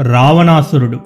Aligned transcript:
రావణాసురుడు 0.00 1.00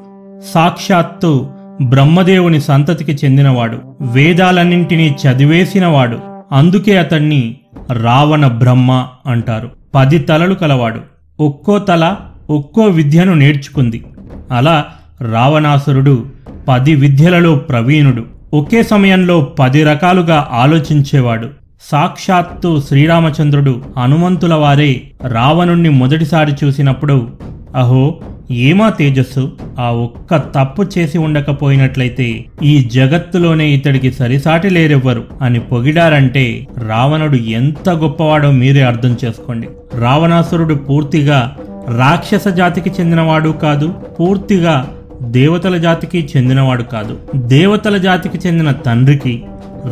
సాక్షాత్తు 0.55 1.51
బ్రహ్మదేవుని 1.83 2.61
సంతతికి 2.61 3.13
చెందినవాడు. 3.13 3.79
వేదాలన్నింటినీ 4.01 5.17
చదివేసినవాడు. 5.27 6.19
అందుకే 6.53 6.99
అతన్ని 6.99 7.57
రావణ 7.93 8.47
బ్రహ్మ 8.47 9.07
అంటారు. 9.27 9.71
పది 9.95 10.19
తలలు 10.19 10.55
కలవాడు. 10.55 11.01
ఒక్కో 11.41 11.79
తల 11.79 12.17
ఒక్కో 12.51 12.83
విద్యను 12.83 13.35
నేర్చుకుంది. 13.35 14.05
అలా 14.51 14.85
రావణాసురుడు 15.33 16.27
పది 16.69 16.95
విద్యలలో 16.95 17.57
ప్రవీణుడు. 17.57 18.25
ఒకే 18.55 18.83
సమయంలో 18.83 19.41
పది 19.41 19.85
రకాలుగా 19.85 20.49
ఆలోచించేవాడు. 20.53 21.49
సాక్షాత్తు 21.83 22.81
శ్రీరామచంద్రుడు 22.89 23.83
హనుమంతుల 23.99 24.55
వారే 24.55 25.03
రావణుణ్ణి 25.29 25.89
మొదటిసారి 25.89 26.53
చూసినప్పుడు 26.65 27.29
అహో 27.77 28.19
ఏమా 28.51 28.89
తేజస్సు? 28.89 29.53
ఆ 29.79 29.91
ఒక్క 29.91 30.37
తప్పు 30.37 30.85
చేసి 30.99 31.19
ఉండకపోయినట్లయితే 31.19 32.45
ఈ 32.63 32.89
జగత్తులోనే 32.93 33.69
ఇతడికి 33.69 34.13
సరిసాటి 34.13 34.71
లేరెవ్వరు 34.71 35.25
అని 35.43 35.61
పొగిడారంటే 35.61 36.67
రావణుడు 36.89 37.37
ఎంత 37.37 37.91
గొప్పవాడో 37.91 38.51
మీరే 38.51 38.83
అర్థం 38.83 39.17
చేసుకోండి. 39.25 39.69
రావణాసురుడు 40.01 40.75
పూర్తిగా 40.75 41.57
రాక్షస 41.97 42.49
జాతికి 42.49 42.91
చెందినవాడు 42.91 43.49
కాదు 43.49 43.95
పూర్తిగా 44.21 44.91
దేవతల 45.23 45.77
జాతికి 45.77 46.29
చెందినవాడు 46.37 46.83
కాదు. 46.83 47.19
దేవతల 47.37 47.97
జాతికి 47.97 48.49
చెందిన 48.49 48.73
తండ్రికి 48.73 49.43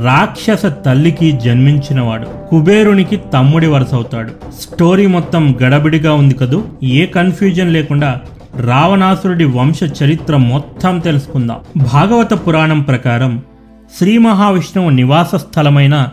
రాక్షస 0.04 0.66
తల్లికి 0.66 1.32
జన్మించినవాడు. 1.32 2.48
కుబేరునికి 2.50 3.16
తమ్ముడి 3.16 3.66
వరుసవుతాడు. 3.66 4.30
స్టోరీ 4.60 5.06
మొత్తం 5.06 5.56
గడబిడిగా 5.62 6.14
ఉంది 6.14 6.34
కదూ? 6.34 6.64
ఏ 6.84 7.06
కన్ఫ్యూజన్ 7.06 7.72
లేకుండా 7.72 8.20
రావణాసురుడి 8.60 9.44
వంశ 9.44 9.80
చరిత్ర 10.02 10.36
మొత్తం 10.36 10.98
తెలుసుకుందాం. 10.98 11.58
భాగవత 11.92 12.34
పురాణం 12.34 12.80
ప్రకారం 12.80 13.42
శ్రీ 13.98 14.18
మహావిష్ణువు 14.18 14.90
నివాస 14.90 15.34
స్థలమైన 15.34 16.08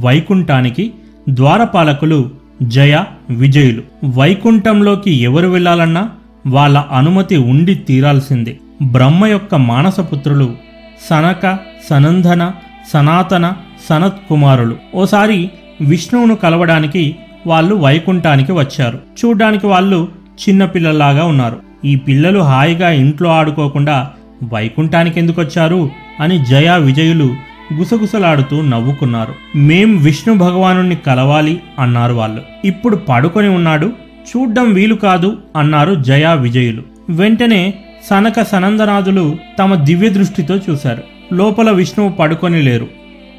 వైకుంఠానికి 0.00 0.92
ద్వారపాలకులు 1.28 2.30
జయ 2.62 3.04
విజయులు. 3.30 3.82
వైకుంఠంలోకి 4.04 5.10
ఎవరు 5.10 5.48
వెళ్ళాలన్నా 5.48 6.10
వాళ్ళ 6.46 6.78
అనుమతి 6.78 7.36
ఉండి 7.36 7.74
తీరాల్సిందే. 7.74 8.58
బ్రహ్మ 8.82 9.26
యొక్క 9.26 9.54
మానసపుత్రులు 9.54 10.50
సనక 11.10 11.58
సనందన 11.90 12.52
సనాతన 12.92 13.52
సనత్ 13.88 14.28
కుమారులు 14.28 14.76
ఓసారి 14.94 15.50
విష్ణువును 15.80 16.36
కలవడానికి 16.36 17.16
వాళ్ళు 17.46 17.74
వైకుంఠానికి 17.74 18.52
వచ్చారు. 18.52 18.98
చూడ్డానికి 19.24 19.66
వాళ్ళు 19.66 20.08
చిన్నపిల్లలాగా 20.48 21.24
ఉన్నారు. 21.24 21.69
ఈ 21.84 21.96
పిల్లలు 21.96 22.40
హాయిగా 22.40 22.90
ఇంట్లో 22.90 23.30
ఆడుకోకుండా 23.30 24.10
వైకుంఠానికి 24.52 25.20
ఎందుకు 25.20 25.40
వచ్చారు 25.40 25.90
అని 26.20 26.44
జయ 26.44 26.78
విజయులు 26.78 27.34
గుసగుసలాడుతూ 27.74 28.62
నవ్వుకున్నారు. 28.62 29.34
మేం 29.56 29.96
విష్ణు 29.96 30.34
భగవానుణ్ణి 30.34 30.96
కలవాలి 30.96 31.60
అన్నారు 31.78 32.14
వాళ్ళు. 32.14 32.42
ఇప్పుడు 32.64 32.96
పడుకొని 32.96 33.48
ఉన్నాడు. 33.48 33.92
చూడ్డం 34.28 34.72
వీలు 34.72 34.94
కాదు 34.94 35.36
అన్నారు 35.56 35.94
జయా 35.94 36.32
విజయులు. 36.32 36.82
వెంటనే 37.10 37.74
సనక 38.10 38.42
సనందనాథులు 38.42 39.36
తమ 39.58 39.74
దివ్య 39.74 40.08
దృష్టితో 40.08 40.56
చూశారు. 40.56 41.02
లోపల 41.34 41.70
విష్ణువు 41.70 42.10
పడుకొని 42.10 42.62
లేరు. 42.62 42.88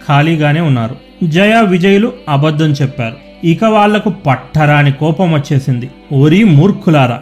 ఖాళీగానే 0.09 0.59
ఉన్నారు. 0.59 0.95
జయ 1.23 1.61
విజయులు 1.61 2.13
అబద్ధం 2.29 2.71
చెప్పారు. 2.71 3.15
ఇక 3.43 3.63
వాళ్ళకు 3.63 4.09
పట్టరాని 4.09 4.91
కోపం 4.91 5.33
వచ్చేసింది. 5.33 5.89
ఓరి 6.13 6.43
మూర్ఖులారా! 6.43 7.19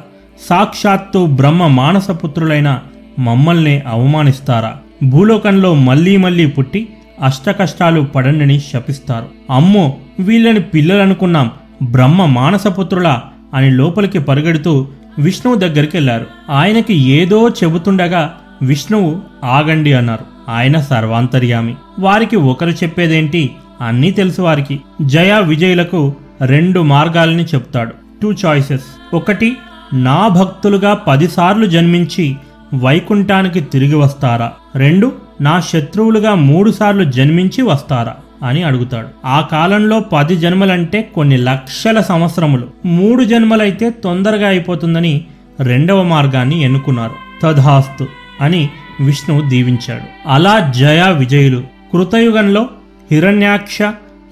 సాక్షాత్తు 0.48 1.26
బ్రహ్మ 1.26 1.68
మానసపుత్రులైన 1.68 2.80
మమ్మల్ని 3.20 3.82
అవమానిస్తారా? 3.88 4.78
భూలోకంలో 5.04 5.74
మళ్ళీ 5.74 6.18
మళ్ళీ 6.18 6.46
పుట్టి 6.46 6.90
అష్టకష్టాలు 7.24 8.02
పడండిని 8.02 8.60
శపిస్తారు. 8.60 9.26
అమ్మో 9.54 9.98
వీళ్ళని 10.20 10.60
పిల్లలనుకున్నాం. 10.60 11.52
బ్రహ్మ 11.84 12.26
మానసపుత్రులా 12.26 13.24
అని 13.54 13.72
లోపలికి 13.72 14.20
పరుగెడుతూ 14.20 14.88
విష్ణువు 15.20 15.58
దగ్గరికి 15.58 15.98
వెళ్ళారు 15.98 16.26
ఆయనకి 16.50 16.94
ఏదో 16.94 17.50
చెబుతుండగా 17.50 18.36
విష్ణువు 18.62 19.18
ఆగండి 19.44 19.94
అన్నారు. 19.94 20.26
ఆయన 20.50 20.80
సర్వాంతర్యామి. 20.80 21.76
వారికి 22.00 22.36
ఒకరు 22.36 22.70
చెప్పేదేంటి? 22.70 23.52
అన్నీ 23.82 24.12
తెలుసు 24.12 24.42
వారికి. 24.42 24.80
జయ 25.02 25.42
విజయులకు 25.42 26.14
రెండు 26.46 26.80
మార్గాలని 26.80 27.44
చెప్తాడు. 27.44 27.94
టూ 28.22 28.32
చాయిసెస్ 28.32 28.84
ఒకటి 29.14 29.56
నా 29.94 30.28
భక్తులుగా 30.28 30.94
పదిసార్లు 30.94 31.66
జన్మించి 31.66 32.36
వైకుంఠానికి 32.76 33.62
తిరిగి 33.62 33.96
వస్తారా? 33.96 34.52
రెండు 34.76 35.12
నా 35.42 35.60
శత్రువులుగా 35.60 36.36
మూడుసార్లు 36.36 37.04
జన్మించి 37.04 37.62
వస్తారా? 37.62 38.16
అని 38.44 38.64
అడుగుతాడు. 38.64 39.08
ఆ 39.26 39.42
కాలంలో 39.42 40.00
పది 40.00 40.36
జన్మలంటే 40.36 41.12
కొన్ని 41.16 41.38
లక్షల 41.38 42.02
సంవత్సరములు. 42.02 42.68
మూడు 42.86 43.24
జన్మలైతే 43.24 43.90
తొందరగా 43.90 44.48
అయిపోతుందని 44.48 45.26
రెండవ 45.60 46.04
మార్గాన్ని 46.04 46.62
ఎన్నుకున్నారు. 46.62 47.12
తథాస్తు 47.44 48.08
అని 48.42 48.70
విష్ణువు 49.00 49.50
దీవించాడు. 49.50 50.30
అలా 50.30 50.60
జయ 50.60 51.16
విజయులు 51.18 51.64
కృతయుగంలో 51.94 52.70
హిరణ్యాక్ష 53.12 53.82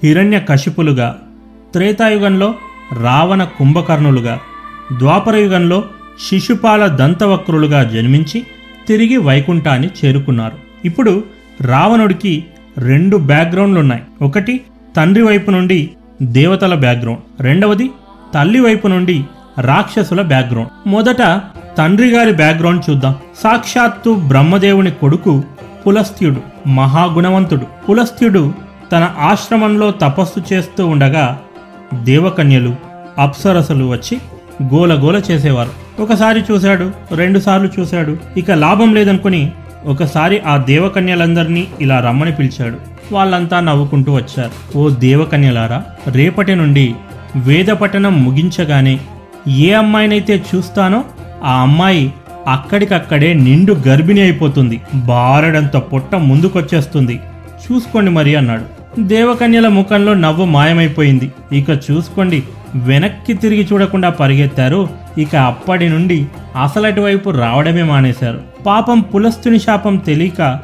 హిరణ్య 0.04 0.40
కశిపులుగా 0.40 1.18
త్రేతాయుగంలో 1.72 2.54
రావణ 3.02 3.44
కుంభకర్ణులుగా 3.44 4.38
ద్వాపరయుగంలో 4.92 5.84
శిశుపాల 6.28 6.86
దంతవక్రులుగా 6.86 7.82
జన్మించి 7.84 8.46
తిరిగి 8.88 9.16
వైకుంఠాన్ని 9.16 9.88
చేరుకున్నారు. 10.04 10.52
ఇప్పుడు 10.84 11.24
రావణుడికి 11.60 12.44
రెండు 12.78 13.16
బ్యాక్గ్రౌండ్లు 13.16 13.80
ఉన్నాయి 13.80 14.02
ఒకటి 14.22 14.60
తండ్రి 14.96 15.24
వైపు 15.24 15.50
నుండి 15.50 15.90
దేవతల 16.22 16.74
బ్యాక్గ్రౌండ్. 16.74 17.42
రెండవది 17.42 17.90
తల్లి 18.34 18.60
వైపు 18.60 18.88
నుండి 18.88 19.24
రాక్షసుల 19.60 20.22
బ్యాక్గ్రౌండ్. 20.22 20.70
మొదట 20.86 21.40
తండ్రి 21.78 22.10
గారి 22.10 22.32
బ్యాక్గ్రౌండ్ 22.32 22.90
చూద్దాం. 22.90 23.14
సాక్షాత్తు 23.38 24.14
బ్రహ్మదేవుని 24.14 24.90
కొడుకు 24.90 25.42
పులస్త్యుడు 25.86 26.68
మహాగుణవంతుడు. 26.68 27.86
పులస్త్యుడు 27.88 28.54
తన 28.92 29.10
ఆశ్రమంలో 29.18 29.90
తపస్సు 29.90 30.54
చేస్తూ 30.54 30.86
ఉండగా 30.86 31.40
దేవకన్యలు 31.94 32.76
అప్సరసలు 33.18 33.84
వచ్చి 33.84 34.18
గోలగోల 34.62 35.22
చేసేవారు. 35.30 36.02
ఒకసారి 36.02 36.40
చూశాడు 36.40 36.92
రెండుసార్లు 37.14 37.68
చూశాడు. 37.80 38.16
ఇక 38.36 38.50
లాభం 38.50 38.94
లేదనుకుని 38.94 39.52
ఒకసారి 39.86 40.40
ఆ 40.40 40.56
దేవకన్యలందరినీ 40.56 41.66
ఇలా 41.80 42.00
రమ్మని 42.00 42.32
పిలిచాడు. 42.32 42.76
వాళ్ళంతా 43.12 43.60
నవ్వుకుంటూ 43.60 44.12
వచ్చారు. 44.12 44.78
ఓ 44.78 44.88
దేవకన్యలారా 44.88 45.84
రేపటి 46.08 46.54
నుండి 46.54 46.94
వేద 47.36 47.66
పఠనం 47.66 48.24
ముగించగానే 48.24 48.98
ఏ 49.48 49.72
అమ్మాయినైతే 49.72 50.42
చూస్తానో 50.54 51.04
ఆ 51.44 51.60
అమ్మాయి 51.60 52.12
అక్కడికక్కడే 52.46 53.32
నిండు 53.32 53.76
గర్భిణి 53.88 54.20
అయిపోతుంది. 54.20 54.80
బారడంత 54.94 55.76
పొట్ట 55.76 56.14
ముందుకొచ్చేస్తుంది. 56.14 57.20
చూసుకోండి 57.64 58.10
మరి 58.10 58.34
అన్నాడు. 58.34 58.78
దేవకన్యల 59.00 59.68
ముఖంలో 59.68 60.14
నవ్వు 60.14 60.44
మాయమైపోయింది. 60.44 61.32
ఇక 61.52 61.70
చూసుకోండి 61.70 62.42
వెనక్కి 62.74 63.34
తిరిగి 63.34 63.68
చూడకుండా 63.72 64.10
పరిగెత్తారు. 64.10 64.88
ఇక 65.18 65.36
అప్పటి 65.36 65.88
నుండి 65.88 66.26
అసలటి 66.62 67.00
వైపు 67.00 67.30
రావడమే 67.30 67.82
మానేశారు. 67.82 68.40
పాపం 68.66 69.00
పులస్తుని 69.00 69.58
శాపం 69.58 69.96
తెలియక 69.96 70.58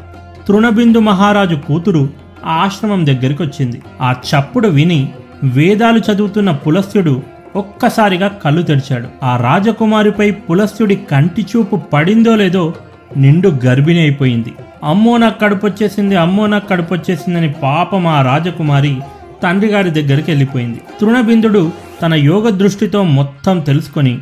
తృణబిందు 0.49 0.99
మహారాజు 0.99 1.55
కూతురు 1.55 2.09
ఆ 2.47 2.53
ఆశ్రమం 2.53 3.07
దగ్గరికి 3.07 3.43
వచ్చింది 3.43 3.83
ఆ 4.01 4.13
చప్పుడు 4.13 4.69
విని 4.69 5.09
వేదాలు 5.45 5.99
చదువుతున్న 5.99 6.51
పులస్త్యుడు 6.51 7.23
ఒక్కసారిగా 7.57 8.29
కళ్ళు 8.29 8.63
తెరిచాడు. 8.63 9.09
ఆ 9.23 9.37
రాజకుమారిపై 9.37 10.31
పులస్త్యుడి 10.31 10.97
కంటి 11.11 11.43
చూపు 11.43 11.77
పడిందో 11.77 12.37
లేదో 12.37 12.75
నిండు 13.17 13.53
గర్భిణి 13.67 14.00
అయిపోయింది. 14.00 14.53
అమ్మో 14.85 15.17
నాకు 15.17 15.41
కడుపొచ్చేసింది 15.41 16.17
అమ్మో 16.17 16.47
నాకు 16.47 16.69
కడుపొచ్చేసిందని 16.69 17.53
పాపం 17.53 18.07
ఆ 18.07 18.23
రాజకుమారి 18.23 18.99
తండ్రి 19.44 19.70
గారి 19.70 19.91
దగ్గరికి 19.91 20.31
వెళ్ళిపోయింది. 20.31 20.81
తృణబిందుడు 21.00 21.73
తన 22.02 22.14
యోగ 22.14 22.49
దృష్టితో 22.49 23.02
మొత్తం 23.02 23.61
తెలుసుకొని 23.61 24.19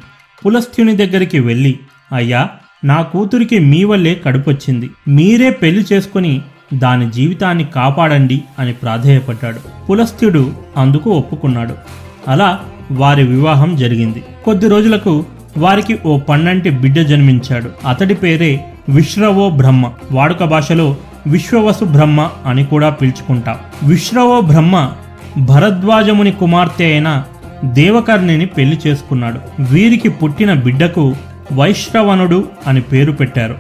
పులస్త్యుని 0.46 0.96
దగ్గరికి 0.96 1.38
వెళ్ళి 1.38 1.78
అయ్యా 2.14 2.48
నా 2.84 3.02
కూతురికి 3.02 3.58
మీ 3.58 3.84
వల్లే 3.84 4.14
కడుపొచ్చింది. 4.14 4.90
మీరే 5.08 5.50
పెళ్ళి 5.50 5.84
చేసుకుని 5.92 6.40
దాని 6.74 7.10
జీవితాన్ని 7.10 7.64
కాపాడండి 7.64 8.42
అని 8.58 8.72
ప్రాధేయపడ్డాడు. 8.72 9.86
పులస్త్యుడు 9.86 10.52
అందుకు 10.76 11.10
ఒప్పుకున్నాడు. 11.10 11.75
అలా 12.28 12.60
వారి 12.92 13.26
వివాహం 13.26 13.76
జరిగింది. 13.76 14.22
కొద్ది 14.44 14.68
రోజులకు 14.68 15.25
వారికి 15.58 15.98
ఓ 16.06 16.18
పన్నంటి 16.18 16.70
బిడ్డ 16.70 17.00
జన్మించాడు. 17.00 17.70
అతడి 17.88 18.14
పేరే 18.14 18.64
విశ్రవో 18.88 19.50
బ్రహ్మ. 19.50 19.90
వాడుక 20.12 20.44
భాషలో 20.44 20.96
విశ్వవసు 21.26 21.84
బ్రహ్మ 21.84 22.30
అని 22.46 22.64
కూడా 22.64 22.90
పిలుచుకుంటాం. 22.90 23.56
విశ్రవో 23.82 24.40
బ్రహ్మ 24.40 24.90
భరద్వాజముని 25.38 26.32
కుమార్తె 26.32 26.84
అయిన 26.84 27.25
దేవకర్ణిని 27.64 28.46
పెళ్ళి 28.46 28.79
చేసుకున్నాడు. 28.87 29.62
వీరికి 29.73 30.08
పుట్టిన 30.08 30.55
బిడ్డకు 30.55 31.17
వైశ్రవణుడు 31.52 32.49
అని 32.67 32.81
పేరు 32.81 33.12
పెట్టారు. 33.12 33.58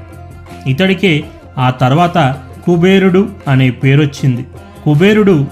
ఇతడికే 0.66 1.24
ఆ 1.58 1.70
తర్వాత 1.70 2.36
కుబేరుడు 2.66 3.28
అనే 3.48 3.70
పేరొచ్చింది. 3.70 4.46
కుబేరుడు 4.84 5.46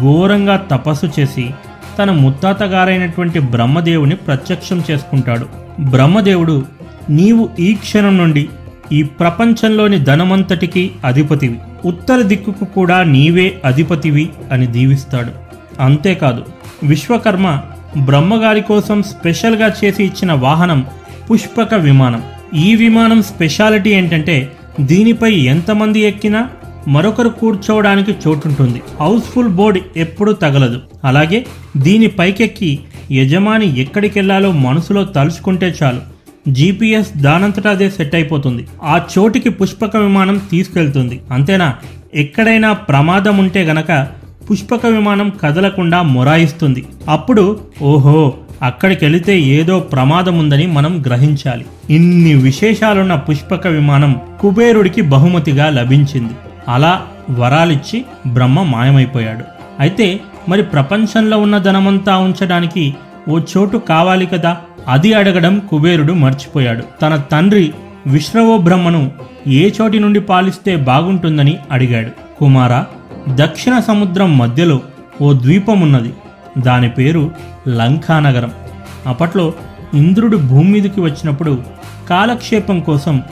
ఘోరంగా 0.00 0.56
తపస్సు 0.56 1.20
చేసి 1.20 1.50
తన 1.98 2.10
ముత్తాతగారైనటువంటి 2.10 3.38
బ్రహ్మదేవుని 3.38 4.14
ప్రత్యక్షం 4.14 4.82
చేసుకుంటాడు. 4.90 5.46
బ్రహ్మదేవుడు 5.80 6.64
నీవు 7.10 7.48
ఈ 7.60 7.74
క్షణం 7.74 8.18
నుండి 8.18 8.48
ఈ 8.92 9.02
ప్రపంచంలోని 9.02 9.98
ధనమంతటికి 9.98 10.90
అధిపతివి. 11.04 11.58
ఉత్తర 11.84 12.22
దిక్కుకు 12.22 12.64
కూడా 12.64 13.02
నీవే 13.02 13.60
అధిపతివి 13.64 14.28
అని 14.52 14.66
దీవిస్తాడు. 14.66 15.43
అంతేకాదు 15.80 16.44
విశ్వకర్మ 16.82 17.60
బ్రహ్మగారి 18.04 18.60
కోసం 18.60 19.02
స్పెషల్గా 19.02 19.72
చేసి 19.84 20.04
ఇచ్చిన 20.04 20.32
వాహనం 20.32 20.86
పుష్పక 21.30 21.74
విమానం. 21.74 22.22
ఈ 22.54 22.74
విమానం 22.74 23.22
స్పెషాలిటీ 23.22 23.90
ఏంటంటే 23.90 24.52
దీనిపై 24.80 25.32
ఎంతమంది 25.32 26.00
ఎక్కినా 26.00 26.48
మరొకరు 26.88 27.28
కూర్చోవడానికి 27.28 28.10
చోటుంటుంది. 28.10 28.82
హౌస్ఫుల్ 29.00 29.48
బోర్డ్ 29.48 29.78
ఎప్పుడూ 29.96 30.32
తగలదు. 30.32 30.80
అలాగే 31.04 31.46
దీని 31.76 32.06
పైకెక్కి 32.06 32.78
యజమాని 33.12 33.80
ఎక్కడికెళ్ళాలో 33.80 34.52
మనసులో 34.52 35.04
తలుచుకుంటే 35.04 35.74
చాలు. 35.82 36.00
జీపీఎస్ 36.48 37.18
దానంతటా 37.18 37.70
అదే 37.70 37.90
సెట్ 37.90 38.14
అయిపోతుంది. 38.14 38.66
ఆ 38.82 39.00
చోటికి 39.18 39.48
పుష్పక 39.48 39.96
విమానం 39.96 40.38
తీసుకెళ్తుంది. 40.50 41.20
అంతేనా? 41.30 41.76
ఎక్కడైనా 42.14 42.72
ప్రమాదం 42.72 43.38
ఉంటే 43.38 43.62
గనక 43.62 44.23
పుష్పక 44.50 44.86
విమానం 44.86 45.32
కదలకుండా 45.42 46.02
మొరాయిస్తుంది. 46.02 46.86
అప్పుడు 47.08 47.60
ఓహో 47.82 48.34
అక్కడికెళితే 48.62 49.40
ఏదో 49.40 49.80
ప్రమాదం 49.80 50.38
ఉందని 50.38 50.66
మనం 50.66 51.02
గ్రహించాలి. 51.06 51.64
ఇన్ని 51.90 52.34
విశేషాలున్న 52.34 53.14
పుష్పక 53.14 53.66
విమానం 53.66 54.20
కుబేరుడికి 54.40 55.02
బహుమతిగా 55.02 55.70
లభించింది. 55.70 56.32
అలా 56.68 57.02
వరాలిచ్చి 57.30 58.04
బ్రహ్మ 58.26 58.62
మాయమైపోయాడు. 58.62 59.44
అయితే 59.80 60.20
మరి 60.48 60.62
ప్రపంచంలో 60.62 61.38
ఉన్న 61.38 61.58
ధనమంతా 61.58 62.16
ఉంచడానికి 62.16 62.94
ఓ 63.28 63.38
చోటు 63.38 63.76
కావాలి 63.78 64.26
కదా? 64.26 64.56
అది 64.88 65.14
అడగడం 65.14 65.62
కుబేరుడు 65.70 66.12
మర్చిపోయాడు. 66.12 66.84
తన 67.02 67.16
తండ్రి 67.16 67.72
విశ్రవో 68.06 68.58
బ్రహ్మను 68.58 69.10
ఏ 69.46 69.70
చోటి 69.82 69.98
నుండి 69.98 70.20
పాలిస్తే 70.20 70.76
బాగుంటుందని 70.76 71.56
అడిగాడు. 71.70 72.10
కుమారా 72.38 72.86
దక్షిణ 73.28 73.78
సముద్రం 73.78 74.38
మధ్యలో 74.38 74.80
ఓ 75.22 75.32
ద్వీపం 75.32 75.80
ఉన్నది 75.80 76.14
దాని 76.58 76.88
పేరు 76.88 77.30
లంకానగరం. 77.68 78.52
అప్పట్లో 79.06 79.52
ఇంద్రుడు 79.94 80.36
భూమి 80.36 80.70
మీదకి 80.70 81.00
వచ్చినప్పుడు 81.00 81.62
కాలక్షేపం 82.10 82.80
కోసం 82.80 83.22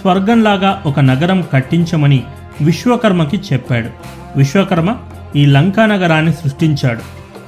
స్వర్గంలాగా 0.00 0.82
ఒక 0.86 1.00
నగరం 1.00 1.44
కట్టించమని 1.52 2.22
విశ్వకర్మకి 2.60 3.40
చెప్పాడు. 3.52 3.88
విశ్వకర్మ 4.36 4.96
ఈ 5.36 5.46
లంకా 5.46 5.86
నగరాన్ని 5.86 6.32
సృష్టించాడు. 6.32 7.00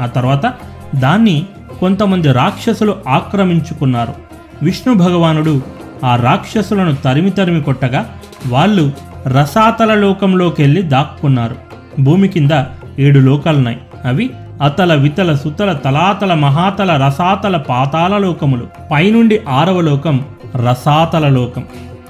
ఆ 0.02 0.06
తర్వాత 0.06 0.54
దాన్ని 0.94 1.46
కొంతమంది 1.80 2.32
రాక్షసులు 2.32 2.96
ఆక్రమించుకున్నారు. 3.08 4.14
విష్ణు 4.62 4.94
భగవానుడు 4.94 5.62
ఆ 6.04 6.16
రాక్షసులను 6.16 6.94
తరిమి 6.94 7.30
తరిమి 7.30 7.62
కొట్టగా 7.62 8.14
వాళ్ళు 8.46 8.92
రసాతల 9.26 9.94
లోకంలోకి 9.94 10.62
వెళ్ళి 10.62 10.82
దాక్కున్నారు. 10.82 11.73
భూమి 12.00 12.28
కింద 12.28 12.64
ఏడు 12.98 13.18
లోకాలున్నాయి. 13.18 13.78
అవి 14.04 14.30
అతల 14.62 14.94
వితల 14.94 15.34
సుతల 15.34 15.72
తలాతల 15.72 16.34
మహాతల 16.34 17.06
రసాతల 17.06 17.56
పాతాల 17.56 18.18
లోకములు. 18.18 18.66
పైనుండి 18.92 19.40
ఆరవ 19.48 19.80
లోకం 19.80 20.24
రసాతల 20.56 21.28
లోకం. 21.28 21.64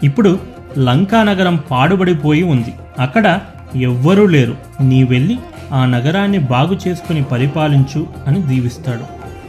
ఇప్పుడు 0.04 0.38
లంకా 0.78 1.22
నగరం 1.22 1.58
పాడుబడిపోయి 1.70 2.42
ఉంది. 2.42 2.74
అక్కడ 2.98 3.40
ఎవ్వరూ 3.76 4.26
లేరు. 4.26 4.56
నీ 4.82 5.04
వెళ్ళి 5.04 5.38
ఆ 5.72 5.86
నగరాన్ని 5.86 6.38
బాగు 6.38 6.78
చేసుకుని 6.88 7.22
పరిపాలించు 7.22 8.06
అని 8.26 8.42
దీవిస్తాడు. 8.42 9.04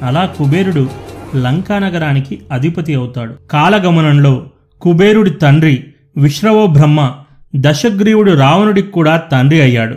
అలా 0.05 0.25
కుబేరుడు 0.25 0.89
లంకా 1.35 1.79
నగరానికి 1.79 2.41
అధిపతి 2.51 2.93
అవుతాడు. 2.93 3.35
కాలగమనంలో 3.51 4.45
కుబేరుడి 4.81 5.29
తండ్రి 5.29 5.83
విశ్రవో 6.17 6.67
బ్రహ్మ 6.67 7.11
దశగ్రీవుడు 7.55 8.31
రావణుడికి 8.31 8.91
కూడా 8.91 9.17
తండ్రి 9.17 9.61
అయ్యాడు. 9.61 9.95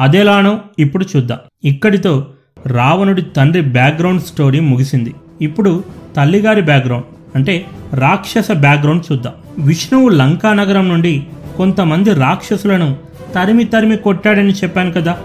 అదేలానో 0.00 0.58
ఇప్పుడు 0.78 1.06
చూద్దాం. 1.16 1.38
ఇక్కడితో 1.64 2.26
రావణుడి 2.66 3.22
తండ్రి 3.22 3.60
బ్యాక్గ్రౌండ్ 3.60 4.22
స్టోరీ 4.22 4.60
ముగిసింది. 4.60 5.14
ఇప్పుడు 5.42 5.84
తల్లిగారి 6.16 6.62
బ్యాక్గ్రౌండ్ 6.62 7.04
అంటే 7.34 7.66
రాక్షస 7.94 8.50
బ్యాక్గ్రౌండ్ 8.52 9.12
చూద్దాం. 9.12 9.32
విష్ణువు 9.58 10.08
లంకా 10.08 10.52
నగరం 10.52 10.88
నుండి 10.88 11.26
కొంతమంది 11.56 12.14
రాక్షసులను 12.14 12.96
తరిమి 13.34 13.64
తరిమి 13.64 13.96
కొట్టాడని 13.96 14.52
చెప్పాను 14.52 14.92
కదా. 14.92 15.16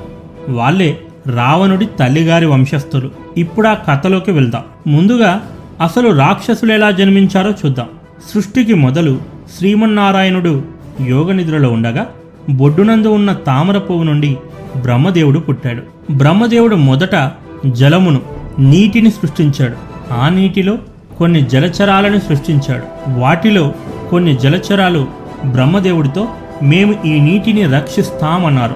వాళ్ళే 0.49 0.99
రావణుడి 1.33 1.85
తల్లిగారి 1.85 2.45
వంశస్థులు. 2.45 3.11
ఇప్పుడు 3.37 3.67
ఆ 3.67 3.73
కథలోకి 3.73 4.31
వెళ్దాం. 4.31 4.63
ముందుగా 4.87 5.41
అసలు 5.81 6.09
రాక్షసులు 6.09 6.73
ఎలా 6.73 6.91
జన్మించారో 6.91 7.51
చూద్దాం. 7.51 7.87
సృష్టికి 8.33 8.73
మొదలు 8.73 9.19
శ్రీమన్నారాయణుడు 9.57 10.63
యోగ 11.07 11.31
నిద్రలో 11.31 11.71
ఉండగా 11.71 12.07
బొడ్డునందు 12.49 13.07
ఉన్న 13.07 13.33
తామర 13.33 13.77
పువ్వు 13.77 14.03
నుండి 14.03 14.37
బ్రహ్మదేవుడు 14.75 15.39
పుట్టాడు. 15.39 16.13
బ్రహ్మదేవుడు 16.13 16.75
మొదట 16.75 17.31
జలమును 17.65 18.21
నీటిని 18.59 19.11
సృష్టించాడు. 19.11 19.75
ఆ 20.13 20.29
నీటిలో 20.29 20.77
కొన్ని 21.17 21.41
జలచరాలను 21.41 22.19
సృష్టించాడు. 22.19 22.83
వాటిలో 23.19 23.73
కొన్ని 24.09 24.37
జలచరాలు 24.37 25.07
బ్రహ్మదేవుడితో 25.45 26.27
మేము 26.63 26.95
ఈ 27.05 27.19
నీటిని 27.19 27.65
రక్షిస్తామన్నారు. 27.65 28.75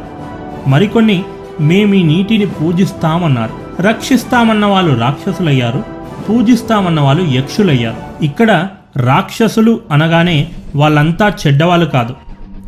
మరికొన్ని 0.68 1.24
మేము 1.62 1.94
ఈ 1.94 2.04
నీటిని 2.04 2.46
పూజిస్తామన్నారు. 2.46 3.82
రక్షిస్తామన్న 3.82 4.66
వాళ్ళు 4.66 5.00
రాక్షసులయ్యారు 5.00 5.84
పూజిస్తామన్న 6.30 7.00
వాళ్ళు 7.00 7.32
యక్షులయ్యారు. 7.32 8.26
ఇక్కడ 8.26 8.68
రాక్షసులు 8.98 9.80
అనగానే 9.92 10.48
వాళ్ళంతా 10.76 11.34
చెడ్డవాళ్ళు 11.48 11.86
కాదు. 11.86 12.16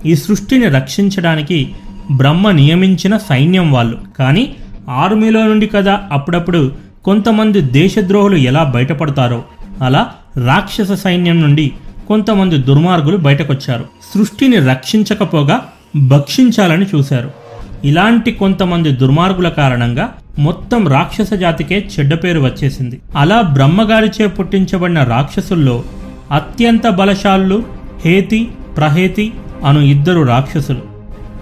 ఈ 0.05 0.15
సృష్టిని 0.15 0.69
రక్షించడానికి 0.69 1.71
బ్రహ్మ 2.11 2.51
నియమించిన 2.51 3.17
సైన్యం 3.17 3.71
వాళ్ళు. 3.71 3.97
కానీ 4.19 4.55
ఆర్మీలో 4.89 5.47
నుండి 5.47 5.67
కదా 5.67 5.99
అప్పుడప్పుడు 6.11 6.71
కొంతమంది 7.03 7.61
దేశద్రోహులు 7.61 8.35
ఎలా 8.35 8.63
బయటపడతారో. 8.63 9.43
అలా 9.83 10.07
రాక్షస 10.45 10.91
సైన్యం 10.91 11.41
నుండి 11.41 11.71
కొంతమంది 12.07 12.57
దుర్మార్గులు 12.57 13.17
బయటకొచ్చారు. 13.17 13.85
సృష్టిని 14.13 14.59
రక్షించకపోగా 14.59 15.61
భక్షించాలని 15.95 16.85
చూశారు. 16.95 17.31
ఇలాంటి 17.85 18.31
కొంతమంది 18.31 18.91
దుర్మార్గుల 18.91 19.49
కారణంగా 19.49 20.13
మొత్తం 20.39 20.87
రాక్షస 20.87 21.33
జాతికే 21.33 21.89
చెడ్డ 21.99 22.13
పేరు 22.13 22.39
వచ్చేసింది. 22.39 23.01
అలా 23.15 23.41
బ్రహ్మగారిచే 23.41 24.27
పుట్టించబడిన 24.27 25.03
రాక్షసుల్లో 25.03 25.83
అత్యంత 26.31 26.87
బలశాలు 26.87 27.63
హేతి 28.05 28.47
ప్రహేతి 28.77 29.33
అను 29.65 29.79
ఇద్దరు 29.79 30.21
రాక్షసులు. 30.21 30.90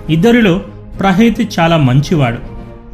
ఇద్దరిలో 0.09 0.61
ప్రహేతి 0.99 1.49
చాలా 1.59 1.77
మంచివాడు. 1.77 2.37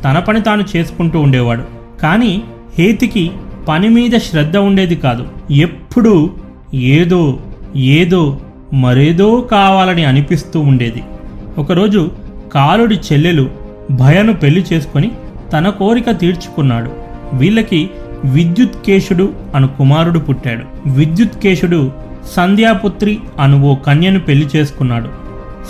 తన 0.02 0.20
పని 0.20 0.42
తాను 0.42 0.64
చేసుకుంటూ 0.76 1.20
ఉండేవాడు. 1.20 1.64
కానీ 2.02 2.44
హేతికి 2.80 3.32
పని 3.68 3.90
మీద 3.90 4.20
శ్రద్ధ 4.20 4.58
ఉండేది 4.58 4.96
కాదు. 4.96 5.28
ఎప్పుడూ 5.52 6.30
ఏదో 6.74 7.40
ఏదో 7.76 8.40
మరేదో 8.74 9.42
కావాలని 9.42 10.06
అనిపిస్తూ 10.06 10.60
ఉండేది. 10.60 11.04
ఒకరోజు 11.58 12.12
కాలుడి 12.54 12.96
చెల్లెలు 12.96 13.50
భయను 13.92 14.34
పెళ్ళి 14.34 14.66
చేసుకొని 14.74 15.12
తన 15.54 15.70
కోరిక 15.70 16.12
తీర్చుకున్నాడు. 16.12 16.92
వీళ్ళకి 17.34 17.90
విద్యుత్ 18.26 18.86
కేశుడు 18.86 19.34
అను 19.56 19.68
కుమారుడు 19.68 20.20
పుట్టాడు. 20.20 20.90
విద్యుత్ 20.90 21.40
కేశుడు 21.40 21.92
సంధ్యాపుత్రి 22.38 23.20
అను 23.40 23.64
ఓ 23.64 23.76
కన్యను 23.76 24.20
పెళ్ళి 24.20 24.48
చేసుకున్నాడు. 24.56 25.10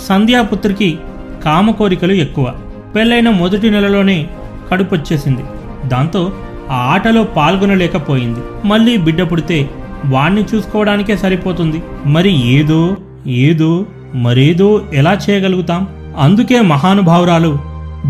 సంధ్యాపుత్రికి 0.08 0.98
కామ 1.46 1.70
కోరికలు 1.70 2.12
ఎక్కువ. 2.12 2.52
పెళ్ళైన 2.96 3.30
మొదటి 3.30 3.70
నెలలోనే 3.70 4.26
కడుపొచ్చేసింది. 4.70 5.44
దాంతో 5.88 6.32
ఆ 6.70 6.74
ఆటలో 6.74 7.24
పాల్గొనలేకపోయింది. 7.24 8.40
మళ్ళీ 8.64 8.96
బిడ్డ 8.96 9.22
పుడితే 9.22 9.70
వాణ్ణి 10.06 10.44
చూసుకోవడానికే 10.54 11.16
సరిపోతుంది. 11.16 11.82
మరి 12.06 12.46
ఏదో 12.46 12.96
ఏదో 13.26 13.86
మరేదో 14.14 14.82
ఎలా 14.94 15.18
చేయగలుగుతాం? 15.30 15.88
అందుకే 16.18 16.60
మహానుభావురాలు 16.60 17.58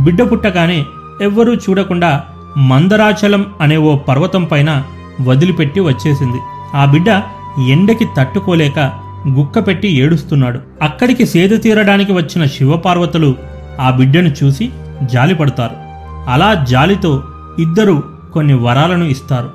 బిడ్డ 0.05 0.23
పుట్టగానే 0.23 0.85
ఎవ్వరూ 1.23 1.55
చూడకుండా 1.55 2.25
మందరాచలం 2.57 3.47
అనే 3.61 3.77
ఓ 3.77 3.97
పర్వతం 3.97 4.45
పైన 4.45 4.83
వదిలిపెట్టి 5.21 5.81
వచ్చేసింది. 5.81 6.39
ఆ 6.75 6.85
బిడ్డ 6.85 7.23
ఎండకి 7.71 8.07
తట్టుకోలేక 8.19 8.93
గుక్క 9.29 9.67
పెట్టి 9.67 9.89
ఏడుస్తున్నాడు. 9.89 10.61
అక్కడికి 10.83 11.27
సేద 11.27 11.61
తీరడానికి 11.63 12.13
వచ్చిన 12.13 12.47
శివపార్వతులు 12.47 13.37
ఆ 13.81 13.91
బిడ్డను 13.91 14.35
చూసి 14.45 14.71
జాలిపడతారు 15.03 15.77
అలా 16.31 16.55
జాలితో 16.55 17.23
ఇద్దరు 17.59 18.03
కొన్ని 18.33 18.55
వరాలను 18.55 19.05
ఇస్తారు. 19.05 19.51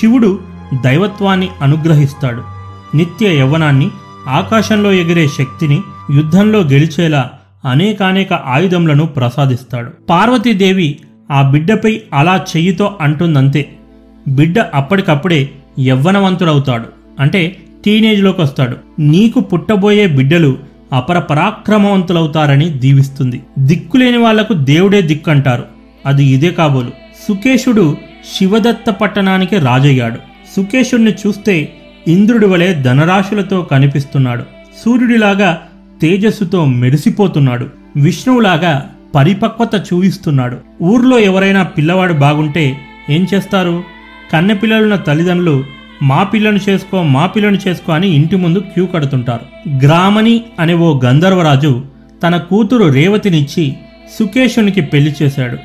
శివుడు 0.00 0.40
దైవత్వాన్ని 0.84 1.48
అనుగ్రహిస్తాడు. 1.62 2.42
నిత్య 2.96 3.38
యవ్వనాన్ని 3.38 3.90
ఆకాశంలో 4.28 4.92
ఎగిరే 4.92 5.26
శక్తిని 5.26 5.80
యుద్ధంలో 6.10 6.60
గెలిచేలా 6.60 7.30
అనేకానేక 7.64 8.32
ఆయుధములను 8.32 9.06
ప్రసాదిస్తాడు. 9.06 9.90
పార్వతీదేవి 10.10 10.98
ఆ 11.30 11.50
బిడ్డపై 11.50 12.00
అలా 12.14 12.44
చెయ్యితో 12.56 12.98
అంటుందంతే. 13.00 13.76
బిడ్డ 14.28 14.58
అప్పటికప్పుడే 14.58 15.50
యవ్వనవంతుడవుతాడు. 15.80 16.84
అంటే 17.20 17.56
టీనేజ్లోకి 17.84 18.40
వస్తాడు. 18.40 18.76
నీకు 18.98 19.40
పుట్టబోయే 19.40 20.06
బిడ్డలు 20.06 20.58
అపర 20.92 21.18
పరాక్రమవంతులవుతారని 21.18 22.68
దీవిస్తుంది. 22.68 23.42
దిక్కులేని 23.58 24.16
వాళ్ళకు 24.16 24.52
దేవుడే 24.52 25.02
దిక్కంటారు. 25.02 25.64
అది 26.06 26.24
ఇదే 26.24 26.50
కాబోలు. 26.50 26.90
సుకేశుడు 27.28 27.96
శివదత్త 28.36 28.90
పట్టణానికి 28.90 29.58
రాజయ్యాడు. 29.58 30.16
సుకేశుణ్ణి 30.56 31.10
చూస్తే 31.10 31.72
ఇంద్రుడి 32.08 32.46
వలె 32.46 32.74
ధనరాశులతో 32.74 33.62
కనిపిస్తున్నాడు. 33.62 34.42
సూర్యుడిలాగా 34.84 35.62
తేజస్సుతో 36.02 36.64
మెరిసిపోతున్నాడు. 36.64 37.66
విష్ణువులాగా 37.96 38.90
పరిపక్వత 39.14 39.74
చూయిస్తున్నాడు. 39.74 40.56
ఊర్లో 40.82 41.18
ఎవరైనా 41.18 41.62
పిల్లవాడు 41.62 42.12
బాగుంటే 42.12 42.78
ఏం 43.10 43.26
చేస్తారు? 43.34 43.82
కన్నెపిల్లలున్న 44.32 44.96
తల్లిదండ్రులు 44.96 45.64
మా 46.02 46.22
పిల్లను 46.22 46.58
చేసుకో 46.68 47.02
మా 47.02 47.26
పిల్లను 47.26 47.58
చేసుకో 47.68 47.92
అని 47.92 48.08
ఇంటి 48.08 48.36
ముందు 48.36 48.58
క్యూ 48.58 48.86
కడుతుంటారు. 48.86 49.70
గ్రామణి 49.84 50.40
అనే 50.58 50.74
ఓ 50.74 51.00
గంధర్వరాజు 51.04 51.84
తన 52.22 52.36
కూతురు 52.36 52.92
రేవతినిచ్చి 52.92 53.74
సుకేశునికి 54.18 54.80
పెళ్ళి 54.80 55.14
చేశాడు. 55.22 55.56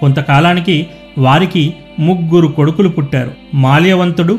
కొంతకాలానికి 0.00 0.86
వారికి 1.18 1.74
ముగ్గురు 1.98 2.46
కొడుకులు 2.46 2.88
పుట్టారు. 2.88 3.30
మాల్యవంతుడు 3.54 4.38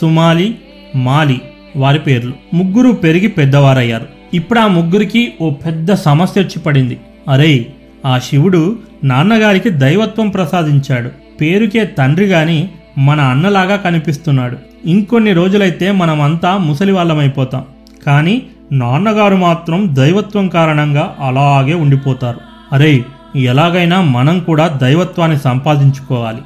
సుమాలి 0.00 0.54
మాలి 0.96 1.40
వారి 1.76 1.98
పేర్లు. 1.98 2.32
ముగ్గురు 2.54 2.92
పెరిగి 2.92 3.26
పెద్దవారయ్యారు. 3.26 4.06
ఇప్పుడు 4.34 4.58
ఆ 4.58 4.66
ముగ్గురికి 4.66 5.32
ఓ 5.40 5.50
పెద్ద 5.50 5.92
సమస్య 5.92 6.40
వచ్చి 6.40 6.58
పడింది. 6.58 6.98
అరే 7.28 7.66
ఆ 8.06 8.18
శివుడు 8.18 8.78
నాన్నగారికి 9.04 9.70
దైవత్వం 9.70 10.28
ప్రసాదించాడు. 10.28 11.10
పేరుకే 11.40 11.84
తండ్రి 11.84 12.26
గాని 12.26 12.68
మన 12.98 13.20
అన్నలాగా 13.20 13.76
కనిపిస్తున్నాడు. 13.76 14.73
ఇంకొన్ని 14.86 15.32
రోజులైతే 15.32 15.92
మనమంతా 15.92 16.56
ముసలి 16.56 16.92
వాళ్ళమైపోతాం. 16.92 17.62
కానీ 18.06 18.42
నాన్నగారు 18.72 19.34
మాత్రం 19.34 19.90
దైవత్వం 19.92 20.48
కారణంగా 20.48 21.16
అలాగే 21.20 21.74
ఉండిపోతారు. 21.74 22.40
అరే 22.72 23.04
ఎలాగైనా 23.36 24.00
మనం 24.00 24.40
కూడా 24.40 24.68
దైవత్వాన్ని 24.68 25.38
సంపాదించుకోవాలి. 25.38 26.38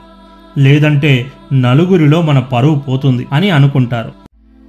లేదంటే 0.58 1.32
నలుగురిలో 1.52 2.22
మన 2.22 2.38
పరువు 2.38 2.78
పోతుంది 2.78 3.26
అని 3.32 3.50
అనుకుంటారు. 3.50 4.12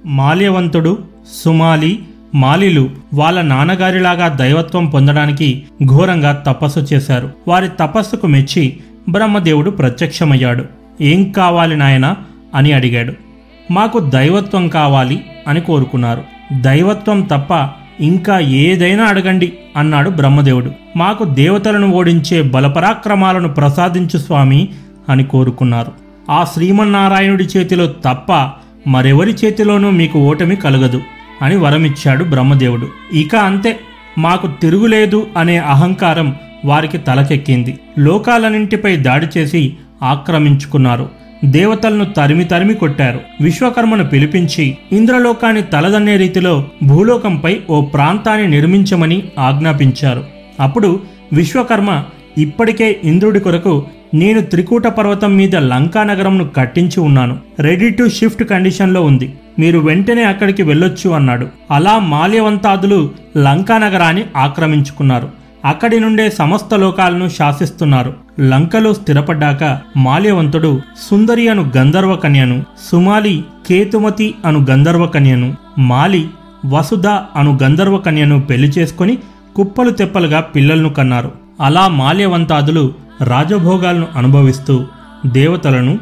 మాల్యవంతుడు 0.06 0.98
సుమాలి 1.44 2.02
మాలిలు 2.34 2.90
వాళ్ళ 3.14 3.42
నాన్నగారిలాగా 3.42 4.28
దైవత్వం 4.28 4.86
పొందడానికి 4.86 5.62
ఘోరంగా 5.84 6.32
తపస్సు 6.32 6.80
చేశారు. 6.80 7.30
వారి 7.48 7.68
తపస్సుకు 7.68 8.26
మెచ్చి 8.26 8.76
బ్రహ్మదేవుడు 9.08 9.70
ప్రత్యక్షమయ్యాడు. 9.70 10.64
ఏం 11.00 11.32
కావాలి 11.32 11.76
నాయనా 11.76 12.16
అని 12.54 12.72
అడిగాడు. 12.72 13.29
మాకు 13.70 13.98
దైవత్వం 13.98 14.68
కావాలి 14.68 15.20
అని 15.48 15.60
కోరుకున్నారు. 15.60 16.22
దైవత్వం 16.60 17.20
తప్ప 17.20 17.68
ఇంకా 18.00 18.38
ఏదైనా 18.38 19.04
అడగండి 19.04 19.52
అన్నాడు 19.76 20.10
బ్రహ్మదేవుడు. 20.10 20.70
మాకు 20.96 21.24
దేవతలను 21.24 21.90
ఓడించే 21.92 22.42
బలపరాక్రమాలను 22.42 23.48
ప్రసాదించు 23.48 24.18
స్వామి 24.18 24.68
అని 25.08 25.24
కోరుకున్నారు. 25.24 25.92
ఆ 26.30 26.44
శ్రీమన్నారాయణుడి 26.44 27.44
చేతిలో 27.44 27.86
తప్ప 27.86 28.50
మరెవరి 28.86 29.34
చేతిలోనూ 29.44 29.90
మీకు 29.90 30.18
ఓటమి 30.18 30.56
కలగదు 30.56 31.00
అని 31.42 31.56
వరమిచ్చాడు 31.56 32.24
బ్రహ్మదేవుడు. 32.24 32.88
ఇక 33.12 33.36
అంతే 33.36 33.80
మాకు 34.18 34.46
తిరుగులేదు 34.46 35.26
అనే 35.36 35.58
అహంకారం 35.58 36.34
వారికి 36.64 36.98
తలకెక్కింది. 36.98 37.78
లోకాలన్నింటిపై 37.98 38.96
దాడి 38.96 39.26
చేసి 39.38 39.76
ఆక్రమించుకున్నారు. 40.02 41.08
దేవతలను 41.44 42.04
తరిమి 42.04 42.44
తరిమి 42.44 42.74
కొట్టారు. 42.74 43.20
విశ్వకర్మను 43.40 44.04
పిలిపించి 44.04 44.76
ఇంద్రలోకాన్ని 44.92 45.62
తలదన్నే 45.62 46.16
రీతిలో 46.16 46.64
భూలోకంపై 46.82 47.60
ఓ 47.70 47.80
ప్రాంతాన్ని 47.80 48.48
నిర్మించమని 48.48 49.22
ఆజ్ఞాపించారు. 49.38 50.24
అప్పుడు 50.60 51.00
విశ్వకర్మ 51.32 52.04
ఇప్పటికే 52.38 53.00
ఇంద్రుడి 53.04 53.40
కొరకు 53.40 53.86
నేను 54.14 54.40
త్రికూట 54.40 54.86
పర్వతం 54.86 55.36
మీద 55.36 55.56
లంకా 55.56 56.02
నగరంను 56.02 56.48
కట్టించి 56.48 57.00
ఉన్నాను. 57.00 57.38
రెడీ 57.60 57.90
టు 57.90 58.08
షిఫ్ట్ 58.08 58.44
కండిషన్లో 58.44 59.02
ఉంది. 59.02 59.32
మీరు 59.58 59.78
వెంటనే 59.78 60.22
అక్కడికి 60.22 60.62
వెళ్ళొచ్చు 60.62 61.10
అన్నాడు. 61.10 61.46
అలా 61.70 61.98
మాల్యవంతాదులు 61.98 63.10
లంకా 63.38 63.78
నగరాన్ని 63.78 64.24
ఆక్రమించుకున్నారు. 64.36 65.39
అక్కడి 65.64 66.00
నుండే 66.00 66.30
సమస్త 66.30 66.74
లోకాలను 66.74 67.28
శాసిస్తున్నారు. 67.28 68.14
లంకలో 68.40 68.94
స్థిరపడ్డాక 68.94 69.78
మాల్యవంతుడు 69.96 70.80
సుందరి 71.10 71.48
అను 71.48 71.72
గంధర్వ 71.76 72.16
కన్యను 72.16 72.64
సుమాలి 72.90 73.44
కేతుమతి 73.68 74.34
అను 74.44 74.66
గంధర్వ 74.70 75.06
కన్యను 75.06 75.56
మాలి 75.78 76.28
వసుధ 76.66 77.06
అను 77.06 77.58
గంధర్వ 77.62 77.98
కన్యను 77.98 78.40
పెళ్ళి 78.40 78.68
చేసుకొని 78.68 79.18
కుప్పలు 79.56 79.90
తెప్పలుగా 79.90 80.40
పిల్లలను 80.40 80.88
కన్నారు. 80.88 81.32
అలా 81.60 81.88
మాల్యవంతాదులు 81.88 82.94
రాజభోగాలను 83.24 84.06
అనుభవిస్తూ 84.16 84.84
దేవతలను 85.26 85.98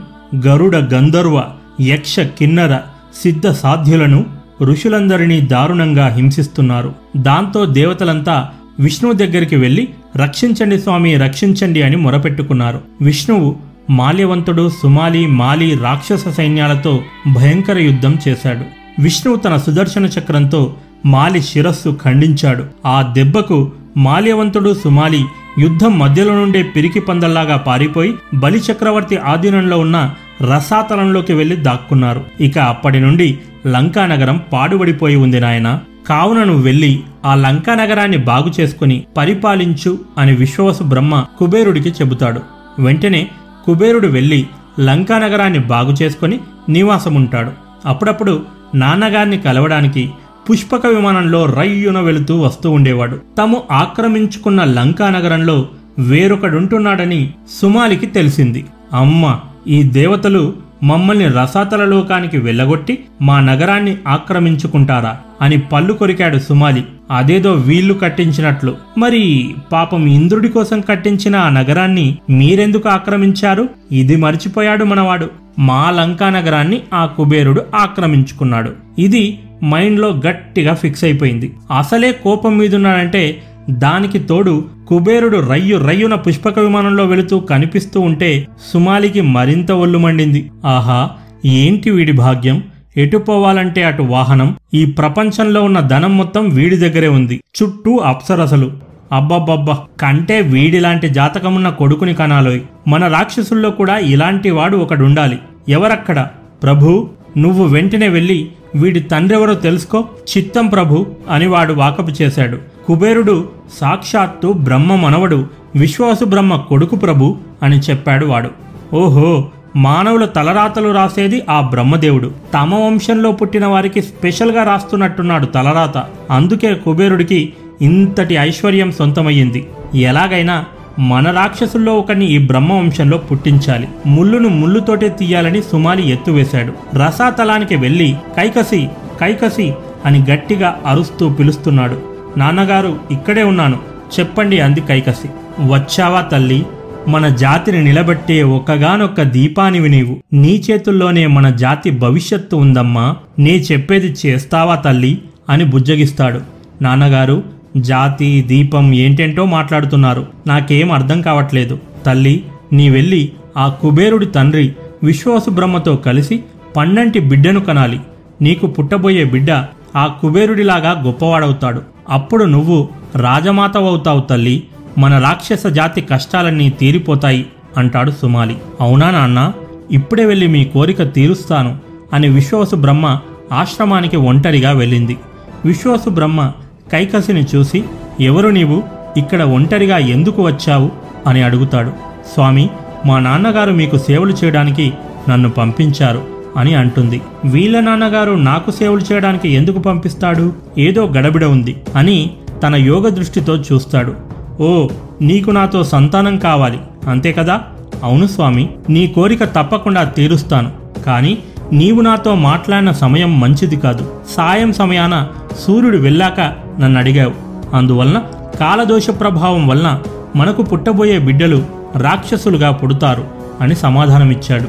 గరుడ 0.46 0.76
గంధర్వ 0.76 1.44
యక్ష 1.80 2.20
కిన్నర 2.20 2.78
సిద్ధ 3.22 3.48
సాధ్యులను 3.48 4.24
ఋషులందరినీ 4.62 5.40
దారుణంగా 5.40 6.08
హింసిస్తున్నారు. 6.08 6.94
దాంతో 7.16 7.66
దేవతలంతా 7.66 8.48
విష్ణువు 8.78 9.14
దగ్గరికి 9.14 9.56
వెళ్ళి 9.56 9.88
రక్షించండి 10.16 10.80
స్వామి 10.80 11.16
రక్షించండి 11.16 11.82
అని 11.82 11.96
మొరపెట్టుకున్నారు. 11.96 12.80
విష్ణువు 13.00 13.56
మాల్యవంతుడు 13.90 14.70
సుమాలి 14.82 15.26
మాలి 15.26 15.78
రాక్షస 15.82 16.28
సైన్యాలతో 16.28 17.02
భయంకర 17.34 17.78
యుద్ధం 17.78 18.18
చేశాడు. 18.28 18.60
విష్ణువు 19.02 19.38
తన 19.38 19.56
సుదర్శన 19.56 20.04
చక్రంతో 20.06 20.74
మాలి 21.06 21.42
శిరస్సు 21.42 21.98
ఖండించాడు. 22.04 22.64
ఆ 22.86 23.12
దెబ్బకు 23.16 23.72
మాల్యవంతుడు 23.96 24.74
సుమాలి 24.84 25.24
యుద్ధం 25.58 25.98
మధ్యలో 25.98 26.34
నుండే 26.34 26.62
పిరికి 26.62 27.00
పందల్లాగా 27.00 27.56
పారిపోయి 27.56 28.14
బలి 28.34 28.58
చక్రవర్తి 28.58 29.16
ఆధీనంలో 29.16 29.78
ఉన్న 29.78 30.14
రసాతలంలోకి 30.52 31.32
వెళ్ళి 31.32 31.56
దాక్కున్నారు. 31.56 32.24
ఇక 32.40 32.58
అప్పటి 32.58 33.00
నుండి 33.00 33.38
లంకానగరం 33.66 34.42
పాడుబడిపోయి 34.52 35.16
ఉంది 35.16 35.40
నాయన. 35.40 35.80
కావున 36.08 36.44
నువ్వు 36.44 36.62
వెళ్ళి 36.62 37.00
ఆ 37.24 37.34
లంకా 37.34 37.74
నగరాన్ని 37.74 38.16
బాగు 38.16 38.60
చేసుకుని 38.60 39.04
పరిపాలించు 39.16 39.98
అని 40.18 40.34
విశ్వవసు 40.34 40.82
బ్రహ్మ 40.82 41.24
కుబేరుడికి 41.38 41.88
చెబుతాడు. 41.88 42.40
వెంటనే 42.78 43.28
కుబేరుడు 43.64 44.06
వెళ్ళి 44.06 44.46
లంకా 44.80 45.18
నగరాన్ని 45.18 45.58
బాగు 45.58 45.92
చేసుకుని 46.02 46.40
నివాసముంటాడు. 46.68 47.50
అప్పుడప్పుడు 47.86 48.42
నాన్నగారిని 48.74 49.38
కలవడానికి 49.38 50.10
పుష్పక 50.50 50.86
విమానంలో 50.86 51.44
రయ్యున 51.44 51.98
వెళుతూ 52.00 52.40
వస్తూ 52.40 52.70
ఉండేవాడు. 52.70 53.20
తాము 53.38 53.62
ఆక్రమించుకున్న 53.70 54.64
లంకా 54.64 55.10
నగరంలో 55.10 55.68
వేరొకడుంటున్నాడని 55.98 57.34
సుమాలికి 57.62 58.06
తెలిసింది. 58.06 58.66
అమ్మ 58.92 59.40
ఈ 59.66 59.82
దేవతలు 59.82 60.54
మమ్మల్ని 60.82 61.28
రసాతల 61.28 61.84
లోకానికి 61.84 62.38
వెళ్ళగొట్టి 62.38 62.98
మా 63.22 63.40
నగరాన్ని 63.40 63.96
ఆక్రమించుకుంటారా? 64.08 65.18
అని 65.40 65.58
పళ్ళు 65.58 65.92
కొరికాడు 65.92 66.38
సుమాలి. 66.38 66.84
అదేదో 67.10 67.52
వీళ్ళు 67.52 67.94
కట్టించినట్లు. 67.94 68.76
మరి 68.98 69.54
పాపం 69.72 70.06
ఇంద్రుడి 70.06 70.48
కోసం 70.48 70.80
కట్టించిన 70.80 71.36
ఆ 71.36 71.48
నగరాన్ని 71.48 72.18
మీరెందుకు 72.30 72.88
ఆక్రమించారు? 72.88 73.68
ఇది 73.92 74.16
మర్చిపోయాడు 74.16 74.84
మనవాడు. 74.84 75.30
మా 75.58 75.90
లంకా 75.90 76.30
నగరాన్ని 76.30 76.80
ఆ 76.94 77.06
కుబేరుడు 77.06 77.62
ఆక్రమించుకున్నాడు. 77.74 78.72
ఇది 78.98 79.38
మైండ్లో 79.64 80.20
గట్టిగా 80.26 80.74
ఫిక్స్ 80.74 81.04
అయిపోయింది. 81.04 81.54
అసలే 81.78 82.12
కోపం 82.12 82.58
మీదున్నాడంటే 82.58 83.42
దానికి 83.70 84.18
తోడు 84.18 84.64
కుబేరుడు 84.86 85.50
రయ్యు 85.50 85.76
రయ్యున 85.78 86.14
పుష్పక 86.14 86.58
విమానంలో 86.58 87.04
వెళుతూ 87.04 87.40
కనిపిస్తూ 87.40 88.00
ఉంటే 88.00 88.46
సుమాలికి 88.72 89.20
మరింత 89.20 89.72
ఒళ్ళు 89.72 89.98
మండింది. 89.98 90.50
ఆహా 90.66 91.10
ఏంటి 91.46 91.90
వీడి 91.90 92.12
భాగ్యం? 92.12 92.62
ఎటు 92.98 93.18
పోవాలంటే 93.18 93.82
అటు 93.82 94.02
వాహనం 94.02 94.56
ఈ 94.74 94.84
ప్రపంచంలో 94.86 95.62
ఉన్న 95.62 95.80
ధనం 95.80 96.16
మొత్తం 96.16 96.48
వీడి 96.48 96.76
దగ్గరే 96.76 97.08
ఉంది. 97.08 97.40
చుట్టూ 97.62 97.96
అప్సరసలు. 97.96 98.72
అబ్బబ్బబ్బా. 99.12 99.78
కంటే 100.00 100.40
వీడిలాంటి 100.40 101.08
జాతకమున్న 101.08 101.68
కొడుకుని 101.68 102.14
కనాలోయ్. 102.14 102.60
మన 102.88 103.06
రాక్షసుల్లో 103.06 103.70
కూడా 103.70 103.98
ఇలాంటి 103.98 104.50
వాడు 104.50 104.76
ఒకడుండాలి. 104.76 105.38
ఎవరక్కడ? 105.68 106.28
ప్రభు 106.62 107.10
నువ్వు 107.38 107.66
వెంటనే 107.66 108.08
వెళ్ళి 108.08 108.48
వీడి 108.74 109.00
తండ్రెవరో 109.00 109.54
తెలుసుకో. 109.54 110.04
చిత్తం 110.36 110.66
ప్రభు 110.66 111.06
అని 111.30 111.46
వాడు 111.46 111.72
వాకపు 111.72 112.22
చేశాడు. 112.22 112.58
కుబేరుడు 112.86 113.48
సాక్షాత్తు 113.80 114.52
బ్రహ్మ 114.52 114.94
మనవడు 114.94 115.46
విశ్వాసు 115.76 116.24
బ్రహ్మ 116.24 116.56
కొడుకు 116.56 116.96
ప్రభు 116.96 117.36
అని 117.62 117.78
చెప్పాడు 117.78 118.26
వాడు. 118.26 118.50
ఓహో! 118.94 119.48
మానవుల 119.78 120.24
తలరాతలు 120.24 120.92
రాసేది 120.92 121.42
ఆ 121.50 121.60
బ్రహ్మదేవుడు. 121.60 122.30
తమ 122.54 122.74
వంశంలో 122.74 123.32
పుట్టిన 123.32 123.66
వారికి 123.66 124.02
స్పెషల్గా 124.02 124.62
రాస్తున్నట్టున్నాడు 124.62 125.46
తలరాత. 125.46 126.04
అందుకే 126.30 126.74
కుబేరుడికి 126.74 127.52
ఇంతటి 127.80 128.34
ఐశ్వర్యం 128.34 128.92
సొంతమయ్యింది. 128.92 129.68
ఎలాగైనా 129.94 130.64
మన 130.98 131.30
రాక్షసుల్లో 131.30 131.98
ఒకరిని 131.98 132.26
ఈ 132.26 132.38
బ్రహ్మ 132.38 132.72
వంశంలో 132.72 133.18
పుట్టించాలి. 133.18 133.88
ముళ్ళును 134.06 134.48
ముళ్ళుతోటే 134.48 135.08
తీయాలని 135.08 135.62
సుమాలి 135.62 136.10
ఎత్తువేశాడు 136.10 136.96
రసాతలానికి 136.96 137.76
వెళ్ళి 137.76 138.16
కైకసి 138.36 138.88
కైకసి 139.20 139.74
అని 140.06 140.24
గట్టిగా 140.30 140.80
అరుస్తూ 140.86 141.28
పిలుస్తున్నాడు. 141.28 142.00
నాన్నగారు 142.36 142.98
ఇక్కడే 143.10 143.42
ఉన్నాను. 143.42 143.78
చెప్పండి 144.20 144.60
అంది 144.60 144.80
కైకసి. 144.80 145.28
వచ్చావా 145.72 146.20
తల్లి? 146.20 146.66
మన 147.06 147.28
జాతిని 147.28 147.84
నిలబెట్టే 147.84 148.42
ఒక్కగానొక్క 148.42 149.22
దీపానివి 149.22 149.88
నీవు. 149.88 150.16
నీ 150.32 150.64
చేతుల్లోనే 150.70 151.26
మన 151.26 151.50
జాతి 151.50 151.90
భవిష్యత్తు 151.90 152.56
ఉందమ్మా. 152.56 153.16
నే 153.38 153.56
చెప్పేది 153.72 154.16
చేస్తావా 154.26 154.74
తల్లి? 154.74 155.22
అని 155.48 155.64
బుజ్జగిస్తాడు. 155.64 156.40
నాన్నగారు 156.82 157.42
జాతి 157.76 158.42
దీపం 158.42 158.94
ఏంటేంటో 158.94 159.44
మాట్లాడుతున్నారు. 159.44 160.26
నాకేం 160.46 160.92
అర్థం 160.92 161.22
కావట్లేదు. 161.22 161.78
తల్లి 162.06 162.44
నీ 162.72 162.90
వెళ్ళి 162.90 163.32
ఆ 163.56 163.68
కుబేరుడి 163.68 164.26
తండ్రి 164.26 164.72
విశ్వాసుబ్రహ్మతో 165.02 165.96
కలిసి 165.96 166.40
పండంటి 166.76 167.20
బిడ్డను 167.20 167.60
కనాలి. 167.60 168.00
నీకు 168.42 168.66
పుట్టబోయే 168.66 169.24
బిడ్డ 169.24 169.50
ఆ 169.96 170.06
కుబేరుడిలాగా 170.06 171.02
గొప్పవాడవుతాడు. 171.06 171.82
అప్పుడు 172.08 172.44
నువ్వు 172.44 172.88
రాజమాతవవుతావు 173.16 174.20
తల్లి. 174.20 174.64
మన 174.98 175.18
రాక్షస 175.18 175.66
జాతి 175.66 176.00
కష్టాలన్నీ 176.00 176.70
తీరిపోతాయి 176.70 177.46
అంటాడు 177.76 178.10
సుమాలి. 178.10 178.56
అవునా 178.80 179.10
నాన్న? 179.10 179.52
ఇప్పుడే 179.90 180.24
వెళ్ళి 180.24 180.46
మీ 180.46 180.64
కోరిక 180.64 181.12
తీరుస్తాను 181.12 181.78
అని 182.12 182.28
విశ్వాసు 182.28 182.76
బ్రహ్మ 182.76 183.18
ఆశ్రమానికి 183.52 184.16
ఒంటరిగా 184.16 184.72
వెళ్ళింది. 184.72 185.16
విశ్వాసు 185.64 186.10
బ్రహ్మ 186.10 186.52
కైకసిని 186.92 187.46
చూసి 187.56 187.84
ఎవరు 188.20 188.48
నీవు? 188.48 188.82
ఇక్కడ 189.16 189.42
ఒంటరిగా 189.42 189.98
ఎందుకు 189.98 190.42
వచ్చావు? 190.42 190.90
అని 191.26 191.42
అడుగుతాడు. 191.42 191.90
స్వామి 192.34 192.70
మా 193.06 193.18
నాన్నగారు 193.18 193.72
మీకు 193.72 193.98
సేవలు 193.98 194.34
చేయడానికి 194.44 194.92
నన్ను 195.28 195.50
పంపించారు 195.50 196.22
అని 196.56 196.74
అంటుంది. 196.74 197.20
వీళ్ళ 197.44 197.80
నాన్నగారు 197.80 198.32
నాకు 198.32 198.70
సేవలు 198.70 199.00
చేయడానికి 199.12 199.48
ఎందుకు 199.48 199.78
పంపిస్తాడు? 199.78 200.52
ఏదో 200.78 201.06
గడబిడ 201.06 201.44
ఉంది 201.44 201.76
అని 201.96 202.30
తన 202.62 202.74
యోగ 202.74 203.08
దృష్టితో 203.08 203.56
చూస్తాడు. 203.56 204.27
ఓ 204.60 204.88
నీకు 205.20 205.50
నాతో 205.50 205.84
సంతానం 205.84 206.38
కావాలి. 206.38 206.78
అంతే 207.08 207.32
కదా? 207.32 207.60
అవును 208.02 208.26
స్వామి 208.26 208.68
నీ 208.90 209.06
కోరిక 209.06 209.44
తప్పకుండా 209.44 210.04
తీరుస్తాను. 210.04 210.70
కానీ 211.06 211.38
నీవు 211.72 212.00
నాతో 212.00 212.34
మాట్లాడిన 212.34 212.92
సమయం 212.92 213.40
మంచిది 213.40 213.76
కాదు. 213.76 214.12
సాయం 214.36 214.72
సమయాన 214.72 215.28
సూర్యుడు 215.66 215.96
వెళ్ళాక 215.96 216.40
నన్ను 216.80 217.00
అడిగావు. 217.00 217.32
అందువలన 217.76 218.22
కాలదోష 218.60 219.10
ప్రభావం 219.10 219.66
వలన 219.66 220.02
మనకు 220.36 220.62
పుట్టబోయే 220.62 221.18
బిడ్డలు 221.18 221.66
రాక్షసులుగా 221.96 222.70
పుడతారు 222.70 223.24
అని 223.60 223.76
సమాధానమిచ్చాడు. 223.76 224.68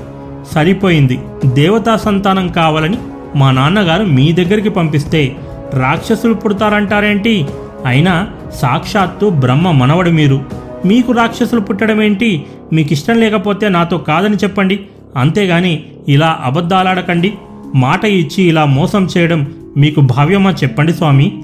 సరిపోయింది. 0.54 1.20
దేవతా 1.46 1.98
సంతానం 1.98 2.48
కావాలని 2.48 2.98
మా 3.36 3.52
నాన్నగారు 3.52 4.04
మీ 4.04 4.32
దగ్గరికి 4.32 4.70
పంపిస్తే 4.70 5.36
రాక్షసులు 5.74 6.34
పుడతారంటారేంటి? 6.34 7.46
అయినా 7.86 8.28
సాక్షాత్తు 8.56 9.30
బ్రహ్మ 9.30 9.72
మనవడు 9.72 10.10
మీరు. 10.10 10.42
మీకు 10.86 11.12
రాక్షసులు 11.12 11.62
పుట్టడం 11.62 12.02
ఏంటి? 12.02 12.46
మీకు 12.74 12.94
ఇష్టం 12.94 13.20
లేకపోతే 13.20 13.70
నాతో 13.70 13.98
కాదని 13.98 14.36
చెప్పండి. 14.36 14.80
అంతేగాని 15.16 15.84
ఇలా 16.08 16.40
అబద్ధాలాడకండి. 16.44 17.34
మాట 17.76 18.06
ఇచ్చి 18.06 18.44
ఇలా 18.44 18.66
మోసం 18.66 19.08
చేయడం 19.18 19.48
మీకు 19.78 20.02
భావ్యమా 20.02 20.52
చెప్పండి 20.52 20.94
స్వామి? 20.94 21.42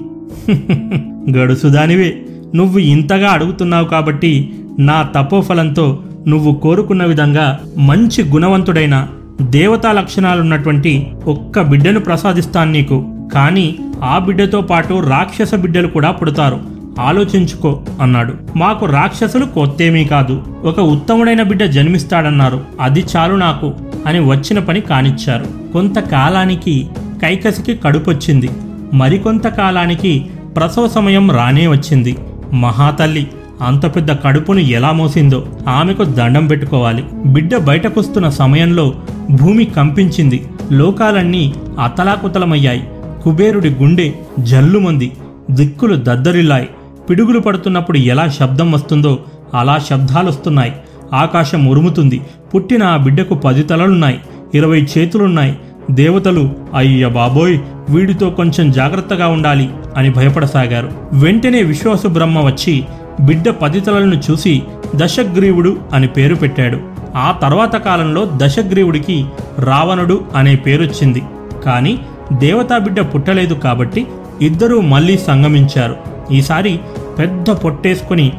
గడుసుదానివే. 1.38 2.22
నువ్వు 2.54 2.78
ఇంతగా 2.78 3.30
అడుగుతున్నావు 3.30 3.84
కాబట్టి 3.84 4.52
నా 4.78 5.02
తపోఫలంతో 5.02 6.02
నువ్వు 6.28 6.54
కోరుకున్న 6.54 7.04
విధంగా 7.04 7.58
మంచి 7.76 8.24
గుణవంతుడైన 8.24 9.08
దేవతా 9.40 9.92
లక్షణాలున్నటువంటి 9.92 11.06
ఒక్క 11.26 11.62
బిడ్డను 11.62 12.00
ప్రసాదిస్తాను 12.00 12.72
నీకు. 12.72 13.12
కానీ 13.34 13.78
ఆ 14.04 14.18
బిడ్డతో 14.18 14.60
పాటు 14.60 15.00
రాక్షస 15.08 15.54
బిడ్డలు 15.54 15.86
కూడా 15.86 16.10
పుడతారు. 16.10 16.60
ఆలోచించుకో 17.00 17.82
అన్నాడు. 18.00 18.34
మాకు 18.56 18.86
రాక్షసులు 18.86 19.44
కొత్తేమీ 19.44 20.04
కాదు. 20.04 20.42
ఒక 20.64 20.80
ఉత్తముడైన 20.80 21.42
బిడ్డ 21.42 21.64
జన్మిస్తాడన్నారు. 21.64 22.60
అది 22.80 23.04
చాలు 23.16 23.34
నాకు 23.34 23.74
అని 24.06 24.20
వచ్చిన 24.20 24.58
పని 24.58 24.80
కానిచ్చారు. 24.80 25.72
కొంతకాలానికి 25.72 26.88
కైకసికి 27.22 27.74
కడుపొచ్చింది. 27.74 28.50
మరికొంత 28.94 29.46
కాలానికి 29.46 30.26
ప్రసవ 30.56 30.88
సమయం 30.88 31.30
రానే 31.30 31.66
వచ్చింది. 31.66 32.16
మహాతల్లి 32.54 33.26
అంత 33.62 33.96
పెద్ద 33.96 34.12
కడుపును 34.12 34.58
ఎలా 34.58 34.92
మోసిందో 34.92 35.46
ఆమెకు 35.68 36.04
దండం 36.04 36.46
పెట్టుకోవాలి. 36.46 37.04
బిడ్డ 37.26 37.56
బయటకొస్తున్న 37.56 38.28
సమయంలో 38.28 38.94
భూమి 39.30 39.64
కంపించింది. 39.64 40.48
లోకాలన్నీ 40.72 41.54
అతలాకుతలమయ్యాయి. 41.82 42.88
కుబేరుడి 43.26 43.70
గుండె 43.70 44.12
జల్లుమంది 44.38 45.12
దిక్కులు 45.50 45.96
దద్దరిల్లాయి. 45.96 46.68
పిడుగులు 47.10 47.40
పడుతున్నప్పుడు 47.40 47.98
ఎలా 47.98 48.28
శబ్దం 48.28 48.72
వస్తుందో 48.72 49.18
అలా 49.54 49.78
శబ్దాలొస్తున్నాయి. 49.78 50.72
ఆకాశం 51.14 51.66
ఉరుముతుంది. 51.66 52.20
పుట్టిన 52.54 52.82
ఆ 52.82 52.96
బిడ్డకు 52.96 53.34
పది 53.34 53.62
తలలున్నాయి. 53.62 54.20
ఇరవై 54.54 54.86
చేతులున్నాయి. 54.98 55.58
దేవతలు 55.90 56.50
అయ్య 56.76 57.06
బాబోయ్ 57.06 57.58
వీడితో 57.88 58.30
కొంచెం 58.30 58.70
జాగ్రత్తగా 58.70 59.28
ఉండాలి 59.28 59.70
అని 59.96 60.10
భయపడసాగారు. 60.10 60.90
వెంటనే 61.12 61.62
విశ్వాసు 61.62 62.08
బ్రహ్మ 62.08 62.40
వచ్చి 62.40 62.84
బిడ్డ 63.20 63.48
పది 63.48 63.80
తలలను 63.80 64.22
చూసి 64.30 64.62
దశగ్రీవుడు 64.94 65.76
అని 65.92 66.06
పేరు 66.06 66.34
పెట్టాడు. 66.34 66.78
ఆ 67.16 67.38
తర్వాత 67.42 67.76
కాలంలో 67.76 68.30
దశగ్రీవుడికి 68.36 69.26
రావణుడు 69.58 70.20
అనే 70.36 70.56
పేరొచ్చింది. 70.56 71.22
కానీ 71.64 71.98
దేవతా 72.32 72.78
బిడ్డ 72.78 73.00
పుట్టలేదు 73.00 73.54
కాబట్టి 73.54 74.06
ఇద్దరూ 74.42 74.80
మళ్ళీ 74.80 75.18
సంగమించారు. 75.18 75.96
ఈసారి 76.32 76.80
పెద్ద 77.18 77.50
పొట్టేసుకుని 77.50 78.32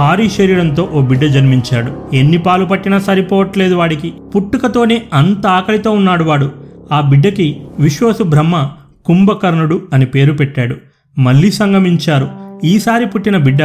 భారీ 0.00 0.30
శరీరంతో 0.30 0.88
ఓ 0.92 1.00
బిడ్డ 1.00 1.24
జన్మించాడు. 1.24 2.16
ఎన్ని 2.16 2.38
పాలు 2.38 2.64
పట్టినా 2.64 2.98
సరిపోవట్లేదు 2.98 3.74
వాడికి. 3.74 4.12
పుట్టుకతోనే 4.36 5.02
అంత 5.14 5.46
ఆకలితో 5.46 5.90
ఉన్నాడు 5.90 6.24
వాడు. 6.24 6.52
ఆ 6.92 7.00
బిడ్డకి 7.00 7.60
విశ్వాసు 7.80 8.22
బ్రహ్మ 8.22 8.70
కుంభకర్ణుడు 9.04 9.82
అని 9.92 10.06
పేరు 10.06 10.32
పెట్టాడు. 10.32 10.76
మళ్ళీ 11.18 11.52
సంగమించారు. 11.52 12.30
ఈసారి 12.64 13.06
పుట్టిన 13.06 13.36
బిడ్డ 13.36 13.62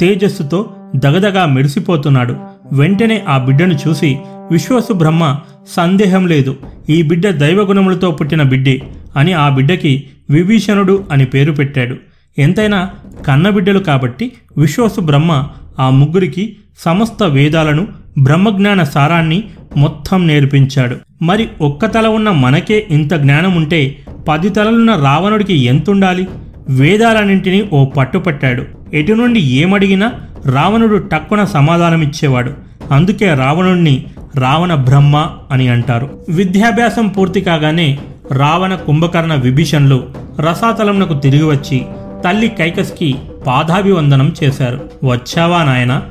తేజస్సుతో 0.00 0.66
దగదగా 0.96 1.46
మెరిసిపోతున్నాడు. 1.46 2.36
వెంటనే 2.72 3.24
ఆ 3.28 3.38
బిడ్డను 3.38 3.78
చూసి 3.88 4.18
విశ్వాసు 4.50 4.92
బ్రహ్మ 4.92 5.36
సందేహం 5.68 6.26
లేదు. 6.26 6.56
ఈ 6.90 7.02
బిడ్డ 7.02 7.28
దైవగుణములతో 7.28 8.10
పుట్టిన 8.10 8.42
బిడ్డే 8.42 8.82
అని 9.16 9.32
ఆ 9.32 9.48
బిడ్డకి 9.48 10.04
విభీషణుడు 10.30 11.04
అని 11.12 11.24
పేరు 11.24 11.52
పెట్టాడు. 11.52 11.96
ఎంతైనా 12.38 12.90
కన్నబిడ్డలు 13.26 13.78
కాబట్టి 13.78 14.32
విశ్వాసు 14.58 15.00
బ్రహ్మ 15.00 15.44
ఆ 15.78 15.90
ముగ్గురికి 15.90 16.56
సమస్త 16.78 17.22
వేదాలను 17.22 17.88
బ్రహ్మజ్ఞాన 18.18 18.82
సారాన్ని 18.82 19.44
మొత్తం 19.76 20.26
నేర్పించాడు. 20.26 20.96
మరి 21.22 21.48
ఒక్క 21.60 21.86
తల 21.86 22.06
ఉన్న 22.06 22.30
మనకే 22.30 22.86
ఇంత 22.90 23.14
జ్ఞానం 23.14 23.54
ఉంటే 23.54 23.98
పది 24.28 24.48
తలలున్న 24.48 24.94
రావణుడికి 24.94 25.54
ఎంతుండాలి? 25.54 26.26
వేదాలన్నింటినీ 26.68 27.68
ఓ 27.72 27.84
పట్టుపట్టాడు 27.84 28.62
ఎటు 28.94 29.12
నుండి 29.12 29.40
ఏమడిగినా 29.40 30.12
రావణుడు 30.46 30.96
టక్కున 30.96 31.44
సమాధానమిచ్చేవాడు. 31.44 32.52
అందుకే 32.90 33.34
రావణుణ్ణి 33.34 34.04
రావణ 34.38 34.74
బ్రహ్మ 34.74 35.28
అని 35.50 35.68
అంటారు. 35.68 36.10
విద్యాభ్యాసం 36.28 37.08
పూర్తి 37.08 37.40
కాగానే 37.40 37.98
రావణ 38.32 38.74
కుంభకర్ణ 38.74 39.34
విభీషణ్లు 39.34 40.04
రసాతలంనకు 40.40 41.14
తిరిగి 41.14 41.42
వచ్చి 41.42 41.82
తల్లి 42.24 42.48
కైకస్కి 42.48 43.14
పాదాభివందనం 43.46 44.34
చేశారు. 44.44 44.80
వచ్చావా 45.04 45.62
నాయనా? 45.62 46.02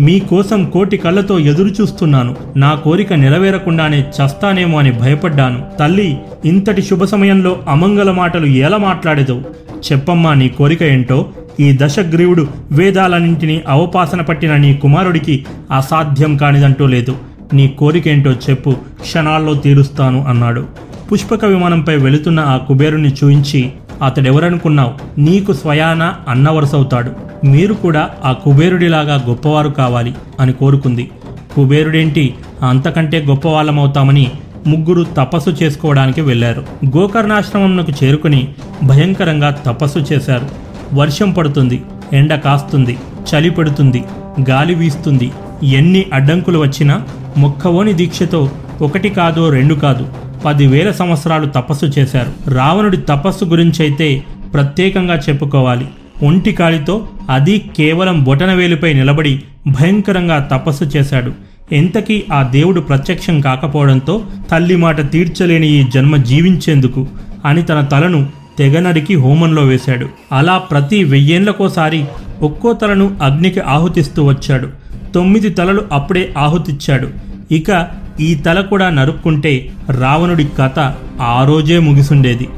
మీకోసం 0.00 0.64
కోటి 0.64 0.96
కళ్ళతో 0.96 1.38
ఎదురు 1.38 1.68
చూస్తున్నాను. 1.68 2.36
నా 2.56 2.74
కోరిక 2.74 3.12
నెరవేరకుండానే 3.12 4.00
చస్తానేమో 4.00 4.78
అని 4.78 4.92
భయపడ్డాను. 4.92 5.62
తల్లి 5.80 6.18
ఇంతటి 6.44 6.82
శుభ 6.82 7.04
సమయంలో 7.04 7.56
అమంగళ 7.68 8.10
మాటలు 8.10 8.46
ఎలా 8.46 8.76
మాట్లాడేదో 8.76 9.42
చెప్పమ్మా 9.92 10.34
నీ 10.34 10.48
కోరిక 10.48 10.82
ఏంటో? 10.82 11.26
ఈ 11.60 11.78
దశగ్రీవుడు 11.82 12.46
వేదాలన్నింటినీ 12.72 13.62
అవపాసన 13.68 14.20
పట్టిన 14.20 14.56
నీ 14.56 14.74
కుమారుడికి 14.74 15.46
అసాధ్యం 15.72 16.36
కానిదంటూ 16.36 16.86
లేదు. 16.86 17.16
నీ 17.52 17.68
కోరికేంటో 17.68 18.30
చెప్పు 18.30 18.70
క్షణాల్లో 19.00 19.54
తీరుస్తాను 19.54 20.24
అన్నాడు. 20.24 20.66
పుష్పక 21.12 21.44
విమానంపై 21.44 21.96
వెళుతున్న 21.96 22.40
ఆ 22.40 22.56
కుబేరుని 22.56 23.12
చూయించి 23.24 23.72
అతడెవరనుకున్నావు? 24.02 25.20
నీకు 25.20 25.52
స్వయాన 25.52 26.14
అన్నవరసవుతాడు. 26.28 27.10
మీరు 27.46 27.74
కూడా 27.74 28.10
ఆ 28.24 28.32
కుబేరుడిలాగా 28.32 29.24
గొప్పవారు 29.28 29.68
కావాలి 29.68 30.14
అని 30.40 30.52
కోరుకుంది. 30.52 31.10
కుబేరుడేంటి? 31.54 32.34
అంతకంటే 32.62 33.24
గొప్పవాళ్ళమవుతామని 33.28 34.30
ముగ్గురు 34.66 35.06
తపస్సు 35.16 35.50
చేసుకోవడానికి 35.50 36.20
వెళ్ళారు 36.20 36.64
గోకర్ణాశ్రమంకు 36.96 38.04
చేరుకుని 38.04 38.48
భయంకరంగా 38.84 39.50
తపస్సు 39.50 39.98
చేశారు. 39.98 40.48
వర్షం 40.94 41.30
పడుతుంది 41.30 41.82
ఎండ 42.12 42.34
కాస్తుంది 42.34 42.98
చలి 43.30 43.50
పెడుతుంది 43.50 44.04
గాలి 44.50 44.74
వీస్తుంది. 44.74 45.30
ఎన్ని 45.62 46.04
అడ్డంకులు 46.12 46.58
వచ్చినా 46.58 47.02
మొక్కవోని 47.36 47.92
దీక్షతో 47.92 48.50
ఒకటి 48.80 49.08
కాదో 49.08 49.48
రెండు 49.48 49.74
కాదు 49.74 50.08
పదివేల 50.44 50.90
సంవత్సరాలు 50.90 51.46
తపస్సు 51.46 51.86
చేశారు. 51.86 52.50
రావణుడి 52.50 52.96
తపస్సు 52.96 53.44
గురించైతే 53.44 54.24
ప్రత్యేకంగా 54.54 55.16
చెప్పుకోవాలి. 55.16 55.88
ఒంటి 56.22 56.52
కాలితో 56.52 57.08
అది 57.30 57.58
కేవలం 57.58 58.24
బొటనవేలుపై 58.24 58.92
నిలబడి 58.92 59.42
భయంకరంగా 59.66 60.38
తపస్సు 60.38 60.84
చేశాడు. 60.84 61.32
ఎంతకీ 61.72 62.24
ఆ 62.32 62.42
దేవుడు 62.42 62.80
ప్రత్యక్షం 62.80 63.40
కాకపోవడంతో 63.40 64.22
తల్లి 64.50 64.76
మాట 64.76 65.10
తీర్చలేని 65.10 65.66
ఈ 65.66 65.84
జన్మ 65.94 66.16
జీవించేందుకు 66.16 67.06
అని 67.44 67.62
తన 67.62 67.80
తలను 67.80 68.26
తెగనరికి 68.58 69.14
హోమంలో 69.14 69.62
వేశాడు. 69.62 70.08
అలా 70.32 70.58
ప్రతి 70.58 71.04
వెయ్యేండ్లకోసారి 71.04 72.04
ఒక్కో 72.42 72.72
తలను 72.72 73.16
అగ్నికి 73.22 73.60
ఆహుతిస్తూ 73.60 74.24
వచ్చాడు. 74.24 74.83
తొమ్మిది 75.14 75.50
తలలు 75.50 75.82
అప్పుడే 75.92 76.34
ఆహుతిచ్చాడు. 76.38 77.08
ఇక 77.50 77.86
ఈ 78.20 78.34
తల 78.34 78.60
కూడా 78.60 78.90
నరుక్కుంటే 78.90 79.70
రావణుడి 80.00 80.48
కథ 80.58 80.92
ఆ 81.20 81.44
రోజే 81.44 81.78
ముగిసుండేది. 81.78 82.48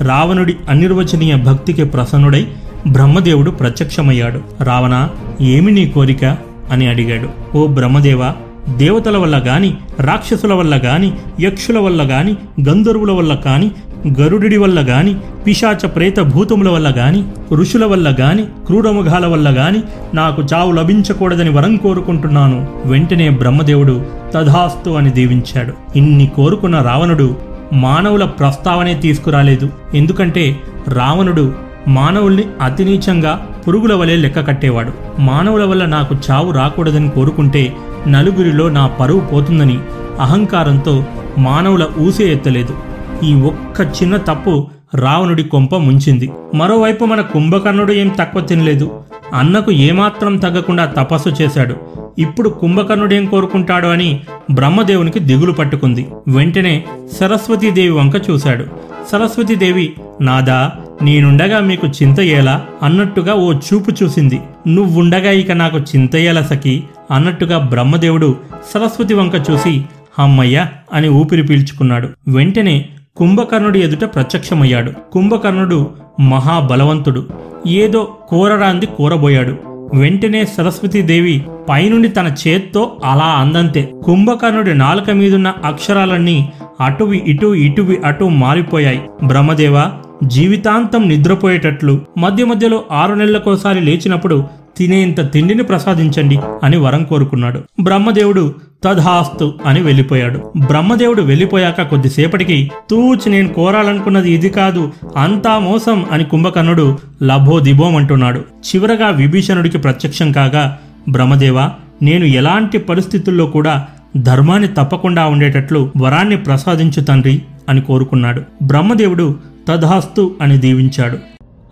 రావణుడి 0.00 0.56
అనిర్వచనీయ 0.68 1.36
భక్తికి 1.36 1.84
ప్రసన్నుడై 1.84 2.46
బ్రహ్మదేవుడు 2.88 3.50
ప్రత్యక్షమయ్యాడు. 3.50 4.40
రావణ 4.64 5.08
ఏమి 5.40 5.72
నీ 5.72 5.86
కోరిక? 5.86 6.36
అని 6.70 6.86
అడిగాడు. 6.86 7.56
ఓ 7.56 7.66
బ్రహ్మదేవ 7.66 8.32
దేవతల 8.76 9.16
వల్ల 9.16 9.42
గాని 9.46 9.74
రాక్షసుల 10.00 10.52
వల్ల 10.52 10.80
గాని 10.84 11.12
యక్షుల 11.40 11.78
వల్ల 11.78 12.02
గాని 12.02 12.36
గంధర్వుల 12.68 13.10
వల్ల 13.10 13.34
కాని 13.34 13.70
గరుడి 14.08 14.56
వల్ల 14.56 14.84
గాని 14.88 15.16
పిశాచ 15.46 15.86
ప్రేత 15.86 16.20
భూతముల 16.20 16.68
వల్ల 16.68 16.94
గాని 16.96 17.24
ఋషుల 17.54 17.84
వల్ల 17.84 18.16
గాని 18.20 18.42
క్రూరముఖాల 18.42 19.26
వల్ల 19.26 19.48
గాని 19.50 19.82
నాకు 20.14 20.42
చావు 20.54 20.72
లభించకూడదని 20.72 21.50
వరం 21.50 21.76
కోరుకుంటున్నాను. 21.76 22.66
వెంటనే 22.84 23.28
బ్రహ్మదేవుడు 23.30 24.04
తథాస్తు 24.34 24.90
అని 24.90 25.10
దీవించాడు. 25.10 25.98
ఇన్ని 25.98 26.26
కోరుకున్న 26.26 26.78
రావణుడు 26.78 27.36
మానవుల 27.72 28.24
ప్రస్తావనే 28.24 28.94
తీసుకురాలేదు. 28.94 29.70
ఎందుకంటే 29.94 30.56
రావణుడు 30.88 31.52
మానవుల్ని 31.88 32.44
అతి 32.62 32.84
నీచంగా 32.84 33.46
పురుగుల 33.68 33.94
వలె 33.94 34.16
లెక్క 34.16 34.46
కట్టేవాడు. 34.46 34.92
మానవుల 35.18 35.64
వల్ల 35.64 35.84
నాకు 35.84 36.16
చావు 36.30 36.52
రాకూడదని 36.52 37.10
కోరుకుంటే 37.10 37.72
నలుగురిలో 38.08 38.68
నా 38.68 38.86
పరువు 38.86 39.20
పోతుందని 39.20 39.78
అహంకారంతో 40.20 41.04
మానవుల 41.38 41.86
ఊసే 42.00 42.24
ఎత్తలేదు. 42.24 42.91
ఈ 43.22 43.34
ఒక్క 43.34 43.80
చిన్న 43.80 44.16
తప్పు 44.16 44.68
రావణుడి 44.94 45.42
కొంప 45.42 45.74
ముంచింది. 45.76 46.30
మరోవైపు 46.54 47.04
మన 47.04 47.20
కుంభకర్ణుడు 47.20 47.92
ఏం 47.92 48.08
తక్కువ 48.08 48.42
తినలేదు. 48.42 49.00
అన్నకు 49.34 49.72
ఏమాత్రం 49.72 50.36
తగ్గకుండా 50.36 50.84
తపస్సు 50.84 51.28
చేశాడు. 51.28 51.76
ఇప్పుడు 52.18 52.48
కుంభకర్ణుడేం 52.48 53.26
కోరుకుంటాడు 53.26 53.86
అని 53.86 54.20
బ్రహ్మదేవునికి 54.50 55.18
దిగులు 55.18 55.52
పట్టుకుంది. 55.52 56.06
వెంటనే 56.28 56.84
సరస్వతీదేవి 57.12 57.88
వంక 57.88 58.12
చూశాడు. 58.30 58.64
సరస్వతీదేవి 59.12 59.92
నాదా 60.20 60.72
నేనుండగా 61.02 61.60
మీకు 61.60 61.86
చింత 61.86 62.18
ఎలా 62.18 62.66
అన్నట్టుగా 62.82 63.34
ఓ 63.34 63.52
చూపు 63.52 63.90
చూసింది. 64.02 64.40
నువ్వుండగా 64.68 65.30
ఇక 65.30 65.50
నాకు 65.50 65.78
చింత 65.78 66.14
ఎలా 66.14 66.42
సఖి? 66.42 66.82
అన్నట్టుగా 67.10 67.58
బ్రహ్మదేవుడు 67.58 68.36
సరస్వతి 68.74 69.14
వంక 69.14 69.32
చూసి 69.50 69.84
హమ్మయ్య 70.18 70.66
అని 70.92 71.08
ఊపిరి 71.08 71.42
పీల్చుకున్నాడు. 71.42 72.08
వెంటనే 72.28 72.88
కుంభకర్ణుడి 73.16 73.80
ఎదుట 73.80 74.14
ప్రత్యక్షమయ్యాడు. 74.14 74.92
కుంభకర్ణుడు 75.12 75.90
మహాబలవంతుడు. 76.20 77.26
ఏదో 77.66 78.16
కోరరాంది 78.28 78.86
కోరబోయాడు. 78.86 79.56
వెంటనే 79.94 80.44
సరస్వతీదేవి 80.44 81.44
పైనుండి 81.68 82.08
తన 82.08 82.34
చేత్తో 82.48 82.96
అలా 83.04 83.24
అందంతే. 83.24 83.92
కుంభకర్ణుడి 84.04 84.74
నాలుక 84.74 85.10
మీదున్న 85.10 85.54
అక్షరాలన్నీ 85.64 86.52
అటువి 86.80 87.22
ఇటు 87.26 87.54
ఇటువి 87.54 87.98
అటు 88.04 88.24
మారిపోయాయి. 88.24 89.02
బ్రహ్మదేవ 89.24 89.82
జీవితాంతం 90.24 91.08
నిద్రపోయేటట్లు. 91.08 92.00
మధ్య 92.18 92.44
మధ్యలో 92.44 92.82
ఆరు 92.92 93.14
నెలలకోసారి 93.14 93.80
లేచినప్పుడు 93.80 94.61
తినేంత 94.76 95.32
తిండిని 95.32 95.62
ప్రసాదించండి 95.62 96.38
అని 96.62 96.76
వరం 96.76 97.04
కోరుకున్నాడు. 97.04 97.60
బ్రహ్మదేవుడు 97.80 98.54
తద్హాస్తు 98.84 99.54
అని 99.66 99.82
వెళ్ళిపోయాడు. 99.82 100.52
బ్రహ్మదేవుడు 100.66 101.22
వెళ్ళిపోయాక 101.22 101.82
కొద్దిసేపటికి 101.82 102.70
తూచి 102.90 103.30
నేను 103.30 103.48
కోరాలనుకున్నది 103.48 104.32
ఇది 104.32 104.48
కాదు 104.48 104.92
అంతా 105.16 105.58
మోసం 105.58 106.06
అని 106.12 106.24
కుంభకర్ణుడు 106.24 106.98
లభోదిబోం 107.22 107.96
అంటున్నాడు 107.96 108.38
చివరగా 108.38 109.08
విభీషణుడికి 109.08 109.78
ప్రత్యక్షం 109.78 110.32
కాగా 110.32 110.78
బ్రహ్మదేవ 111.08 111.70
నేను 112.02 112.24
ఎలాంటి 112.24 112.78
పరిస్థితుల్లో 112.78 113.46
కూడా 113.46 113.86
ధర్మాన్ని 114.16 114.68
తప్పకుండా 114.68 115.26
ఉండేటట్లు 115.26 115.92
వరాన్ని 115.96 116.36
ప్రసాదించు 116.36 117.00
తండ్రి 117.04 117.42
అని 117.68 117.80
కోరుకున్నాడు. 117.80 118.42
బ్రహ్మదేవుడు 118.62 119.36
తథాస్తు 119.68 120.34
అని 120.42 120.58
దీవించాడు. 120.58 121.18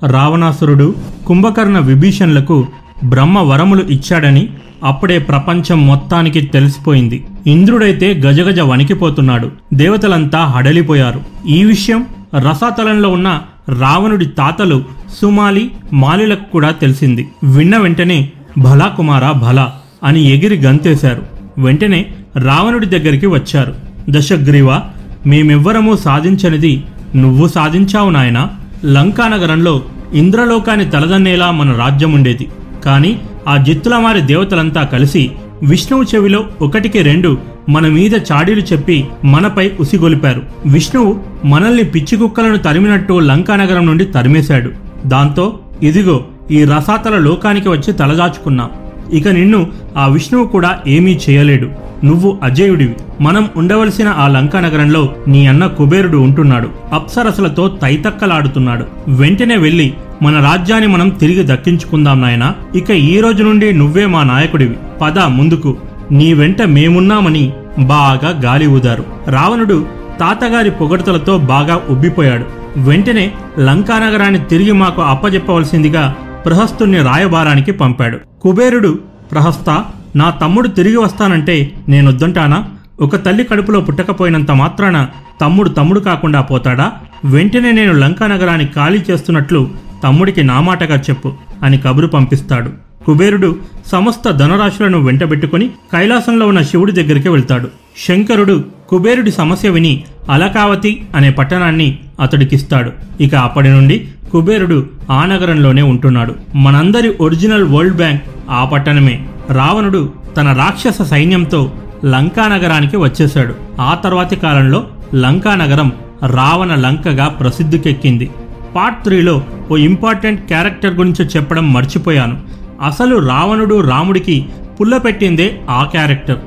రావణాసురుడు 0.07 0.95
కుంభకర్ణ 1.27 1.79
విభీషణులకు 1.79 2.67
బ్రహ్మ 3.05 3.39
వరములు 3.39 3.83
ఇచ్చాడని 3.83 4.49
అప్పుడే 4.85 5.19
ప్రపంచం 5.19 5.87
మొత్తానికి 5.87 6.41
తెలిసిపోయింది. 6.41 7.25
ఇంద్రుడైతే 7.47 8.15
గజగజ 8.15 8.61
వణికిపోతున్నాడు. 8.61 9.51
దేవతలంతా 9.75 10.45
హడలిపోయారు. 10.45 11.21
ఈ 11.49 11.65
విషయం 11.65 12.07
రసాతలంలో 12.39 13.09
ఉన్న 13.09 13.41
రావణుడి 13.79 14.27
తాతలు 14.27 14.85
సుమాలి 15.21 15.71
మాలిలకు 15.93 16.53
కూడా 16.53 16.71
తెలిసింది. 16.71 17.29
విన్న 17.45 17.77
వెంటనే 17.77 18.29
భలా 18.59 18.87
కుమారా 18.87 19.33
భలా 19.33 19.73
అని 20.05 20.23
ఎగిరి 20.23 20.57
గంతేశారు. 20.57 21.23
వెంటనే 21.59 22.07
రావణుడి 22.37 22.87
దగ్గరికి 22.87 23.27
వచ్చారు. 23.27 23.75
దశగ్రీవ 24.11 24.81
మేమెవ్వరమూ 25.27 25.97
సాధించనిది 25.97 26.85
నువ్వు 27.17 27.49
సాధించావు 27.49 28.11
నాయనా. 28.11 28.51
లంకానగరంలో 28.85 29.83
ఇంద్రలోకాన్ని 30.15 30.91
తలదన్నేలా 30.91 31.51
మన 31.51 31.73
రాజ్యం 31.73 32.13
ఉండేది 32.13 32.49
కానీ 32.85 33.21
ఆ 33.49 33.57
జిత్తులమారి 33.57 34.21
దేవతలంతా 34.21 34.83
కలిసి 34.83 35.31
విష్ణువు 35.63 36.03
చెవిలో 36.03 36.47
ఒకటికి 36.61 37.03
రెండు 37.03 37.39
మన 37.69 37.87
మీద 37.87 38.15
చాడీలు 38.15 38.61
చెప్పి 38.61 39.05
మనపై 39.25 39.73
ఉసిగొలిపారు. 39.81 40.43
విష్ణువు 40.67 41.21
మనల్ని 41.45 41.85
పిచ్చి 41.85 42.19
కుక్కలను 42.19 42.59
తరిమినట్టు 42.59 43.13
లంకానగరం 43.13 43.87
నుండి 43.87 44.05
తరిమేశాడు. 44.05 44.71
దాంతో 45.07 45.59
ఇదిగో 45.83 46.25
ఈ 46.51 46.65
రసాతల 46.65 47.19
లోకానికి 47.19 47.69
వచ్చి 47.69 47.93
తలదాచుకున్నాం. 47.93 48.71
ఇక 49.13 49.29
నిన్ను 49.29 49.67
ఆ 49.97 50.07
విష్ణువు 50.07 50.47
కూడా 50.47 50.79
ఏమీ 50.87 51.19
చేయలేడు. 51.31 51.69
నువ్వు 52.05 52.39
అజేయుడివి. 52.43 52.95
మనం 53.21 53.49
ఉండవలసిన 53.57 54.09
ఆ 54.09 54.29
లంకా 54.29 54.61
నగరంలో 54.61 55.15
నీ 55.29 55.47
అన్న 55.47 55.67
కుబేరుడు 55.67 56.19
ఉంటున్నాడు. 56.19 56.69
అప్సరసలతో 56.93 57.69
తైతక్కలాడుతున్నాడు. 57.69 58.85
వెంటనే 59.09 59.57
వెళ్ళి 59.57 59.95
మన 60.23 60.45
రాజ్యాన్ని 60.45 60.89
మనం 60.89 61.09
తిరిగి 61.09 61.53
దక్కించుకుందాం 61.53 62.21
నాయనా. 62.21 62.55
ఇక 62.75 62.91
ఈ 62.91 63.21
రోజు 63.21 63.43
నుండి 63.43 63.73
నువ్వే 63.73 64.07
మా 64.07 64.23
నాయకుడివి. 64.23 64.77
పద 65.01 65.19
ముందుకు. 65.19 65.77
నీ 66.11 66.33
వెంట 66.33 66.63
మేమున్నామని 66.63 67.53
బాగా 67.79 68.41
గాలి 68.45 68.67
ఊదారు. 68.67 69.05
రావణుడు 69.29 69.87
తాతగారి 70.21 70.71
పొగడ్తలతో 70.71 71.39
బాగా 71.39 71.81
ఉబ్బిపోయాడు. 71.91 72.45
వెంటనే 72.77 73.33
లంకానగరాన్ని 73.59 74.39
తిరిగి 74.39 74.73
మాకు 74.73 75.03
అప్పజెప్పవలసిందిగా 75.03 76.17
ప్రహస్తుణ్ణి 76.45 77.03
రాయబారానికి 77.03 77.73
పంపాడు. 77.73 78.19
కుబేరుడు 78.41 78.99
ప్రహస్త 79.33 79.85
నా 80.17 80.31
తమ్ముడు 80.31 80.69
తిరిగి 80.69 80.97
వస్తానంటే 80.97 81.73
నేనొద్దంటానా? 81.89 82.65
ఒక 83.01 83.17
తల్లి 83.17 83.45
కడుపులో 83.45 83.81
పుట్టకపోయినంత 83.81 84.51
మాత్రాన 84.51 85.09
తమ్ముడు 85.41 85.69
తమ్ముడు 85.69 86.01
కాకుండా 86.01 86.41
పోతాడా? 86.41 86.93
వెంటనే 87.25 87.73
నేను 87.73 87.93
లంకా 87.93 88.27
నగరాన్ని 88.27 88.67
ఖాళీ 88.67 89.03
చేస్తున్నట్లు 89.11 89.71
తమ్ముడికి 90.05 90.43
నామాటగా 90.43 90.97
చెప్పు 90.97 91.33
అని 91.63 91.79
కబురు 91.79 92.07
పంపిస్తాడు. 92.07 92.71
కుబేరుడు 93.05 93.57
సమస్త 93.87 94.31
ధనరాశులను 94.31 95.03
వెంటబెట్టుకుని 95.03 95.69
కైలాసంలో 95.69 96.47
ఉన్న 96.47 96.63
శివుడి 96.63 96.93
దగ్గరికి 96.93 97.29
వెళ్తాడు. 97.29 97.69
శంకరుడు 98.09 98.65
కుబేరుడి 98.89 99.31
సమస్య 99.31 99.69
విని 99.69 100.05
అలకావతి 100.31 101.07
అనే 101.17 101.31
పట్టణాన్ని 101.31 101.99
అతడికిస్తాడు. 102.21 102.93
ఇక 103.21 103.35
అప్పటి 103.35 103.69
నుండి 103.69 104.09
కుబేరుడు 104.33 104.87
ఆ 105.11 105.27
నగరంలోనే 105.27 105.83
ఉంటున్నాడు. 105.83 106.35
మనందరి 106.55 107.15
ఒరిజినల్ 107.21 107.65
వరల్డ్ 107.65 107.97
బ్యాంక్ 107.97 108.23
ఆ 108.51 108.65
పట్టణమే. 108.65 109.27
రావణుడు 109.51 110.13
తన 110.37 110.53
రాక్షస 110.53 111.03
సైన్యంతో 111.03 111.73
లంకా 112.05 112.49
నగరానికి 112.49 112.97
వచ్చేశాడు. 112.97 113.55
ఆ 113.81 113.95
తర్వాతి 113.95 114.37
కాలంలో 114.37 114.85
లంకా 115.15 115.55
నగరం 115.55 115.93
రావణ 116.27 116.75
లంకగా 116.75 117.29
ప్రసిద్ధికెక్కింది. 117.29 118.31
పార్ట్ 118.77 119.05
త్రీలో 119.05 119.45
ఓ 119.71 119.77
ఇంపార్టెంట్ 119.77 120.41
క్యారెక్టర్ 120.41 120.95
గురించి 120.95 121.27
చెప్పడం 121.27 121.73
మర్చిపోయాను. 121.73 122.39
అసలు 122.85 123.17
రావణుడు 123.29 123.81
రాముడికి 123.81 124.47
పుల్ల 124.81 124.97
పెట్టిందే 124.97 125.61
ఆ 125.71 125.85
క్యారెక్టర్. 125.85 126.39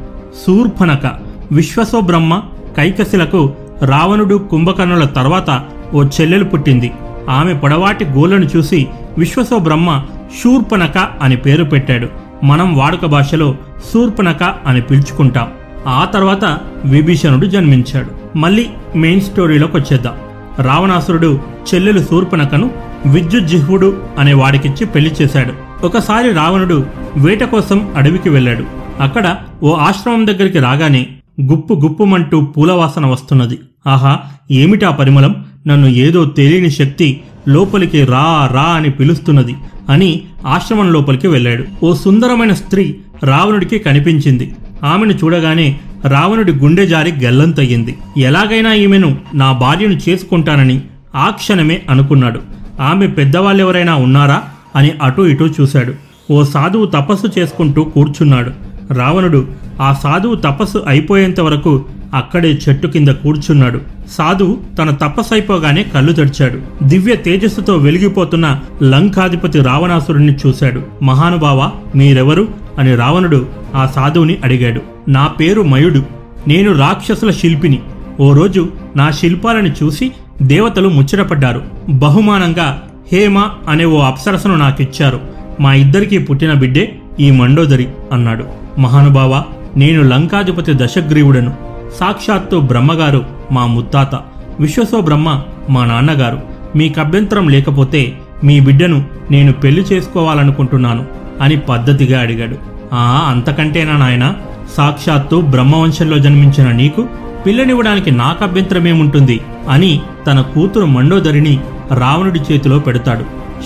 శూర్పణక 0.46 1.12
విశ్వసో 1.52 2.02
బ్రహ్మ 2.02 2.42
కైకశిలకు 2.78 3.54
రావణుడు 3.82 4.36
కుంభకర్ణుల 4.36 5.06
తర్వాత 5.06 5.62
ఓ 5.94 6.04
చెల్లెలు 6.04 6.44
పుట్టింది. 6.44 6.92
ఆమె 7.30 7.54
పొడవాటి 7.54 8.06
గోళ్ళను 8.06 8.50
చూసి 8.56 8.88
విశ్వసో 9.18 9.60
బ్రహ్మ 9.60 10.02
శూర్పనక 10.44 10.98
అని 11.22 11.36
పేరు 11.36 11.64
పెట్టాడు. 11.64 12.08
మనం 12.46 12.78
వాడుక 12.78 13.06
భాషలో 13.06 13.56
శూర్పనక 13.94 14.44
అని 14.44 14.82
పిలుచుకుంటాం. 14.82 15.48
ఆ 15.88 16.06
తర్వాత 16.06 16.60
విభీషణుడు 16.86 17.46
జన్మించాడు. 17.46 18.38
మళ్ళీ 18.38 18.70
మెయిన్ 18.96 19.22
స్టోరీలోకి 19.22 19.78
వచ్చేద్దాం. 19.78 20.14
రావణాసురుడు 20.60 21.40
చెల్లెలు 21.74 22.00
శూర్పనకను 22.00 22.72
విద్యుజ్జిహ్వుడు 23.06 24.02
అనే 24.20 24.34
వాడికిచ్చి 24.34 24.86
పెళ్ళి 24.86 25.12
చేశాడు. 25.22 25.54
ఒకసారి 25.86 26.34
రావణుడు 26.34 26.86
వేట 27.18 27.44
కోసం 27.44 27.92
అడవికి 27.96 28.30
వెళ్ళాడు. 28.30 28.64
అక్కడ 29.02 29.38
ఓ 29.64 29.74
ఆశ్రమం 29.74 30.28
దగ్గరికి 30.28 30.60
రాగానే 30.60 31.06
గుప్పు 31.42 31.74
గుప్పుమంటూ 31.74 32.42
పూలవాసన 32.42 33.06
వస్తున్నది. 33.06 33.60
ఆహా 33.88 34.20
ఏమిటా 34.52 34.92
పరిమళం? 34.92 35.46
నన్ను 35.68 35.88
ఏదో 35.88 36.26
తెలియని 36.26 36.72
శక్తి 36.72 37.22
లోపలికి 37.48 38.06
రా 38.06 38.50
రా 38.54 38.64
అని 38.64 38.90
పిలుస్తున్నది 38.90 39.56
అని 39.90 40.22
ఆశ్రమం 40.48 40.94
లోపలికి 40.94 41.28
వెళ్ళాడు. 41.28 41.64
ఓ 41.84 41.96
సుందరమైన 41.96 42.54
స్త్రీ 42.54 42.96
రావణుడికి 43.24 43.80
కనిపించింది. 43.80 44.56
ఆమెను 44.84 45.12
చూడగానే 45.12 45.80
రావణుడి 46.08 46.52
గుండె 46.52 46.86
జారి 46.86 47.26
గల్లంతయ్యింది. 47.26 47.98
ఎలాగైనా 48.18 48.74
ఈమెను 48.74 49.18
నా 49.34 49.52
భార్యను 49.52 50.00
చేసుకుంటానని 50.10 50.82
ఆ 51.16 51.30
క్షణమే 51.30 51.82
అనుకున్నాడు. 51.90 52.40
ఆమె 52.82 53.08
పెద్దవాళ్ళెవరైనా 53.08 53.96
ఉన్నారా 53.96 54.44
అని 54.76 54.92
అటూ 55.04 55.26
ఇటూ 55.26 55.48
చూశాడు. 55.48 55.94
ఓ 56.32 56.44
సాధువు 56.44 56.86
తపస్సు 56.86 57.40
చేసుకుంటూ 57.40 57.84
కూర్చున్నాడు. 57.84 58.52
రావణుడు 58.94 59.48
ఆ 59.82 59.94
సాధువు 59.94 60.36
తపస్సు 60.36 60.84
అయిపోయేంత 60.88 61.40
వరకు 61.40 61.86
అక్కడే 62.14 62.60
చెట్టు 62.70 62.88
కింద 62.88 63.10
కూర్చున్నాడు. 63.10 63.80
సాధువు 64.12 64.58
తన 64.78 64.90
తపస్సైపోగానే 64.90 65.84
కళ్ళు 65.84 66.14
తెరిచాడు. 66.14 66.86
దివ్య 66.88 67.16
తేజస్సుతో 67.16 67.76
వెలిగిపోతున్న 67.76 68.60
లంకాధిపతి 68.84 69.62
రావణాసురుణ్ణి 69.62 70.34
చూశాడు. 70.34 70.82
మహానుభావ 71.04 71.72
మీరెవరు? 71.96 72.48
అని 72.80 72.96
రావణుడు 72.96 73.48
ఆ 73.76 73.86
సాధువుని 73.86 74.38
అడిగాడు. 74.44 74.82
నా 75.10 75.28
పేరు 75.28 75.62
మయుడు. 75.62 76.04
నేను 76.48 76.78
రాక్షసుల 76.78 77.32
శిల్పిని. 77.32 77.80
ఓ 78.20 78.34
రోజు 78.34 78.70
నా 78.96 79.12
శిల్పాలను 79.12 79.68
చూసి 79.68 80.12
దేవతలు 80.42 80.90
ముచ్చటపడ్డారు. 80.90 81.62
బహుమానంగా 81.90 82.82
హేమ 83.12 83.50
అనే 83.68 83.86
ఓ 83.86 84.00
అప్సరసను 84.00 84.56
నాకిచ్చారు. 84.56 85.20
మా 85.60 85.74
ఇద్దరికీ 85.74 86.18
పుట్టిన 86.18 86.54
బిడ్డే 86.54 86.96
ఈ 87.20 87.32
మండోదరి 87.32 87.88
అన్నాడు. 88.12 88.46
మహానుభావ 88.80 89.44
నేను 89.78 90.02
లంకాధిపతి 90.02 90.74
దశగ్రీవుడను. 90.76 91.73
సాక్షాత్తు 92.00 92.58
బ్రహ్మగారు 92.60 93.26
మా 93.52 93.66
ముత్తాత 93.66 94.16
విశ్వసో 94.60 95.02
బ్రహ్మ 95.02 95.42
మా 95.70 95.86
నాన్నగారు. 95.86 96.40
మీకభ్యంతరం 96.76 97.50
లేకపోతే 97.50 98.18
మీ 98.44 98.60
బిడ్డను 98.60 99.06
నేను 99.32 99.52
పెళ్ళి 99.54 99.82
చేసుకోవాలనుకుంటున్నాను 99.82 101.06
అని 101.42 101.58
పద్ధతిగా 101.58 102.22
అడిగాడు. 102.22 102.58
ఆ 102.94 103.26
అంతకంటేనా 103.30 103.98
నాయన? 103.98 104.36
సాక్షాత్తు 104.78 105.42
బ్రహ్మవంశంలో 105.42 106.18
జన్మించిన 106.18 106.72
నీకు 106.72 107.08
పిల్లనివ్వడానికి 107.46 108.12
నాకభ్యంతరమేముంటుంది 108.12 109.40
అని 109.70 110.02
తన 110.28 110.42
కూతురు 110.42 110.86
మండోదరిని 110.86 111.60
రావణుడి 112.00 112.40
చేతిలో 112.40 112.80
పెడతాడు. 112.80 113.24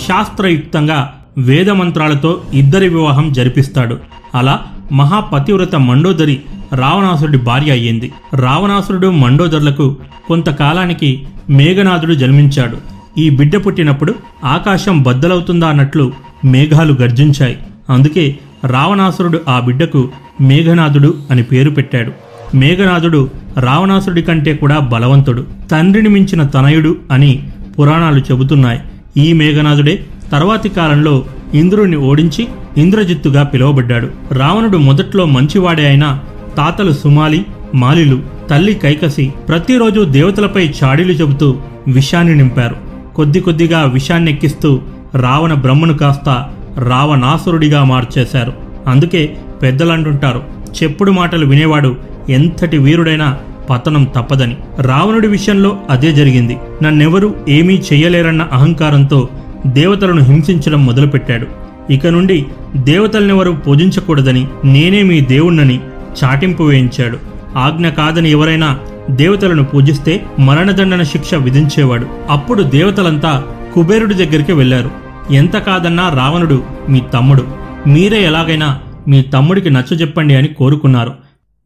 శాస్త్రయుక్తంగా 0.07 1.13
వేదమంత్రాలతో 1.37 2.41
ఇద్దరి 2.53 2.89
వివాహం 2.89 3.33
జరిపిస్తాడు. 3.33 3.97
అలా 4.35 4.59
మహాపతివ్రత 4.91 5.75
మండోదరి 5.75 6.39
రావణాసురుడి 6.73 7.37
భార్య 7.37 7.71
అయ్యింది. 7.71 8.13
రావణాసురుడు 8.35 9.07
మండోదరులకు 9.07 9.97
కొంతకాలానికి 10.27 11.27
మేఘనాథుడు 11.49 12.13
జన్మించాడు. 12.13 12.77
ఈ 13.17 13.29
బిడ్డ 13.29 13.65
పుట్టినప్పుడు 13.65 14.15
ఆకాశం 14.45 15.03
బద్దలవుతుందా 15.03 15.67
అన్నట్లు 15.67 16.11
మేఘాలు 16.45 16.93
గర్జించాయి. 16.93 17.57
అందుకే 17.89 18.37
రావణాసురుడు 18.65 19.41
ఆ 19.47 19.59
బిడ్డకు 19.59 20.09
మేఘనాథుడు 20.41 21.13
అని 21.31 21.43
పేరు 21.43 21.69
పెట్టాడు. 21.69 22.11
మేఘనాథుడు 22.55 23.29
రావణాసురుడి 23.57 24.21
కంటే 24.21 24.53
కూడా 24.53 24.79
బలవంతుడు. 24.79 25.45
తండ్రిని 25.71 26.09
మించిన 26.09 26.43
తనయుడు 26.43 26.95
అని 27.11 27.43
పురాణాలు 27.79 28.19
చెబుతున్నాయి. 28.19 28.79
ఈ 29.17 29.33
మేఘనాథుడే 29.33 30.05
తర్వాతి 30.31 30.69
కాలంలో 30.69 31.25
ఇంద్రుడిని 31.53 31.97
ఓడించి 31.97 32.47
ఇంద్రజిత్తుగా 32.77 33.43
పిలువబడ్డాడు. 33.43 34.07
రావణుడు 34.31 34.77
మొదట్లో 34.77 35.25
మంచివాడే 35.25 35.87
అయినా 35.87 36.19
తాతలు 36.57 36.91
సుమాలి 36.91 37.45
మాలిలు 37.75 38.21
తల్లి 38.49 38.73
కైకసి 38.73 39.33
ప్రతిరోజు 39.47 40.01
దేవతలపై 40.01 40.69
చాడీలు 40.83 41.11
చెబుతూ 41.11 41.57
విషాన్ని 41.87 42.35
నింపారు. 42.35 42.75
కొద్ది 43.15 43.39
కొద్దిగా 43.39 43.83
విషాన్నెక్కిస్తూ 43.83 44.79
రావణ 45.15 45.53
బ్రహ్మను 45.53 45.97
కాస్త 45.97 46.49
రావణాసురుడిగా 46.77 47.83
మార్చేశారు. 47.83 48.53
అందుకే 48.87 49.37
పెద్దలంటుంటారు 49.61 50.43
చెప్పుడు 50.83 51.11
మాటలు 51.11 51.45
వినేవాడు 51.45 51.95
ఎంతటి 52.29 52.77
వీరుడైనా 52.77 53.37
పతనం 53.69 54.03
తప్పదని. 54.03 54.57
రావణుడి 54.81 55.27
విషయంలో 55.27 55.77
అదే 55.89 56.11
జరిగింది. 56.13 56.57
నన్నెవరూ 56.83 57.35
ఏమీ 57.49 57.73
చెయ్యలేరన్న 57.73 58.47
అహంకారంతో 58.51 59.27
దేవతలను 59.65 60.21
హింసించడం 60.21 60.85
మొదలుపెట్టాడు. 60.85 61.47
ఇక 61.93 62.07
నుండి 62.07 62.45
దేవతలనెవరూ 62.75 63.53
పూజించకూడదని 63.53 64.47
నేనే 64.65 65.03
మీ 65.03 65.21
దేవుణ్ణని 65.21 65.79
చాటింపు 66.23 66.63
వేయించాడు. 66.63 67.17
ఆజ్ఞ 67.57 67.89
కాదని 67.89 68.31
ఎవరైనా 68.31 68.77
దేవతలను 69.09 69.63
పూజిస్తే 69.63 70.23
మరణదండన 70.39 71.03
శిక్ష 71.03 71.35
విధించేవాడు. 71.35 72.05
అప్పుడు 72.29 72.63
దేవతలంతా 72.63 73.43
కుబేరుడి 73.73 74.13
దగ్గరికి 74.13 74.51
వెళ్ళారు 74.51 74.91
ఎంత 75.31 75.57
కాదన్నా 75.57 76.09
రావణుడు 76.09 76.63
మీ 76.89 77.01
తమ్ముడు. 77.13 77.43
మీరే 77.87 78.23
ఎలాగైనా 78.23 78.79
మీ 79.07 79.21
తమ్ముడికి 79.21 79.69
నచ్చజెప్పండి 79.69 80.35
అని 80.35 80.47
కోరుకున్నారు. 80.47 81.13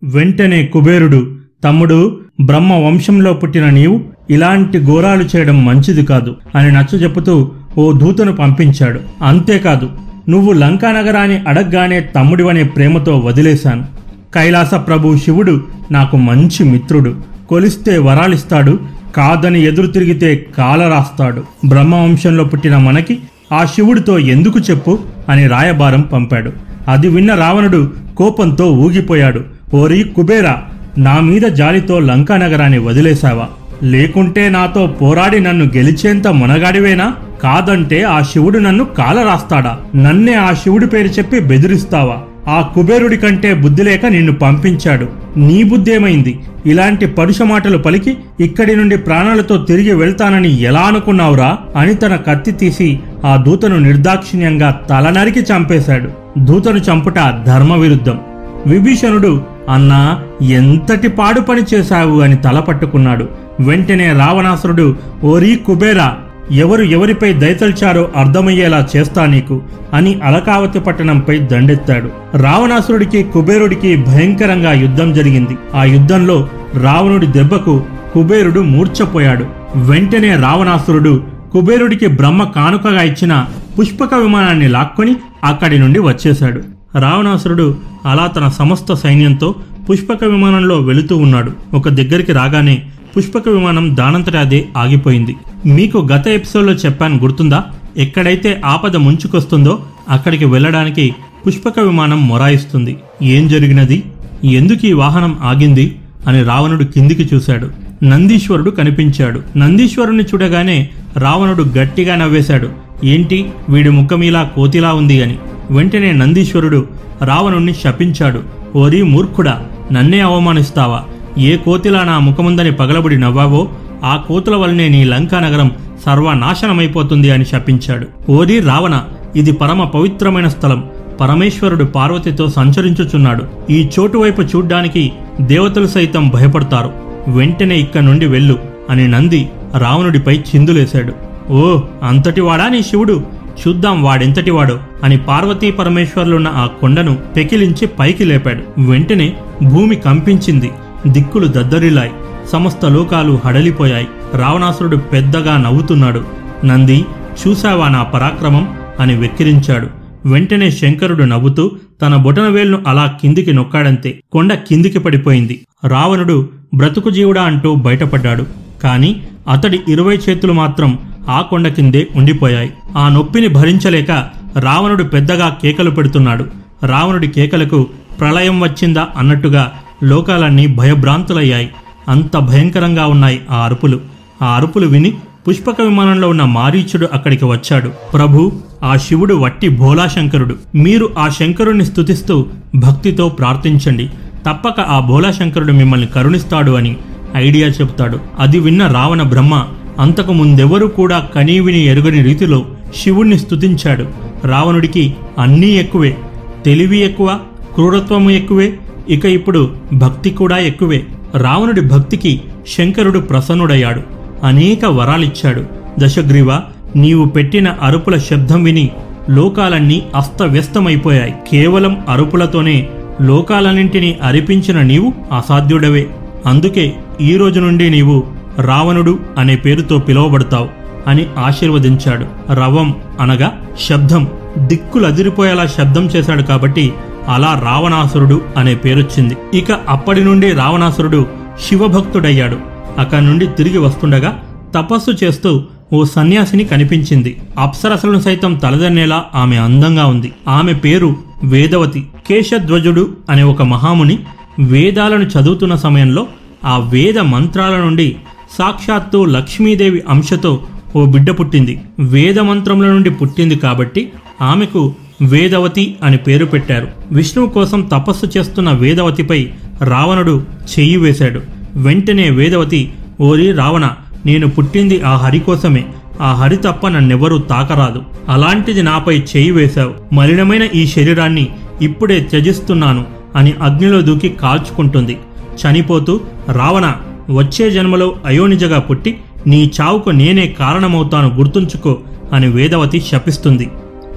వెంటనే 0.04 0.66
కుబేరుడు 0.66 1.36
తమ్ముడు 1.64 2.20
బ్రహ్మ 2.42 2.74
వంశంలో 2.74 3.34
పుట్టిన 3.34 3.70
నీవు 3.70 4.02
ఇలాంటి 4.30 4.86
ఘోరాలు 4.86 5.26
చేయడం 5.36 5.66
మంచిది 5.66 6.06
కాదు 6.06 6.36
అని 6.56 6.72
నచ్చజెప్పుతూ 6.72 7.52
ఓ 7.78 7.92
దూతను 7.92 8.34
పంపించాడు. 8.36 9.00
అంతేకాదు 9.24 9.90
నువ్వు 10.30 10.54
లంకా 10.54 10.92
నగరాన్ని 10.92 11.38
అడగ్గానే 11.48 12.00
తమ్ముడివనే 12.00 12.64
ప్రేమతో 12.64 13.20
వదిలేశాను. 13.20 14.01
కైలాస 14.36 14.74
ప్రభు 14.74 15.18
శివుడు 15.18 15.64
నాకు 15.92 16.18
మంచి 16.18 16.64
మిత్రుడు. 16.64 17.16
కొలిస్తే 17.50 17.98
వరాలిస్తాడు 17.98 18.80
కాదని 19.16 19.64
ఎదురు 19.64 19.88
తిరిగితే 19.88 20.48
కాల 20.58 20.88
రాస్తాడు 20.88 21.44
బ్రహ్మవంశంలో 21.68 22.44
పుట్టిన 22.44 22.78
మనకి 22.78 23.20
ఆ 23.54 23.66
శివుడితో 23.66 24.20
ఎందుకు 24.20 24.60
చెప్పు 24.60 25.00
అని 25.30 25.48
రాయబారం 25.48 26.02
పంపాడు. 26.02 26.52
అది 26.88 27.08
విన్న 27.08 27.36
రావణుడు 27.36 27.94
కోపంతో 28.18 28.72
ఊగిపోయాడు. 28.72 29.42
ఓరి 29.74 30.04
కుబేరా 30.04 30.64
నా 30.98 31.20
మీద 31.20 31.42
జాలితో 31.42 32.00
లంకా 32.00 32.38
నగరాన్ని 32.38 32.78
వదిలేశావా? 32.78 33.48
లేకుంటే 33.84 34.50
నాతో 34.50 34.88
పోరాడి 34.88 35.40
నన్ను 35.40 35.66
గెలిచేంత 35.66 36.28
మునగాడివేనా? 36.28 37.14
కాదంటే 37.44 38.04
ఆ 38.04 38.22
శివుడు 38.22 38.60
నన్ను 38.60 38.84
కాలరాస్తాడా? 38.84 39.78
నన్నే 39.96 40.34
ఆ 40.34 40.54
శివుడి 40.54 40.88
పేరు 40.88 41.08
చెప్పి 41.08 41.40
బెదిరిస్తావా? 41.40 42.18
ఆ 42.48 42.62
కుబేరుడి 42.62 43.18
కంటే 43.18 43.54
బుద్ధి 43.54 43.84
లేక 43.84 44.06
నిన్ను 44.06 44.34
పంపించాడు. 44.34 45.08
నీ 45.38 45.64
బుద్ధేమైంది? 45.64 46.40
ఇలాంటి 46.66 47.06
పరుష 47.06 47.42
మాటలు 47.42 47.78
పలికి 47.78 48.18
ఇక్కడి 48.40 48.76
నుండి 48.76 48.98
ప్రాణాలతో 48.98 49.58
తిరిగి 49.58 49.94
వెళ్తానని 49.94 50.62
ఎలా 50.62 50.80
అనుకున్నావురా? 50.80 51.58
అని 51.76 51.94
తన 51.94 52.16
కత్తి 52.16 52.52
తీసి 52.52 53.00
ఆ 53.26 53.36
దూతను 53.36 53.80
నిర్దాక్షిణ్యంగా 53.80 54.80
తల 54.90 55.10
నరికి 55.10 55.40
చంపేశాడు. 55.40 56.10
దూతను 56.40 56.78
చంపుట 56.78 57.16
ధర్మ 57.46 57.74
విరుద్ధం 57.74 58.20
విభీషణుడు 58.68 59.42
అన్నా 59.70 60.20
ఎంతటి 60.42 61.08
పాడు 61.08 61.40
పని 61.40 61.62
చేశావు? 61.74 62.22
అని 62.22 62.36
తల 62.36 62.60
పట్టుకున్నాడు. 62.60 63.30
వెంటనే 63.60 64.14
రావణాసురుడు 64.14 64.96
ఓరీ 65.24 65.56
కుబేరా 65.56 66.18
ఎవరు 66.52 66.84
ఎవరిపై 66.84 67.34
దయతల్చారో 67.34 68.10
అర్థమయ్యేలా 68.16 68.88
చేస్తా 68.96 69.26
నీకు 69.26 69.62
అని 69.94 70.20
అలకావతి 70.24 70.80
పట్టణంపై 70.80 71.38
దండెత్తాడు. 71.38 72.38
రావణాసురుడికి 72.38 73.24
కుబేరుడికి 73.24 73.96
భయంకరంగా 73.96 74.74
యుద్ధం 74.74 75.14
జరిగింది. 75.14 75.58
ఆ 75.76 75.84
యుద్ధంలో 75.84 76.50
రావణుడి 76.82 77.28
దెబ్బకు 77.28 77.84
కుబేరుడు 78.14 78.60
మూర్ఛపోయాడు. 78.60 79.46
వెంటనే 79.76 80.36
రావణాసురుడు 80.36 81.24
కుబేరుడికి 81.54 82.08
బ్రహ్మ 82.08 82.44
కానుకగా 82.44 83.02
ఇచ్చిన 83.02 83.46
పుష్పక 83.80 84.14
విమానాన్ని 84.14 84.68
లాక్కొని 84.68 85.16
అక్కడి 85.44 85.80
నుండి 85.80 86.00
వచ్చేశాడు. 86.00 86.62
రావణాసురుడు 87.00 87.78
అలా 88.06 88.28
తన 88.28 88.48
సమస్త 88.48 88.94
సైన్యంతో 88.94 89.56
పుష్పక 89.90 90.24
విమానంలో 90.24 90.78
వెళుతూ 90.78 91.18
ఉన్నాడు. 91.18 91.52
ఒక 91.74 91.90
దగ్గరికి 91.90 92.32
రాగానే 92.32 92.82
పుష్పక 93.18 93.50
విమానం 93.50 93.98
దానంతట 93.98 94.36
అదే 94.36 94.68
ఆగిపోయింది. 94.78 95.36
మీకు 95.66 96.08
గత 96.14 96.28
ఎపిసోడ్లో 96.28 96.74
చెప్పాను 96.74 97.18
గుర్తుందా? 97.18 97.64
ఎక్కడైతే 97.98 98.62
ఆపద 98.66 98.96
ముంచుకొస్తుందో 98.96 99.86
అక్కడికి 100.10 100.46
వెళ్ళడానికి 100.46 101.16
పుష్పక 101.48 101.80
విమానం 101.80 102.28
మొరాయిస్తుంది. 102.28 102.98
ఏం 103.24 103.48
జరిగినది? 103.48 104.04
ఎందుకు 104.44 104.86
ఈ 104.86 104.94
వాహనం 104.94 105.38
ఆగింది? 105.44 105.96
అని 106.28 106.44
రావణుడు 106.44 106.84
కిందికి 106.84 107.36
చూశాడు. 107.36 107.70
నందీశ్వరుడు 108.04 108.72
కనిపించాడు. 108.72 109.42
నందీశ్వరుని 109.58 110.24
చూడగానే 110.24 110.90
రావణుడు 111.18 111.64
గట్టిగా 111.64 112.16
నవ్వేశాడు. 112.16 112.70
ఏంటి? 113.04 113.50
వీడి 113.70 113.90
ముఖం 113.90 114.24
ఇలా 114.24 114.44
కోతిలా 114.44 114.94
ఉంది 114.94 115.24
అని. 115.24 115.38
వెంటనే 115.72 116.12
నందీశ్వరుడు 116.12 116.88
రావణుణ్ణి 117.22 117.74
శపించాడు. 117.74 118.44
ఓరి 118.76 119.04
మూర్ఖుడా 119.04 119.66
నన్నే 119.92 120.20
అవమానిస్తావా? 120.20 121.04
ఏ 121.38 121.58
కోతిలా 121.58 122.04
నా 122.04 122.20
ముఖముందని 122.20 122.72
పగలబడి 122.72 123.20
నవ్వావో 123.20 123.70
ఆ 124.04 124.24
కోతుల 124.28 124.56
వల్లనే 124.56 124.90
నీ 124.90 125.04
లంకా 125.04 125.40
నగరం 125.40 125.72
సర్వనాశనమైపోతుంది 126.06 127.32
అని 127.32 127.46
శపించాడు. 127.46 128.32
ఓరి 128.32 128.60
రావణ 128.60 129.02
ఇది 129.36 129.52
పరమ 129.52 129.84
పవిత్రమైన 129.84 130.48
స్థలం. 130.48 130.84
పరమేశ్వరుడు 131.22 131.84
పార్వతితో 131.84 132.50
సంచరించుచున్నాడు. 132.50 133.44
ఈ 133.70 133.90
చోటు 134.00 134.18
వైపు 134.18 134.42
చూడ్డానికి 134.42 135.12
దేవతలు 135.42 135.88
సైతం 135.88 136.30
భయపడతారు. 136.30 136.92
వెంటనే 137.28 137.78
ఇక్కడి 137.78 138.06
నుండి 138.06 138.26
వెళ్ళు 138.26 138.60
అని 138.90 139.08
నంది 139.08 139.50
రావణుడిపై 139.78 140.38
చిందులేశాడు. 140.38 141.14
ఓ 141.52 141.80
అంతటివాడా 142.04 142.70
నీ 142.70 142.82
శివుడు? 142.82 143.24
చూద్దాం 143.68 144.04
వాడెంతటివాడో 144.04 144.80
అని 145.04 145.18
పార్వతీ 145.18 145.72
పరమేశ్వర్లున్న 145.72 146.48
ఆ 146.48 146.66
కొండను 146.66 147.18
పెకిలించి 147.36 147.88
పైకి 147.88 148.26
లేపాడు. 148.26 148.82
వెంటనే 148.82 149.34
భూమి 149.64 149.96
కంపించింది. 149.96 150.72
దిక్కులు 151.08 151.48
దద్దరిల్లాయి 151.48 152.12
సమస్త 152.52 152.86
లోకాలు 152.86 153.40
హడలిపోయాయి. 153.46 154.08
రావణాసురుడు 154.34 154.96
పెద్దగా 154.98 155.58
నవ్వుతున్నాడు. 155.58 156.26
నంది 156.66 157.06
చూశావా 157.48 157.90
నా 157.90 158.04
పరాక్రమం? 158.04 158.78
అని 159.00 159.18
వెక్కిరించాడు. 159.18 159.88
వెంటనే 160.26 160.72
శంకరుడు 160.72 161.24
నవ్వుతూ 161.24 161.72
తన 162.02 162.16
బొటనవేలును 162.16 162.84
అలా 162.88 163.18
కిందికి 163.22 163.54
నొక్కాడంతే. 163.54 164.20
కొండ 164.32 164.54
కిందికి 164.54 165.00
పడిపోయింది. 165.00 165.62
రావణుడు 165.88 166.50
బ్రతుకు 166.74 167.10
జీవుడా 167.10 167.44
అంటూ 167.44 167.76
బయటపడ్డాడు. 167.76 168.46
కాని 168.84 169.22
అతడి 169.52 169.80
ఇరవై 169.90 170.20
చేతులు 170.30 170.54
మాత్రం 170.54 171.00
ఆ 171.30 171.42
కొండ 171.42 171.68
కిందే 171.68 172.08
ఉండిపోయాయి. 172.16 172.74
ఆ 172.98 173.10
నొప్పిని 173.10 173.48
భరించలేక 173.48 174.30
రావణుడు 174.60 175.04
పెద్దగా 175.04 175.58
కేకలు 175.62 175.92
పెడుతున్నాడు. 175.92 176.46
రావణుడి 176.86 177.28
కేకలకు 177.28 177.88
ప్రళయం 178.20 178.64
వచ్చిందా 178.64 179.08
అన్నట్టుగా 179.18 179.72
లోకాలన్నీ 180.04 180.68
భయభ్రాంతులయ్యాయి. 180.68 181.70
అంత 182.10 182.38
భయంకరంగా 182.38 183.06
ఉన్నాయి 183.06 183.42
ఆ 183.52 183.56
అరుపులు. 183.56 184.00
ఆ 184.42 184.46
అరుపులు 184.46 184.88
విని 184.88 185.14
పుష్పక 185.48 185.82
విమానంలో 185.82 186.30
ఉన్న 186.30 186.44
మారీచుడు 186.44 187.08
అక్కడికి 187.14 187.46
వచ్చాడు. 187.46 187.90
ప్రభు 187.90 188.52
ఆ 188.84 188.96
శివుడు 188.96 189.36
వట్టి 189.36 189.70
భోలాశంకరుడు 189.70 190.56
మీరు 190.76 191.10
ఆ 191.20 191.30
శంకరుణ్ణి 191.30 191.86
స్తుతిస్తూ 191.86 192.46
భక్తితో 192.76 193.30
ప్రార్థించండి. 193.30 194.08
తప్పక 194.46 194.80
ఆ 194.80 195.00
భోలాశంకరుడు 195.00 195.72
మిమ్మల్ని 195.72 196.08
కరుణిస్తాడు 196.08 196.72
అని 196.72 196.98
ఐడియా 197.36 197.68
చెబుతాడు 197.68 198.20
అది 198.40 198.60
విన్న 198.60 198.88
రావణ 198.88 199.22
బ్రహ్మ 199.22 199.68
అంతకు 200.00 200.34
ముందెవరూ 200.34 200.88
కూడా 200.88 201.20
కనీవిని 201.20 201.86
ఎరుగని 201.86 202.24
రీతిలో 202.24 202.66
శివుణ్ణి 202.96 203.40
స్తుతించాడు. 203.40 204.06
రావణుడికి 204.48 205.16
అన్నీ 205.40 205.68
ఎక్కువే 205.68 206.18
తెలివి 206.66 207.00
ఎక్కువ 207.00 207.40
క్రూరత్వము 207.74 208.30
ఎక్కువే 208.30 208.80
ఇక 209.12 209.26
ఇప్పుడు 209.26 209.76
భక్తి 209.94 210.30
కూడా 210.30 210.58
ఎక్కువే. 210.58 211.04
రావణుడి 211.38 211.82
భక్తికి 211.82 212.42
శంకరుడు 212.78 213.20
ప్రసన్నుడయ్యాడు. 213.20 214.02
అనేక 214.44 214.86
వరాలిచ్చాడు. 214.86 215.64
దశగ్రీవ 216.00 216.60
నీవు 216.96 217.26
పెట్టిన 217.26 217.76
అరుపుల 217.82 218.18
శబ్దం 218.18 218.64
విని 218.64 218.90
లోకాలన్నీ 219.30 220.04
అస్తవ్యస్తమైపోయాయి. 220.16 221.34
కేవలం 221.52 222.06
అరుపులతోనే 222.10 222.88
లోకాలన్నింటినీ 223.22 224.20
అరిపించిన 224.24 224.82
నీవు 224.82 225.14
అసాధ్యుడవే. 225.38 226.08
అందుకే 226.46 226.94
ఈ 227.22 227.38
రోజు 227.38 227.60
నుండి 227.60 227.90
నీవు 227.90 228.24
రావణుడు 228.60 229.20
అనే 229.38 229.56
పేరుతో 229.56 229.98
పిలువబడతావు 230.00 230.70
అని 231.08 231.26
ఆశీర్వదించాడు. 231.38 232.54
రవం 232.54 232.96
అనగా 233.20 233.52
శబ్దం. 233.90 234.28
దిక్కులదిరిపోయేలా 234.58 235.66
శబ్దం 235.66 236.06
చేశాడు 236.06 236.42
కాబట్టి 236.42 236.94
అలా 237.32 237.62
రావణాసురుడు 237.64 238.42
అనే 238.58 238.76
పేరొచ్చింది. 238.76 239.36
ఇక 239.54 239.72
అప్పటి 239.72 240.22
నుండి 240.22 240.52
రావణాసురుడు 240.52 241.28
శివభక్తుడయ్యాడు. 241.68 242.58
అక్కడి 243.00 243.26
నుండి 243.26 243.48
తిరిగి 243.48 243.78
వస్తుండగా 243.78 244.32
తపస్సు 244.76 245.12
చేస్తూ 245.24 245.64
ఓ 245.94 246.04
సన్యాసిని 246.04 246.64
కనిపించింది. 246.64 247.32
అప్సరసలను 247.60 248.20
సైతం 248.20 248.54
తలదన్నేలా 248.54 249.26
ఆమె 249.36 249.58
అందంగా 249.58 250.06
ఉంది. 250.06 250.32
ఆమె 250.48 250.74
పేరు 250.74 251.16
వేదవతి. 251.44 252.02
కేశధ్వజుడు 252.30 253.04
అనే 253.30 253.44
ఒక 253.44 253.62
మహాముని 253.62 254.20
వేదాలను 254.60 255.24
చదువుతున్న 255.24 255.76
సమయంలో 255.76 256.28
ఆ 256.66 256.78
వేద 256.78 257.20
మంత్రాల 257.20 257.76
నుండి 257.78 258.16
సాక్షాత్తు 258.58 259.26
లక్ష్మీదేవి 259.26 260.04
అంశతో 260.10 260.60
ఓ 260.96 261.06
బిడ్డ 261.06 261.32
పుట్టింది. 261.32 261.82
వేద 262.00 262.40
మంత్రముల 262.40 262.86
నుండి 262.86 263.10
పుట్టింది 263.10 263.56
కాబట్టి 263.56 264.12
ఆమెకు 264.42 264.82
వేదవతి 265.22 265.96
అని 266.04 266.18
పేరు 266.18 266.46
పెట్టారు. 266.46 266.88
విష్ణువు 267.12 267.50
కోసం 267.50 267.82
తపస్సు 267.82 268.38
చేస్తున్న 268.38 268.72
వేదవతిపై 268.72 269.50
రావణుడు 269.82 270.44
చెయ్యి 270.80 270.98
వేశాడు. 270.98 271.42
వెంటనే 271.76 272.30
వేదవతి 272.30 272.94
ఓరి 273.22 273.52
రావణ 273.52 273.90
నేను 274.26 274.48
పుట్టింది 274.48 275.02
ఆ 275.02 275.16
హరి 275.16 275.40
కోసమే. 275.40 275.86
ఆ 276.22 276.34
హరి 276.34 276.58
తప్ప 276.58 276.88
నన్నెవరూ 276.88 277.38
తాకరాదు. 277.38 278.02
అలాంటిది 278.30 278.84
నాపై 278.84 279.18
చేయి 279.18 279.52
వేశావు. 279.52 280.16
మలినమైన 280.16 280.68
ఈ 280.76 280.88
శరీరాన్ని 280.88 281.48
ఇప్పుడే 281.82 282.20
త్యజిస్తున్నాను 282.20 283.06
అని 283.36 283.54
అగ్నిలో 283.62 284.02
దూకి 284.02 284.30
కాల్చుకుంటుంది. 284.30 285.18
చనిపోతూ 285.62 286.20
రావణ 286.52 286.94
వచ్చే 287.30 287.72
జన్మలో 287.72 288.16
అయోనిజగా 288.26 288.80
పుట్టి 288.80 289.18
నీ 289.48 289.72
చావుకు 289.82 290.10
నేనే 290.10 290.48
కారణమవుతాను 290.48 291.36
గుర్తుంచుకో 291.36 292.00
అని 292.34 292.48
వేదవతి 292.48 293.02
శపిస్తుంది. 293.12 293.70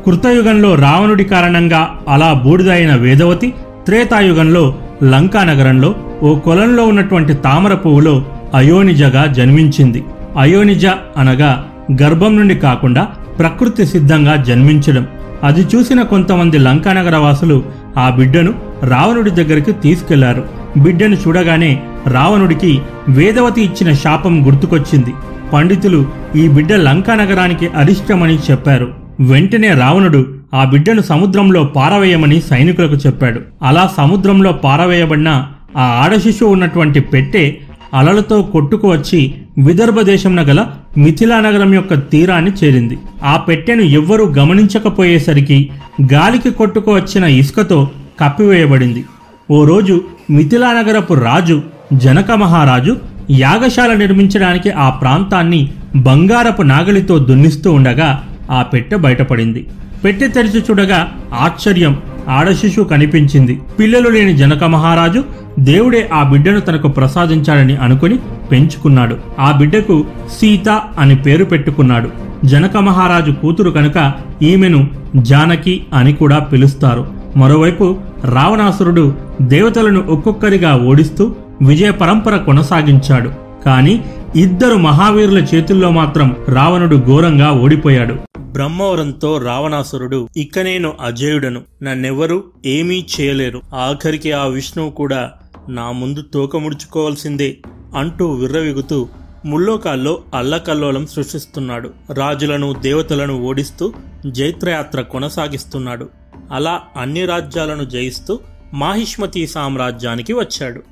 కృతయుగంలో 0.06 0.74
రావణుడి 0.74 1.24
కారణంగా 1.24 1.98
అలా 2.08 2.32
బూడిదైన 2.32 2.94
వేదవతి 2.94 3.54
త్రేతాయుగంలో 3.86 4.74
లంకా 5.02 5.44
నగరంలో 5.44 5.94
ఓ 6.22 6.38
కొలంలో 6.38 6.86
ఉన్నటువంటి 6.86 7.34
తామర 7.34 7.74
పువ్వులో 7.74 8.24
అయోనిజగా 8.54 9.26
జన్మించింది. 9.26 10.04
అయోనిజ 10.38 10.86
అనగా 11.16 11.66
గర్భం 12.02 12.36
నుండి 12.36 12.54
కాకుండా 12.54 13.02
ప్రకృతి 13.38 13.86
సిద్ధంగా 13.86 14.36
జన్మించడం. 14.36 15.06
అది 15.42 15.66
చూసిన 15.74 16.02
కొంతమంది 16.02 16.58
లంకానగర 16.58 17.16
వాసులు 17.16 17.64
ఆ 17.98 18.10
బిడ్డను 18.10 18.54
రావణుడి 18.82 19.30
దగ్గరికి 19.30 19.72
తీసుకెళ్ళారు. 19.72 20.44
బిడ్డను 20.76 21.14
చూడగానే 21.14 21.82
రావణుడికి 22.06 22.80
వేదవతి 23.08 23.62
ఇచ్చిన 23.62 23.92
శాపం 23.92 24.46
గుర్తుకొచ్చింది. 24.46 25.14
పండితులు 25.52 26.06
ఈ 26.36 26.48
బిడ్డ 26.48 26.72
లంకా 26.72 27.14
నగరానికి 27.14 27.68
అరిష్టమని 27.68 28.38
చెప్పారు. 28.50 29.03
వెంటనే 29.20 29.74
రావణుడు 29.74 30.26
ఆ 30.54 30.64
బిడ్డను 30.64 31.02
సముద్రంలో 31.02 31.64
పారవేయమని 31.64 32.42
సైనికులకు 32.50 32.94
చెప్పాడు. 32.94 33.40
అలా 33.62 33.90
సముద్రంలో 33.98 34.52
పారవేయబడిన 34.52 35.46
ఆ 35.76 35.82
ఆడశిశువు 35.82 36.52
ఉన్నటువంటి 36.52 37.00
పెట్టె 37.00 37.54
అలలతో 37.94 38.42
కొట్టుకు 38.42 38.92
వచ్చి 38.92 39.34
విదర్భ 39.58 40.00
దేశంన 40.00 40.40
గల 40.40 40.66
మిథిలా 40.98 41.40
నగరం 41.40 41.74
యొక్క 41.74 41.94
తీరాన్ని 41.94 42.52
చేరింది. 42.64 42.98
ఆ 43.24 43.36
పెట్టెను 43.36 43.82
ఎవ్వరూ 43.82 44.24
గమనించకపోయేసరికి 44.24 45.70
గాలికి 46.02 46.50
కొట్టుకు 46.50 46.94
వచ్చిన 46.94 47.24
ఇసుకతో 47.24 47.90
కప్పివేయబడింది. 48.20 49.04
ఓ 49.50 49.64
రోజు 49.64 50.04
మిథిలా 50.30 50.72
నగరపు 50.72 51.14
రాజు 51.14 51.62
జనక 51.92 52.30
మహారాజు 52.32 52.96
యాగశాల 53.30 53.92
నిర్మించడానికి 53.92 54.70
ఆ 54.70 54.90
ప్రాంతాన్ని 54.90 55.70
బంగారపు 55.96 56.62
నాగలితో 56.62 57.18
దున్నిస్తూ 57.18 57.72
ఉండగా 57.72 58.22
ఆ 58.50 58.62
పెట్టె 58.62 58.96
బయటపడింది. 58.96 59.66
పెట్టె 60.04 60.28
తెరిచి 60.28 60.60
చూడగా 60.60 61.12
ఆశ్చర్యం. 61.40 61.98
ఆడశిశు 62.28 62.80
కనిపించింది. 62.82 63.60
పిల్లలు 63.78 64.08
లేని 64.08 64.36
జనక 64.36 64.64
మహారాజు 64.64 65.24
దేవుడే 65.58 66.10
ఆ 66.12 66.22
బిడ్డను 66.22 66.60
తనకు 66.60 66.88
ప్రసాదించాడని 66.88 67.76
అనుకుని 67.76 68.18
పెంచుకున్నాడు. 68.50 69.16
ఆ 69.40 69.52
బిడ్డకు 69.52 70.04
సీత 70.40 70.80
అని 70.98 71.16
పేరు 71.16 71.44
పెట్టుకున్నాడు. 71.44 72.10
జనక 72.44 72.76
మహారాజు 72.76 73.30
కూతురు 73.32 73.70
కనుక 73.70 74.12
ఈమెను 74.42 74.88
జానకి 75.16 75.86
అని 75.94 76.12
కూడా 76.12 76.38
పిలుస్తారు. 76.38 77.06
మరోవైపు 77.36 77.96
రావణాసురుడు 78.24 79.14
దేవతలను 79.42 80.04
ఒక్కొక్కరిగా 80.08 80.76
ఓడిస్తూ 80.76 81.34
విజయ 81.62 81.90
పరంపర 81.90 82.36
కొనసాగించాడు. 82.36 83.30
కానీ 83.66 84.04
ఇద్దరు 84.36 84.76
మహావీరుల 84.76 85.38
చేతుల్లో 85.38 85.90
మాత్రం 85.90 86.36
రావణుడు 86.48 86.96
ఘోరంగా 86.96 87.52
ఓడిపోయాడు. 87.52 88.14
బ్రహ్మవరంతో 88.38 89.38
రావణాసురుడు 89.38 90.28
ఇక 90.36 90.58
నేను 90.58 90.92
అజయుడను. 91.00 91.62
నన్నెవరూ 91.82 92.44
ఏమీ 92.66 93.06
చేయలేరు. 93.20 93.62
ఆఖరికి 93.74 94.32
ఆ 94.32 94.44
విష్ణువు 94.44 94.90
కూడా 94.90 95.30
నా 95.68 95.92
ముందు 95.92 96.22
తోకముడుచుకోవాల్సిందే 96.22 97.58
అంటూ 97.96 98.32
విర్రవిగుతూ 98.32 99.08
ముల్లోకాల్లో 99.46 100.22
అల్లకల్లోలం 100.34 101.06
సృష్టిస్తున్నాడు. 101.06 101.90
రాజులను 102.12 102.72
దేవతలను 102.72 103.42
ఓడిస్తూ 103.42 103.92
జైత్రయాత్ర 104.26 105.00
కొనసాగిస్తున్నాడు. 105.00 106.08
అలా 106.52 106.80
అన్ని 106.96 107.26
రాజ్యాలను 107.26 107.84
జయిస్తూ 107.84 108.38
మాహిష్మతి 108.74 109.46
సామ్రాజ్యానికి 109.46 110.32
వచ్చాడు. 110.32 110.82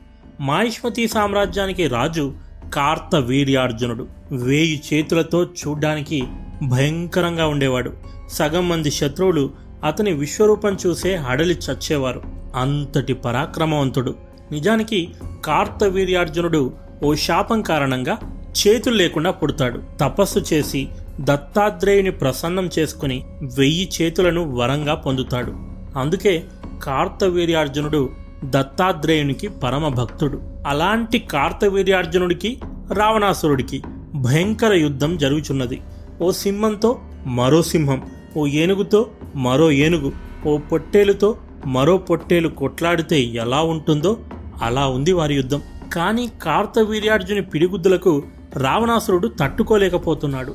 మాహిష్మతి 0.40 1.09
సామ్రాజ్యానికి 1.09 1.86
రాజు 1.86 2.32
కార్త 2.72 3.16
వీర్యార్జునుడు. 3.16 4.06
వేయి 4.32 4.82
చేతులతో 4.92 5.44
చూడ్డానికి 5.44 6.24
భయంకరంగా 6.68 7.46
ఉండేవాడు. 7.46 7.92
సగం 8.28 8.68
మంది 8.68 8.90
శత్రువులు 8.90 9.50
అతని 9.84 10.12
విశ్వరూపం 10.12 10.76
చూసే 10.86 11.16
హడలి 11.16 11.54
చచ్చేవారు. 11.54 12.22
అంతటి 12.56 13.14
పరాక్రమవంతుడు. 13.14 14.14
నిజానికి 14.52 15.08
కార్తవీర్యార్జునుడు 15.44 16.72
ఓ 17.02 17.14
శాపం 17.14 17.62
కారణంగా 17.62 18.18
చేతులు 18.66 18.94
లేకుండా 18.94 19.30
పుడతాడు. 19.30 19.82
తపస్సు 20.00 20.54
చేసి 20.54 20.88
దత్తాత్రేయుని 21.20 22.10
ప్రసన్నం 22.10 22.70
చేసుకుని 22.78 23.24
వెయ్యి 23.42 23.90
చేతులను 24.02 24.54
వరంగా 24.54 24.94
పొందుతాడు. 24.94 25.52
అందుకే 25.98 26.44
కార్తవీర్యార్జునుడు 26.82 28.10
దత్తాత్రేయునికి 28.45 29.49
పరమ 29.49 29.88
భక్తుడు 29.88 30.40
అలాంటి 30.66 31.18
కార్తవీర్యార్జునుడికి 31.18 32.61
రావణాసురుడికి 32.93 33.82
భయంకర 34.14 34.72
యుద్ధం 34.72 35.16
జరుగుచున్నది. 35.16 35.80
ఓ 36.22 36.30
సింహంతో 36.30 36.99
మరో 37.26 37.62
సింహం 37.62 38.03
ఓ 38.36 38.47
ఏనుగుతో 38.47 39.11
మరో 39.36 39.70
ఏనుగు 39.70 40.12
ఓ 40.47 40.59
పొట్టేలుతో 40.59 41.36
మరో 41.66 41.97
పొట్టేలు 41.97 42.49
కొట్లాడితే 42.49 43.20
ఎలా 43.20 43.62
ఉంటుందో 43.62 44.18
అలా 44.62 44.88
ఉంది 44.88 45.12
వారి 45.12 45.34
యుద్ధం. 45.34 45.62
కానీ 45.93 46.28
కార్తవీర్యార్జుని 46.43 47.43
పిడిగుద్దులకు 47.43 48.22
రావణాసురుడు 48.57 49.28
తట్టుకోలేకపోతున్నాడు. 49.28 50.55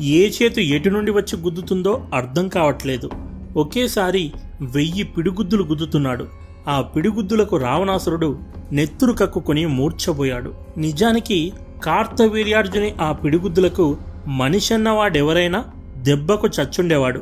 ఏ 0.00 0.30
చేతు 0.30 0.60
ఎటు 0.60 0.88
నుండి 0.88 1.10
వచ్చి 1.10 1.40
గుద్దుతుందో 1.40 2.06
అర్థం 2.14 2.48
కావట్లేదు. 2.48 3.10
ఒకేసారి 3.56 4.32
వెయ్యి 4.60 5.02
పిడిగుద్దులు 5.02 5.62
గుద్దుతున్నాడు. 5.62 6.26
ఆ 6.68 6.80
పిడిగుద్దులకు 6.80 7.56
రావణాసురుడు 7.56 8.38
నెత్తురు 8.72 9.12
కక్కుకొని 9.12 9.66
మూర్ఛపోయాడు. 9.66 10.54
నిజానికి 10.78 11.52
కార్తవీర్యార్జుని 11.84 12.94
ఆ 13.00 13.12
పిడిగుద్దులకు 13.12 13.96
మనిషన్నవాడెవరైనా 14.26 15.64
దెబ్బకు 15.96 16.46
చచ్చుండేవాడు. 16.46 17.20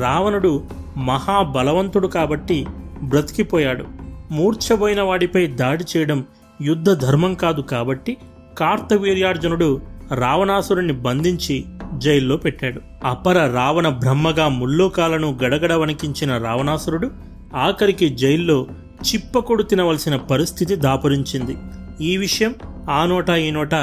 రావణుడు 0.00 0.64
మహాబలవంతుడు 0.96 2.06
కాబట్టి 2.06 2.66
బ్రతికిపోయాడు. 3.02 3.84
మూర్ఛపోయిన 4.30 5.02
వాడిపై 5.02 5.46
దాడి 5.46 5.84
చేయడం 5.96 6.24
యుద్ధ 6.62 6.90
ధర్మం 6.90 7.34
కాదు 7.34 7.60
కాబట్టి 7.60 8.16
కార్తవీర్యార్జునుడు 8.58 9.80
రావణాసురుణ్ణి 10.14 10.92
బంధించి 10.92 11.64
జైల్లో 11.94 12.36
పెట్టాడు. 12.36 12.80
అపర 13.04 13.52
రావణ 13.54 13.88
బ్రహ్మగా 13.88 14.48
ముల్లోకాలను 14.48 15.38
గడగడ 15.44 15.72
వణికించిన 15.72 16.36
రావణాసురుడు 16.36 17.29
ఆఖరికి 17.56 18.08
జైల్లో 18.08 18.66
చిప్పకొడు 19.00 19.62
తినవలసిన 19.62 20.16
పరిస్థితి 20.16 20.76
దాపురించింది. 20.76 21.56
ఈ 22.00 22.16
విషయం 22.16 22.54
ఆ 22.90 23.06
నోట 23.06 23.30
ఈ 23.30 23.50
నోట 23.50 23.74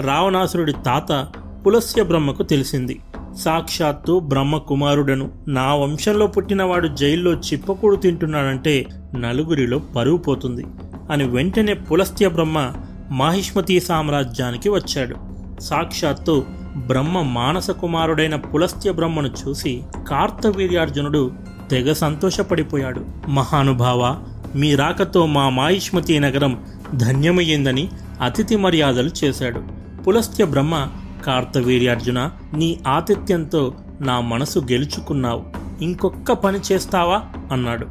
రావణాసురుడి 0.00 0.72
తాత 0.72 1.26
పులస్య 1.66 2.02
బ్రహ్మకు 2.02 2.42
తెలిసింది. 2.42 3.00
సాక్షాత్తు 3.38 4.18
బ్రహ్మ 4.18 4.56
కుమారుడను 4.56 5.30
నా 5.48 5.74
వంశంలో 5.74 6.26
పుట్టినవాడు 6.26 6.88
జైల్లో 6.88 7.32
చిప్పకూడు 7.32 7.96
తింటున్నాడంటే 7.96 8.86
నలుగురిలో 9.14 9.78
పరువు 9.78 10.16
పోతుంది 10.16 10.64
అని 11.10 11.28
వెంటనే 11.28 11.74
పులస్త్య 11.74 12.28
బ్రహ్మ 12.28 12.72
మాహిష్మతి 13.10 13.80
సామ్రాజ్యానికి 13.80 14.68
వచ్చాడు. 14.68 15.16
సాక్షాత్తు 15.60 16.44
బ్రహ్మ 16.76 17.20
మానస 17.20 17.70
కుమారుడైన 17.70 18.36
పులస్త్య 18.36 18.92
బ్రహ్మను 18.92 19.28
చూసి 19.28 19.82
కార్తవీర్యార్జునుడు 20.08 21.32
తెగ 21.70 21.92
సంతోషపడిపోయాడు. 21.92 23.04
మహానుభావ 23.28 24.16
మీ 24.54 24.74
రాకతో 24.74 25.26
మా 25.26 25.48
మాయిష్మతి 25.48 26.20
నగరం 26.20 26.64
ధన్యమయ్యిందని 26.94 27.88
అతిథి 28.22 28.56
మర్యాదలు 28.56 29.10
చేశాడు. 29.24 29.62
పులస్త్య 30.02 30.44
బ్రహ్మ 30.44 30.88
కార్తవీర్యార్జున 31.26 32.30
నీ 32.56 32.80
ఆతిథ్యంతో 32.86 33.74
నా 34.00 34.20
మనసు 34.20 34.58
గెలుచుకున్నావు. 34.58 35.44
ఇంకొక్క 35.82 36.32
పని 36.32 36.58
చేస్తావా? 36.72 37.22
అన్నాడు. 37.52 37.86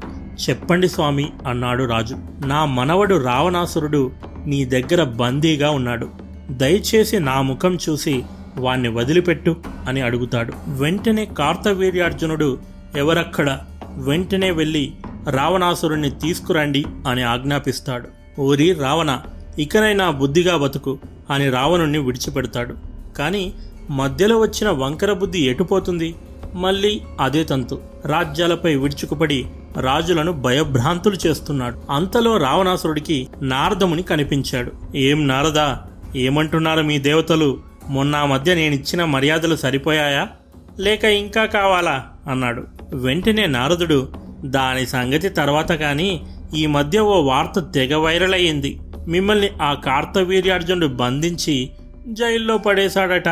చెప్పండి 0.50 0.88
స్వామి 0.88 1.30
అన్నాడు 1.48 1.84
రాజు. 1.84 2.18
నా 2.46 2.66
మనవడు 2.66 3.24
రావణాసురుడు 3.24 4.12
నీ 4.46 4.66
దగ్గర 4.66 5.04
బందీగా 5.04 5.70
ఉన్నాడు. 5.70 6.10
దయచేసి 6.52 7.20
నా 7.20 7.42
ముఖం 7.42 7.78
చూసి 7.90 8.24
వాణ్ణి 8.58 8.88
వదిలిపెట్టు 8.88 9.56
అని 9.88 10.02
అడుగుతాడు. 10.02 10.54
వెంటనే 10.68 11.26
కార్తవీర్యార్జునుడు 11.26 12.73
ఎవరక్కడ 12.98 13.60
వెంటనే 13.98 14.52
వెళ్ళి 14.52 14.94
రావణాసురుణ్ణి 15.30 16.10
తీసుకురండి 16.10 16.86
అని 17.08 17.24
ఆజ్ఞాపిస్తాడు. 17.24 18.08
ఓరి 18.42 18.74
రావణ 18.74 19.20
ఇకనైనా 19.60 20.10
బుద్ధిగా 20.10 20.58
బతుకు 20.58 21.00
అని 21.30 21.50
రావణుణ్ణి 21.50 21.98
విడిచిపెడతాడు. 21.98 22.76
కానీ 23.18 23.54
మధ్యలో 23.90 24.40
వచ్చిన 24.40 24.70
వంకర 24.70 25.14
బుద్ధి 25.14 25.40
ఎటుపోతుంది 25.40 26.16
మళ్ళీ 26.54 27.02
అదే 27.22 27.44
తంతు. 27.44 27.82
రాజ్యాలపై 28.06 28.76
విడుచుకుపడి 28.76 29.46
రాజులను 29.80 30.32
భయభ్రాంతులు 30.32 31.28
చేస్తున్నాడు. 31.28 31.82
అంతలో 31.92 32.38
రావణాసురుడికి 32.38 33.28
నారదముని 33.42 34.04
కనిపించాడు. 34.04 34.72
ఏం 34.96 35.28
నారదా? 35.28 35.82
ఏమంటున్నారు 36.16 36.82
మీ 36.82 37.00
దేవతలు? 37.00 37.58
మొన్న 37.90 38.24
మధ్య 38.24 38.56
నేనిచ్చిన 38.56 39.04
మర్యాదలు 39.04 39.56
సరిపోయాయా? 39.56 40.28
లేక 40.80 41.04
ఇంకా 41.04 41.46
కావాలా? 41.46 42.08
అన్నాడు. 42.32 42.73
వెంటనే 42.94 43.46
నారదుడు 43.46 44.08
దాని 44.46 44.86
సంగతి 44.86 45.30
తర్వాత 45.30 45.72
కానీ 45.72 46.28
ఈ 46.56 46.66
మధ్య 46.66 47.00
ఓ 47.00 47.22
వార్త 47.22 47.60
తెగ 47.60 47.96
వైరల్ 47.96 48.34
అయ్యింది. 48.34 48.80
మిమ్మల్ని 49.08 49.50
ఆ 49.62 49.74
కార్తవీర్యార్జునుడు 49.74 50.88
బంధించి 50.88 51.70
జైల్లో 52.08 52.58
పడేశాడట. 52.58 53.30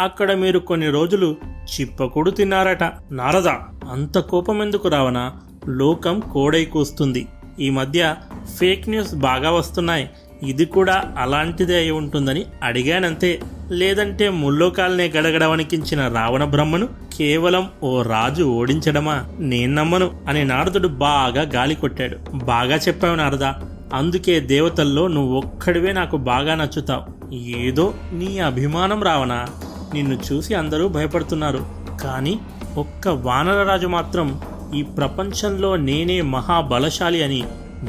అక్కడ 0.00 0.32
మీరు 0.32 0.58
కొన్ని 0.58 0.90
రోజులు 0.90 1.36
చిప్పకుడు 1.56 2.30
తిన్నారట. 2.30 2.84
నారద 3.10 3.48
అంత 3.90 4.18
కోపం 4.18 4.62
ఎందుకు 4.62 4.88
రావనా 4.88 5.32
లోకం 5.68 6.20
కోడై 6.20 6.64
కూస్తుంది. 6.64 7.28
ఈ 7.60 7.70
మధ్య 7.70 8.14
ఫేక్ 8.58 8.88
న్యూస్ 8.88 9.14
బాగా 9.14 9.50
వస్తున్నాయి. 9.50 10.10
ఇది 10.42 10.64
కూడా 10.64 11.04
అలాంటిదే 11.18 11.76
అయి 11.76 11.90
ఉంటుందని 11.90 12.44
అడిగానంతే. 12.62 13.40
లేదంటే 13.70 14.28
ముల్లోకాల్నే 14.28 15.08
గడగడ 15.08 15.44
వణికించిన 15.44 16.08
రావణ 16.08 16.44
బ్రహ్మను 16.44 16.88
కేవలం 17.18 17.68
ఓ 17.82 18.02
రాజు 18.02 18.42
ఓడించడమా? 18.42 19.24
నేను 19.38 19.74
నమ్మను 19.74 20.10
అని 20.28 20.44
నారదుడు 20.44 20.88
బాగా 20.88 21.42
గాలి 21.42 21.74
కొట్టాడు. 21.74 22.16
బాగా 22.34 22.76
చెప్పావు 22.76 23.16
నారదా. 23.16 23.54
అందుకే 23.94 24.40
దేవతల్లో 24.40 25.08
నువ్వు 25.08 25.36
ఒక్కడివే 25.36 25.92
నాకు 25.92 26.16
బాగా 26.16 26.54
నచ్చుతావు. 26.54 27.34
ఏదో 27.34 27.94
నీ 28.12 28.38
అభిమానం 28.38 29.02
రావనా 29.02 29.46
నిన్ను 29.94 30.18
చూసి 30.32 30.54
అందరూ 30.54 30.88
భయపడుతున్నారు. 30.88 31.66
కానీ 32.02 32.38
ఒక్క 32.76 33.08
వానరరాజు 33.08 33.86
మాత్రం 33.86 34.40
ఈ 34.74 34.82
ప్రపంచంలో 34.82 35.76
నేనే 35.76 36.20
మహాబలశాలి 36.20 37.24
అని 37.24 37.44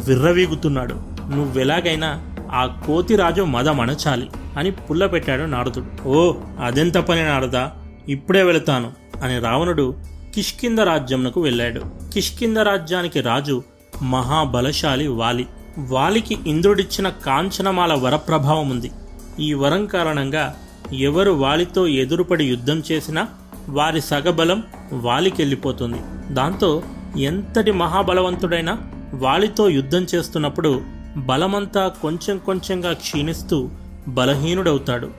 విర్రవీగుతున్నాడు. 0.07 0.93
నువ్వెలాగైనా 1.35 2.21
ఆ 2.53 2.65
కోతిరాజు 2.65 3.41
మదమణచాలి 3.41 4.29
అని 4.57 4.71
పుల్ల 4.71 5.05
పెట్టాడు 5.05 5.43
నారదుడు. 5.43 6.07
ఓ 6.07 6.33
అదెంత 6.63 6.97
పని 6.97 7.23
నారదా? 7.23 7.71
ఇప్పుడే 8.09 8.43
వెళతాను 8.43 8.91
అని 9.23 9.39
రావణుడు 9.39 9.95
కిష్కింద 10.35 10.79
రాజ్యంకు 10.79 11.41
వెళ్ళాడు. 11.41 11.81
కిష్కింద 12.13 12.57
రాజ్యానికి 12.57 13.21
రాజు 13.21 13.63
మహాబలశాలి 14.01 15.07
వాలి. 15.07 15.47
వాలికి 15.77 16.37
ఇంద్రుడిచ్చిన 16.47 17.09
కాంచనమాల 17.09 17.93
వరప్రభావం 17.93 18.69
ఉంది. 18.69 18.91
ఈ 19.39 19.53
వరం 19.53 19.85
కారణంగా 19.85 20.55
ఎవరు 20.93 21.31
వాలితో 21.31 21.87
ఎదురుపడి 21.87 22.45
యుద్ధం 22.45 22.83
చేసినా 22.91 23.27
వారి 23.69 24.01
సగబలం 24.01 24.63
వాలికెళ్ళిపోతుంది. 24.93 25.97
దాంతో 26.33 26.83
ఎంతటి 27.17 27.71
మహాబలవంతుడైనా 27.71 28.77
వాలితో 29.13 29.69
యుద్ధం 29.69 30.05
చేస్తున్నప్పుడు 30.15 30.81
బలమంతా 31.17 31.87
కొంచెం 31.87 32.37
కొంచెంగా 32.37 32.93
క్షీణిస్తూ 32.93 33.69
బలహీనుడవుతాడు. 34.07 35.09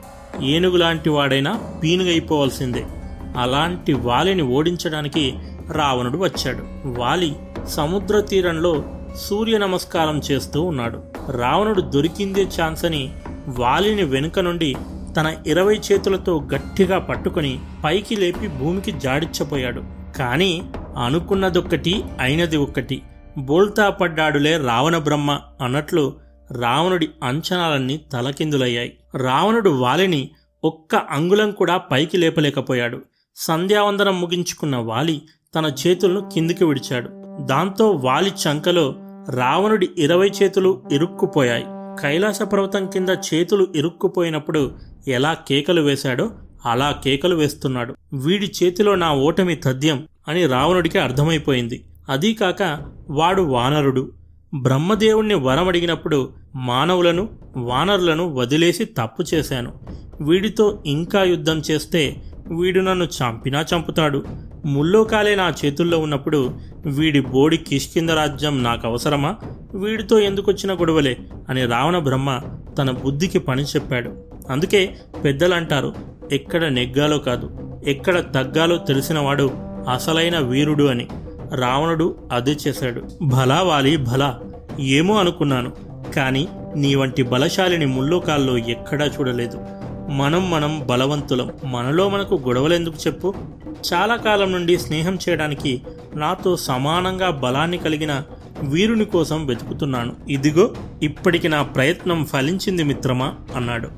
ఏనుగులాంటి 0.41 1.09
వాడైనా 1.09 1.59
పీనుగైపోవలసిందే. 1.83 2.85
అలాంటి 3.37 3.93
వాలిని 3.93 4.41
ఓడించడానికి 4.41 5.33
రావణుడు 5.71 6.17
వచ్చాడు. 6.17 6.89
వాలి 6.99 7.35
సముద్ర 7.67 8.19
తీరంలో 8.19 8.83
సూర్య 9.15 9.57
నమస్కారం 9.57 10.21
చేస్తూ 10.31 10.61
ఉన్నాడు. 10.61 11.01
రావణుడు 11.31 11.81
దొరికిందే 11.81 12.43
ఛాన్స్ 12.43 12.85
అని 12.85 13.13
వాలిని 13.47 14.03
వెనుక 14.03 14.39
నుండి 14.39 14.75
తన 15.17 15.35
ఇరవై 15.47 15.79
చేతులతో 15.91 16.41
గట్టిగా 16.55 16.99
పట్టుకొని 16.99 17.59
పైకి 17.83 18.15
లేపి 18.15 18.47
భూమికి 18.47 18.91
జాడిచ్చపోయాడు 18.91 19.83
కానీ 20.17 20.63
అనుకున్నదొక్కటి 21.03 22.03
అయినది 22.19 22.57
ఒక్కటి. 22.57 23.01
బోల్తా 23.37 23.89
పడ్డాడులే 23.89 24.57
రావణ 24.57 24.97
బ్రహ్మ 24.97 25.39
అన్నట్లు 25.61 26.13
రావణుడి 26.51 27.09
అంచనాలన్నీ 27.23 27.97
తలకిందులయ్యాయి. 27.97 28.97
రావణుడు 29.15 29.69
వాలిని 29.69 30.29
ఒక్క 30.63 30.95
అంగుళం 30.95 31.51
కూడా 31.51 31.77
పైకి 31.77 32.17
లేపలేకపోయాడు. 32.17 33.01
సంధ్యావందనం 33.35 34.21
ముగించుకున్న 34.21 34.75
వాలి 34.75 35.21
తన 35.55 35.73
చేతులను 35.87 36.29
కిందికి 36.33 36.65
విడిచాడు. 36.65 37.09
దాంతో 37.45 37.91
వాలి 37.91 38.29
చంకలో 38.29 38.95
రావణుడి 39.29 39.89
ఇరవై 39.97 40.31
చేతులు 40.43 40.83
ఇరుక్కుపోయాయి. 40.91 41.65
కైలాస 42.01 42.41
పర్వతం 42.41 42.89
కింద 42.89 43.09
చేతులు 43.09 43.67
ఇరుక్కుపోయినప్పుడు 43.75 44.75
ఎలా 45.07 45.33
కేకలు 45.33 45.81
వేశాడో 45.81 46.31
అలా 46.65 46.91
కేకలు 46.91 47.35
వేస్తున్నాడు. 47.35 47.95
వీడి 48.13 48.51
చేతిలో 48.63 48.95
నా 48.95 49.15
ఓటమి 49.15 49.55
తథ్యం 49.55 50.07
అని 50.27 50.45
రావణుడికి 50.45 50.99
అర్థమైపోయింది. 50.99 51.85
అదీకాక 52.09 52.79
వాడు 53.09 53.41
వానరుడు. 53.41 54.11
బ్రహ్మదేవుణ్ణి 54.61 55.33
వరమడిగినప్పుడు 55.33 56.29
మానవులను 56.55 57.29
వానరులను 57.57 58.33
వదిలేసి 58.33 58.85
తప్పు 58.85 59.23
చేశాను. 59.33 59.73
వీడితో 60.21 60.83
ఇంకా 60.85 61.23
యుద్ధం 61.23 61.59
చేస్తే 61.59 62.21
వీడు 62.57 62.79
నన్ను 62.79 63.05
చంపినా 63.05 63.65
చంపుతాడు. 63.75 64.25
ముల్లోకాలే 64.65 65.35
నా 65.35 65.53
చేతుల్లో 65.65 65.99
ఉన్నప్పుడు 65.99 66.53
వీడి 66.85 67.19
బోడి 67.19 67.57
కిష్కింద 67.57 68.09
రాజ్యం 68.09 68.63
నాకు 68.63 68.87
అవసరమా 68.87 69.35
వీడితో 69.73 70.19
ఎందుకొచ్చిన 70.19 70.73
గొడవలే? 70.73 71.17
అని 71.49 71.65
రావణ 71.65 71.99
బ్రహ్మ 71.99 72.41
తన 72.77 72.91
బుద్ధికి 72.91 73.39
పని 73.39 73.63
చెప్పాడు. 73.63 74.11
అందుకే 74.49 74.95
పెద్దలంటారు 75.23 75.95
ఎక్కడ 76.31 76.65
నెగ్గాలో 76.65 77.17
కాదు 77.17 77.49
ఎక్కడ 77.87 78.19
తగ్గాలో 78.19 78.77
తెలిసినవాడు 78.77 79.51
అసలైన 79.93 80.39
వీరుడు 80.39 80.83
అని. 80.83 81.07
రావణుడు 81.53 82.15
అదే 82.31 82.57
చేశాడు. 82.67 83.01
భలా 83.21 83.63
వాలి 83.63 83.97
భలా. 83.97 84.39
ఏమో 84.79 85.19
అనుకున్నాను. 85.19 85.71
కానీ 86.15 86.47
నీ 86.75 86.95
వంటి 86.95 87.23
బలశాలిని 87.23 87.85
ముల్లోకాల్లో 87.85 88.57
ఎక్కడా 88.57 89.05
చూడలేదు. 89.05 89.59
మనం 90.09 90.51
మనం 90.51 90.83
బలవంతులం. 90.87 91.51
మనలో 91.65 92.09
మనకు 92.09 92.35
గొడవలెందుకు 92.35 92.95
చెప్పు? 93.07 93.33
చాలా 93.93 94.15
కాలం 94.15 94.51
నుండి 94.51 94.77
స్నేహం 94.77 95.17
చేయడానికి 95.29 95.81
నాతో 96.15 96.57
సమానంగా 96.57 97.29
బలాన్ని 97.29 97.77
కలిగిన 97.77 98.23
వీరుని 98.63 99.05
కోసం 99.05 99.45
వెతుకుతున్నాను. 99.45 100.13
ఇదిగో 100.29 100.71
ఇప్పటికి 101.03 101.49
నా 101.49 101.61
ప్రయత్నం 101.61 102.25
ఫలించింది 102.25 102.83
మిత్రమా? 102.83 103.33
అన్నాడు. 103.55 103.89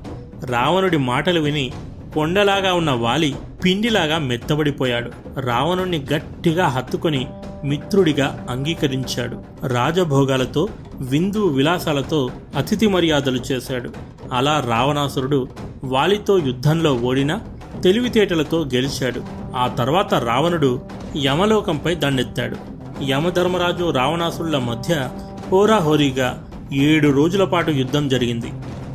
రావణుడి 0.44 0.96
మాటలు 0.96 1.40
విని 1.40 1.72
కొండలాగా 2.18 2.74
ఉన్న 2.74 2.90
వాలి 2.90 3.34
పిండిలాగా 3.64 4.18
మెత్తబడిపోయాడు. 4.18 5.10
రావణుణ్ణి 5.40 6.06
గట్టిగా 6.14 6.66
హత్తుకొని 6.68 7.26
మిత్రుడిగా 7.64 8.46
అంగీకరించాడు. 8.50 9.66
రాజభోగాలతో 9.66 10.68
విందు 11.00 11.46
విలాసాలతో 11.46 12.30
అతిథి 12.56 12.86
మర్యాదలు 12.86 13.40
చేశాడు. 13.52 13.90
అలా 14.32 14.64
రావణాసురుడు 14.68 15.48
వాలితో 15.84 16.38
యుద్ధంలో 16.38 16.94
ఓడినా 16.94 17.40
తెలివితేటలతో 17.84 18.64
గెలిచాడు. 18.64 19.22
ఆ 19.56 19.66
తర్వాత 19.66 20.14
రావణుడు 20.14 20.80
యమలోకంపై 21.16 21.94
దండెత్తాడు. 21.94 22.56
యమధర్మరాజు 23.04 23.90
రావణాసురుల 23.90 24.58
మధ్య 24.58 25.08
హోరాహోరీగా 25.52 26.46
ఏడు 26.72 27.08
రోజుల 27.08 27.44
పాటు 27.44 27.70
యుద్ధం 27.70 28.08
జరిగింది. 28.08 28.52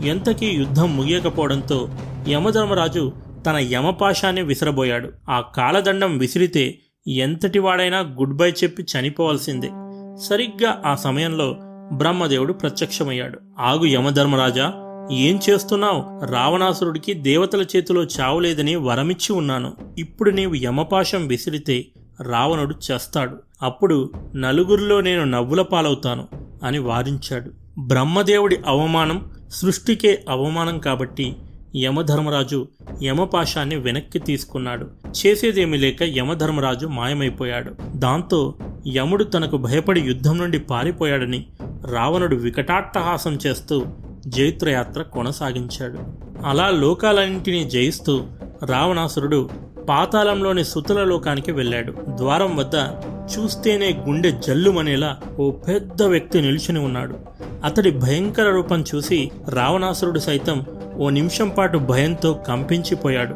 ఎంతకీ 0.09 0.45
యుద్ధం 0.45 0.97
ముగియకపోవడంతో 0.97 1.89
యమధర్మరాజు 2.29 3.11
తన 3.45 3.57
యమపాశాన్ని 3.57 4.41
విసిరబోయాడు. 4.41 5.09
ఆ 5.29 5.41
కాలదండం 5.41 6.17
విసిరితే 6.17 6.79
ఎంతటి 7.07 7.59
వాడైనా 7.59 7.99
గుడ్ 7.99 8.35
బై 8.35 8.51
చెప్పి 8.51 8.83
చనిపోవాల్సిందే. 8.83 9.69
సరిగ్గా 10.25 10.81
ఆ 10.85 10.95
సమయంలో 10.95 11.57
బ్రహ్మదేవుడు 11.93 12.53
ప్రత్యక్షమయ్యాడు. 12.53 13.39
ఆగు 13.59 13.85
యమధర్మరాజా 13.85 14.73
ఏం 15.11 15.39
చేస్తున్నావు? 15.49 16.25
రావణాసురుడికి 16.25 17.13
దేవతల 17.13 17.61
చేతిలో 17.61 18.03
చావులేదని 18.03 18.75
వరమిచ్చి 18.75 19.35
ఉన్నాను. 19.35 19.73
ఇప్పుడు 19.97 20.29
నీవు 20.29 20.53
యమపాశం 20.53 21.27
విసిరితే 21.27 21.85
రావణుడు 22.21 22.75
చేస్తాడు. 22.91 23.37
అప్పుడు 23.61 24.11
నలుగురిలో 24.35 25.01
నేను 25.01 25.23
నవ్వుల 25.23 25.61
పాలవుతాను 25.61 26.27
అని 26.63 26.79
వారించాడు. 26.79 27.79
బ్రహ్మదేవుడి 27.79 28.57
అవమానం 28.67 29.31
సృష్టికే 29.49 30.25
అవమానం 30.29 30.79
కాబట్టి 30.79 31.35
యమధర్మరాజు 31.75 32.67
యమపాశాన్ని 33.03 33.75
వెనక్కి 33.75 34.19
తీసుకున్నాడు. 34.19 34.87
చేసేదేమీ 35.25 35.77
లేక 35.77 36.03
యమధర్మరాజు 36.03 36.87
మాయమైపోయాడు. 36.87 37.73
దాంతో 37.95 38.53
యముడు 38.95 39.23
తనకు 39.23 39.57
భయపడి 39.57 40.01
యుద్ధం 40.01 40.37
నుండి 40.37 40.59
పారిపోయాడని 40.59 41.45
రావణుడు 41.91 42.35
వికటాట్టహాసం 42.35 43.39
చేస్తూ 43.47 43.85
జైత్రయాత్ర 44.27 45.01
కొనసాగించాడు. 45.01 45.99
అలా 46.45 46.69
లోకాలన్నింటినీ 46.69 47.69
జయిస్తూ 47.69 48.23
రావణాసురుడు 48.65 49.49
పాతాళంలోని 49.89 50.63
సుతల 50.65 51.03
లోకానికి 51.03 51.51
వెళ్ళాడు. 51.51 51.93
ద్వారం 52.09 52.55
వద్ద 52.55 52.75
చూస్తేనే 53.37 54.03
గుండె 54.07 54.31
జల్లుమనేలా 54.31 55.17
ఓ 55.39 55.51
పెద్ద 55.51 56.03
వ్యక్తి 56.03 56.41
నిలుచుని 56.41 56.79
ఉన్నాడు. 56.79 57.15
అతడి 57.63 57.91
భయంకర 57.91 58.49
రూపం 58.49 58.83
చూసి 58.95 59.31
రావణాసురుడు 59.49 60.19
సైతం 60.19 60.65
ఓ 60.97 61.09
నిమిషం 61.09 61.49
పాటు 61.49 61.77
భయంతో 61.77 62.33
కంపించిపోయాడు. 62.33 63.35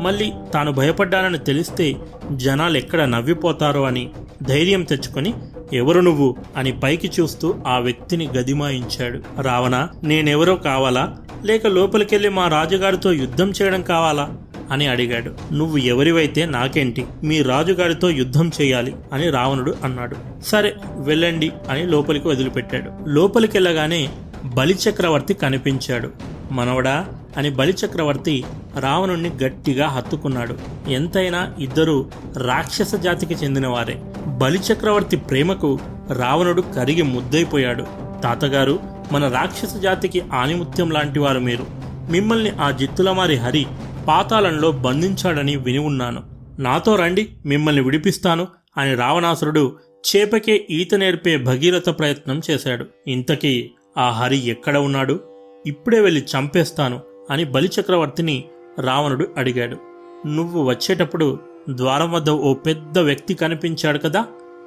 మళ్ళీ 0.00 0.32
తాను 0.54 0.72
భయపడ్డానని 0.72 1.38
తెలిస్తే 1.38 1.96
జనాలు 2.32 2.78
ఎక్కడ 2.78 3.02
నవ్విపోతారో 3.02 3.82
అని 3.82 4.10
ధైర్యం 4.42 4.82
తెచ్చుకొని 4.82 5.34
ఎవరు 5.72 6.00
నువ్వు? 6.00 6.36
అని 6.56 6.72
పైకి 6.72 7.10
చూస్తూ 7.20 7.54
ఆ 7.66 7.78
వ్యక్తిని 7.78 8.28
గదిమాయించాడు. 8.38 9.42
రావణ 9.42 9.88
నేనెవరో 10.04 10.56
కావాలా? 10.56 11.16
లేక 11.44 11.66
లోపలికెళ్ళి 11.66 12.28
మా 12.28 12.48
రాజుగారితో 12.48 13.12
యుద్ధం 13.12 13.52
చేయడం 13.62 13.82
కావాలా? 13.82 14.36
అని 14.70 14.86
అడిగాడు. 14.86 15.54
నువ్వు 15.54 15.76
ఎవరివైతే 15.76 16.46
నాకేంటి? 16.46 17.06
మీ 17.24 17.42
రాజుగారితో 17.42 18.10
యుద్ధం 18.10 18.50
చేయాలి 18.60 18.94
అని 19.12 19.30
రావణుడు 19.30 19.74
అన్నాడు. 19.84 20.16
సరే 20.46 20.74
వెళ్ళండి 20.96 21.52
అని 21.70 21.86
లోపలికి 21.86 22.28
వదిలిపెట్టాడు. 22.28 23.08
లోపలికెళ్ళగానే 23.08 24.08
బలిచక్రవర్తి 24.44 25.34
కనిపించాడు. 25.34 26.10
మనవడా 26.52 27.06
అని 27.36 27.50
బలిచక్రవర్తి 27.50 28.44
రావణుణ్ణి 28.80 29.30
గట్టిగా 29.44 29.88
హత్తుకున్నాడు. 29.88 30.56
ఎంతైనా 30.88 31.52
ఇద్దరు 31.58 32.10
రాక్షస 32.36 32.94
జాతికి 32.94 33.34
చెందినవారే. 33.34 34.02
బలిచక్రవర్తి 34.26 35.16
ప్రేమకు 35.16 35.78
రావణుడు 36.12 36.62
కరిగి 36.76 37.02
ముద్దైపోయాడు 37.02 37.84
తాతగారు 38.22 38.78
మన 39.12 39.28
రాక్షస 39.28 39.76
జాతికి 39.76 40.22
ఆనిముత్యం 40.32 40.90
లాంటివారు 40.90 41.38
మీరు. 41.38 41.66
మిమ్మల్ని 42.10 42.50
ఆ 42.50 42.70
జిత్తులమారి 42.70 43.36
హరి 43.36 43.66
పాతాళంలో 44.08 44.72
బంధించాడని 44.72 45.56
విని 45.56 45.78
ఉన్నాను. 45.78 46.22
నాతో 46.58 46.96
రండి 46.96 47.28
మిమ్మల్ని 47.46 47.82
విడిపిస్తాను 47.82 48.46
అని 48.76 48.94
రావణాసురుడు 48.94 49.76
చేపకే 50.06 50.66
ఈత 50.70 50.94
నేర్పే 50.94 51.36
భగీరథ 51.36 51.88
ప్రయత్నం 51.88 52.40
చేశాడు. 52.50 52.86
ఇంతకీ 53.06 53.70
ఆ 53.98 54.10
హరి 54.10 54.46
ఎక్కడ 54.46 54.78
ఉన్నాడు? 54.78 55.20
ఇప్పుడే 55.66 56.00
వెళ్ళి 56.00 56.24
చంపేస్తాను 56.24 57.00
అని 57.30 57.44
బలిచక్రవర్తిని 57.44 58.44
రావణుడు 58.80 59.28
అడిగాడు. 59.36 59.76
నువ్వు 60.26 60.64
వచ్చేటప్పుడు 60.64 61.38
ద్వారం 61.70 62.12
వద్ద 62.12 62.30
ఓ 62.30 62.54
పెద్ద 62.54 62.98
వ్యక్తి 62.98 63.34
కనిపించాడు 63.34 63.98
కదా? 63.98 64.24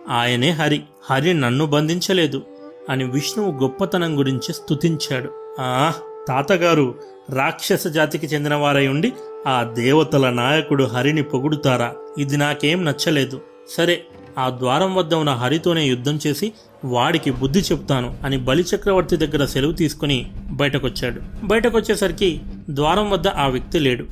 ఆయనే 0.10 0.50
హరి. 0.50 0.82
హరి 1.12 1.34
నన్ను 1.34 1.66
బంధించలేదు 1.66 2.42
అని 2.90 3.04
విష్ణువు 3.04 3.52
గొప్పతనం 3.52 4.20
గురించి 4.20 4.54
స్తుతించాడు. 4.54 5.32
ఆ 5.60 5.94
తాతగారు 6.28 6.96
రాక్షస 7.30 7.88
జాతికి 7.88 8.26
చెందినవారై 8.26 8.88
ఉండి 8.88 9.14
ఆ 9.48 9.64
దేవతల 9.64 10.30
నాయకుడు 10.30 10.84
హరిని 10.84 11.24
పొగుడుతారా? 11.24 11.94
ఇది 12.18 12.38
నాకేం 12.38 12.86
నచ్చలేదు. 12.86 13.42
సరే 13.70 14.04
ఆ 14.38 14.50
ద్వారం 14.50 14.96
వద్ద 14.96 15.14
ఉన్న 15.14 15.30
హరితోనే 15.30 15.86
యుద్ధం 15.86 16.20
చేసి 16.28 16.54
వాడికి 16.86 17.32
బుద్ధి 17.32 17.60
చెప్తాను 17.60 18.18
అని 18.24 18.38
బలిచక్రవర్తి 18.38 19.18
దగ్గర 19.18 19.46
సెలవు 19.46 19.72
తీసుకుని 19.72 20.32
బయటకొచ్చాడు. 20.52 21.46
బయటకొచ్చేసరికి 21.46 22.42
ద్వారం 22.70 23.10
వద్ద 23.10 23.28
ఆ 23.28 23.48
వ్యక్తి 23.48 23.80
లేడు. 23.80 24.06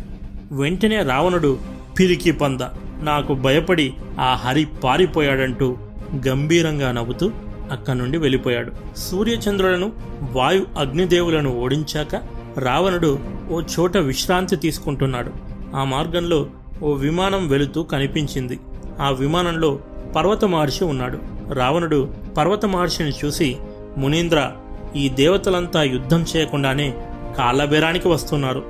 వెంటనే 0.52 1.04
రావణుడు 1.04 1.60
పిరికి 2.00 2.32
పంద. 2.32 2.62
నాకు 3.02 3.34
భయపడి 3.34 3.94
ఆ 4.20 4.34
హరి 4.34 4.66
పారిపోయాడంటూ 4.84 5.78
గంభీరంగా 6.28 6.92
నవ్వుతూ 6.92 7.32
అక్కడి 7.72 7.98
నుండి 7.98 8.18
వెళ్ళిపోయాడు. 8.18 8.72
సూర్యచంద్రులను 8.98 9.92
వాయు 10.32 10.66
అగ్నిదేవులను 10.78 11.60
ఓడించాక 11.60 12.22
రావణుడు 12.60 13.20
ఓ 13.52 13.62
చోట 13.62 13.98
విశ్రాంతి 13.98 14.56
తీసుకుంటున్నాడు. 14.56 15.32
ఆ 15.76 15.84
మార్గంలో 15.84 16.48
ఓ 16.84 16.94
విమానం 16.94 17.48
వెళుతూ 17.48 17.84
కనిపించింది. 17.84 18.60
ఆ 19.02 19.10
విమానంలో 19.10 19.80
పర్వత 20.16 20.46
మహర్షి 20.46 20.84
ఉన్నాడు. 20.84 21.20
రావణుడు 21.54 22.14
పర్వత 22.38 22.66
మహర్షిని 22.66 23.12
చూసి 23.26 23.58
మునీంద్ర 23.98 24.52
ఈ 24.96 25.10
దేవతలంతా 25.10 25.84
యుద్ధం 25.84 26.26
చేయకుండానే 26.36 26.94
కాళ్ళబేరానికి 27.38 28.08
వస్తున్నారు. 28.08 28.64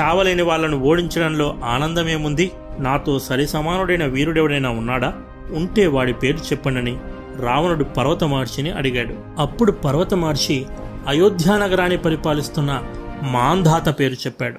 చావలేని 0.00 0.42
వాళ్ళను 0.42 0.80
ఓడించడంలో 0.80 1.56
ఆనందమేముంది? 1.64 2.50
నాతో 2.78 3.18
సరి 3.18 3.46
సమానుడైన 3.46 4.04
వీరుడెవడైనా 4.04 4.70
ఉన్నాడా? 4.70 5.14
ఉంటే 5.50 5.86
వాడి 5.86 6.12
పేరు 6.12 6.36
చెప్పండని 6.36 6.96
రావణుడు 7.40 7.84
పర్వత 7.84 8.24
మహర్షిని 8.24 8.70
అడిగాడు. 8.70 9.14
అప్పుడు 9.38 9.72
పర్వత 9.72 10.14
మహర్షి 10.14 10.66
అయోధ్యా 11.08 11.58
నగరాన్ని 11.58 11.98
పరిపాలిస్తున్న 11.98 12.82
మాంధాత 13.22 14.00
పేరు 14.00 14.12
చెప్పాడు. 14.12 14.58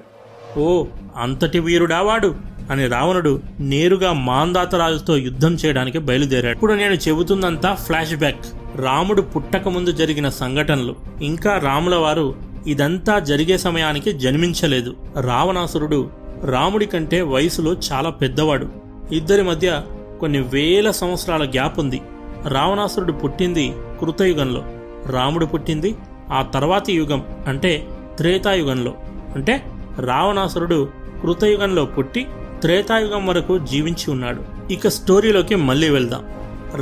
ఓ 0.58 0.84
అంతటి 1.16 1.58
వీరుడా 1.58 2.02
వాడు 2.02 2.34
అని 2.70 2.86
రావణుడు 2.86 3.40
నేరుగా 3.60 4.12
మాందాత 4.12 4.74
రాజుతో 4.74 5.16
యుద్ధం 5.16 5.54
చేయడానికి 5.54 5.98
బయలుదేరాడు. 5.98 6.54
ఇప్పుడు 6.54 6.72
నేను 6.72 6.94
చెబుతుందంతా 6.94 7.74
ఫ్లాష్ 7.74 8.14
బ్యాక్. 8.14 8.46
రాముడు 8.76 9.22
పుట్టక 9.22 9.68
ముందు 9.68 9.90
జరిగిన 9.90 10.28
సంఘటనలు. 10.28 10.96
ఇంకా 11.22 11.58
రాముల 11.58 11.94
వారు 11.94 12.34
ఇదంతా 12.66 13.18
జరిగే 13.18 13.58
సమయానికి 13.58 14.12
జన్మించలేదు. 14.12 14.96
రావణాసురుడు 15.20 16.10
రాముడి 16.44 16.86
కంటే 16.86 17.22
వయసులో 17.22 17.76
చాలా 17.92 18.10
పెద్దవాడు. 18.10 18.68
ఇద్దరి 19.12 19.42
మధ్య 19.42 19.82
కొన్ని 20.20 20.40
వేల 20.40 20.90
సంవత్సరాల 20.90 21.44
గ్యాప్ 21.44 21.78
ఉంది. 21.78 22.00
రావణాసురుడు 22.48 23.12
పుట్టింది 23.12 23.74
కృతయుగంలో. 24.00 24.62
రాముడు 25.10 25.46
పుట్టింది 25.46 25.96
ఆ 26.32 26.42
తర్వాతి 26.42 26.92
యుగం 26.92 27.24
అంటే 27.46 27.88
త్రేతాయుగంలో. 28.16 28.94
అంటే 29.34 29.64
రావణాసురుడు 29.98 30.88
కృతయుగంలో 31.22 31.84
పుట్టి 31.84 32.26
త్రేతాయుగం 32.60 33.26
వరకు 33.26 33.58
జీవించి 33.58 34.10
ఉన్నాడు. 34.10 34.72
ఇక 34.72 34.88
స్టోరీలోకి 34.88 35.54
మళ్ళీ 35.54 35.88
వెళ్దాం. 35.88 36.24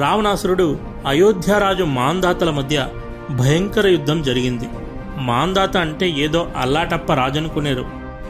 రావణాసురుడు 0.01 0.79
అయోధ్యరాజు 1.07 1.85
మాందాతల 1.85 2.51
మధ్య 2.51 2.89
భయంకర 3.31 3.87
యుద్ధం 3.87 4.23
జరిగింది. 4.23 4.69
మాందాత 5.19 5.77
అంటే 5.77 6.11
ఏదో 6.11 6.49
అల్లాటప్ప 6.57 7.13
రాజనుకునేరు. 7.13 7.85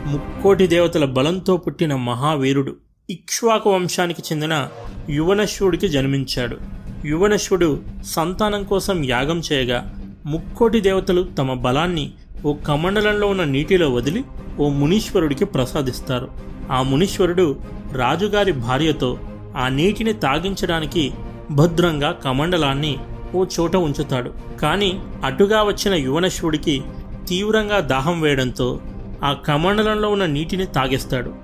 ముక్కోటి 0.06 0.66
దేవతల 0.66 1.04
బలంతో 1.04 1.56
పుట్టిన 1.56 1.94
మహావీరుడు 1.94 2.76
ఇక్ష్వాకు 3.10 3.70
వంశానికి 3.70 4.22
చెందిన 4.32 4.68
యువనశ్వుడికి 5.10 5.88
జన్మించాడు. 5.88 6.56
యువనశ్వుడు 7.04 7.80
సంతానం 8.04 8.64
కోసం 8.64 9.04
యాగం 9.04 9.42
చేయగా 9.52 9.94
ముక్కోటి 10.26 10.80
దేవతలు 10.80 11.22
తమ 11.38 11.54
బలాన్ని 11.54 12.10
ఓ 12.44 12.52
కమండలంలో 12.52 13.26
ఉన్న 13.26 13.44
నీటిలో 13.44 13.90
వదిలి 13.90 14.24
ఓ 14.58 14.68
మునీశ్వరుడికి 14.68 15.44
ప్రసాదిస్తారు. 15.44 16.28
ఆ 16.72 16.82
మునీశ్వరుడు 16.82 17.56
రాజుగారి 17.92 18.52
భార్యతో 18.52 19.18
ఆ 19.56 19.68
నీటిని 19.68 20.12
తాగించడానికి 20.12 21.12
భద్రంగా 21.50 22.12
కమండలాన్ని 22.12 22.98
ఓ 23.34 23.44
చోట 23.44 23.76
ఉంచుతాడు. 23.76 24.32
కానీ 24.60 25.00
అటుగా 25.24 25.62
వచ్చిన 25.62 25.94
యువనశ్వుడికి 25.94 26.82
తీవ్రంగా 27.28 27.80
దాహం 27.80 28.20
వేయడంతో 28.20 28.80
ఆ 29.24 29.32
కమండలంలో 29.32 30.08
ఉన్న 30.08 30.26
నీటిని 30.26 30.66
తాగేస్తాడు. 30.66 31.34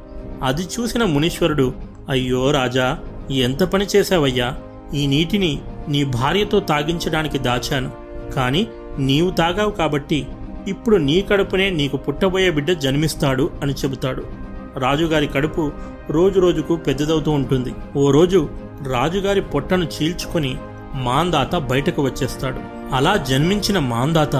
అది 0.43 0.63
చూసిన 0.63 1.05
మునీశ్వరుడు 1.05 1.75
అయ్యో 2.09 2.51
రాజా 2.51 2.99
ఎంత 3.31 3.63
పని 3.63 3.87
చేశావయ్యా? 3.97 4.57
ఈ 4.95 5.07
నీటిని 5.07 5.61
నీ 5.89 6.05
భార్యతో 6.05 6.61
తాగించడానికి 6.61 7.39
దాచాను. 7.39 7.91
కానీ 8.33 8.69
నీవు 8.99 9.31
తాగావు 9.31 9.71
కాబట్టి 9.71 10.27
ఇప్పుడు 10.69 10.97
నీ 10.97 11.23
కడుపునే 11.23 11.71
నీకు 11.71 11.97
పుట్టబోయే 11.97 12.51
బిడ్డ 12.51 12.73
జన్మిస్తాడు 12.73 13.51
అని 13.63 13.73
చెబుతాడు. 13.73 14.25
రాజుగారి 14.77 15.27
కడుపు 15.27 15.73
రోజు 16.11 16.41
రోజుకు 16.41 16.77
పెద్దదవుతూ 16.77 17.31
ఉంటుంది. 17.31 17.75
ఓ 17.97 18.11
రోజు 18.11 18.49
రాజుగారి 18.87 19.41
పొట్టను 19.41 19.85
చీల్చుకొని 19.85 20.57
మాందాత 20.95 21.57
బయటకు 21.57 22.03
వచ్చేస్తాడు. 22.03 22.61
అలా 22.95 23.17
జన్మించిన 23.17 23.79
మాందాత 23.79 24.37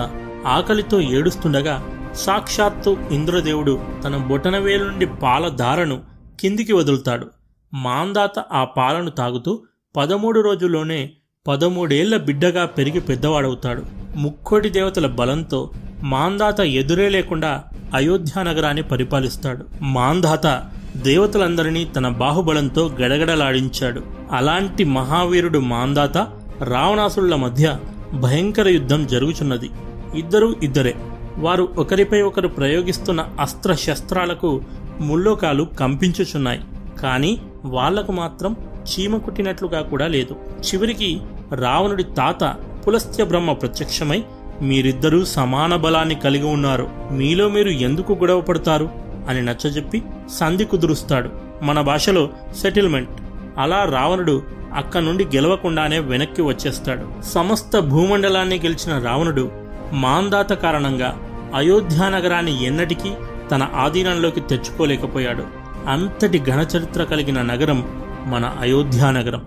ఆకలితో 0.47 1.01
ఏడుస్తుండగా 1.01 1.89
సాక్షాత్తు 2.15 2.97
ఇంద్రదేవుడు 3.11 3.81
తన 4.05 4.17
బొటనవేలు 4.17 4.85
నుండి 4.85 5.07
పాల 5.07 5.49
ధారను 5.49 6.03
కిందికి 6.41 6.73
వదులుతాడు. 6.73 7.27
మాందాత 7.75 8.39
ఆ 8.39 8.65
పాలను 8.65 9.11
తాగుతూ 9.11 9.63
పదమూడు 9.97 10.41
రోజుల్లోనే 10.41 11.11
పదమూడేళ్ళ 11.47 12.17
బిడ్డగా 12.17 12.67
పెరిగి 12.67 13.01
పెద్దవాడవుతాడు. 13.01 13.83
ముక్కోటి 14.17 14.69
దేవతల 14.69 15.07
బలంతో 15.07 15.71
మాందాత 16.03 16.61
ఎదురే 16.61 17.09
లేకుండా 17.09 17.65
అయోధ్య 17.95 18.43
నగరాన్ని 18.43 18.83
పరిపాలిస్తాడు. 18.83 19.65
మాందాత 19.83 20.65
దేవతలందరినీ 20.97 21.85
తన 21.85 22.09
బాహుబలంతో 22.09 22.89
గడగడలాడించాడు. 22.89 24.03
అలాంటి 24.33 24.85
మహావీరుడు 24.85 25.59
మాందాత 25.59 26.19
రావణాసురుల 26.63 27.35
మధ్య 27.35 27.77
భయంకర 28.15 28.69
యుద్ధం 28.69 29.07
జరుగుచున్నది. 29.07 29.71
ఇద్దరూ 30.17 30.55
ఇద్దరే. 30.63 30.95
వారు 31.39 31.69
ఒకరిపై 31.79 32.23
ఒకరు 32.23 32.49
ప్రయోగిస్తున్న 32.49 33.29
అస్త్ర 33.41 33.75
శస్త్రాలకు 33.75 34.61
ముల్లోకాలు 35.01 35.69
కంపించుచున్నాయి. 35.81 36.61
కానీ 37.01 37.41
వాళ్ళకు 37.65 38.13
మాత్రం 38.13 38.57
చీమ 38.89 39.17
కుట్టినట్లుగా 39.17 39.83
కూడా 39.83 40.07
లేదు. 40.07 40.37
చివరికి 40.61 41.21
రావణుడి 41.55 42.05
తాత 42.05 42.57
పులస్త్య 42.87 43.25
బ్రహ్మ 43.25 43.53
ప్రత్యక్షమై 43.53 44.25
మీరిద్దరూ 44.63 45.25
సమాన 45.25 45.77
బలాన్ని 45.77 46.15
కలిగి 46.15 46.47
ఉన్నారు. 46.47 46.89
మీలో 47.11 47.49
మీరు 47.49 47.69
ఎందుకు 47.69 48.13
గొడవ 48.13 48.41
పడతారు? 48.41 48.91
అని 49.29 49.43
నచ్చజెప్పి 49.43 50.03
సంధి 50.33 50.65
కుదురుస్తాడు. 50.65 51.31
మన 51.63 51.81
భాషలో 51.81 52.31
సెటిల్మెంట్. 52.63 53.11
అలా 53.59 53.85
రావణుడు 53.85 54.43
అక్క 54.75 54.99
నుండి 54.99 55.25
గెలవకుండానే 55.25 55.99
వెనక్కి 55.99 56.43
వచ్చేస్తాడు. 56.43 57.23
సమస్త 57.23 57.79
భూమండలాన్ని 57.79 58.57
గెలిచిన 58.57 58.99
రావణుడు 58.99 59.51
మాందాత 59.93 60.53
కారణంగా 60.53 61.19
అయోధ్య 61.55 61.97
నగరాన్ని 61.97 62.65
ఎన్నటికీ 62.65 63.13
తన 63.51 63.69
ఆధీనంలోకి 63.75 64.41
తెచ్చుకోలేకపోయాడు. 64.41 65.45
అంతటి 65.89 66.39
ఘనచరిత్ర 66.39 67.05
కలిగిన 67.05 67.43
నగరం 67.43 68.08
మన 68.29 68.57
అయోధ్యానగరం 68.61 69.43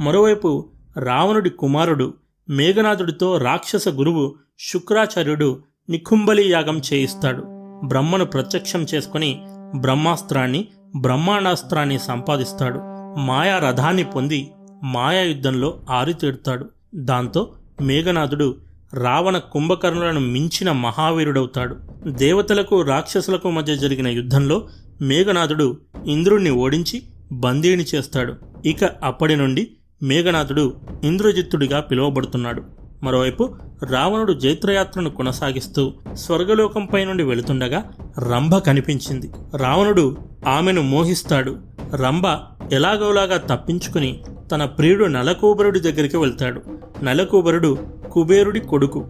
మరోవైపు 0.00 0.66
రావణుడి 0.98 1.50
కుమారుడు 1.50 2.14
మేఘనాథుడితో 2.50 3.38
రాక్షస 3.38 3.88
గురువు 3.88 4.34
శుక్రాచార్యుడు 4.60 5.58
నిఖుంబలి 5.90 6.50
యాగం 6.50 6.80
చేయిస్తాడు. 6.92 7.42
బ్రహ్మను 7.84 8.24
ప్రత్యక్షం 8.24 8.86
చేసుకుని 8.94 9.42
బ్రహ్మాస్త్రాన్ని 9.76 10.68
బ్రహ్మాండాస్త్రాన్ని 10.96 11.98
సంపాదిస్తాడు. 11.98 12.78
మాయా 13.20 13.58
రథాన్ని 13.58 14.04
పొంది 14.04 14.50
మాయా 14.84 15.22
యుద్ధంలో 15.22 15.80
ఆరితేడుతాడు 15.90 16.66
దాంతో 16.94 17.52
మేఘనాథుడు 17.80 18.54
రావణ 18.94 19.38
కుంభకర్ణులను 19.38 20.20
మించిన 20.20 20.72
మహావీరుడవుతాడు. 20.72 21.76
దేవతలకు 22.06 22.82
రాక్షసులకు 22.82 23.50
మధ్య 23.50 23.76
జరిగిన 23.76 24.08
యుద్ధంలో 24.08 24.68
మేఘనాథుడు 25.02 25.78
ఇంద్రుణ్ణి 26.06 26.50
ఓడించి 26.50 27.02
బందీని 27.32 27.84
చేస్తాడు. 27.94 28.34
ఇక 28.66 28.84
అప్పటి 28.84 29.36
నుండి 29.36 29.68
మేఘనాథుడు 30.02 30.74
ఇంద్రజిత్తుడిగా 31.04 31.80
పిలువబడుతున్నాడు. 31.80 32.62
మరోవైపు 33.02 33.54
రావణుడు 33.90 34.32
జైత్రయాత్రను 34.32 35.10
కొనసాగిస్తూ 35.10 35.92
స్వర్గలోకంపై 36.14 37.04
నుండి 37.04 37.22
వెళుతుండగా 37.22 37.90
రంభ 38.32 38.56
కనిపించింది. 38.56 39.30
రావణుడు 39.56 40.16
ఆమెను 40.46 40.82
మోహిస్తాడు. 40.82 41.56
రంభ 41.94 42.24
ఎలాగోలాగా 42.72 43.36
తప్పించుకుని 43.36 44.20
తన 44.52 44.64
ప్రియుడు 44.64 45.04
నలకూబరుడి 45.04 45.80
దగ్గరికి 45.80 46.16
వెళ్తాడు. 46.16 46.62
నలకూబరుడు 47.02 47.78
కుబేరుడి 48.12 48.60
కొడుకు. 48.60 49.06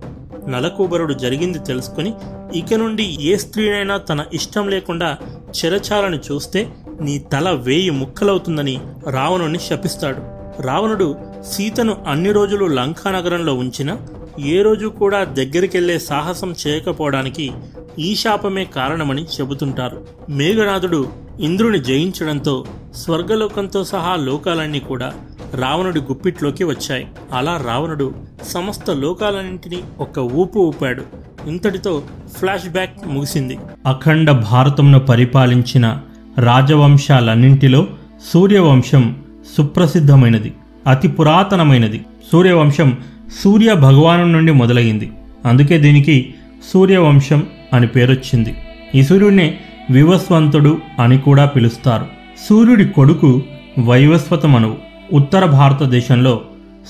నలకూబరుడు 0.48 1.14
జరిగింది 1.14 1.58
తెలుసుకుని 1.58 2.14
ఇక 2.54 2.74
నుండి 2.74 3.16
ఏ 3.20 3.36
స్త్రీనైనా 3.36 3.96
తన 3.96 4.24
ఇష్టం 4.32 4.68
లేకుండా 4.68 5.16
చెరచాలని 5.64 6.18
చూస్తే 6.32 6.74
నీ 7.00 7.18
తల 7.18 7.50
వేయి 7.50 7.90
ముక్కలవుతుందని 7.90 8.80
రావణుని 9.10 9.58
శపిస్తాడు. 9.58 10.38
రావణుడు 10.62 11.16
సీతను 11.52 11.96
అన్ని 12.08 12.32
రోజులు 12.32 12.64
లంకానగరంలో 12.64 13.54
ఉంచిన 13.54 13.96
ఏ 14.40 14.62
రోజు 14.62 14.86
కూడా 14.86 15.24
దగ్గరికెళ్ళే 15.24 15.98
సాహసం 15.98 16.54
చేయకపోవడానికి 16.66 17.52
ఈ 17.98 18.14
శాపమే 18.14 18.64
కారణమని 18.64 19.24
చెబుతుంటారు. 19.24 20.06
మేఘనాథుడు 20.28 21.08
ఇంద్రుని 21.40 21.78
జయించడంతో 21.78 22.64
స్వర్గలోకంతో 22.94 23.84
సహా 23.84 24.16
లోకాలన్నీ 24.16 24.80
కూడా 24.80 25.12
రావణుడి 25.54 26.00
గుప్పిట్లోకి 26.00 26.64
వచ్చాయి. 26.64 27.06
అలా 27.32 27.62
రావణుడు 27.66 28.14
సమస్త 28.42 28.90
లోకాలన్నింటినీ 28.90 29.82
ఒక 29.98 30.18
ఊపు 30.18 30.58
ఊపాడు. 30.58 31.02
ఇంతటితో 31.46 32.02
ఫ్లాష్ 32.38 32.68
బ్యాక్ 32.68 33.06
ముగిసింది. 33.06 33.58
అఖండ 33.86 34.30
భారతంను 34.30 35.00
పరిపాలించిన 35.00 36.00
రాజవంశాలన్నింటిలో 36.38 37.86
సూర్యవంశం 38.32 39.16
సుప్రసిద్ధమైనది 39.56 40.52
అతి 40.86 41.08
పురాతనమైనది. 41.08 42.00
సూర్యవంశం 42.32 42.96
సూర్య 43.44 43.74
భగవాను 43.74 44.26
నుండి 44.26 44.52
మొదలైంది. 44.52 45.12
అందుకే 45.44 45.78
దీనికి 45.78 46.34
సూర్యవంశం 46.72 47.46
అని 47.72 47.86
పేరొచ్చింది. 47.86 48.54
ఈ 48.94 49.02
సూర్యుడినే 49.02 49.54
వివస్వంతుడు 49.90 50.78
అని 50.98 51.18
కూడా 51.18 51.46
పిలుస్తారు. 51.46 52.06
సూర్యుడి 52.48 52.84
కొడుకు 52.84 53.42
వైవస్వతమనువు. 53.84 54.76
ఉత్తర 55.12 55.44
భారతదేశంలో 55.44 56.40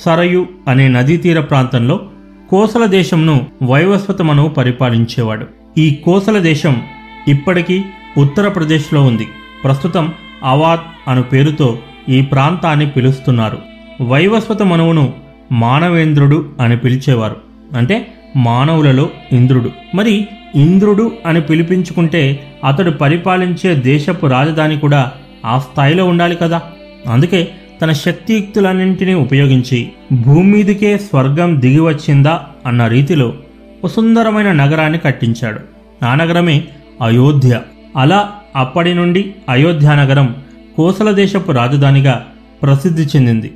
సరయు 0.05 0.47
అనే 0.69 0.89
నదీ 0.89 1.17
తీర 1.17 1.41
ప్రాంతంలో 1.41 2.01
కోసల 2.51 2.85
దేశంను 2.85 3.47
వైవస్వతమనువు 3.63 4.49
పరిపాలించేవాడు. 4.49 5.47
ఈ 5.79 5.95
కోసల 5.95 6.39
దేశం 6.39 6.83
ఇప్పటికీ 7.29 7.85
ఉత్తరప్రదేశ్లో 8.17 9.03
ఉంది. 9.03 9.29
ప్రస్తుతం 9.65 10.13
అవాద్ 10.43 10.81
అను 11.09 11.23
పేరుతో 11.23 11.79
ఈ 12.09 12.21
ప్రాంతాన్ని 12.23 12.91
పిలుస్తున్నారు. 12.91 13.59
వైవస్వత 14.03 14.63
మనువును 14.63 15.13
మానవేంద్రుడు 15.53 16.49
అని 16.61 16.77
పిలిచేవారు. 16.77 17.37
అంటే 17.77 18.15
మానవులలో 18.37 19.11
ఇంద్రుడు. 19.33 19.71
మరి 19.95 20.27
ఇంద్రుడు 20.55 21.13
అని 21.27 21.41
పిలిపించుకుంటే 21.41 22.53
అతడు 22.65 22.91
పరిపాలించే 22.91 23.75
దేశపు 23.75 24.27
రాజధాని 24.27 24.79
కూడా 24.79 25.13
ఆ 25.47 25.59
స్థాయిలో 25.59 26.05
ఉండాలి 26.05 26.37
కదా? 26.37 26.63
అందుకే 27.09 27.49
తన 27.83 27.93
శక్తియుక్తులన్నింటినీ 27.93 29.15
ఉపయోగించి 29.15 29.89
భూమి 30.13 30.57
మీదకే 30.57 30.99
స్వర్గం 30.99 31.61
దిగి 31.61 31.81
వచ్చిందా 31.81 32.45
అన్న 32.67 32.87
రీతిలో 32.87 33.33
ఒక 33.85 33.91
సుందరమైన 33.91 34.53
నగరాన్ని 34.53 34.99
కట్టించాడు. 34.99 35.59
ఆ 36.05 36.15
నగరమే 36.15 36.65
అయోధ్య. 37.03 37.61
అలా 37.99 38.33
అప్పటి 38.57 38.95
నుండి 38.95 39.35
అయోధ్యానగరం 39.49 40.37
కోసల 40.77 41.11
దేశపు 41.11 41.53
రాజధానిగా 41.53 42.27
ప్రసిద్ధి 42.63 43.03
చెందింది. 43.03 43.53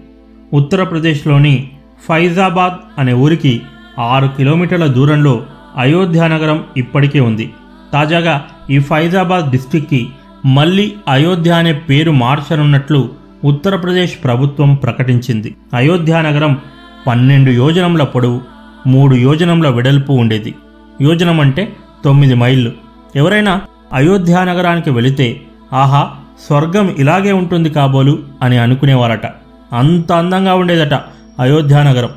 ఉత్తరప్రదేశ్లోని 0.52 1.70
ఫైజాబాద్ 2.08 3.00
అనే 3.00 3.12
ఊరికి 3.12 3.60
ఆరు 3.98 4.28
కిలోమీటర్ల 4.36 4.86
దూరంలో 4.86 5.42
అయోధ్యానగరం 5.76 6.64
ఇప్పటికే 6.76 7.20
ఉంది. 7.20 7.52
తాజాగా 7.92 8.44
ఈ 8.70 8.78
ఫైజాబాద్ 8.78 9.50
డిస్టిక్కి 9.50 10.08
మళ్ళీ 10.46 10.92
అయోధ్య 11.08 11.50
అనే 11.50 11.72
పేరు 11.72 12.10
మార్చనున్నట్లు 12.10 13.10
ఉత్తరప్రదేశ్ 13.44 14.24
ప్రభుత్వం 14.24 14.74
ప్రకటించింది. 14.74 15.54
అయోధ్యానగరం 15.74 16.58
పన్నెండు 17.06 17.50
యోజనముల 17.50 18.02
పొడవు 18.02 18.40
మూడు 18.86 19.14
యోజనముల 19.14 19.68
వెడల్పు 19.68 20.12
ఉండేది. 20.12 20.54
యోజనం 21.00 21.40
అంటే 21.40 21.72
తొమ్మిది 22.04 22.34
మైళ్ళు. 22.34 22.72
ఎవరైనా 23.16 23.60
అయోధ్యా 23.92 24.44
నగరానికి 24.44 24.90
వెళితే 24.90 25.40
ఆహా 25.72 26.10
స్వర్గం 26.46 26.94
ఇలాగే 26.98 27.32
ఉంటుంది 27.32 27.70
కాబోలు 27.70 28.22
అని 28.42 28.58
అనుకునేవారట. 28.58 29.26
అంత 29.72 30.12
అందంగా 30.12 30.54
ఉండేదట 30.54 31.00
అయోధ్యా 31.40 31.82
నగరం. 31.82 32.08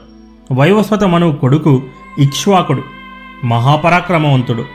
వైవస్వత 0.51 1.03
మనువు 1.03 1.35
కొడుకు 1.35 1.83
ఇక్ష్వాకుడు 2.19 2.83
మహాపరాక్రమవంతుడు. 3.45 4.65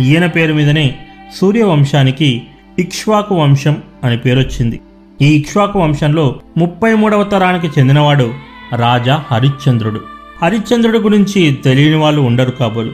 ఈయన 0.00 0.26
పేరు 0.26 0.54
మీదనే 0.54 0.98
సూర్యవంశానికి 1.36 2.42
ఇక్ష్వాకు 2.78 3.34
వంశం 3.34 3.82
అని 4.04 4.18
పేరొచ్చింది. 4.18 4.80
ఈ 5.22 5.26
ఇక్ష్వాకు 5.26 5.78
వంశంలో 5.78 6.40
ముప్పై 6.56 6.94
మూడవ 6.94 7.22
తరానికి 7.22 7.80
చెందినవాడు 7.80 8.34
రాజా 8.76 9.24
హరిశ్చంద్రుడు. 9.30 10.00
హరిశ్చంద్రుడి 10.42 10.98
గురించి 10.98 11.58
తెలియని 11.64 11.96
వాళ్ళు 11.96 12.20
ఉండరు 12.20 12.50
కాబోలు. 12.50 12.92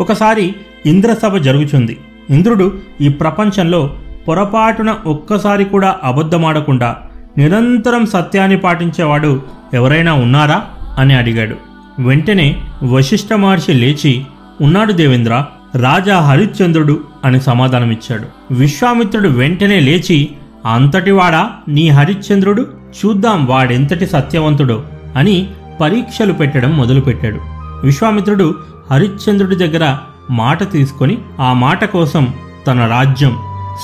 ఒకసారి 0.00 0.54
ఇంద్రసభ 0.86 1.36
జరుగుతుంది 1.36 1.98
ఇంద్రుడు 2.30 2.72
ఈ 3.00 3.08
ప్రపంచంలో 3.08 3.96
పొరపాటున 4.28 4.94
ఒక్కసారి 5.06 5.64
కూడా 5.64 5.96
అబద్ధమాడకుండా 6.04 6.96
నిరంతరం 7.38 8.06
సత్యాన్ని 8.06 8.58
పాటించేవాడు 8.58 9.42
ఎవరైనా 9.74 10.12
ఉన్నారా 10.12 10.62
అని 10.98 11.14
అడిగాడు. 11.14 11.56
వెంటనే 12.02 12.60
వశిష్ఠ 12.82 13.32
మహర్షి 13.32 13.72
లేచి 13.72 14.24
ఉన్నాడు 14.60 14.92
దేవేంద్ర 14.92 15.44
రాజా 15.74 16.20
హరిశ్చంద్రుడు 16.20 17.00
అని 17.24 17.40
సమాధానమిచ్చాడు. 17.40 18.54
విశ్వామిత్రుడు 18.54 19.28
వెంటనే 19.28 19.80
లేచి 19.80 20.28
అంతటివాడా 20.66 21.50
నీ 21.68 21.88
హరిశ్చంద్రుడు? 21.88 22.66
చూద్దాం 23.00 23.46
వాడెంతటి 23.46 24.06
సత్యవంతుడో 24.06 24.82
అని 25.16 25.48
పరీక్షలు 25.80 26.32
పెట్టడం 26.32 26.76
మొదలుపెట్టాడు. 26.76 27.38
విశ్వామిత్రుడు 27.84 28.54
హరిశ్చంద్రుడి 28.90 29.56
దగ్గర 29.56 29.98
మాట 30.30 30.72
తీసుకొని 30.72 31.18
ఆ 31.40 31.52
మాట 31.52 31.84
కోసం 31.84 32.34
తన 32.66 32.86
రాజ్యం 32.86 33.36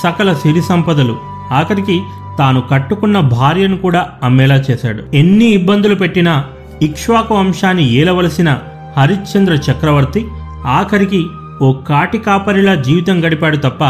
సకల 0.03 0.33
సిరి 0.33 0.61
సంపదలు 0.61 1.17
ఆఖరికి 1.51 2.01
తాను 2.39 2.61
కట్టుకున్న 2.61 3.19
భార్యను 3.19 3.77
కూడా 3.77 4.09
అమ్మేలా 4.23 4.55
చేశాడు. 4.55 5.03
ఎన్ని 5.15 5.45
ఇబ్బందులు 5.45 5.95
పెట్టినా 5.95 6.45
ఇక్ష్వాకు 6.81 7.35
వంశాన్ని 7.35 7.91
ఏలవలసిన 7.93 8.57
హరిశ్చంద్ర 8.97 9.53
చక్రవర్తి 9.53 10.25
ఆఖరికి 10.65 11.25
ఓ 11.61 11.73
కాటి 11.73 12.17
కాపరిలా 12.17 12.75
జీవితం 12.75 13.25
గడిపాడు 13.25 13.57
తప్ప 13.57 13.83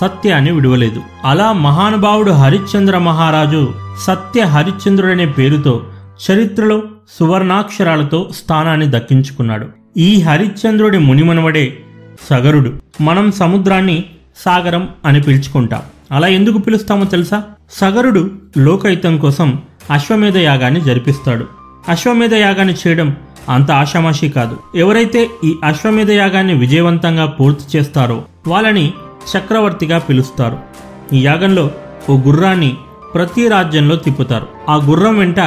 సత్యాన్ని 0.00 0.50
విడవలేదు. 0.52 1.00
అలా 1.24 1.52
మహానుభావుడు 1.52 2.30
హరిశ్చంద్ర 2.30 2.98
మహారాజు 2.98 3.74
సత్య 4.00 4.40
హరిశ్చంద్రుడనే 4.44 5.26
పేరుతో 5.26 5.82
చరిత్రలో 6.24 6.82
సువర్ణాక్షరాలతో 7.18 8.28
స్థానాన్ని 8.36 8.90
దక్కించుకున్నాడు. 8.90 9.66
ఈ 9.96 10.20
హరిశ్చంద్రుడి 10.20 10.98
మునిమనవడే 10.98 11.78
సగరుడు. 12.30 12.72
మనం 13.00 13.32
సముద్రాన్ని 13.32 14.04
సాగరం 14.36 14.88
అని 15.04 15.22
పిలుచుకుంటాం. 15.22 15.82
అలా 16.12 16.28
ఎందుకు 16.28 16.58
పిలుస్తామో 16.58 17.04
తెలుసా? 17.04 17.42
సగరుడు 17.70 18.30
లోకహితం 18.58 19.18
కోసం 19.18 19.58
అశ్వమేధ 19.90 20.36
యాగాన్ని 20.36 20.80
జరిపిస్తాడు. 20.80 21.46
అశ్వమేధ 21.88 22.34
యాగాన్ని 22.34 22.74
చేయడం 22.86 23.16
అంత 23.48 23.70
ఆషామాషి 23.70 24.28
కాదు. 24.28 24.58
ఎవరైతే 24.74 25.28
ఈ 25.44 25.54
అశ్వమేధ 25.64 26.10
యాగాన్ని 26.10 26.54
విజయవంతంగా 26.54 27.26
పూర్తి 27.26 27.78
చేస్తారో 27.78 28.24
వాళ్ళని 28.46 28.92
చక్రవర్తిగా 29.36 29.98
పిలుస్తారు. 29.98 30.58
ఈ 31.12 31.26
యాగంలో 31.26 31.70
ఓ 32.10 32.16
గుర్రాన్ని 32.16 32.76
ప్రతి 33.14 33.48
రాజ్యంలో 33.48 33.96
తిప్పుతారు. 33.96 34.46
ఆ 34.68 34.76
గుర్రం 34.76 35.18
వెంట 35.18 35.40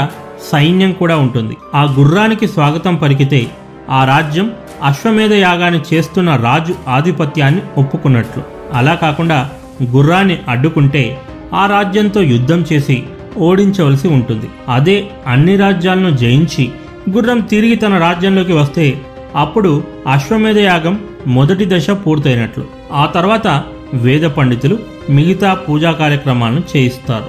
సైన్యం 0.51 0.91
కూడా 0.91 1.17
ఉంటుంది. 1.17 1.57
ఆ 1.75 1.83
గుర్రానికి 1.83 2.47
స్వాగతం 2.47 2.95
పలికితే 2.95 3.51
ఆ 3.91 4.05
రాజ్యం 4.05 4.51
అశ్వమేధ 4.83 5.33
యాగాన్ని 5.33 5.81
చేస్తున్న 5.93 6.35
రాజు 6.35 6.75
ఆధిపత్యాన్ని 6.87 7.61
ఒప్పుకున్నట్లు. 7.77 8.43
అలా 8.73 8.95
కాకుండా 8.95 9.49
గుర్రాన్ని 9.83 10.37
అడ్డుకుంటే 10.49 11.21
ఆ 11.53 11.65
రాజ్యంతో 11.65 12.21
యుద్ధం 12.21 12.65
చేసి 12.73 13.03
ఓడించవలసి 13.37 14.07
ఉంటుంది. 14.07 14.49
అదే 14.69 15.07
అన్ని 15.27 15.55
రాజ్యాలను 15.57 16.17
జయించి 16.17 16.69
గుర్రం 17.09 17.39
తిరిగి 17.39 17.75
తన 17.75 17.97
రాజ్యంలోకి 17.97 18.53
వస్తే 18.53 19.01
అప్పుడు 19.35 19.83
అశ్వమేధ 20.07 20.57
యాగం 20.57 20.99
మొదటి 21.27 21.65
దశ 21.69 21.89
పూర్తయినట్లు. 21.89 22.63
ఆ 22.93 23.05
తర్వాత 23.05 23.63
వేద 23.93 24.21
పండితులు 24.21 24.79
మిగతా 25.09 25.53
పూజా 25.53 25.91
కార్యక్రమాలను 25.91 26.63
చేయిస్తారు. 26.77 27.25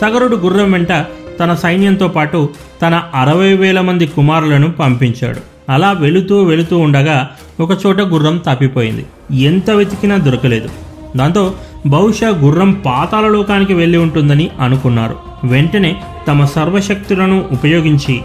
సగరుడు 0.00 0.36
గుర్రం 0.36 0.72
వెంట 0.72 0.92
తన 1.40 1.54
సైన్యంతో 1.54 2.08
పాటు 2.08 2.48
తన 2.82 3.02
అరవై 3.14 3.52
వేల 3.54 3.80
మంది 3.80 4.06
కుమారులను 4.06 4.72
పంపించాడు. 4.72 5.59
అలా 5.70 5.92
వెళుతూ 5.92 6.42
వెళుతూ 6.42 6.78
ఉండగా 6.78 7.30
ఒకచోట 7.60 8.00
గుర్రం 8.00 8.36
తప్పిపోయింది 8.36 9.06
ఎంత 9.42 9.70
వెతికినా 9.70 10.16
దొరకలేదు. 10.16 10.68
దాంతో 11.16 11.54
బహుశా 11.86 12.28
గుర్రం 12.28 12.72
పాతాల 12.86 13.28
లోకానికి 13.28 13.74
వెళ్ళి 13.74 13.98
ఉంటుందని 13.98 14.50
అనుకున్నారు. 14.60 15.16
వెంటనే 15.44 15.96
తమ 16.28 16.44
సర్వశక్తులను 16.44 17.44
ఉపయోగించి 17.52 18.20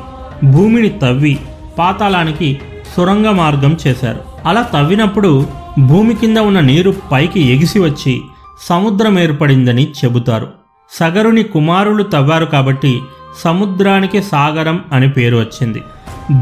భూమిని 0.52 0.90
తవ్వి 0.90 1.40
పాతాళానికి 1.80 2.60
సొరంగ 2.98 3.28
మార్గం 3.30 3.78
చేశారు. 3.88 4.20
అలా 4.46 4.62
తవ్వినప్పుడు 4.62 5.48
భూమి 5.80 6.16
కింద 6.16 6.38
ఉన్న 6.38 6.60
నీరు 6.60 6.96
పైకి 7.12 7.42
ఎగిసి 7.54 7.80
వచ్చి 7.80 8.22
సముద్రం 8.62 9.20
ఏర్పడిందని 9.20 9.88
చెబుతారు. 10.04 10.48
సగరుని 10.92 11.44
కుమారులు 11.44 12.04
తవ్వారు 12.04 12.46
కాబట్టి 12.46 13.00
సముద్రానికి 13.44 14.24
సాగరం 14.24 14.84
అని 14.94 15.10
పేరు 15.10 15.38
వచ్చింది. 15.38 15.84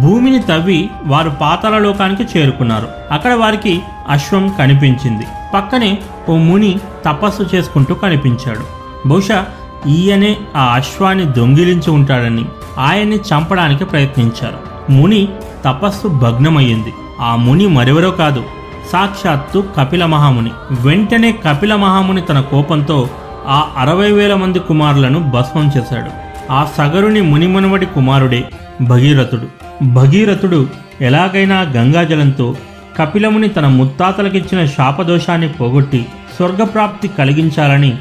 భూమిని 0.02 0.39
తవ్వి 0.39 0.89
వారు 1.06 1.30
పాతాల 1.30 1.78
లోకానికి 1.78 2.24
చేరుకున్నారు. 2.24 2.88
అక్కడ 3.12 3.34
వారికి 3.34 3.82
అశ్వం 4.10 4.50
కనిపించింది. 4.60 5.24
పక్కనే 5.54 5.98
ఓ 6.30 6.36
ముని 6.36 6.80
తపస్సు 7.06 7.56
చేసుకుంటూ 7.56 7.94
కనిపించాడు. 7.94 8.84
బహుశా 9.08 9.46
ఈయనే 9.88 10.38
ఆ 10.56 10.74
అశ్వాన్ని 10.76 11.26
దొంగిలించి 11.26 11.91
ఉంటాడని 11.91 12.46
ఆయన్ని 12.80 13.16
చంపడానికి 13.16 13.86
ప్రయత్నించారు. 13.86 14.91
ముని 14.91 15.28
తపస్సు 15.66 16.08
భగ్నమయ్యింది. 16.08 16.94
ఆ 17.22 17.36
ముని 17.36 17.68
మరెవరో 17.68 18.12
కాదు 18.12 18.44
సాక్షాత్తు 18.91 19.64
కపిల 19.78 20.06
మహాముని. 20.06 20.52
వెంటనే 20.82 21.32
కపిల 21.32 21.76
మహాముని 21.76 22.22
తన 22.22 22.39
కోపంతో 22.39 23.10
ఆ 23.48 23.68
అరవై 23.78 24.12
వేల 24.12 24.36
మంది 24.36 24.60
కుమారులను 24.60 25.20
భస్మం 25.20 25.72
చేశాడు. 25.78 26.22
ఆ 26.52 26.68
సగరుని 26.78 27.22
మునిమునవడి 27.22 27.86
కుమారుడే 27.86 28.44
భగీరథుడు. 28.82 29.48
భగీరథుడు 29.84 30.68
ఎలాగైనా 31.02 31.62
గంగాజలంతో 31.62 32.56
కపిలముని 32.98 33.50
తన 33.50 33.68
ముత్తాతలకిచ్చిన 33.68 34.66
శాపదోషాన్ని 34.66 35.50
పోగొట్టి 35.50 36.06
స్వర్గప్రాప్తి 36.36 37.08
కలిగించాలని 37.08 37.98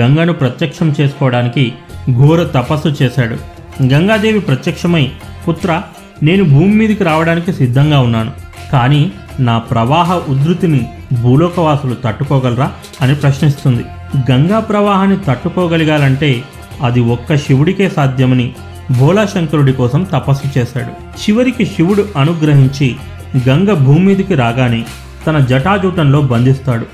గంగను 0.00 0.32
ప్రత్యక్షం 0.32 0.94
చేసుకోవడానికి 1.00 1.72
ఘోర 2.12 2.42
తపస్సు 2.42 3.02
చేశాడు. 3.02 3.36
గంగాదేవి 3.92 4.40
ప్రత్యక్షమై 4.40 5.10
పుత్ర 5.48 5.82
నేను 6.22 6.44
భూమి 6.44 6.74
మీదకి 6.74 7.04
రావడానికి 7.04 7.52
సిద్ధంగా 7.52 8.00
ఉన్నాను. 8.00 8.30
కానీ 8.72 9.12
నా 9.40 9.58
ప్రవాహ 9.58 10.14
ఉధృతిని 10.16 10.88
భూలోకవాసులు 11.22 11.94
తట్టుకోగలరా? 11.94 12.72
అని 13.00 13.14
ప్రశ్నిస్తుంది. 13.14 13.84
గంగా 14.30 14.60
ప్రవాహాన్ని 14.60 15.16
తట్టుకోగలిగాలంటే 15.28 16.42
అది 16.82 17.00
ఒక్క 17.00 17.36
శివుడికే 17.36 17.88
సాధ్యమని 17.88 18.52
భోలాశంకరుడి 18.98 19.72
కోసం 19.72 20.02
తపస్సు 20.02 20.58
చేశాడు. 20.58 20.88
చివరికి 20.88 21.66
శివుడు 21.66 22.08
అనుగ్రహించి 22.16 22.96
గంగ 23.48 23.72
భూమి 23.72 24.04
మీదికి 24.04 24.34
రాగానే 24.34 24.84
తన 25.26 25.38
జటాజూటంలో 25.38 26.20
బంధిస్తాడు. 26.20 26.86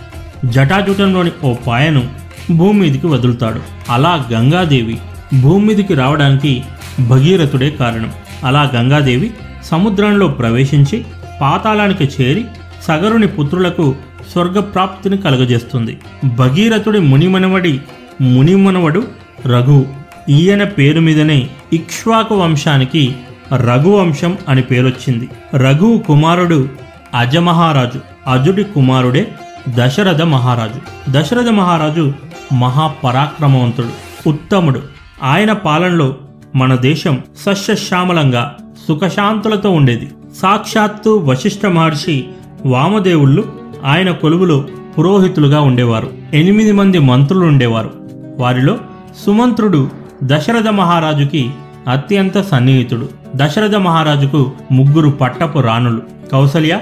జటాజూటంలోని 0.46 1.30
ఓ 1.44 1.54
పాయను 1.66 2.08
భూమి 2.50 2.80
మీదికి 2.80 3.06
వదులుతాడు. 3.06 3.60
అలా 3.90 4.26
గంగాదేవి 4.32 4.98
భూమి 5.40 5.66
మీదికి 5.66 5.94
రావడానికి 5.94 6.62
భగీరథుడే 7.00 7.70
కారణం. 7.70 8.12
అలా 8.44 8.70
గంగాదేవి 8.74 9.30
సముద్రంలో 9.64 10.28
ప్రవేశించి 10.28 11.04
పాతాళానికి 11.40 12.04
చేరి 12.04 12.44
సగరుని 12.82 13.26
పుత్రులకు 13.26 13.94
స్వర్గప్రాప్తిని 14.32 15.16
కలుగజేస్తుంది. 15.16 15.98
భగీరథుడి 16.24 17.00
మునిమనవడి 17.00 17.80
మునిమనవడు 18.20 19.21
రఘు. 19.46 19.86
ఈయన 20.28 20.64
పేరు 20.64 21.00
మీదనే 21.00 21.48
ఇక్ష్వాకు 21.72 22.34
వంశానికి 22.34 23.14
రఘువంశం 23.54 24.38
అని 24.48 24.62
పేరొచ్చింది. 24.62 25.28
రఘు 25.54 26.02
కుమారుడు 26.06 26.68
అజమహారాజు. 27.14 28.00
అజుడి 28.30 28.64
కుమారుడే 28.64 29.28
దశరథ 29.68 30.22
మహారాజు. 30.22 30.80
దశరథ 31.10 31.48
మహారాజు 31.48 32.12
మహాపరాక్రమవంతుడు 32.52 33.88
ఉత్తముడు. 34.28 34.82
ఆయన 35.22 35.52
పాలనలో 35.52 36.16
మన 36.56 36.74
దేశం 36.74 37.18
సస్యశ్యామలంగా 37.38 38.56
సుఖశాంతులతో 38.88 39.70
ఉండేది. 39.70 40.10
సాక్షాత్తు 40.42 41.10
వశిష్ఠ 41.10 41.66
మహర్షి 41.66 42.24
వామదేవుళ్ళు 42.66 43.52
ఆయన 43.84 44.10
కొలువులో 44.10 44.64
పురోహితులుగా 44.98 45.60
ఉండేవారు. 45.60 46.10
ఎనిమిది 46.34 46.72
మంది 46.72 46.98
మంత్రులు 46.98 47.44
ఉండేవారు. 47.44 47.92
వారిలో 48.38 48.78
సుమంత్రుడు 49.16 49.90
దశరథ 50.24 50.68
మహారాజుకి 50.68 51.50
అత్యంత 51.88 52.40
సన్నిహితుడు. 52.40 53.08
దశరథ 53.36 53.76
మహారాజుకు 53.76 54.50
ముగ్గురు 54.72 55.08
పట్టపు 55.08 55.58
రాణులు 55.58 56.02
కౌసల్య 56.32 56.78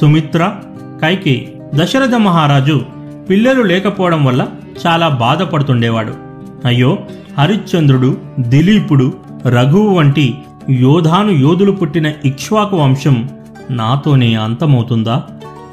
సుమిత్ర 0.00 0.54
కైకేయి. 1.02 1.56
దశరథ 1.74 2.14
మహారాజు 2.14 2.80
పిల్లలు 3.30 3.62
లేకపోవడం 3.62 4.24
వల్ల 4.24 4.46
చాలా 4.86 5.08
బాధపడుతుండేవాడు. 5.08 6.14
అయ్యో 6.64 6.98
హరిశ్చంద్రుడు 7.38 8.16
దిలీపుడు 8.40 9.12
రఘువు 9.46 9.94
వంటి 9.94 10.34
యోధాను 10.70 11.30
యోధులు 11.30 11.72
పుట్టిన 11.72 12.12
ఇక్ష్వాకు 12.24 12.76
వంశం 12.76 13.28
నాతోనే 13.70 14.34
అంతమవుతుందా? 14.34 15.22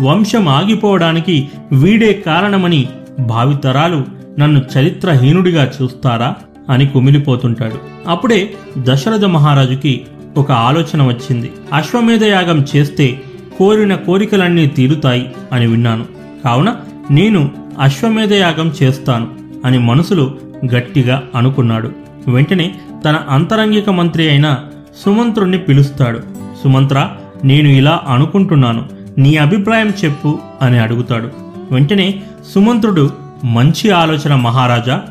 వంశం 0.01 0.47
ఆగిపోవడానికి 0.47 1.49
వీడే 1.71 2.23
కారణమని 2.25 2.87
భావితరాలు 3.19 4.18
నన్ను 4.39 4.61
చరిత్రహీనుడిగా 4.77 5.71
చూస్తారా 5.81 6.35
అని 6.69 6.87
కుమిలిపోతుంటాడు. 6.87 8.09
అప్పుడే 8.09 8.53
దశరథ 8.77 9.25
మహారాజుకి 9.25 10.01
ఒక 10.37 10.51
ఆలోచన 10.51 11.07
వచ్చింది. 11.07 11.51
అశ్వమేధ 11.73 12.23
యాగం 12.23 12.65
చేస్తే 12.75 13.21
కోరిన 13.57 13.95
కోరికలన్నీ 13.95 14.67
తీరుతాయి 14.67 15.31
అని 15.51 15.67
విన్నాను. 15.67 16.05
కావున 16.43 16.75
నేను 17.11 17.51
అశ్వమేధ 17.79 18.33
యాగం 18.33 18.73
చేస్తాను 18.83 19.27
అని 19.65 19.79
మనసులో 19.79 20.33
గట్టిగా 20.75 21.23
అనుకున్నాడు. 21.35 21.91
వెంటనే 22.27 22.75
తన 23.05 23.15
అంతరంగిక 23.29 23.89
మంత్రి 23.89 24.29
అయిన 24.29 24.57
సుమంత్రుణ్ణి 25.05 25.57
పిలుస్తాడు. 25.57 26.19
సుమంత్ర 26.63 27.09
నేను 27.43 27.67
ఇలా 27.67 28.01
అనుకుంటున్నాను. 28.07 28.85
నీ 29.17 29.35
అభిప్రాయం 29.35 29.93
చెప్పు 30.05 30.39
అని 30.61 30.79
అడుగుతాడు. 30.79 31.29
వెంటనే 31.71 32.21
సుమంత్రుడు 32.55 33.28
మంచి 33.45 33.91
ఆలోచన 33.91 34.35
మహారాజా 34.35 35.01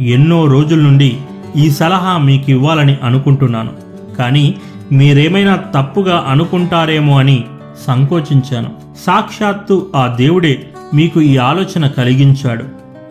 ఎన్నో 0.00 0.46
రోజుల 0.46 0.78
నుండి 0.78 1.18
ఈ 1.56 1.70
సలహా 1.70 2.18
మీకు 2.18 2.50
ఇవ్వాలని 2.50 2.96
అనుకుంటున్నాను. 3.02 3.70
కానీ 4.18 4.54
మీరేమైనా 4.92 5.56
తప్పుగా 5.56 6.26
అనుకుంటారేమో 6.28 7.18
అని 7.18 7.44
సంకోచించాను. 7.86 8.70
సాక్షాత్తు 9.06 9.86
ఆ 9.96 10.14
దేవుడే 10.16 10.70
మీకు 10.94 11.20
ఈ 11.20 11.36
ఆలోచన 11.36 11.86
కలిగించాడు. 11.86 12.64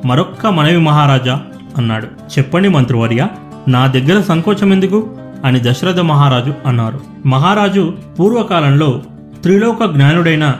మరొక్క 0.06 0.48
మనవి 0.48 0.78
మహారాజా 0.78 1.42
అన్నాడు. 1.78 2.06
చెప్పండి 2.06 2.70
మంత్రివర్య 2.70 3.28
నా 3.68 3.88
దగ్గర 3.88 4.22
సంకోచం 4.22 4.74
ఎందుకు? 4.74 5.08
అని 5.46 5.60
దశరథ 5.60 6.00
మహారాజు 6.00 6.54
అన్నారు. 6.66 7.00
మహారాజు 7.26 7.94
పూర్వకాలంలో 8.20 9.02
త్రిలోక 9.44 9.86
జ్ఞానుడైన 9.92 10.56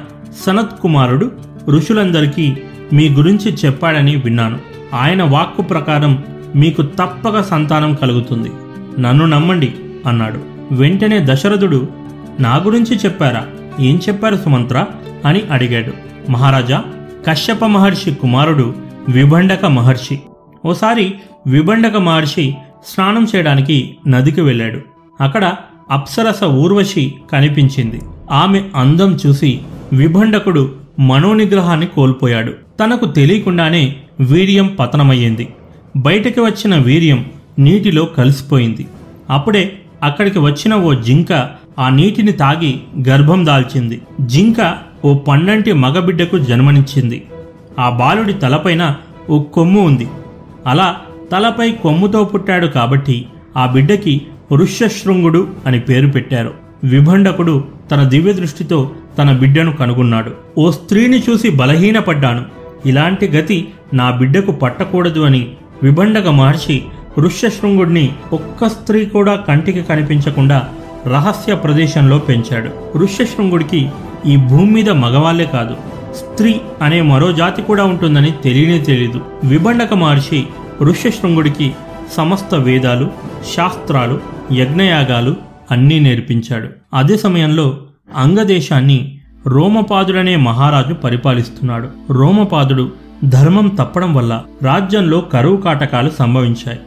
సనత్ 0.46 0.80
కుమారుడు 0.80 1.32
ఋషులందరికీ 1.70 2.58
మీ 2.94 3.10
గురించి 3.10 3.54
చెప్పాడని 3.54 4.16
విన్నాను. 4.16 4.60
ఆయన 4.94 5.24
వాక్కు 5.24 5.62
ప్రకారం 5.62 6.24
మీకు 6.56 6.82
తప్పక 6.82 7.42
సంతానం 7.42 7.96
కలుగుతుంది. 7.96 8.52
నన్ను 9.02 9.26
నమ్మండి 9.26 9.74
అన్నాడు. 10.06 10.40
వెంటనే 10.72 11.26
దశరథుడు 11.26 11.88
నా 12.40 12.56
గురించి 12.56 12.96
చెప్పారా? 12.96 13.48
ఏం 13.80 14.00
చెప్పారు 14.08 14.36
సుమంత్ర? 14.36 14.86
అని 15.26 15.42
అడిగాడు. 15.52 15.94
మహారాజా 16.32 16.84
కశ్యప 17.28 17.66
మహర్షి 17.66 18.14
కుమారుడు 18.14 18.74
విభండక 19.10 19.66
మహర్షి. 19.66 20.20
ఓసారి 20.66 21.14
విభండక 21.48 21.98
మహర్షి 21.98 22.56
స్నానం 22.88 23.28
చేయడానికి 23.36 23.98
నదికి 24.08 24.42
వెళ్ళాడు. 24.42 24.80
అక్కడ 25.24 25.54
అప్సరస 25.92 26.44
ఊర్వశి 26.44 27.14
కనిపించింది. 27.32 28.02
ఆమె 28.32 28.64
అందం 28.76 29.18
చూసి 29.28 29.60
విభండకుడు 29.94 30.76
మనోనిగ్రహాన్ని 31.00 31.86
కోల్పోయాడు. 31.86 32.54
తనకు 32.80 33.06
తెలియకుండానే 33.06 33.96
వీర్యం 34.20 34.78
పతనమయ్యింది. 34.80 35.48
బయటకి 35.98 36.40
వచ్చిన 36.40 36.76
వీర్యం 36.76 37.26
నీటిలో 37.60 38.06
కలిసిపోయింది. 38.06 38.88
అప్పుడే 39.30 39.74
అక్కడికి 40.04 40.40
వచ్చిన 40.40 40.76
ఓ 40.76 40.94
జింక 40.94 41.50
ఆ 41.80 41.90
నీటిని 41.90 42.32
తాగి 42.32 42.80
గర్భం 43.10 43.46
దాల్చింది. 43.46 44.02
జింక 44.22 44.78
ఓ 45.06 45.18
పన్నంటి 45.18 45.74
మగబిడ్డకు 45.74 46.38
జన్మనిచ్చింది. 46.38 47.26
ఆ 47.80 47.90
బాలుడి 47.90 48.34
తలపైన 48.34 48.96
ఓ 49.30 49.44
కొమ్ము 49.44 49.82
ఉంది. 49.82 50.08
అలా 50.68 50.96
తలపై 51.32 51.72
కొమ్ముతో 51.72 52.24
పుట్టాడు 52.24 52.68
కాబట్టి 52.68 53.26
ఆ 53.58 53.66
బిడ్డకి 53.66 54.22
ఋష్యశృంగుడు 54.54 55.48
అని 55.66 55.80
పేరు 55.80 56.08
పెట్టారు. 56.08 56.54
విభండకుడు 56.84 57.64
తన 57.92 58.04
దివ్య 58.04 58.34
దృష్టితో 58.34 58.92
తన 59.18 59.32
బిడ్డను 59.32 59.72
కనుగొన్నాడు. 59.72 60.32
ఓ 60.58 60.72
స్త్రీని 60.72 61.24
చూసి 61.30 61.50
బలహీనపడ్డాను. 61.50 62.59
ఇలాంటి 62.86 63.28
గతి 63.28 63.68
నా 63.94 64.12
బిడ్డకు 64.12 64.52
పట్టకూడదు 64.52 65.20
అని 65.20 65.48
విభండక 65.84 66.28
మహర్షి 66.28 66.84
ఋష్యశృంగుడిని 67.20 68.12
ఒక్క 68.34 68.68
స్త్రీ 68.68 69.06
కూడా 69.06 69.36
కంటికి 69.36 69.84
కనిపించకుండా 69.84 70.70
రహస్య 71.08 71.56
ప్రదేశంలో 71.56 72.18
పెంచాడు. 72.18 72.98
ఋష్యశృంగుడికి 72.98 73.90
ఈ 74.26 74.36
భూమి 74.36 74.72
మీద 74.72 74.90
మగవాళ్ళే 74.90 75.46
కాదు 75.46 75.76
స్త్రీ 76.16 76.62
అనే 76.82 77.02
మరో 77.02 77.32
జాతి 77.32 77.62
కూడా 77.62 77.84
ఉంటుందని 77.84 78.32
తెలియనే 78.32 78.80
తెలీదు. 78.80 79.22
విభండక 79.44 79.94
మహర్షి 79.94 80.44
ఋష్యశృంగుడికి 80.82 81.72
సమస్త 82.18 82.56
వేదాలు 82.56 83.10
శాస్త్రాలు 83.56 84.20
యజ్ఞయాగాలు 84.52 85.36
అన్నీ 85.72 86.00
నేర్పించాడు. 86.00 86.70
అదే 86.94 87.18
సమయంలో 87.18 87.78
అంగదేశాన్ని 88.16 89.19
రోమపాదుడనే 89.50 90.36
మహారాజు 90.36 90.94
పరిపాలిస్తున్నాడు. 90.94 91.88
రోమపాదుడు 92.14 92.92
ధర్మం 93.26 93.68
తప్పడం 93.68 94.14
వల్ల 94.14 94.44
రాజ్యంలో 94.64 95.22
కరువు 95.22 95.58
కాటకాలు 95.58 96.12
సంభవించాయి. 96.20 96.80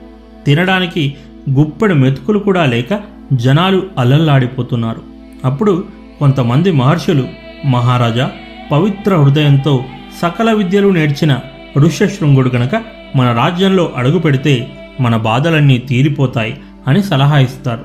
తినడానికి 0.46 1.14
గుప్పెడు 1.50 1.94
మెతుకులు 1.94 2.38
కూడా 2.38 2.66
లేక 2.66 3.00
జనాలు 3.32 3.82
అల్లల్లాడిపోతున్నారు 3.98 5.00
అప్పుడు 5.44 5.84
కొంతమంది 6.18 6.72
మహర్షులు 6.72 7.24
మహారాజా 7.66 8.30
పవిత్ర 8.72 9.16
హృదయంతో 9.16 9.84
సకల 10.22 10.52
విద్యలు 10.52 10.88
నేర్చిన 10.88 11.40
ఋష్యశృంగుడు 11.78 12.48
గనక 12.48 12.82
మన 13.16 13.32
రాజ్యంలో 13.32 13.92
అడుగు 13.96 14.18
పెడితే 14.18 14.70
మన 15.00 15.16
బాధలన్నీ 15.16 15.78
తీరిపోతాయి 15.78 16.56
అని 16.88 17.02
సలహా 17.02 17.38
ఇస్తారు. 17.38 17.84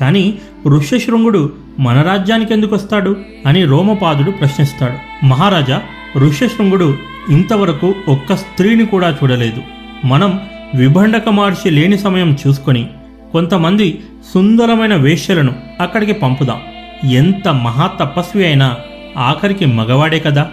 కానీ 0.00 0.38
ఋష్యశృంగుడు 0.68 1.52
మన 1.80 2.02
రాజ్యానికి 2.02 2.52
ఎందుకు 2.52 2.74
వస్తాడు 2.74 3.16
అని 3.46 3.64
రోమపాదుడు 3.64 4.30
ప్రశ్నిస్తాడు. 4.30 5.26
మహారాజా 5.26 5.82
ఋష్యశృంగుడు 6.18 6.96
ఇంతవరకు 7.30 7.94
ఒక్క 8.08 8.36
స్త్రీని 8.36 8.86
కూడా 8.86 9.10
చూడలేదు. 9.22 9.62
మనం 10.04 10.40
విభండక 10.74 11.28
మహర్షి 11.28 11.70
లేని 11.70 11.98
సమయం 11.98 12.36
చూసుకొని 12.46 12.86
కొంతమంది 13.32 14.00
సుందరమైన 14.34 14.94
వేష్యలను 14.94 15.54
అక్కడికి 15.80 16.12
పంపుదాం. 16.12 16.60
ఎంత 17.10 17.48
మహా 17.48 17.86
తపస్వి 17.86 18.46
అయినా 18.46 18.76
ఆఖరికి 19.16 19.66
మగవాడే 19.66 20.20
కదా? 20.20 20.50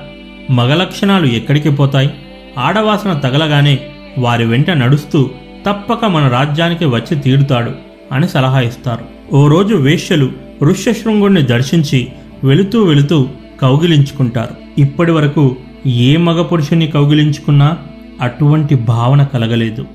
మగ 0.51 0.73
లక్షణాలు 0.73 1.25
ఎక్కడికి 1.25 1.69
పోతాయి? 1.69 2.09
ఆడవాసన 2.57 3.13
తగలగానే 3.13 3.79
వారి 4.17 4.45
వెంట 4.45 4.69
నడుస్తూ 4.69 5.29
తప్పక 5.65 6.05
మన 6.05 6.27
రాజ్యానికి 6.27 6.85
వచ్చి 6.85 7.19
తీరుతాడు 7.19 7.71
అని 8.11 8.29
సలహా 8.29 8.59
ఇస్తారు. 8.59 9.20
ఓ 9.33 9.47
రోజు 9.47 9.75
వేశ్యలు 9.75 10.29
ఋష్యశృంగుణ్ణి 10.63 11.41
దర్శించి 11.41 12.07
వెళుతూ 12.43 12.83
వెళుతూ 12.83 13.27
కౌగిలించుకుంటారు. 13.61 14.81
ఇప్పటి 14.81 15.11
వరకు 15.11 15.55
ఏ 15.85 16.17
మగ 16.17 16.41
పురుషుని 16.41 16.87
కౌగిలించుకున్నా 16.87 17.77
అటువంటి 18.21 18.75
భావన 18.75 19.23
కలగలేదు. 19.23 19.85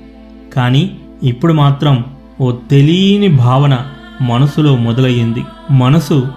కానీ 0.55 0.91
ఇప్పుడు 1.23 1.53
మాత్రం 1.53 2.05
ఓ 2.41 2.51
తెలియని 2.51 3.27
భావన 3.27 3.85
మనసులో 4.21 4.75
మొదలయ్యింది. 4.75 5.43
మనసు 5.71 6.27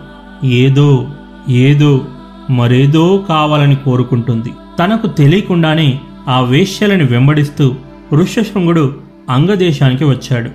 ఏదో 0.44 1.08
ఏదో 1.48 2.06
మరేదో 2.50 3.24
కావాలని 3.28 3.76
కోరుకుంటుంది. 3.76 4.48
తనకు 4.78 5.06
తెలియకుండానే 5.06 6.00
ఆ 6.28 6.40
వేశ్యలని 6.40 7.04
వెంబడిస్తూ 7.04 7.74
ఋష్యశృంగుడు 8.14 8.94
అంగదేశానికి 9.30 10.04
వచ్చాడు. 10.04 10.50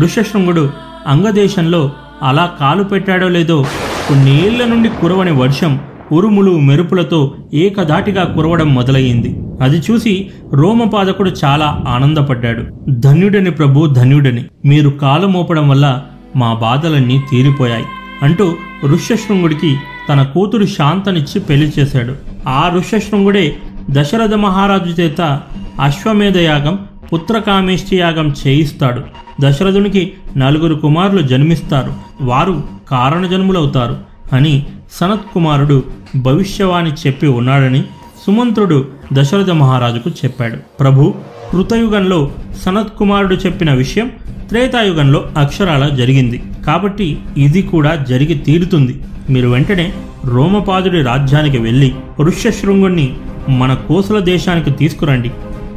ఋష్యశృంగుడు 0.00 0.70
అంగదేశంలో 1.06 1.90
అలా 2.22 2.50
కాలు 2.60 2.84
పెట్టాడో 2.84 3.28
లేదో 3.28 3.66
కొన్నేళ్ళ 4.08 4.64
నుండి 4.64 4.88
కురవని 4.88 5.32
వర్షం 5.32 5.80
ఉరుములు 6.12 6.58
మెరుపులతో 6.58 7.34
ఏకధాటిగా 7.54 8.24
కురవడం 8.24 8.74
మొదలయ్యింది. 8.74 9.40
అది 9.60 9.82
చూసి 9.90 10.30
రోమపాదకుడు 10.52 11.30
చాలా 11.44 11.82
ఆనందపడ్డాడు. 11.88 12.64
ధన్యుడని 12.90 13.50
ప్రభు 13.50 13.86
ధన్యుడని. 13.86 14.44
మీరు 14.64 14.90
కాలు 14.90 15.26
మోపడం 15.26 15.68
వల్ల 15.68 16.02
మా 16.36 16.54
బాధలన్నీ 16.54 17.22
తీరిపోయాయి 17.30 17.84
అంటూ 18.22 18.54
ఋష్యశృంగుడికి 18.86 19.76
తన 20.08 20.22
కూతురు 20.22 20.66
శాంతనిచ్చి 20.66 21.40
పెళ్ళి 21.40 21.72
చేశాడు. 21.78 22.14
ఆ 22.48 22.72
ఋష్యశృంగుడే 22.76 23.56
దశరథ 23.90 24.34
మహారాజు 24.34 25.00
చేత 25.00 25.40
అశ్వమేధ 25.82 26.38
యాగం 26.38 26.78
పుత్రకామేష్టియాగం 27.12 28.34
చేయిస్తాడు. 28.46 29.02
దశరథునికి 29.40 30.12
నలుగురు 30.36 30.74
కుమారులు 30.74 31.22
జన్మిస్తారు. 31.22 31.94
వారు 32.20 32.64
కారణజన్ములవుతారు 32.90 33.98
అని 34.32 34.66
సనత్ 34.92 35.34
కుమారుడు 35.34 35.82
భవిష్యవాణి 36.16 36.90
చెప్పి 37.06 37.26
ఉన్నాడని 37.26 37.84
సుమంత్రుడు 38.26 38.88
దశరథ 39.12 39.50
మహారాజుకు 39.50 40.10
చెప్పాడు. 40.10 40.56
ప్రభు 40.80 41.14
కృతయుగంలో 41.52 42.30
సనత్ 42.64 42.96
కుమారుడు 42.98 43.34
చెప్పిన 43.34 43.72
విషయం 43.72 44.10
త్రేతాయుగంలో 44.48 45.24
అక్షరాల 45.38 45.88
జరిగింది. 45.88 46.42
కాబట్టి 46.66 47.18
ఇది 47.36 47.62
కూడా 47.62 47.94
జరిగి 47.94 48.34
తీరుతుంది. 48.34 49.02
మీరు 49.30 49.48
వెంటనే 49.48 49.92
రోమపాదుడి 50.24 51.02
రాజ్యానికి 51.02 51.58
వెళ్ళి 51.58 51.94
ఋష్యశృంగుణ్ణి 52.20 53.14
మన 53.48 53.74
కోసల 53.74 54.18
దేశానికి 54.18 54.70
తీసుకురండి. 54.70 55.30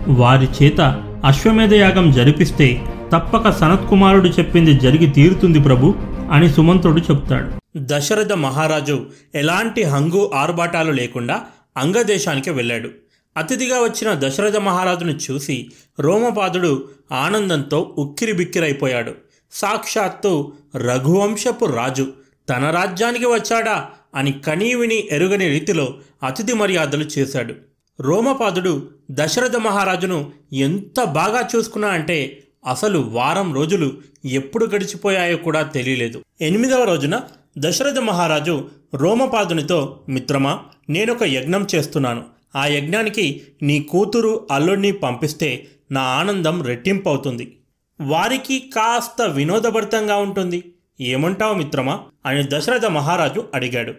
వారి 0.07 0.47
చేత 0.63 0.95
అశ్వమేధ 1.27 1.73
యాగం 1.73 2.11
జరిపిస్తే 2.11 2.81
తప్పక 3.13 3.49
సనత్కుమారుడు 3.49 4.27
చెప్పింది 4.27 4.73
జరిగి 4.73 5.07
తీరుతుంది 5.07 5.59
ప్రభు 5.59 5.95
అని 6.31 6.49
సుమంత్రుడు 6.49 6.99
చెప్తాడు. 6.99 7.49
దశరథ 7.77 8.33
మహారాజు 8.33 9.05
ఎలాంటి 9.35 9.83
హంగు 9.83 10.31
ఆర్భాటాలు 10.35 10.91
లేకుండా 10.91 11.41
అంగదేశానికి 11.77 12.49
వెళ్ళాడు. 12.49 12.89
అతిథిగా 13.37 13.75
వచ్చిన 13.75 14.27
దశరథ 14.27 14.57
మహారాజును 14.57 15.11
చూసి 15.11 15.67
రోమపాదుడు 15.99 16.83
ఆనందంతో 17.11 17.95
ఉక్కిరిబిక్కిరైపోయాడు. 17.97 19.11
సాక్షాత్తు 19.51 20.53
రఘువంశపు 20.75 21.65
రాజు 21.65 22.07
తన 22.49 22.69
రాజ్యానికి 22.69 23.25
వచ్చాడా 23.25 23.85
అని 24.15 24.31
కనీవిని 24.31 25.03
ఎరుగని 25.11 25.47
రీతిలో 25.49 25.93
అతిథి 26.23 26.53
మర్యాదలు 26.53 27.05
చేశాడు. 27.17 27.53
రోమపాదుడు 28.01 28.89
దశరథ 29.11 29.55
మహారాజును 29.55 30.31
ఎంత 30.53 31.03
బాగా 31.03 31.47
చూసుకున్నా 31.55 31.87
అంటే 31.87 32.43
అసలు 32.67 32.99
వారం 32.99 33.53
రోజులు 33.53 33.93
ఎప్పుడు 34.25 34.65
గడిచిపోయాయో 34.65 35.37
కూడా 35.37 35.61
తెలియలేదు. 35.61 36.21
ఎనిమిదవ 36.41 36.83
రోజున 36.83 37.21
దశరథ 37.57 37.97
మహారాజు 37.97 38.69
రోమపాదునితో 38.93 39.99
మిత్రమా 40.09 40.59
నేనొక 40.89 41.23
యజ్ఞం 41.23 41.67
చేస్తున్నాను. 41.75 42.23
ఆ 42.55 42.67
యజ్ఞానికి 42.67 43.41
నీ 43.61 43.79
కూతురు 43.79 44.47
అల్లుడిని 44.51 44.91
పంపిస్తే 44.91 45.67
నా 45.91 46.01
ఆనందం 46.01 46.61
రెట్టింపవుతుంది. 46.61 47.57
వారికి 48.01 48.59
కాస్త 48.59 49.21
వినోదభరితంగా 49.21 50.17
ఉంటుంది. 50.17 50.63
ఏమంటావు 51.01 51.53
మిత్రమా? 51.53 51.99
అని 52.25 52.43
దశరథ 52.47 52.85
మహారాజు 52.85 53.45
అడిగాడు. 53.53 53.93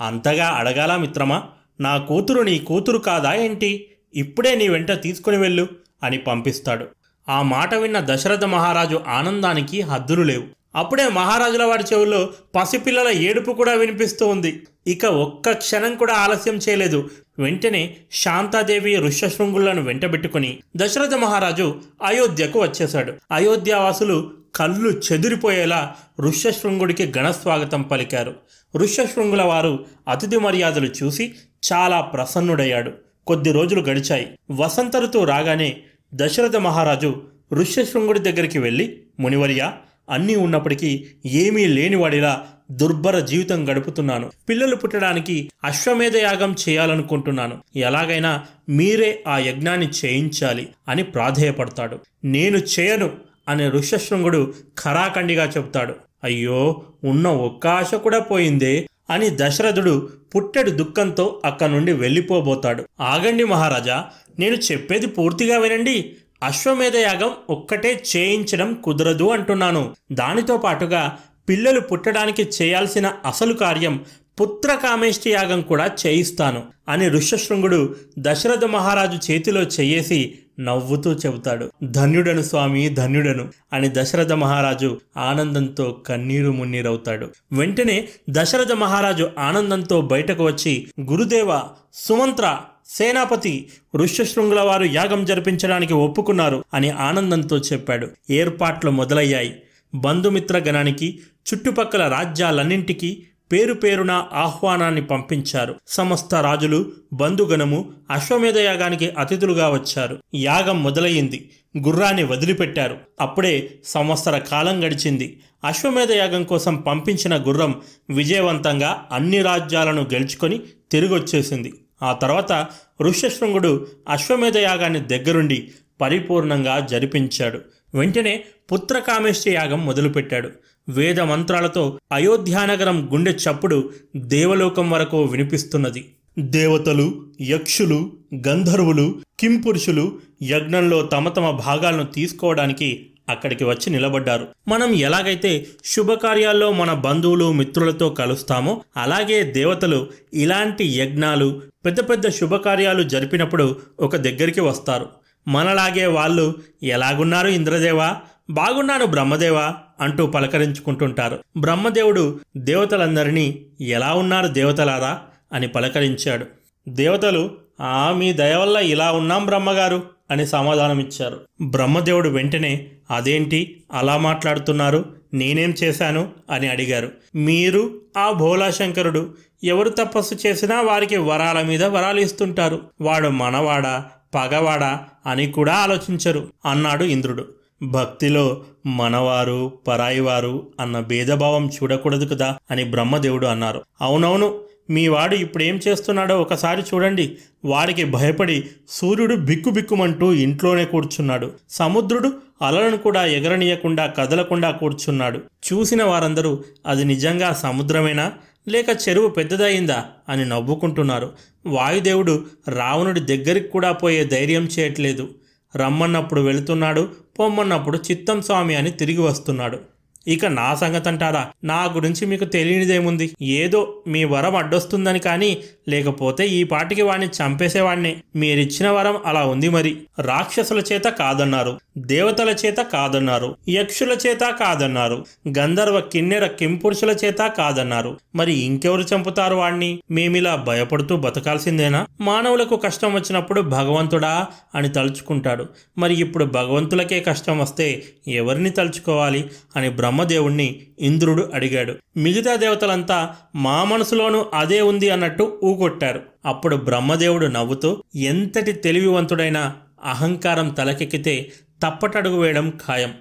అంతగా 0.00 0.48
అడగాలా 0.48 0.96
మిత్రమా? 0.96 1.42
నా 1.80 1.96
కూతురు 1.96 2.42
నీ 2.42 2.58
కూతురు 2.58 2.98
కాదా 2.98 3.34
ఏంటి? 3.34 3.86
ఇప్పుడే 4.14 4.54
నీ 4.54 4.68
వెంట 4.68 4.92
తీసుకుని 4.92 5.36
వెళ్ళు 5.36 5.68
అని 6.02 6.18
పంపిస్తాడు. 6.18 6.86
ఆ 7.28 7.42
మాట 7.42 7.74
విన్న 7.74 8.00
దశరథ 8.00 8.44
మహారాజు 8.44 9.00
ఆనందానికి 9.08 9.80
హద్దులు 9.80 10.22
లేవు. 10.22 10.44
అప్పుడే 10.74 11.08
మహారాజుల 11.08 11.64
వారి 11.64 11.84
చెవుల్లో 11.92 12.28
పసిపిల్లల 12.54 13.08
ఏడుపు 13.08 13.52
కూడా 13.52 13.72
వినిపిస్తూ 13.72 14.26
ఉంది. 14.26 14.62
ఇక 14.86 15.04
ఒక్క 15.04 15.50
క్షణం 15.50 15.94
కూడా 15.94 16.14
ఆలస్యం 16.14 16.54
చేయలేదు. 16.54 17.10
వెంటనే 17.38 17.96
శాంతాదేవి 18.12 18.96
ఋష్యశృంగులను 18.96 19.82
వెంటబెట్టుకుని 19.82 20.58
దశరథ 20.76 21.14
మహారాజు 21.14 21.80
అయోధ్యకు 22.04 22.62
వచ్చేశాడు. 22.62 23.12
అయోధ్యావాసులు 23.32 24.30
కళ్ళు 24.54 25.00
చెదిరిపోయేలా 25.12 25.94
ఋష్యశృంగుడికి 26.20 27.12
ఘనస్వాగతం 27.12 27.82
పలికారు. 27.82 28.34
ఋష్యశృంగుల 28.76 29.42
వారు 29.42 29.84
అతిథి 30.08 30.36
మర్యాదలు 30.36 30.88
చూసి 31.02 31.32
చాలా 31.72 32.00
ప్రసన్నుడయ్యాడు. 32.00 32.92
కొద్ది 33.26 33.52
రోజులు 33.52 33.80
గడిచాయి. 33.80 34.38
వసంత 34.50 34.96
ఋతువు 34.96 35.24
రాగానే 35.24 35.76
దశరథ 36.14 36.56
మహారాజు 36.56 37.22
ఋష్యశృంగుడి 37.54 38.20
దగ్గరికి 38.20 38.58
వెళ్ళి 38.58 38.98
మునివర్య 39.20 39.72
అన్నీ 40.10 40.36
ఉన్నప్పటికీ 40.36 41.06
ఏమీ 41.26 41.66
లేనివాడిలా 41.66 42.46
దుర్భర 42.70 43.18
జీవితం 43.18 43.70
గడుపుతున్నాను. 43.70 44.30
పిల్లలు 44.48 44.76
పుట్టడానికి 44.76 45.50
అశ్వమేధ 45.64 46.16
యాగం 46.16 46.56
చేయాలనుకుంటున్నాను. 46.68 47.58
ఎలాగైనా 47.76 48.46
మీరే 48.68 49.24
ఆ 49.28 49.38
యజ్ఞాన్ని 49.38 49.88
చేయించాలి 50.04 50.68
అని 50.88 51.02
ప్రాధేయపడతాడు. 51.02 51.98
నేను 52.24 52.56
చేయను 52.56 53.10
అనే 53.48 53.68
ఋష్యశృంగుడు 53.68 54.54
ఖరాఖండిగా 54.84 55.44
చెప్తాడు. 55.44 55.94
అయ్యో 56.24 56.82
ఉన్న 57.04 57.28
ఒక్క 57.28 57.66
ఆశ 57.66 57.94
కూడా 57.94 58.18
పోయిందే 58.18 58.88
అని 59.10 59.30
దశరథుడు 59.34 60.08
పుట్టెడు 60.34 60.70
దుఃఖంతో 60.70 61.42
అక్కడి 61.44 61.72
నుండి 61.72 61.92
వెళ్ళిపోబోతాడు. 61.92 62.84
ఆగండి 63.00 63.44
మహారాజా 63.44 64.04
నేను 64.38 64.54
చెప్పేది 64.54 65.06
పూర్తిగా 65.06 65.58
వినండి. 65.58 66.16
అశ్వమేధ 66.42 66.96
యాగం 66.96 67.30
ఒక్కటే 67.50 68.02
చేయించడం 68.16 68.74
కుదరదు 68.84 69.28
అంటున్నాను. 69.28 69.94
దానితో 70.12 70.56
పాటుగా 70.56 71.18
పిల్లలు 71.48 71.80
పుట్టడానికి 71.80 72.42
చేయాల్సిన 72.42 73.12
అసలు 73.24 73.54
కార్యం 73.54 74.04
పుత్రకామేష్టి 74.40 75.30
యాగం 75.30 75.60
కూడా 75.62 75.90
చేయిస్తాను 76.06 76.62
అని 76.88 77.08
ఋష్యశృంగుడు 77.08 77.94
దశరథ 78.18 78.64
మహారాజు 78.64 79.32
చేతిలో 79.32 79.60
చేయేసి 79.60 80.38
నవ్వుతూ 80.60 81.12
చెబుతాడు. 81.12 81.70
ధన్యుడను 81.84 82.42
స్వామి 82.42 82.88
ధన్యుడను 82.88 83.48
అని 83.72 83.90
దశరథ 83.92 84.32
మహారాజు 84.32 85.00
ఆనందంతో 85.16 86.02
కన్నీరు 86.06 86.50
మున్నీరవుతాడు. 86.50 87.30
వెంటనే 87.52 88.08
దశరథ 88.30 88.72
మహారాజు 88.72 89.30
ఆనందంతో 89.38 90.00
బయటకు 90.00 90.44
వచ్చి 90.44 90.86
గురుదేవ 91.00 91.60
సుమంత్ర 91.94 92.58
సేనాపతి 92.86 93.68
ఋష్యశృంగుల 93.96 94.60
వారు 94.60 94.84
యాగం 94.84 95.24
జరిపించడానికి 95.24 95.94
ఒప్పుకున్నారు 95.94 96.64
అని 96.74 96.90
ఆనందంతో 96.90 97.58
చెప్పాడు. 97.58 98.08
ఏర్పాట్లు 98.30 98.90
మొదలయ్యాయి. 98.90 99.62
బంధుమిత్ర 99.94 100.58
గణానికి 100.58 101.18
చుట్టుపక్కల 101.34 102.08
రాజ్యాలన్నింటికీ 102.08 103.22
పేరు 103.54 103.74
పేరున 103.74 104.10
ఆహ్వానాన్ని 104.32 105.02
పంపించారు. 105.02 105.74
సమస్త 105.86 106.34
రాజులు 106.34 106.92
బంధుగణము 107.12 107.92
అశ్వమేధ 108.10 108.58
యాగానికి 108.58 109.10
అతిథులుగా 109.10 109.68
వచ్చారు. 109.68 110.18
యాగం 110.34 110.82
మొదలయ్యింది. 110.82 111.50
గుర్రాన్ని 111.78 112.22
వదిలిపెట్టారు. 112.22 112.98
అప్పుడే 113.20 113.70
సంవత్సర 113.84 114.38
కాలం 114.38 114.84
గడిచింది. 114.84 115.40
అశ్వమేధ 115.64 116.12
యాగం 116.12 116.44
కోసం 116.44 116.76
పంపించిన 116.76 117.36
గుర్రం 117.36 117.80
విజయవంతంగా 118.10 119.06
అన్ని 119.12 119.42
రాజ్యాలను 119.42 120.02
గెలుచుకొని 120.02 120.60
తిరిగొచ్చేసింది. 120.90 121.74
ఆ 122.02 122.12
తర్వాత 122.12 122.66
ఋష్యశృంగుడు 123.02 123.86
అశ్వమేధ 124.08 124.58
యాగాన్ని 124.58 125.00
దగ్గరుండి 125.00 125.68
పరిపూర్ణంగా 126.00 126.80
జరిపించాడు. 126.80 127.60
వెంటనే 127.94 128.44
పుత్రకామేష్టి 128.72 129.50
యాగం 129.50 129.86
మొదలుపెట్టాడు. 129.86 130.50
వేద 130.88 131.20
మంత్రాలతో 131.20 131.98
అయోధ్యానగరం 132.12 133.08
గుండె 133.12 133.30
చప్పుడు 133.30 133.90
దేవలోకం 134.16 134.90
వరకు 134.90 135.22
వినిపిస్తున్నది. 135.22 136.04
దేవతలు 136.38 137.26
యక్షులు 137.40 138.12
గంధర్వులు 138.48 139.20
కింపురుషులు 139.40 140.18
యజ్ఞంలో 140.42 141.02
తమ 141.02 141.28
తమ 141.28 141.50
భాగాలను 141.50 142.04
తీసుకోవడానికి 142.04 143.06
అక్కడికి 143.28 143.64
వచ్చి 143.64 143.90
నిలబడ్డారు. 143.90 144.48
మనం 144.68 144.94
ఎలాగైతే 144.94 145.66
శుభకార్యాల్లో 145.84 146.72
మన 146.72 146.92
బంధువులు 146.92 147.52
మిత్రులతో 147.52 148.08
కలుస్తామో 148.08 148.82
అలాగే 148.96 149.42
దేవతలు 149.42 150.06
ఇలాంటి 150.34 150.84
యజ్ఞాలు 150.84 151.62
పెద్ద 151.86 152.00
పెద్ద 152.00 152.28
శుభకార్యాలు 152.28 153.02
జరిపినప్పుడు 153.02 153.76
ఒక 154.00 154.16
దగ్గరికి 154.16 154.60
వస్తారు. 154.60 155.08
మనలాగే 155.48 156.06
వాళ్ళు 156.06 156.54
ఎలాగున్నారు 156.82 157.48
ఇంద్రదేవా? 157.48 158.16
బాగున్నాను 158.50 159.06
బ్రహ్మదేవా? 159.06 159.74
అంటూ 160.00 160.26
పలకరించుకుంటుంటారు. 160.26 161.38
బ్రహ్మదేవుడు 161.56 162.40
దేవతలందరినీ 162.56 163.66
ఎలా 163.80 164.14
ఉన్నారు 164.14 164.46
దేవతలారా 164.46 165.20
అని 165.52 165.68
పలకరించాడు. 165.68 166.46
దేవతలు 166.88 167.50
ఆ 167.80 168.12
మీ 168.12 168.32
దయ 168.32 168.56
వల్ల 168.56 168.76
ఇలా 168.76 169.12
ఉన్నాం 169.12 169.46
బ్రహ్మగారు 169.46 170.02
అని 170.30 170.46
సమాధానమిచ్చారు. 170.46 171.40
బ్రహ్మదేవుడు 171.62 172.28
వెంటనే 172.28 172.88
అదేంటి? 173.10 173.82
అలా 173.92 174.16
మాట్లాడుతున్నారు? 174.16 175.04
నేనేం 175.34 175.74
చేశాను? 175.82 176.28
అని 176.50 176.68
అడిగారు. 176.68 177.10
మీరు 177.34 178.00
ఆ 178.16 178.30
భోలాశంకరుడు. 178.30 179.34
ఎవరు 179.64 179.88
తపస్సు 179.88 180.48
చేసినా 180.48 180.80
వారికి 180.80 181.16
వరాల 181.16 181.62
మీద 181.62 181.84
వరాలు 181.84 182.20
ఇస్తుంటారు. 182.20 182.80
వాడు 183.00 183.28
మనవాడా 183.28 184.04
పగవాడా 184.34 185.00
అని 185.26 185.46
కూడా 185.46 185.74
ఆలోచించరు 185.74 186.48
అన్నాడు 186.66 187.04
ఇంద్రుడు. 187.04 187.48
భక్తిలో 187.82 188.64
మనవారు 188.86 189.72
పరాయివారు 189.88 190.66
అన్న 190.80 191.00
భేదభావం 191.00 191.68
చూడకూడదు 191.68 192.34
కదా 192.34 192.58
అని 192.70 192.84
బ్రహ్మదేవుడు 192.84 193.46
అన్నారు. 193.46 193.82
అవునవును 194.00 194.60
మీ 194.90 195.08
వాడు 195.08 195.34
ఇప్పుడు 195.34 195.62
ఏం 195.62 195.80
చేస్తున్నాడో 195.88 196.40
ఒకసారి 196.40 196.82
చూడండి. 196.82 197.36
వాడికి 197.64 198.04
భయపడి 198.04 198.64
సూర్యుడు 198.88 199.34
బిక్కుబిక్కుమంటూ 199.34 200.32
ఇంట్లోనే 200.32 200.84
కూర్చున్నాడు. 200.84 201.52
సముద్రుడు 201.70 202.32
అలలను 202.62 202.96
కూడా 202.96 203.26
ఎగరనీయకుండా 203.26 204.06
కదలకుండా 204.06 204.70
కూర్చున్నాడు. 204.70 205.38
చూసిన 205.38 206.02
వారందరూ 206.02 206.64
అది 206.86 207.04
నిజంగా 207.04 207.52
సముద్రమేనా? 207.52 208.32
లేక 208.68 208.86
చెరువు 209.08 209.28
పెద్దదయిందా? 209.28 210.04
అని 210.28 210.44
నవ్వుకుంటున్నారు. 210.44 211.32
వాయుదేవుడు 211.66 212.44
రావణుడి 212.68 213.20
దగ్గరికి 213.20 213.68
కూడా 213.68 213.92
పోయే 213.92 214.24
ధైర్యం 214.24 214.68
చేయట్లేదు. 214.78 215.28
రమ్మన్నప్పుడు 215.76 216.40
వెళుతున్నాడు 216.40 217.23
పొమ్మన్నప్పుడు 217.40 217.98
చిత్తం 217.98 218.42
స్వామి 218.42 218.74
అని 218.74 218.90
తిరిగి 218.90 219.20
వస్తున్నాడు. 219.20 219.93
ఇక 220.28 220.46
నా 220.46 220.74
సంగతి 220.74 221.08
అంటారా 221.08 221.48
నా 221.64 221.84
గురించి 221.84 222.26
మీకు 222.26 222.44
తెలియనిదేముంది? 222.44 223.36
ఏదో 223.42 224.02
మీ 224.06 224.24
వరం 224.24 224.56
అడ్డొస్తుందని 224.56 225.18
కానీ 225.18 225.58
లేకపోతే 225.88 226.46
ఈ 226.46 226.64
పాటికి 226.64 227.02
వాణ్ణి 227.02 227.26
చంపేసేవాడిని 227.26 228.16
మీరిచ్చిన 228.36 228.90
వరం 228.90 229.16
అలా 229.26 229.44
ఉంది 229.44 229.68
మరి. 229.68 229.96
రాక్షసుల 230.20 230.82
చేత 230.92 231.04
కాదన్నారు. 231.04 231.80
దేవతల 231.98 232.48
చేత 232.48 232.76
కాదన్నారు. 232.76 233.56
యక్షుల 233.68 234.16
చేత 234.26 234.40
కాదన్నారు. 234.40 235.24
గంధర్వ 235.58 236.00
కిన్నెర 236.00 236.46
కింపురుషుల 236.46 237.10
చేత 237.24 237.38
కాదన్నారు. 237.38 238.18
మరి 238.34 238.52
ఇంకెవరు 238.52 239.00
చంపుతారు 239.00 239.54
వాణ్ణి? 239.54 239.98
మేమిలా 240.10 240.56
భయపడుతూ 240.56 241.16
బతకాల్సిందేనా? 241.16 242.06
మానవులకు 242.20 242.76
కష్టం 242.76 243.14
వచ్చినప్పుడు 243.14 243.60
భగవంతుడా 243.60 244.46
అని 244.74 244.88
తలుచుకుంటాడు. 244.88 245.66
మరి 245.98 246.14
ఇప్పుడు 246.14 246.44
భగవంతులకే 246.44 247.20
కష్టం 247.20 247.58
వస్తే 247.58 248.02
ఎవరిని 248.28 248.70
తలుచుకోవాలి? 248.70 249.44
అని 249.76 249.88
బ్రహ్మ 249.88 250.13
బ్రహ్మదేవుణ్ణి 250.14 250.80
ఇంద్రుడు 251.00 251.50
అడిగాడు. 251.54 251.94
మిగతా 252.16 252.56
దేవతలంతా 252.56 253.36
మా 253.54 253.84
మనసులోనూ 253.84 254.46
అదే 254.54 254.80
ఉంది 254.80 255.10
అన్నట్టు 255.10 255.60
ఊకొట్టారు. 255.64 256.20
అప్పుడు 256.46 256.76
బ్రహ్మదేవుడు 256.76 257.46
నవ్వుతూ 257.46 258.02
ఎంతటి 258.14 258.72
తెలివివంతుడైనా 258.72 259.72
అహంకారం 260.04 260.68
తలకెక్కితే 260.68 261.52
తప్పటడుగు 261.82 262.40
వేయడం 262.40 262.72
ఖాయం. 262.88 263.14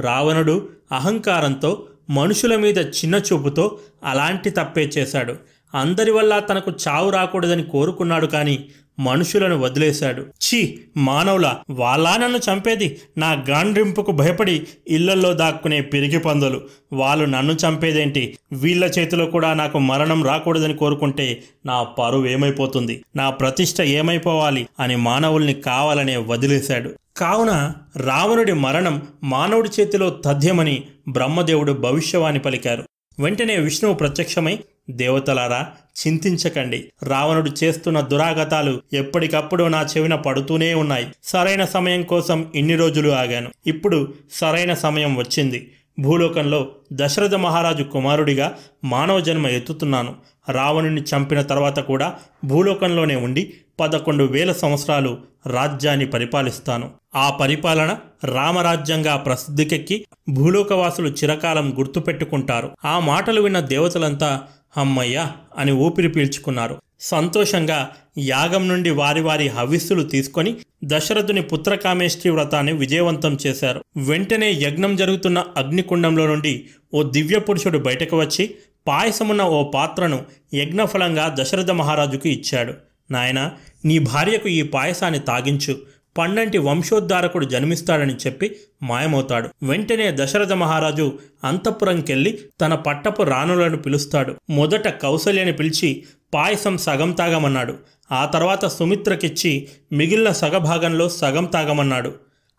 రావణుడు 0.00 0.68
అహంకారంతో 0.92 1.86
మనుషుల 2.10 2.56
మీద 2.56 2.78
చిన్న 2.78 3.14
చూపుతో 3.14 3.78
అలాంటి 4.04 4.50
తప్పే 4.50 4.82
చేశాడు. 4.82 5.36
అందరి 5.74 6.10
వల్ల 6.10 6.38
తనకు 6.38 6.72
చావు 6.88 7.10
రాకూడదని 7.10 7.62
కోరుకున్నాడు 7.62 8.26
కానీ 8.26 8.68
మనుషులను 9.00 9.58
వదిలేశాడు. 9.58 10.22
ఛీ 10.22 10.78
మానవుల 10.96 11.54
వాళ్ళా 11.70 12.16
నన్ను 12.16 12.38
చంపేది? 12.38 13.00
నా 13.18 13.44
గాండ్రింపుకు 13.50 14.12
భయపడి 14.12 14.62
ఇళ్ళల్లో 14.88 15.32
దాక్కునే 15.32 15.80
పిరిగి 15.80 16.18
పందులు. 16.18 16.60
వాళ్ళు 16.92 17.24
నన్ను 17.24 17.52
చంపేదేంటి? 17.52 18.38
వీళ్ళ 18.52 18.84
చేతిలో 18.84 19.26
కూడా 19.26 19.54
నాకు 19.54 19.78
మరణం 19.78 20.24
రాకూడదని 20.24 20.74
కోరుకుంటే 20.74 21.42
నా 21.66 21.82
పరువు 21.82 22.26
ఏమైపోతుంది? 22.26 23.02
నా 23.16 23.30
ప్రతిష్ట 23.30 23.80
ఏమైపోవాలి 23.80 24.66
అని 24.80 24.96
మానవుల్ని 24.96 25.54
కావాలనే 25.54 26.16
వదిలేశాడు. 26.16 26.90
కావున 27.16 27.72
రావణుడి 27.96 28.52
మరణం 28.52 29.02
మానవుడి 29.22 29.70
చేతిలో 29.80 30.10
తథ్యమని 30.10 30.82
బ్రహ్మదేవుడు 31.08 31.72
భవిష్యవాణి 31.72 32.38
పలికారు. 32.38 32.84
వెంటనే 33.20 33.56
విష్ణువు 33.56 33.96
ప్రత్యక్షమై 33.96 34.58
దేవతలారా 34.90 35.66
చింతించకండి. 36.06 36.84
రావణుడు 37.02 37.50
చేస్తున్న 37.64 38.00
దురాగతాలు 38.00 38.80
ఎప్పటికప్పుడు 38.92 39.64
నా 39.64 39.86
చెవిన 39.96 40.14
పడుతూనే 40.14 40.74
ఉన్నాయి. 40.74 41.06
సరైన 41.24 41.64
సమయం 41.64 42.02
కోసం 42.02 42.46
ఇన్ని 42.54 42.76
రోజులు 42.76 43.10
ఆగాను. 43.10 43.50
ఇప్పుడు 43.66 44.14
సరైన 44.32 44.74
సమయం 44.74 45.16
వచ్చింది. 45.16 45.70
భూలోకంలో 46.00 46.68
దశరథ 46.92 47.34
మహారాజు 47.34 47.82
కుమారుడిగా 47.82 48.54
మానవ 48.84 49.20
జన్మ 49.20 49.46
ఎత్తుతున్నాను. 49.46 50.14
రావణుని 50.48 51.00
చంపిన 51.00 51.42
తర్వాత 51.42 51.80
కూడా 51.80 52.14
భూలోకంలోనే 52.44 53.16
ఉండి 53.16 53.52
పదకొండు 53.80 54.24
వేల 54.24 54.52
సంవత్సరాలు 54.52 55.18
రాజ్యాన్ని 55.46 56.06
పరిపాలిస్తాను. 56.06 56.90
ఆ 57.14 57.30
పరిపాలన 57.30 57.96
రామరాజ్యంగా 58.24 59.16
ప్రసిద్ధికెక్కి 59.16 60.04
భూలోకవాసులు 60.28 61.08
చిరకాలం 61.08 61.78
గుర్తుపెట్టుకుంటారు. 61.78 62.70
ఆ 62.84 62.98
మాటలు 62.98 63.42
విన్న 63.42 63.60
దేవతలంతా 63.60 64.40
అమ్మయ్యా 64.76 65.32
అని 65.56 65.72
ఊపిరి 65.72 66.08
పీల్చుకున్నారు. 66.08 66.80
సంతోషంగా 67.00 67.90
యాగం 68.18 68.68
నుండి 68.68 68.90
వారి 68.90 69.20
వారి 69.20 69.48
హవిస్సులు 69.48 70.02
తీసుకొని 70.02 70.56
దశరథుని 70.84 71.42
పుత్రకామేష్టి 71.42 72.30
వ్రతాన్ని 72.30 72.72
విజయవంతం 72.72 73.38
చేశారు. 73.46 73.84
వెంటనే 73.96 74.52
యజ్ఞం 74.52 74.96
జరుగుతున్న 74.96 75.44
అగ్నికుండంలో 75.56 76.26
నుండి 76.26 76.66
ఓ 76.94 77.02
దివ్య 77.02 77.38
పురుషుడు 77.38 77.78
బయటకు 77.78 78.18
వచ్చి 78.18 78.54
పాయసమున్న 78.86 79.42
ఓ 79.42 79.70
పాత్రను 79.70 80.22
యజ్ఞఫలంగా 80.54 81.36
దశరథ 81.40 81.70
మహారాజుకు 81.70 82.28
ఇచ్చాడు. 82.28 82.74
నాయన 83.10 83.50
నీ 83.84 83.98
భార్యకు 83.98 84.48
ఈ 84.48 84.62
పాయసాన్ని 84.62 85.20
తాగించు. 85.20 85.78
పండంటి 86.18 86.58
వంశోద్ధారకుడు 86.58 87.44
జన్మిస్తాడని 87.44 88.14
చెప్పి 88.14 88.56
మాయమవుతాడు. 88.82 89.48
వెంటనే 89.62 90.10
దశరథ 90.14 90.52
మహారాజు 90.52 91.18
అంతఃపురంకెళ్ళి 91.44 92.38
తన 92.60 92.74
పట్టపు 92.74 93.22
రాణులను 93.22 93.76
పిలుస్తాడు. 93.76 94.34
మొదట 94.50 94.88
కౌసల్యని 94.88 95.52
పిలిచి 95.52 96.02
పాయసం 96.34 96.78
సగం 96.78 97.12
తాగమన్నాడు. 97.12 97.74
ఆ 98.12 98.24
తర్వాత 98.24 98.66
సుమిత్రకిచ్చి 98.66 99.68
మిగిలిన 99.92 100.32
సగభాగంలో 100.32 101.08
సగం 101.08 101.44
తాగమన్నాడు. 101.44 102.14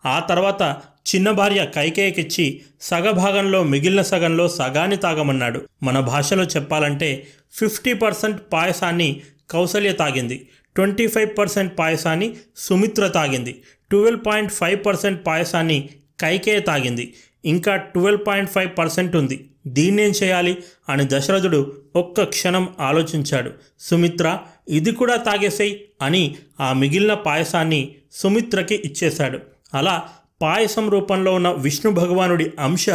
ఆ 0.06 0.18
తర్వాత 0.18 0.76
చిన్న 1.14 1.30
భార్య 1.30 1.66
కైకేయకిచ్చి 1.74 2.60
సగభాగంలో 2.80 3.62
మిగిలిన 3.62 4.02
సగంలో 4.02 4.48
సగాన్ని 4.48 4.96
తాగమన్నాడు. 4.96 5.62
మన 5.82 6.00
భాషలో 6.00 6.44
చెప్పాలంటే 6.44 7.26
ఫిఫ్టీ 7.52 7.92
పర్సెంట్ 7.92 8.40
పాయసాన్ని 8.52 9.20
కౌసల్య 9.50 9.92
తాగింది. 9.92 10.48
ట్వంటీ 10.74 11.06
ఫైవ్ 11.06 11.38
పర్సెంట్ 11.38 11.78
పాయసాన్ని 11.78 12.36
సుమిత్ర 12.56 13.08
తాగింది 13.08 13.62
ట్వెల్వ్ 13.90 14.26
పాయింట్ 14.26 14.52
ఫైవ్ 14.52 14.86
పర్సెంట్ 14.86 15.26
పాయసాన్ని 15.26 15.90
కైకేయ 16.20 16.60
తాగింది 16.60 17.14
ఇంకా 17.44 17.76
ట్వెల్వ్ 17.76 18.26
పాయింట్ 18.26 18.50
ఫైవ్ 18.50 18.70
పర్సెంట్ 18.78 19.16
ఉంది. 19.16 19.48
దీన్నేం 19.66 20.10
చేయాలి 20.10 20.58
అని 20.88 21.04
దశరథుడు 21.06 21.76
ఒక్క 21.96 22.24
క్షణం 22.24 22.74
ఆలోచించాడు. 22.80 23.50
సుమిత్ర 23.80 24.38
ఇది 24.68 24.92
కూడా 24.92 25.16
తాగేసేయ్ 25.16 25.76
అని 26.02 26.36
ఆ 26.60 26.72
మిగిలిన 26.72 27.14
పాయసాన్ని 27.14 27.94
సుమిత్రకి 28.12 28.74
ఇచ్చేశాడు. 28.74 29.38
అలా 29.74 30.08
పాయసం 30.42 30.90
రూపంలో 30.90 31.34
ఉన్న 31.34 31.50
విష్ణు 31.50 31.92
భగవానుడి 31.92 32.50
అంశ 32.60 32.86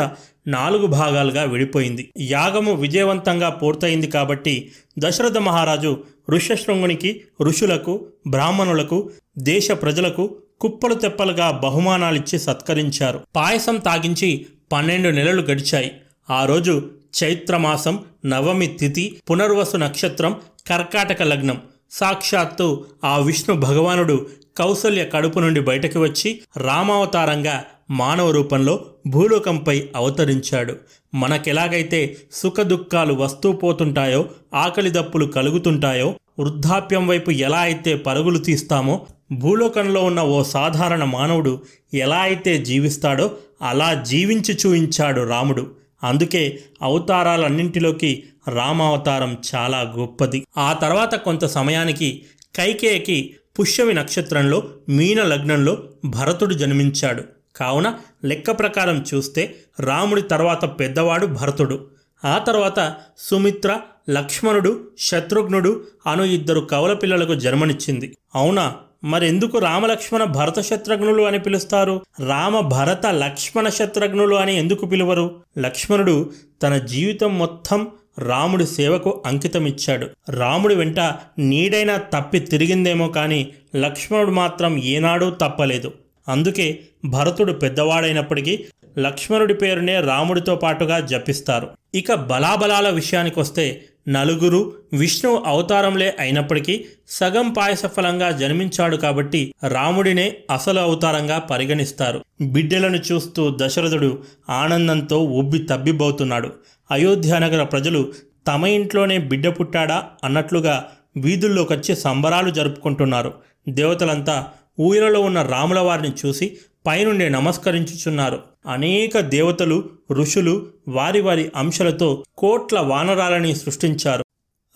నాలుగు 0.47 0.87
భాగాలుగా 0.87 1.43
విడిపోయింది. 1.43 2.09
యాగము 2.19 2.73
విజయవంతంగా 2.73 3.49
పూర్తయింది 3.49 4.07
కాబట్టి 4.07 4.71
దశరథ 4.99 5.37
మహారాజు 5.37 6.03
ఋష్యశృంగునికి 6.29 7.21
ఋషులకు 7.41 8.05
బ్రాహ్మణులకు 8.27 9.09
దేశ 9.37 9.71
ప్రజలకు 9.71 10.35
కుప్పలు 10.61 10.93
తెప్పలుగా 10.93 11.51
బహుమానాలిచ్చి 11.51 12.39
సత్కరించారు. 12.39 13.19
పాయసం 13.35 13.77
తాగించి 13.77 14.45
పన్నెండు 14.71 15.09
నెలలు 15.09 15.41
గడిచాయి. 15.41 15.91
ఆ 16.29 16.45
రోజు 16.45 16.89
చైత్రమాసం 17.23 17.99
నవమి 18.25 18.67
తిథి 18.67 19.19
పునర్వసు 19.29 19.77
నక్షత్రం 19.77 20.35
కర్కాటక 20.67 21.21
లగ్నం. 21.21 21.61
సాక్షాత్తు 21.91 22.85
ఆ 23.03 23.17
విష్ణు 23.17 23.55
భగవానుడు 23.55 24.27
కౌసల్య 24.57 25.05
కడుపు 25.05 25.39
నుండి 25.39 25.59
బయటకు 25.59 25.99
వచ్చి 25.99 26.39
రామావతారంగా 26.57 27.63
మానవ 27.89 28.31
రూపంలో 28.31 28.85
భూలోకంపై 29.07 29.83
అవతరించాడు. 29.95 30.75
మనకెలాగైతే 31.15 32.17
సుఖదుఖాలు 32.31 33.13
వస్తూ 33.13 33.51
పోతుంటాయో 33.51 34.25
ఆకలి 34.53 34.89
దప్పులు 34.89 35.25
కలుగుతుంటాయో 35.25 36.13
వృద్ధాప్యం 36.39 37.07
వైపు 37.07 37.31
ఎలా 37.31 37.57
అయితే 37.57 37.95
పరుగులు 37.95 38.37
తీస్తామో 38.37 39.05
భూలోకంలో 39.31 40.03
ఉన్న 40.03 40.21
ఓ 40.21 40.43
సాధారణ 40.43 41.03
మానవుడు 41.03 41.61
ఎలా 41.93 42.17
అయితే 42.17 42.57
జీవిస్తాడో 42.57 43.31
అలా 43.61 43.93
జీవించి 43.93 44.57
చూయించాడు 44.65 45.21
రాముడు. 45.21 45.71
అందుకే 46.03 46.59
అవతారాలన్నింటిలోకి 46.81 48.23
రామావతారం 48.55 49.37
చాలా 49.55 49.93
గొప్పది. 49.97 50.45
ఆ 50.57 50.73
తర్వాత 50.73 51.15
కొంత 51.15 51.45
సమయానికి 51.45 52.23
కైకేయకి 52.55 53.35
పుష్యమి 53.59 53.93
నక్షత్రంలో 53.93 54.63
మీన 54.89 55.23
లగ్నంలో 55.23 55.77
భరతుడు 56.05 56.53
జన్మించాడు. 56.53 57.23
కావున 57.55 57.93
లెక్క 58.25 58.51
ప్రకారం 58.51 59.05
చూస్తే 59.13 59.55
రాముడి 59.79 60.21
తర్వాత 60.21 60.79
పెద్దవాడు 60.79 61.25
భరతుడు. 61.25 61.87
ఆ 62.25 62.37
తర్వాత 62.37 62.95
సుమిత్ర 63.17 63.79
లక్ష్మణుడు 64.09 64.87
శత్రుఘ్నుడు 64.99 65.83
అను 66.07 66.23
ఇద్దరు 66.23 66.59
కవల 66.59 66.93
పిల్లలకు 66.93 67.35
జన్మనిచ్చింది. 67.35 68.17
అవునా? 68.35 68.75
మరెందుకు 69.03 69.57
రామలక్ష్మణ 69.57 70.23
భరత 70.23 70.59
శత్రుఘ్నులు 70.59 71.23
అని 71.23 71.39
పిలుస్తారు? 71.39 72.01
రామ 72.27 72.59
భరత 72.59 73.07
లక్ష్మణ 73.07 73.69
శత్రుఘ్నులు 73.69 74.35
అని 74.35 74.57
ఎందుకు 74.57 74.85
పిలువరు? 74.85 75.39
లక్ష్మణుడు 75.59 76.31
తన 76.63 76.77
జీవితం 76.77 77.37
మొత్తం 77.39 77.87
రాముడి 78.19 78.67
సేవకు 78.67 79.23
అంకితమిచ్చాడు. 79.25 80.07
రాముడి 80.29 80.75
వెంట 80.75 80.99
నీడైనా 81.39 81.97
తప్పి 81.97 82.39
తిరిగిందేమో 82.39 83.07
కానీ 83.07 83.47
లక్ష్మణుడు 83.75 84.31
మాత్రం 84.31 84.77
ఏనాడూ 84.77 85.29
తప్పలేదు. 85.29 85.91
అందుకే 86.27 86.79
భరతుడు 87.05 87.53
పెద్దవాడైనప్పటికీ 87.53 88.65
లక్ష్మణుడి 88.99 89.53
పేరునే 89.53 90.01
రాముడితో 90.01 90.55
పాటుగా 90.55 90.99
జపిస్తారు. 90.99 91.67
ఇక 91.95 92.13
బలాబలాల 92.13 92.89
విషయానికొస్తే 92.89 93.83
నలుగురు 94.09 94.73
విష్ణువు 94.93 95.43
అవతారంలే 95.45 96.15
అయినప్పటికీ 96.19 96.85
సగం 97.07 97.53
పాయస 97.53 97.85
ఫలంగా 97.85 98.31
జన్మించాడు 98.31 98.97
కాబట్టి 98.97 99.53
రాముడినే 99.67 100.33
అసలు 100.51 100.79
అవతారంగా 100.79 101.39
పరిగణిస్తారు. 101.39 102.23
బిడ్డలను 102.41 102.99
చూస్తూ 103.11 103.57
దశరథుడు 103.61 104.23
ఆనందంతో 104.49 105.19
ఉబ్బి 105.19 105.59
తబ్బిబోతున్నాడు. 105.59 106.51
అయోధ్యానగర 106.91 107.63
ప్రజలు 107.63 108.13
తమ 108.47 108.65
ఇంట్లోనే 108.65 109.17
బిడ్డ 109.17 109.47
పుట్టాడా 109.47 110.03
అన్నట్లుగా 110.23 110.87
వీధుల్లోకొచ్చి 111.17 111.95
సంబరాలు 111.95 112.49
జరుపుకుంటున్నారు. 112.49 113.33
దేవతలంతా 113.69 114.47
ఊయలలో 114.79 115.19
ఉన్న 115.19 115.41
రాముల 115.41 115.79
వారిని 115.79 116.11
చూసి 116.25 116.57
పైనుండి 116.87 117.29
నమస్కరించుచున్నారు. 117.29 118.39
అనేక 118.67 119.19
దేవతలు 119.19 119.83
ఋషులు 120.11 120.67
వారి 120.87 121.21
వారి 121.21 121.51
అంశాలతో 121.55 122.23
కోట్ల 122.37 122.79
వానరాలని 122.79 123.55
సృష్టించారు. 123.55 124.23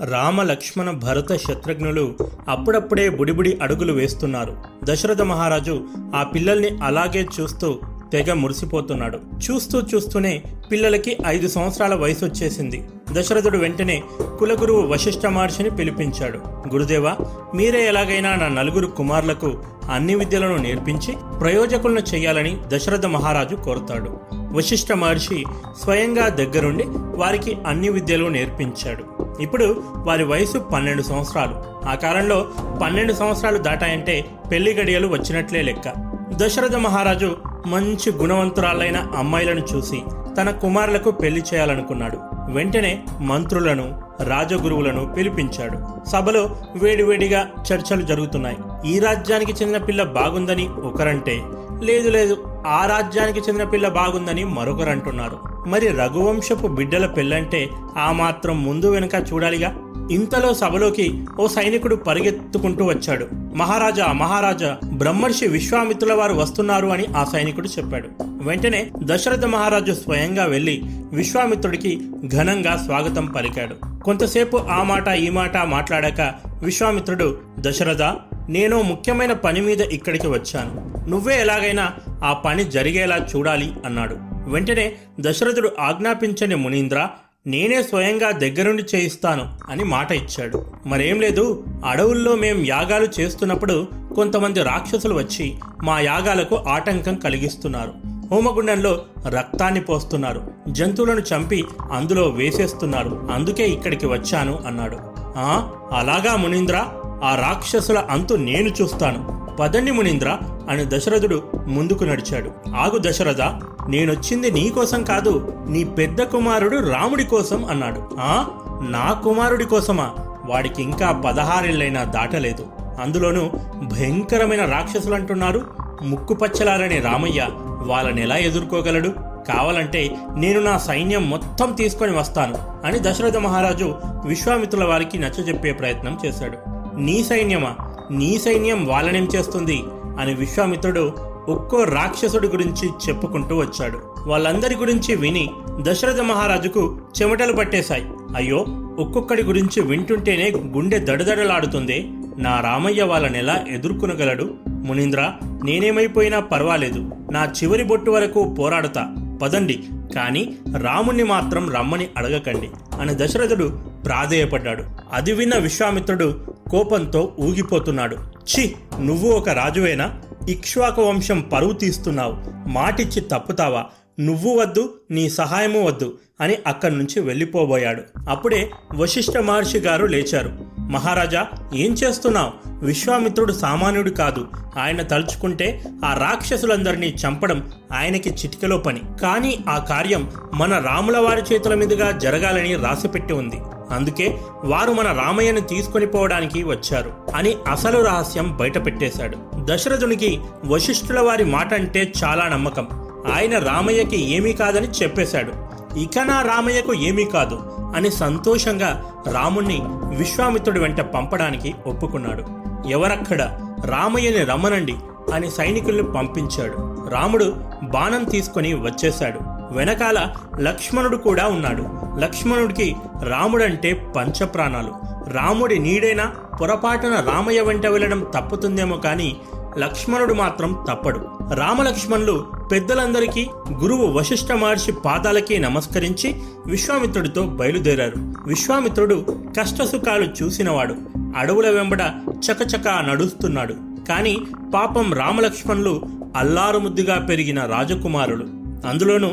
రామ 0.05 0.43
లక్ష్మణ 0.43 0.91
భరత 0.91 1.35
శత్రుఘ్నులు 1.35 2.17
అప్పుడప్పుడే 2.47 3.09
బుడిబుడి 3.09 3.57
అడుగులు 3.61 3.93
వేస్తున్నారు. 3.93 4.57
దశరథ 4.83 5.21
మహారాజు 5.21 5.87
ఆ 6.15 6.23
పిల్లల్ని 6.23 6.69
అలాగే 6.83 7.27
చూస్తూ 7.39 7.79
తెగ 8.13 8.33
మురిసిపోతున్నాడు. 8.33 9.17
చూస్తూ 9.17 9.81
చూస్తూనే 9.81 10.43
పిల్లలకి 10.71 11.17
ఐదు 11.27 11.47
సంవత్సరాల 11.47 11.95
వయసు 11.95 12.25
వచ్చేసింది. 12.25 12.83
దశరథుడు 13.11 13.57
వెంటనే 13.57 14.03
కులగురువు 14.39 14.81
వశిష్ఠ 14.81 15.25
మహర్షిని 15.25 15.69
పిలిపించాడు. 15.69 16.37
గురుదేవా 16.73 17.17
మీరే 17.55 17.87
ఎలాగైనా 17.87 18.35
నా 18.35 18.47
నలుగురు 18.47 18.87
కుమారులకు 18.87 19.63
అన్ని 19.91 20.15
విద్యలను 20.15 20.55
నేర్పించి 20.55 21.13
ప్రయోజకులను 21.39 21.99
చేయాలని 21.99 22.57
దశరథ 22.67 23.05
మహారాజు 23.05 23.55
కోరుతాడు. 23.55 24.17
వశిష్ఠ 24.33 24.91
మహర్షి 24.91 25.43
స్వయంగా 25.83 26.27
దగ్గరుండి 26.27 26.83
వారికి 26.89 27.57
అన్ని 27.67 27.89
విద్యలు 27.89 28.25
నేర్పించాడు. 28.25 29.03
ఇప్పుడు 29.41 29.83
వారి 29.95 30.23
వయసు 30.23 30.59
పన్నెండు 30.59 31.01
సంవత్సరాలు. 31.01 31.87
ఆ 31.89 31.95
కాలంలో 31.95 32.47
పన్నెండు 32.81 33.13
సంవత్సరాలు 33.13 33.57
దాటాయంటే 33.57 34.25
పెళ్ళి 34.51 34.73
గడియలు 34.73 35.07
వచ్చినట్లే 35.07 35.61
లెక్క. 35.61 36.10
దశరథ 36.41 36.75
మహారాజు 36.75 37.37
మంచి 37.67 38.11
గుణవంతురాలైన 38.11 39.07
అమ్మాయిలను 39.17 39.59
చూసి 39.59 40.01
తన 40.37 40.49
కుమారులకు 40.49 41.11
పెళ్ళి 41.11 41.43
చేయాలనుకున్నాడు. 41.53 42.17
వెంటనే 42.51 43.03
మంత్రులను 43.19 44.01
రాజగురువులను 44.23 45.13
పిలిపించాడు. 45.17 46.07
సభలో 46.09 46.55
వేడివేడిగా 46.75 47.47
చర్చలు 47.73 48.01
జరుగుతున్నాయి. 48.01 48.57
ఈ 48.85 48.99
రాజ్యానికి 48.99 49.63
చెందిన 49.63 49.77
పిల్ల 49.77 50.03
బాగుందని 50.03 50.67
ఒకరంటే 50.67 51.41
లేదు 51.81 52.09
లేదు. 52.09 52.37
ఆ 52.67 52.85
రాజ్యానికి 52.85 53.39
చెందిన 53.39 53.63
పిల్ల 53.63 53.87
బాగుందని 53.87 54.43
మరొకరు 54.43 54.89
అంటున్నారు 54.89 55.39
మరి 55.67 55.87
రఘువంశపు 55.87 56.67
బిడ్డల 56.67 57.05
పెళ్ళంటే 57.05 57.69
ఆ 57.97 58.11
మాత్రం 58.11 58.63
ముందు 58.63 58.91
వెనుక 58.91 59.15
చూడాలిగా? 59.33 59.75
ఇంతలో 60.11 60.53
సభలోకి 60.53 61.23
ఓ 61.39 61.47
సైనికుడు 61.47 61.95
పరిగెత్తుకుంటూ 61.95 62.85
వచ్చాడు. 62.85 63.27
మహారాజా 63.33 64.05
మహారాజా 64.05 64.77
బ్రహ్మర్షి 64.93 65.47
విశ్వామిత్రుల 65.47 66.13
వారు 66.13 66.33
వస్తున్నారు 66.33 66.87
అని 66.87 67.05
ఆ 67.05 67.23
సైనికుడు 67.23 67.67
చెప్పాడు. 67.67 68.09
వెంటనే 68.21 68.91
దశరథ 69.03 69.45
మహారాజు 69.45 69.91
స్వయంగా 69.91 70.45
వెళ్ళి 70.45 70.81
విశ్వామిత్రుడికి 71.13 72.01
ఘనంగా 72.27 72.81
స్వాగతం 72.85 73.25
పలికాడు. 73.25 74.03
కొంతసేపు 74.03 74.57
ఆ 74.57 74.83
మాట 74.83 75.07
ఈ 75.07 75.29
మాట 75.29 75.57
మాట్లాడాక 75.57 76.33
విశ్వామిత్రుడు 76.63 77.37
దశరథ 77.59 78.01
నేను 78.49 78.81
ముఖ్యమైన 78.81 79.33
పని 79.33 79.61
మీద 79.61 79.81
ఇక్కడికి 79.81 80.27
వచ్చాను. 80.27 81.05
నువ్వే 81.09 81.41
ఎలాగైనా 81.41 81.91
ఆ 82.23 82.33
పని 82.33 82.63
జరిగేలా 82.63 83.27
చూడాలి 83.35 83.73
అన్నాడు. 83.85 84.15
వెంటనే 84.49 84.95
దశరథుడు 85.19 85.71
ఆజ్ఞాపించని 85.79 86.55
మునీంద్ర 86.55 87.07
నేనే 87.47 87.83
స్వయంగా 87.83 88.31
దగ్గరుండి 88.31 88.83
చేయిస్తాను 88.95 89.59
అని 89.69 89.83
మాట 89.83 90.11
ఇచ్చాడు. 90.11 90.65
మరేం 90.85 91.21
లేదు 91.21 91.63
అడవుల్లో 91.85 92.35
మేం 92.35 92.65
యాగాలు 92.65 93.07
చేస్తున్నప్పుడు 93.19 93.87
కొంతమంది 94.15 94.63
రాక్షసులు 94.63 95.15
వచ్చి 95.15 95.55
మా 95.83 95.99
యాగాలకు 95.99 96.55
ఆటంకం 96.55 97.15
కలిగిస్తున్నారు. 97.15 97.93
హోమగుండంలో 98.31 99.01
రక్తాన్ని 99.27 99.81
పోస్తున్నారు. 99.81 100.51
జంతువులను 100.69 101.19
చంపి 101.19 101.65
అందులో 101.91 102.29
వేసేస్తున్నారు. 102.29 103.29
అందుకే 103.33 103.67
ఇక్కడికి 103.69 104.05
వచ్చాను 104.05 104.59
అన్నాడు. 104.67 104.97
ఆ 105.19 105.71
అలాగా 105.95 106.35
మునీంద్ర? 106.35 106.85
ఆ 107.23 107.35
రాక్షసుల 107.35 107.97
అంతు 107.97 108.33
నేను 108.33 108.69
చూస్తాను. 108.81 109.41
పదండి 109.59 109.91
మునీంద్ర 109.91 110.37
అని 110.69 110.85
దశరథుడు 110.85 111.43
ముందుకు 111.67 112.03
నడిచాడు. 112.03 112.51
ఆగు 112.75 112.97
దశరథ 112.97 113.41
నేనొచ్చింది 113.89 114.51
నీకోసం 114.51 115.03
కాదు 115.03 115.63
నీ 115.69 115.83
పెద్ద 115.83 116.23
కుమారుడు 116.23 116.89
రాముడి 116.89 117.23
కోసం 117.23 117.65
అన్నాడు. 117.65 118.01
ఆ? 118.19 118.45
నా 118.89 119.21
కుమారుడి 119.23 119.65
కోసమా? 119.65 120.11
వాడికి 120.45 120.83
ఇంకా 120.83 121.11
పదహారేళ్ళైనా 121.11 122.03
దాటలేదు. 122.03 122.67
అందులోనూ 123.01 123.49
భయంకరమైన 123.83 124.65
రాక్షసులు 124.65 125.15
అంటున్నారు 125.15 125.67
ముక్కుపచ్చలారని 126.03 126.99
రామయ్య 126.99 127.47
వాళ్ళని 127.85 128.21
ఎలా 128.21 128.37
ఎదుర్కోగలడు? 128.37 129.09
కావాలంటే 129.47 130.15
నేను 130.35 130.61
నా 130.61 130.77
సైన్యం 130.77 131.29
మొత్తం 131.29 131.73
తీసుకొని 131.73 132.17
వస్తాను 132.17 132.87
అని 132.87 132.99
దశరథ 132.99 133.37
మహారాజు 133.37 133.95
విశ్వామిత్రుల 134.05 134.83
వారికి 134.83 135.17
నచ్చజెప్పే 135.17 135.71
ప్రయత్నం 135.71 136.19
చేశాడు. 136.25 136.70
నీ 136.97 137.23
సైన్యమా? 137.23 137.75
నీ 138.11 138.39
సైన్యం 138.39 138.85
వాళ్ళనేం 138.85 139.27
చేస్తుంది? 139.35 139.83
అని 140.19 140.33
విశ్వామిత్రుడు 140.33 141.13
ఒక్కో 141.49 141.83
రాక్షసుడి 141.83 142.47
గురించి 142.47 142.89
చెప్పుకుంటూ 142.89 143.55
వచ్చాడు. 143.55 143.99
వాళ్ళందరి 144.27 144.75
గురించి 144.75 145.15
విని 145.15 145.49
దశరథ 145.79 146.19
మహారాజుకు 146.19 147.01
చెమటలు 147.21 147.53
పట్టేశాయి. 147.53 148.05
అయ్యో 148.35 148.65
ఒక్కొక్కడి 148.99 149.43
గురించి 149.43 149.81
వింటుంటేనే 149.81 150.51
గుండె 150.51 150.99
దడదడలాడుతుంది. 150.99 152.11
నా 152.37 152.59
రామయ్య 152.59 153.03
వాళ్ళనెలా 153.03 153.65
ఎదుర్కొనగలడు. 153.71 154.53
మునీంద్ర 154.67 155.31
నేనేమైపోయినా 155.63 156.39
పర్వాలేదు. 156.39 157.11
నా 157.31 157.45
చివరి 157.45 157.83
బొట్టు 157.83 158.11
వరకు 158.11 158.55
పోరాడతా. 158.59 159.15
పదండి 159.41 159.83
కానీ 160.15 160.55
రాముణ్ణి 160.81 161.23
మాత్రం 161.23 161.69
రమ్మని 161.69 162.07
అడగకండి. 162.17 162.69
అని 163.01 163.15
దశరథుడు 163.15 163.79
ప్రాధేయపడ్డాడు. 164.05 164.83
అది 165.13 165.33
విన్న 165.33 165.57
విశ్వామిత్రుడు 165.57 166.50
కోపంతో 166.71 167.33
ఊగిపోతున్నాడు. 167.39 168.15
ఛీ 168.15 168.75
నువ్వు 168.99 169.31
ఒక 169.31 169.49
రాజువేనా? 169.49 170.21
ఇక్ష్వాకు 170.49 171.01
వంశం 171.01 171.41
పరువు 171.53 171.73
తీస్తున్నావు. 171.73 172.35
మాటిచ్చి 172.69 173.21
తప్పుతావా? 173.21 173.85
నువ్వు 174.21 174.59
వద్దు 174.59 174.93
నీ 175.11 175.29
సహాయము 175.29 175.83
వద్దు 175.83 176.17
అని 176.41 176.57
అక్కడి 176.67 176.97
నుంచి 176.97 177.19
వెళ్ళిపోబోయాడు. 177.19 178.03
అప్పుడే 178.29 178.71
వశిష్ఠ 178.95 179.37
మహర్షి 179.37 179.79
గారు 179.79 180.05
లేచారు. 180.05 180.51
మహారాజా 180.79 181.47
ఏం 181.75 181.93
చేస్తున్నావు? 181.93 182.85
విశ్వామిత్రుడు 182.85 183.53
సామాన్యుడు 183.53 184.09
కాదు. 184.09 184.47
ఆయన 184.77 185.01
తలుచుకుంటే 185.01 185.83
ఆ 186.05 186.13
రాక్షసులందరినీ 186.13 187.15
చంపడం 187.27 187.71
ఆయనకి 187.93 188.29
చిటికలో 188.29 188.77
పని. 188.77 189.01
కానీ 189.21 189.59
ఆ 189.69 189.77
కార్యం 189.77 190.31
మన 190.53 190.79
రాముల 190.79 191.17
వారి 191.17 191.41
చేతుల 191.53 191.73
మీదుగా 191.73 192.11
జరగాలని 192.11 192.75
రాసిపెట్టి 192.75 193.33
ఉంది. 193.33 193.59
అందుకే 193.91 194.37
వారు 194.63 194.91
మన 194.91 195.07
రామయ్యను 195.07 195.59
తీసుకొని 195.59 196.05
పోవడానికి 196.05 196.63
వచ్చారు 196.63 197.13
అని 197.35 197.55
అసలు 197.71 198.05
రహస్యం 198.05 198.57
బయట 198.57 198.85
పెట్టేశాడు 198.85 199.37
దశరథునికి 199.55 200.39
వశిష్ఠుల 200.65 201.19
వారి 201.19 201.45
మాట 201.45 201.73
అంటే 201.73 202.13
చాలా 202.23 202.47
నమ్మకం. 202.47 203.10
ఆయన 203.27 203.59
రామయ్యకి 203.59 204.29
ఏమీ 204.31 204.53
కాదని 204.53 204.87
చెప్పేశాడు. 204.87 205.71
ఇక 205.99 206.19
నా 206.19 206.41
రామయ్యకు 206.41 206.93
ఏమీ 206.93 207.25
కాదు 207.25 207.59
అని 207.95 208.11
సంతోషంగా 208.11 209.05
రాముణ్ణి 209.31 209.81
విశ్వామిత్రుడి 210.17 210.79
వెంట 210.79 211.01
పంపడానికి 211.01 211.75
ఒప్పుకున్నాడు. 211.85 212.43
ఎవరక్కడ 212.89 213.59
రామయ్యని 213.85 214.43
రమ్మనండి 214.45 214.95
అని 215.33 215.51
సైనికుల్ని 215.51 216.03
పంపించాడు. 216.03 217.07
రాముడు 217.09 217.55
బాణం 217.83 218.23
తీసుకొని 218.23 218.73
వచ్చేశాడు. 218.73 219.39
వెనకాల 219.73 220.33
లక్ష్మణుడు 220.59 221.17
కూడా 221.17 221.47
ఉన్నాడు. 221.47 221.85
లక్ష్మణుడికి 222.19 222.95
రాముడంటే 223.23 224.13
పంచప్రాణాలు. 224.17 225.11
రాముడి 225.29 225.79
నీడైనా 225.79 226.33
పొరపాటున 226.61 227.25
రామయ్య 227.33 227.61
వెంట 227.61 227.85
వెళ్ళడం 227.85 228.25
తప్పుతుందేమో 228.35 228.97
కానీ 228.97 229.37
లక్ష్మణుడు 229.77 230.33
మాత్రం 230.33 230.85
తప్పడు. 230.89 231.27
రామలక్ష్మణులు 231.53 232.45
పెద్దలందరికీ 232.71 233.47
గురువు 233.71 234.07
వశిష్ఠ 234.07 234.51
మహర్షి 234.51 234.91
పాదాలకి 234.91 235.59
నమస్కరించి 235.59 236.35
విశ్వామిత్రుడితో 236.67 237.45
బయలుదేరారు. 237.45 238.33
విశ్వామిత్రుడు 238.45 239.25
కష్టసుఖాలు 239.59 240.43
చూసినవాడు. 240.43 240.95
అడవుల 241.37 241.69
వెంబడ 241.69 242.01
చకచకా 242.29 243.01
నడుస్తున్నాడు. 243.01 243.73
కాని 244.09 244.37
పాపం 244.73 245.13
రామలక్ష్మణులు 245.13 246.01
అల్లారుముద్దుగా 246.35 247.25
పెరిగిన 247.29 247.65
రాజకుమారులు. 247.65 248.45
అందులోనూ 248.87 249.29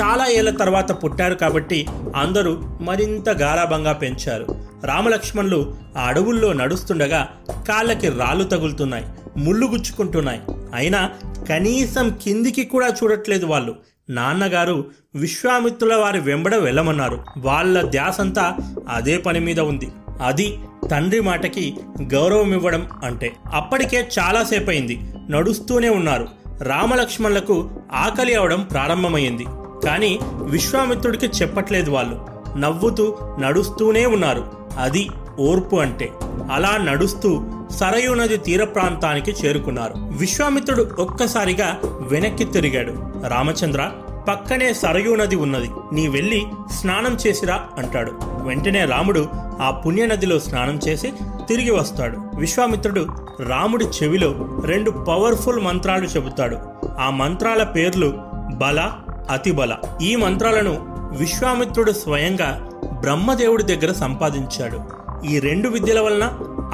చాలా 0.00 0.26
ఏళ్ళ 0.28 0.50
తర్వాత 0.50 1.04
పుట్టారు 1.04 1.34
కాబట్టి 1.34 1.86
అందరూ 2.16 2.58
మరింత 2.80 3.28
గారాభంగా 3.28 3.92
పెంచారు. 3.92 4.46
రామలక్ష్మణులు 4.84 5.74
ఆ 5.98 6.00
అడవుల్లో 6.00 6.52
నడుస్తుండగా 6.52 7.28
కాళ్ళకి 7.68 8.08
రాళ్ళు 8.08 8.44
తగులుతున్నాయి. 8.44 9.06
ముళ్ళు 9.36 9.66
గుచ్చుకుంటున్నాయి. 9.66 10.40
అయినా 10.74 11.10
కనీసం 11.48 12.18
కిందికి 12.22 12.64
కూడా 12.64 12.86
చూడట్లేదు 12.86 13.46
వాళ్ళు. 13.46 13.76
నాన్నగారు 14.10 14.84
విశ్వామిత్రుల 15.14 15.94
వారి 15.94 16.20
వెంబడ 16.20 16.54
వెళ్ళమన్నారు. 16.54 17.24
వాళ్ళ 17.38 17.88
ధ్యాసంతా 17.88 18.56
అదే 18.88 19.16
పని 19.16 19.40
మీద 19.40 19.60
ఉంది. 19.60 19.88
అది 20.24 20.58
తండ్రి 20.90 21.20
మాటకి 21.20 21.76
గౌరవం 22.02 22.52
ఇవ్వడం 22.52 22.88
అంటే. 23.04 23.32
అప్పటికే 23.54 24.08
చాలాసేపు 24.18 24.70
అయింది 24.70 25.00
నడుస్తూనే 25.30 25.88
ఉన్నారు. 25.88 26.28
రామలక్ష్మణులకు 26.62 27.70
ఆకలి 27.92 28.34
అవడం 28.34 28.62
ప్రారంభమైంది 28.62 29.46
కానీ 29.84 30.18
విశ్వామిత్రుడికి 30.42 31.26
చెప్పట్లేదు 31.26 31.90
వాళ్ళు. 31.90 32.26
నవ్వుతూ 32.58 33.18
నడుస్తూనే 33.40 34.06
ఉన్నారు. 34.06 34.52
అది 34.78 35.08
ఓర్పు 35.38 35.76
అంటే 35.76 36.12
అలా 36.52 36.76
నడుస్తూ 36.76 37.42
సరయు 37.70 38.14
నది 38.14 38.36
తీర 38.36 38.64
ప్రాంతానికి 38.64 39.30
చేరుకున్నారు. 39.30 39.94
విశ్వామిత్రుడు 39.96 40.90
ఒక్కసారిగా 40.98 41.78
వెనక్కి 41.84 42.44
తిరిగాడు. 42.44 42.92
రామచంద్ర 43.26 43.90
పక్కనే 44.28 44.74
సరయూ 44.74 45.16
నది 45.16 45.36
ఉన్నది. 45.36 45.70
నీ 45.92 46.08
వెళ్ళి 46.08 46.46
స్నానం 46.80 47.18
చేసిరా 47.26 47.66
అంటాడు. 47.78 48.12
వెంటనే 48.22 48.84
రాముడు 48.84 49.28
ఆ 49.34 49.70
పుణ్యనదిలో 49.70 50.38
స్నానం 50.38 50.80
చేసి 50.88 51.12
తిరిగి 51.48 51.70
వస్తాడు. 51.70 52.18
విశ్వామిత్రుడు 52.38 53.06
రాముడి 53.40 53.84
చెవిలో 53.84 54.60
రెండు 54.64 54.90
పవర్ఫుల్ 54.90 55.60
మంత్రాలు 55.60 56.04
చెబుతాడు. 56.04 56.58
ఆ 57.00 57.10
మంత్రాల 57.10 57.62
పేర్లు 57.62 58.12
బల 58.54 58.92
అతిబల. 59.30 59.76
ఈ 60.02 60.16
మంత్రాలను 60.16 60.76
విశ్వామిత్రుడు 61.18 61.92
స్వయంగా 61.92 62.68
బ్రహ్మదేవుడి 63.00 63.62
దగ్గర 63.62 63.92
సంపాదించాడు. 63.92 65.02
ఈ 65.30 65.38
రెండు 65.38 65.68
విద్యల 65.68 66.00
వలన 66.00 66.24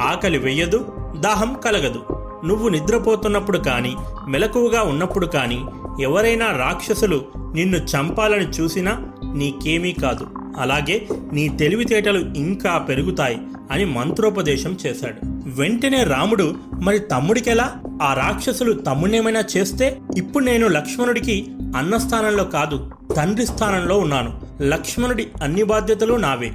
ఆకలి 0.01 0.37
వెయ్యదు 0.37 0.85
దాహం 1.19 1.55
కలగదు. 1.65 2.01
నువ్వు 2.45 2.69
నిద్రపోతున్నప్పుడు 2.69 3.57
కానీ 3.57 3.95
మెలకువగా 4.27 4.81
ఉన్నప్పుడు 4.81 5.25
కానీ 5.25 5.65
ఎవరైనా 6.01 6.57
రాక్షసులు 6.57 7.21
నిన్ను 7.53 7.77
చంపాలని 7.77 8.47
చూసినా 8.47 9.05
నీకేమీ 9.35 9.91
కాదు. 9.93 10.27
అలాగే 10.57 11.07
నీ 11.33 11.49
తెలివితేటలు 11.49 12.19
ఇంకా 12.19 12.77
పెరుగుతాయి 12.77 13.37
అని 13.71 13.85
మంత్రోపదేశం 13.85 14.77
చేశాడు. 14.85 15.19
వెంటనే 15.61 16.03
రాముడు 16.03 16.55
మరి 16.73 16.99
తమ్ముడికెలా? 16.99 17.75
ఆ 18.01 18.13
రాక్షసులు 18.13 18.73
తమ్ముడేమైనా 18.73 19.43
చేస్తే 19.57 19.97
ఇప్పుడు 20.17 20.43
నేను 20.43 20.67
లక్ష్మణుడికి 20.67 21.47
అన్న 21.77 21.97
స్థానంలో 21.97 22.43
కాదు 22.43 22.91
తండ్రి 23.17 23.45
స్థానంలో 23.45 23.97
ఉన్నాను. 23.97 24.41
లక్ష్మణుడి 24.61 25.27
అన్ని 25.43 25.63
బాధ్యతలు 25.63 26.13
నావే 26.13 26.51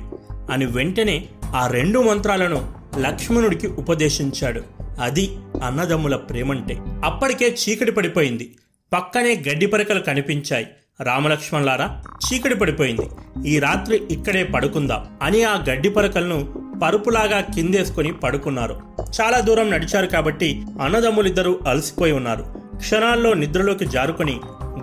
అని 0.51 0.67
వెంటనే 0.67 1.29
ఆ 1.55 1.67
రెండు 1.67 1.99
మంత్రాలను 1.99 2.75
లక్ష్మణుడికి 2.99 3.67
ఉపదేశించాడు. 3.67 4.63
అది 5.01 5.37
అన్నదమ్ముల 5.65 6.17
ప్రేమంటే. 6.17 6.79
అప్పటికే 7.05 7.57
చీకటి 7.69 7.93
పడిపోయింది. 7.93 8.55
పక్కనే 8.93 9.45
గడ్డి 9.51 9.67
పరకలు 9.67 10.01
కనిపించాయి. 10.01 10.67
రామలక్ష్మణులారా 11.03 12.03
చీకటి 12.11 12.55
పడిపోయింది. 12.55 13.09
ఈ 13.49 13.59
రాత్రి 13.59 14.03
ఇక్కడే 14.11 14.45
పడుకుందాం 14.45 15.07
అని 15.23 15.43
ఆ 15.43 15.65
గడ్డి 15.71 15.89
పరకలను 15.89 16.65
పరుపులాగా 16.83 17.41
కిందేసుకొని 17.41 18.13
పడుకున్నారు. 18.13 18.81
చాలా 19.21 19.41
దూరం 19.41 19.71
నడిచారు 19.71 20.07
కాబట్టి 20.07 20.63
అన్నదమ్ములిద్దరూ 20.83 21.59
అలసిపోయి 21.69 22.13
ఉన్నారు. 22.13 22.45
క్షణాల్లో 22.77 23.35
నిద్రలోకి 23.35 23.87
జారుకొని 23.87 24.41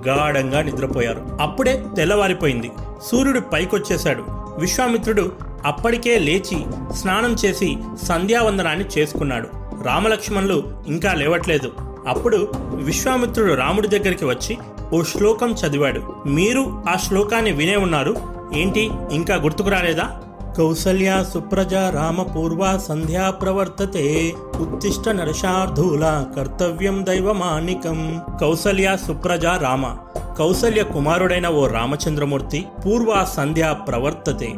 గాఢంగా 0.07 0.61
నిద్రపోయారు. 0.61 1.38
అప్పుడే 1.41 1.84
తెల్లవారిపోయింది. 1.95 2.72
సూర్యుడు 3.11 3.39
పైకొచ్చేశాడు. 3.39 4.26
విశ్వామిత్రుడు 4.60 5.51
అప్పటికే 5.65 6.19
లేచి 6.19 6.65
స్నానం 6.95 7.35
చేసి 7.45 7.77
సంధ్యావందనాన్ని 8.03 8.85
చేసుకున్నాడు. 8.97 9.47
రామలక్ష్మణులు 9.83 10.63
ఇంకా 10.88 11.13
లేవట్లేదు. 11.13 11.71
అప్పుడు 12.07 12.47
విశ్వామిత్రుడు 12.73 13.53
రాముడి 13.53 13.88
దగ్గరికి 13.88 14.25
వచ్చి 14.25 14.57
ఓ 14.93 15.01
శ్లోకం 15.01 15.51
చదివాడు. 15.51 16.13
మీరు 16.25 16.83
ఆ 16.89 16.97
శ్లోకాన్ని 16.97 17.51
వినే 17.51 17.75
ఉన్నారు. 17.75 18.15
ఏంటి? 18.53 18.89
ఇంకా 19.11 19.35
గుర్తుకు 19.35 19.69
రాలేదా? 19.69 20.21
కౌసల్య 20.57 21.25
సుప్రజ 21.33 21.73
రామపూర్వ 21.73 22.79
సంధ్యా 22.88 23.29
ప్రవర్తతే. 23.29 24.33
ఉత్తిష్ట 24.59 25.09
నరశార్ధూల 25.09 26.25
కర్తవ్యం 26.38 27.05
దైవమానికం 27.05 28.21
కౌసల్య 28.41 28.97
సుప్రజ 29.07 29.45
రామ. 29.45 29.97
కౌసల్య 30.39 30.83
కుమారుడైన 30.83 31.47
ఓ 31.47 31.67
రామచంద్రమూర్తి 31.67 32.65
పూర్వ 32.85 33.27
సంధ్యా 33.33 33.73
ప్రవర్తతే. 33.73 34.53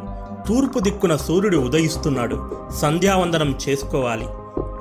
తూర్పు 0.48 0.80
దిక్కున 0.80 1.16
సూర్యుడు 1.16 1.58
ఉదయిస్తున్నాడు. 1.58 2.38
సంధ్యావందనం 2.82 3.58
చేసుకోవాలి. 3.70 4.28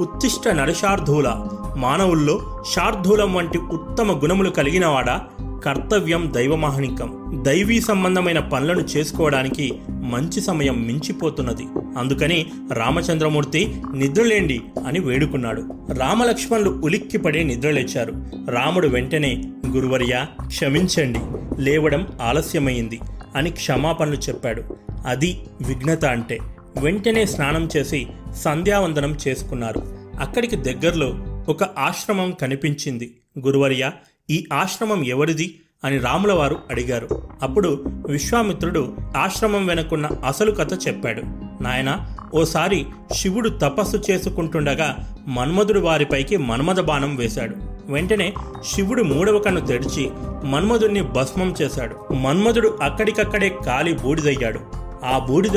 ఉత్తిష్ట 0.00 0.48
నరశార్ధూల 0.48 1.46
మానవుల్లో 1.76 2.64
శార్ధూలం 2.72 3.34
వంటి 3.34 3.58
ఉత్తమ 3.58 4.12
గుణములు 4.12 4.50
కలిగినవాడా 4.50 5.20
కర్తవ్యం 5.64 6.32
దైవమాహనికం 6.36 7.40
దైవీ 7.46 7.80
సంబంధమైన 7.80 8.38
పనులను 8.38 8.80
చేసుకోవడానికి 8.80 9.78
మంచి 9.88 10.40
సమయం 10.40 10.86
మించిపోతున్నది. 10.86 11.66
అందుకని 11.98 12.46
రామచంద్రమూర్తి 12.72 13.82
నిద్రలేండి 13.94 14.62
అని 14.86 15.00
వేడుకున్నాడు. 15.00 15.62
రామలక్ష్మణులు 15.98 16.70
ఉలిక్కిపడి 16.70 17.44
నిద్రలేచారు. 17.44 18.12
రాముడు 18.48 18.88
వెంటనే 18.88 19.44
గురువర్య 19.68 20.26
క్షమించండి. 20.46 21.20
లేవడం 21.62 22.06
ఆలస్యమైంది 22.22 23.00
అని 23.36 23.50
క్షమాపణలు 23.50 24.16
చెప్పాడు. 24.16 24.62
అది 25.06 25.40
విఘ్నత 25.66 26.04
అంటే. 26.04 26.38
వెంటనే 26.80 27.26
స్నానం 27.26 27.68
చేసి 27.76 28.06
సంధ్యావందనం 28.36 29.16
చేసుకున్నారు. 29.28 29.82
అక్కడికి 30.20 30.56
దగ్గరలో 30.56 31.12
ఒక 31.48 31.64
ఆశ్రమం 31.78 32.30
కనిపించింది. 32.30 33.16
గురువర్య 33.38 33.90
ఈ 34.30 34.46
ఆశ్రమం 34.52 35.04
ఎవరిది? 35.04 35.58
అని 35.84 35.98
రాములవారు 35.98 36.58
అడిగారు. 36.70 37.28
అప్పుడు 37.42 37.84
విశ్వామిత్రుడు 38.08 38.96
ఆశ్రమం 39.16 39.66
వెనుకున్న 39.66 40.08
అసలు 40.26 40.50
కథ 40.50 40.74
చెప్పాడు. 40.88 41.22
నాయన 41.62 42.16
ఓసారి 42.34 42.86
శివుడు 43.12 43.48
తపస్సు 43.48 44.02
చేసుకుంటుండగా 44.10 45.16
మన్మధుడు 45.26 45.80
వారిపైకి 45.80 46.36
మన్మథ 46.36 46.80
బాణం 46.80 47.16
వేశాడు. 47.16 47.56
వెంటనే 47.92 48.34
శివుడు 48.74 49.02
మూడవ 49.02 49.38
కన్ను 49.38 49.66
తెరిచి 49.66 50.10
మన్మధుడిని 50.44 51.02
భస్మం 51.02 51.54
చేశాడు. 51.62 52.14
మన్మధుడు 52.14 52.78
అక్కడికక్కడే 52.82 53.56
కాలి 53.66 53.92
బూడిదయ్యాడు. 53.92 54.60
ఆ 55.04 55.18
బూడిద 55.18 55.56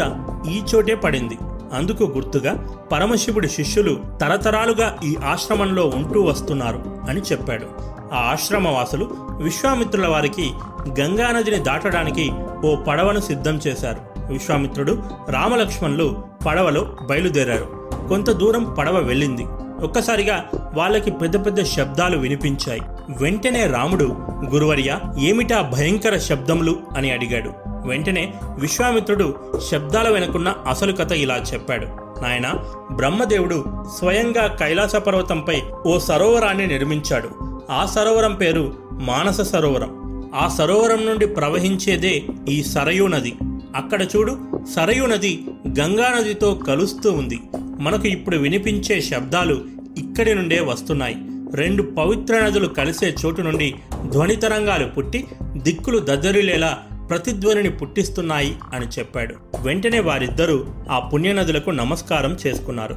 ఈ 0.51 0.61
చోటే 0.75 0.95
పడింది. 0.95 1.37
అందుకు 1.73 2.03
గుర్తుగా 2.03 2.69
పరమశివుడి 2.91 3.47
శిష్యులు 3.47 3.99
తరతరాలుగా 4.21 4.97
ఈ 5.03 5.15
ఆశ్రమంలో 5.15 5.91
ఉంటూ 5.95 6.21
వస్తున్నారు 6.21 6.83
అని 7.09 7.21
చెప్పాడు. 7.21 7.65
ఆ 8.13 8.17
ఆశ్రమవాసులు 8.31 9.09
విశ్వామిత్రుల 9.41 10.07
వారికి 10.07 10.51
గంగానదిని 10.99 11.57
దాటడానికి 11.57 12.31
ఓ 12.65 12.75
పడవను 12.75 13.19
సిద్ధం 13.19 13.59
చేశారు. 13.67 14.29
విశ్వామిత్రుడు 14.33 15.03
రామలక్ష్మణులు 15.29 16.23
పడవలో 16.47 16.97
బయలుదేరారు. 17.09 17.89
కొంత 18.09 18.31
దూరం 18.31 18.63
పడవ 18.63 18.97
వెళ్ళింది. 18.97 19.45
ఒక్కసారిగా 19.83 20.45
వాళ్ళకి 20.73 21.11
పెద్ద 21.11 21.45
పెద్ద 21.45 21.63
శబ్దాలు 21.63 22.17
వినిపించాయి. 22.17 22.81
వెంటనే 23.21 23.67
రాముడు 23.67 24.15
గురువర్య 24.49 24.99
ఏమిటా 25.19 25.61
భయంకర 25.61 26.17
శబ్దములు? 26.17 26.75
అని 26.97 27.11
అడిగాడు. 27.11 27.74
వెంటనే 27.85 28.33
విశ్వామిత్రుడు 28.59 29.35
శబ్దాల 29.71 30.09
వెనుకున్న 30.09 30.53
అసలు 30.69 30.93
కథ 30.93 31.11
ఇలా 31.11 31.37
చెప్పాడు. 31.53 31.85
నాయన 32.21 32.53
బ్రహ్మదేవుడు 32.91 33.65
స్వయంగా 33.99 34.47
కైలాస 34.47 34.95
పర్వతంపై 34.95 35.61
ఓ 35.85 35.99
సరోవరాన్ని 35.99 36.67
నిర్మించాడు. 36.67 37.29
ఆ 37.71 37.85
సరోవరం 37.85 38.33
పేరు 38.33 38.75
మానస 38.91 39.41
సరోవరం. 39.41 40.23
ఆ 40.35 40.47
సరోవరం 40.47 41.05
నుండి 41.05 41.27
ప్రవహించేదే 41.27 42.23
ఈ 42.49 42.63
సరయూ 42.63 43.07
నది. 43.07 43.35
అక్కడ 43.75 44.01
చూడు 44.01 44.37
సరయూ 44.75 45.05
నది 45.05 45.47
గంగా 45.79 46.09
నదితో 46.09 46.53
కలుస్తూ 46.53 47.11
ఉంది. 47.11 47.39
మనకు 47.55 48.07
ఇప్పుడు 48.07 48.37
వినిపించే 48.37 49.01
శబ్దాలు 49.01 49.61
ఇక్కడి 49.97 50.35
నుండే 50.35 50.59
వస్తున్నాయి. 50.59 51.15
రెండు 51.53 51.83
పవిత్ర 51.83 52.39
నదులు 52.39 52.67
కలిసే 52.67 53.15
చోటు 53.25 53.41
నుండి 53.41 53.75
ధ్వని 54.11 54.35
తరంగాలు 54.35 54.87
పుట్టి 54.87 55.27
దిక్కులు 55.43 55.99
దద్దరిలేలా 55.99 56.77
ప్రతిధ్వనిని 57.09 57.69
పుట్టిస్తున్నాయి 57.69 58.57
అని 58.73 58.85
చెప్పాడు. 58.85 59.35
వెంటనే 59.61 59.99
వారిద్దరూ 59.99 60.65
ఆ 60.89 60.99
పుణ్యనదులకు 60.99 61.69
నమస్కారం 61.69 62.37
చేసుకున్నారు. 62.47 62.93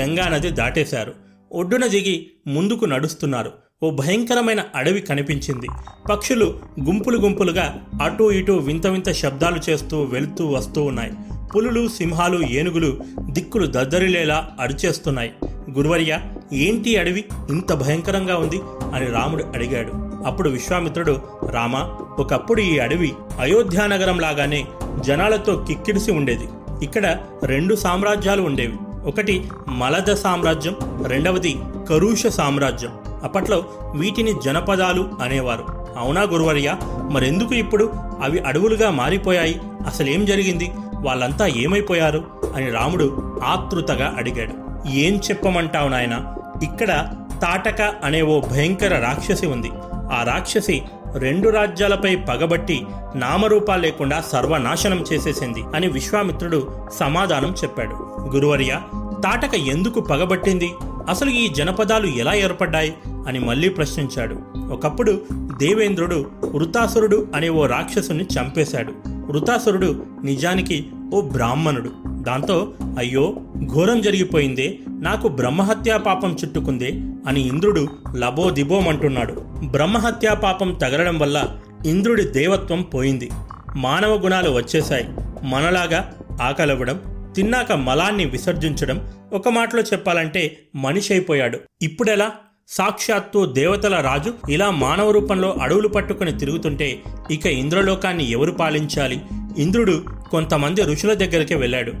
గంగా 0.00 0.28
నది 0.28 0.50
దాటేశారు. 0.50 1.14
ఒడ్డున 1.52 1.86
దిగి 1.86 2.30
ముందుకు 2.46 2.84
నడుస్తున్నారు. 2.84 3.52
ఓ 3.82 3.90
భయంకరమైన 3.90 4.64
అడవి 4.74 5.00
కనిపించింది. 5.00 5.66
పక్షులు 6.10 6.60
గుంపులు 6.84 7.18
గుంపులుగా 7.18 7.84
అటూ 8.02 8.30
ఇటూ 8.30 8.56
వింత 8.56 8.86
వింత 8.86 9.12
శబ్దాలు 9.12 9.70
చేస్తూ 9.70 10.02
వెళుతూ 10.02 10.46
వస్తూ 10.46 10.82
ఉన్నాయి. 10.82 11.12
పులులు 11.56 11.88
సింహాలు 11.88 12.46
ఏనుగులు 12.46 12.98
దిక్కులు 13.20 13.66
దద్దరిలేలా 13.66 14.50
అరిచేస్తున్నాయి. 14.60 15.32
గురువర్య 15.70 16.18
ఏంటి 16.52 16.96
అడవి? 16.96 17.24
ఇంత 17.50 17.72
భయంకరంగా 17.72 18.36
ఉంది 18.36 18.60
అని 18.94 19.06
రాముడు 19.06 19.44
అడిగాడు. 19.44 19.92
అప్పుడు 20.26 20.50
విశ్వామిత్రుడు 20.50 21.20
రామ 21.50 21.76
ఒకప్పుడు 22.18 22.60
ఈ 22.60 22.78
అడవి 22.78 23.12
అయోధ్యానగరం 23.40 24.18
లాగానే 24.20 24.66
జనాలతో 25.06 25.64
కిక్కిడిసి 25.68 26.12
ఉండేది. 26.12 26.48
ఇక్కడ 26.82 27.16
రెండు 27.44 27.74
సామ్రాజ్యాలు 27.74 28.42
ఉండేవి. 28.42 28.76
ఒకటి 29.06 29.50
మలద 29.68 30.14
సామ్రాజ్యం 30.14 30.76
రెండవది 31.06 31.58
కరుష 31.88 32.26
సామ్రాజ్యం. 32.26 32.90
అప్పట్లో 33.22 33.64
వీటిని 33.94 34.34
జనపదాలు 34.44 35.10
అనేవారు. 35.22 35.64
అవునా 35.98 36.22
గురువర్య? 36.22 36.76
మరెందుకు 37.10 37.54
ఇప్పుడు? 37.54 37.92
అవి 38.22 38.38
అడవులుగా 38.38 38.90
మారిపోయాయి. 38.90 39.60
అసలేం 39.86 40.24
జరిగింది? 40.24 40.72
వాళ్ళంతా 40.94 41.46
ఏమైపోయారు? 41.46 42.24
అని 42.56 42.70
రాముడు 42.70 43.40
ఆతృతగా 43.44 44.14
అడిగాడు. 44.18 44.52
ఏం 44.88 45.16
చెప్పమంటావు 45.16 45.88
నాయనా? 45.88 46.34
ఇక్కడ 46.62 47.14
తాటక 47.42 47.82
అనే 48.04 48.22
ఓ 48.22 48.40
భయంకర 48.40 48.98
రాక్షసి 48.98 49.46
ఉంది. 49.46 49.70
ఆ 49.94 50.24
రాక్షసి 50.26 50.82
రెండు 51.16 51.48
రాజ్యాలపై 51.48 52.16
పగబట్టి 52.16 52.86
నామరూపాలు 53.14 53.82
లేకుండా 53.82 54.20
సర్వనాశనం 54.20 55.04
చేసేసింది 55.12 55.64
అని 55.74 55.88
విశ్వామిత్రుడు 55.88 56.68
సమాధానం 56.92 57.50
చెప్పాడు. 57.50 57.94
గురువర్య 58.34 58.80
తాటక 58.94 59.54
ఎందుకు 59.54 60.00
పగబట్టింది? 60.00 60.70
అసలు 61.08 61.30
ఈ 61.30 61.48
జనపదాలు 61.48 62.06
ఎలా 62.06 62.34
ఏర్పడ్డాయి? 62.34 62.94
అని 63.28 63.38
మళ్ళీ 63.38 63.68
ప్రశ్నించాడు. 63.68 64.36
ఒకప్పుడు 64.70 65.20
దేవేంద్రుడు 65.56 66.30
వృతాసురుడు 66.44 67.28
అనే 67.34 67.48
ఓ 67.48 67.66
రాక్షసుని 67.66 68.24
చంపేశాడు. 68.24 68.92
వృతాసురుడు 69.08 70.06
నిజానికి 70.24 70.86
ఓ 71.14 71.20
బ్రాహ్మణుడు. 71.20 72.09
దాంతో 72.20 72.74
అయ్యో 72.98 73.34
ఘోరం 73.74 74.00
జరిగిపోయిందే 74.00 74.78
నాకు 74.88 75.28
బ్రహ్మహత్యా 75.28 75.96
పాపం 75.96 76.36
చుట్టుకుందే 76.44 76.90
అని 77.26 77.48
ఇంద్రుడు 77.48 77.88
లబోదిబోమంటున్నాడు 78.16 79.32
బ్రహ్మహత్యా 79.70 80.34
పాపం 80.34 80.72
తగలడం 80.72 81.18
వల్ల 81.18 81.48
ఇంద్రుడి 81.86 82.24
దేవత్వం 82.24 82.82
పోయింది. 82.82 83.30
మానవ 83.76 84.18
గుణాలు 84.18 84.50
వచ్చేశాయి. 84.50 85.08
మనలాగా 85.42 86.14
ఆకలవ్వడం 86.42 87.00
తిన్నాక 87.36 87.72
మలాన్ని 87.72 88.24
విసర్జించడం 88.24 89.08
ఒక 89.32 89.48
మాటలో 89.48 89.82
చెప్పాలంటే 89.82 90.58
మనిషి 90.76 91.12
అయిపోయాడు 91.12 91.58
ఇప్పుడెలా? 91.82 92.30
సాక్షాత్తు 92.68 93.46
దేవతల 93.46 93.94
రాజు 94.00 94.34
ఇలా 94.48 94.70
మానవ 94.70 95.10
రూపంలో 95.10 95.56
అడవులు 95.62 95.88
పట్టుకుని 95.88 96.38
తిరుగుతుంటే 96.38 97.00
ఇక 97.30 97.46
ఇంద్రలోకాన్ని 97.46 98.30
ఎవరు 98.30 98.52
పాలించాలి? 98.52 99.20
ఇంద్రుడు 99.58 100.02
కొంతమంది 100.30 100.82
ఋషుల 100.82 101.12
దగ్గరికి 101.12 101.54
వెళ్ళాడు. 101.54 101.92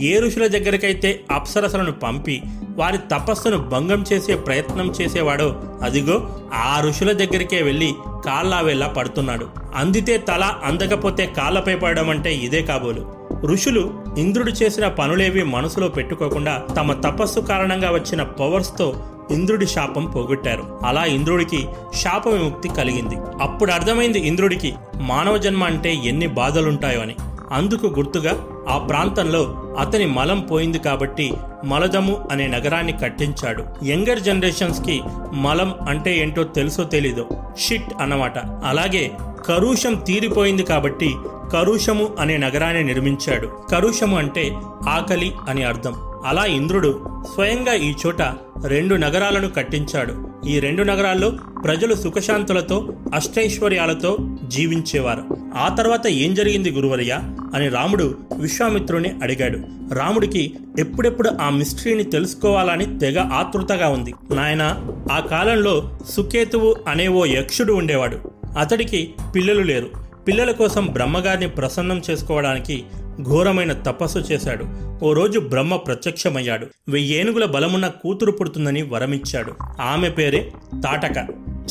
ఏ 0.00 0.20
ఋషుల 0.20 0.46
దగ్గరికైతే 0.46 1.20
అప్సరసలను 1.30 1.92
పంపి 1.92 2.42
వారి 2.76 2.98
తపస్సును 2.98 3.58
భంగం 3.58 4.04
చేసే 4.12 4.34
ప్రయత్నం 4.34 4.92
చేసేవాడో 5.00 5.62
అదిగో 5.82 6.36
ఆ 6.54 6.80
ఋషుల 6.80 7.12
దగ్గరికే 7.12 7.62
వెళ్ళి 7.62 7.94
కాళ్ళావేలా 8.24 8.86
పడుతున్నాడు. 8.86 9.46
అందితే 9.74 10.18
తల 10.18 10.54
అందకపోతే 10.64 11.26
కాళ్ళపై 11.26 11.74
పడడం 11.74 12.10
అంటే 12.10 12.34
ఇదే 12.34 12.62
కాబోలు. 12.62 13.20
ఋషులు 13.46 14.04
ఇంద్రుడు 14.18 14.50
చేసిన 14.50 14.88
పనులేవి 14.88 15.42
మనసులో 15.42 15.88
పెట్టుకోకుండా 15.88 16.66
తమ 16.76 16.92
తపస్సు 16.92 17.40
కారణంగా 17.40 17.90
వచ్చిన 17.90 18.22
పవర్స్తో 18.22 19.02
ఇంద్రుడి 19.30 19.66
శాపం 19.66 20.06
పోగొట్టారు. 20.06 20.80
అలా 20.86 21.04
ఇంద్రుడికి 21.04 21.68
శాప 21.94 22.28
విముక్తి 22.28 22.68
కలిగింది. 22.68 23.16
అప్పుడు 23.42 23.72
అర్థమైంది 23.72 24.18
ఇంద్రుడికి 24.18 24.74
మానవ 25.00 25.36
జన్మ 25.36 25.64
అంటే 25.64 25.94
ఎన్ని 25.94 26.26
బాధలుంటాయో 26.26 27.00
అని 27.00 27.14
అందుకు 27.52 27.86
గుర్తుగా 27.86 28.46
ఆ 28.68 28.78
ప్రాంతంలో 28.78 29.72
అతని 29.78 30.06
మలం 30.06 30.40
పోయింది 30.40 30.78
కాబట్టి 30.78 31.32
మలదము 31.64 32.28
అనే 32.30 32.46
నగరాన్ని 32.46 32.92
కట్టించాడు. 32.92 33.64
యంగర్ 33.84 34.20
జనరేషన్స్కి 34.20 35.02
మలం 35.32 35.74
అంటే 35.88 36.18
ఏంటో 36.18 36.42
తెలుసో 36.42 36.82
తెలీదో. 36.82 37.26
షిట్ 37.58 37.94
అన్నమాట. 38.00 38.38
అలాగే 38.38 39.12
కరుషం 39.46 39.94
తీరిపోయింది 39.94 40.62
కాబట్టి 40.62 41.14
కరుషము 41.52 42.16
అనే 42.20 42.36
నగరాన్ని 42.36 42.84
నిర్మించాడు. 42.84 43.46
కరుషము 43.70 44.18
అంటే 44.18 44.52
ఆకలి 44.88 45.32
అని 45.48 45.62
అర్థం. 45.62 45.94
అలా 46.26 46.44
ఇంద్రుడు 46.44 47.04
స్వయంగా 47.34 47.74
ఈ 47.74 47.94
చోట 48.06 48.22
రెండు 48.66 48.94
నగరాలను 48.94 49.48
కట్టించాడు. 49.48 50.28
ఈ 50.48 50.60
రెండు 50.60 50.82
నగరాల్లో 50.82 51.32
ప్రజలు 51.64 51.94
సుఖశాంతులతో 51.94 52.92
అష్టైశ్వర్యాలతో 53.14 54.16
జీవించేవారు. 54.48 55.36
ఆ 55.56 55.74
తర్వాత 55.74 56.06
ఏం 56.06 56.34
జరిగింది 56.34 56.70
గురువరయ్య 56.70 57.18
అని 57.54 57.68
రాముడు 57.68 58.14
విశ్వామిత్రుని 58.38 59.10
అడిగాడు. 59.22 59.58
రాముడికి 59.94 60.54
ఎప్పుడెప్పుడు 60.78 61.30
ఆ 61.42 61.50
మిస్టరీని 61.50 62.02
తెలుసుకోవాలని 62.02 62.98
తెగ 62.98 63.20
ఆతృతగా 63.20 63.88
ఉంది. 63.88 64.14
నాయన 64.30 64.80
ఆ 65.12 65.20
కాలంలో 65.20 65.98
సుకేతువు 66.08 66.76
అనే 66.88 67.08
ఓ 67.08 67.24
యక్షుడు 67.24 67.72
ఉండేవాడు. 67.72 68.39
అతడికి 68.58 69.14
పిల్లలు 69.34 69.60
లేరు. 69.60 69.90
పిల్లల 70.28 70.50
కోసం 70.50 70.86
బ్రహ్మగారిని 70.86 71.48
ప్రసన్నం 71.48 72.02
చేసుకోవడానికి 72.10 72.84
ఘోరమైన 73.22 73.72
తపస్సు 73.72 74.18
చేశాడు. 74.18 74.66
ఓ 75.04 75.12
రోజు 75.12 75.38
బ్రహ్మ 75.38 75.76
ప్రత్యక్షమయ్యాడు. 75.76 76.66
వెయ్యేనుగుల 76.88 77.44
బలమున్న 77.44 77.86
కూతురు 77.86 78.32
పుడుతుందని 78.32 78.82
వరమిచ్చాడు. 78.82 79.52
ఆమె 79.80 80.10
పేరే 80.10 80.52
తాటక. 80.84 81.26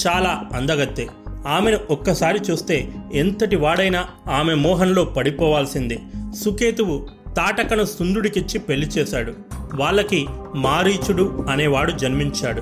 చాలా 0.07 0.43
అందగత్తె. 0.53 1.07
ఆమెను 1.47 1.79
ఒక్కసారి 1.89 2.39
చూస్తే 2.51 2.91
ఎంతటి 3.13 3.55
వాడైనా 3.55 4.05
ఆమె 4.29 4.53
మోహంలో 4.53 5.03
పడిపోవాల్సిందే. 5.03 5.99
సుకేతువు 6.43 7.07
తాటకను 7.37 7.85
సుందుడికిచ్చి 7.85 8.59
పెళ్ళి 8.59 8.87
చేశాడు. 8.87 9.33
వాళ్ళకి 9.73 10.27
మారీచుడు 10.55 11.45
అనేవాడు 11.49 11.91
జన్మించాడు. 11.91 12.61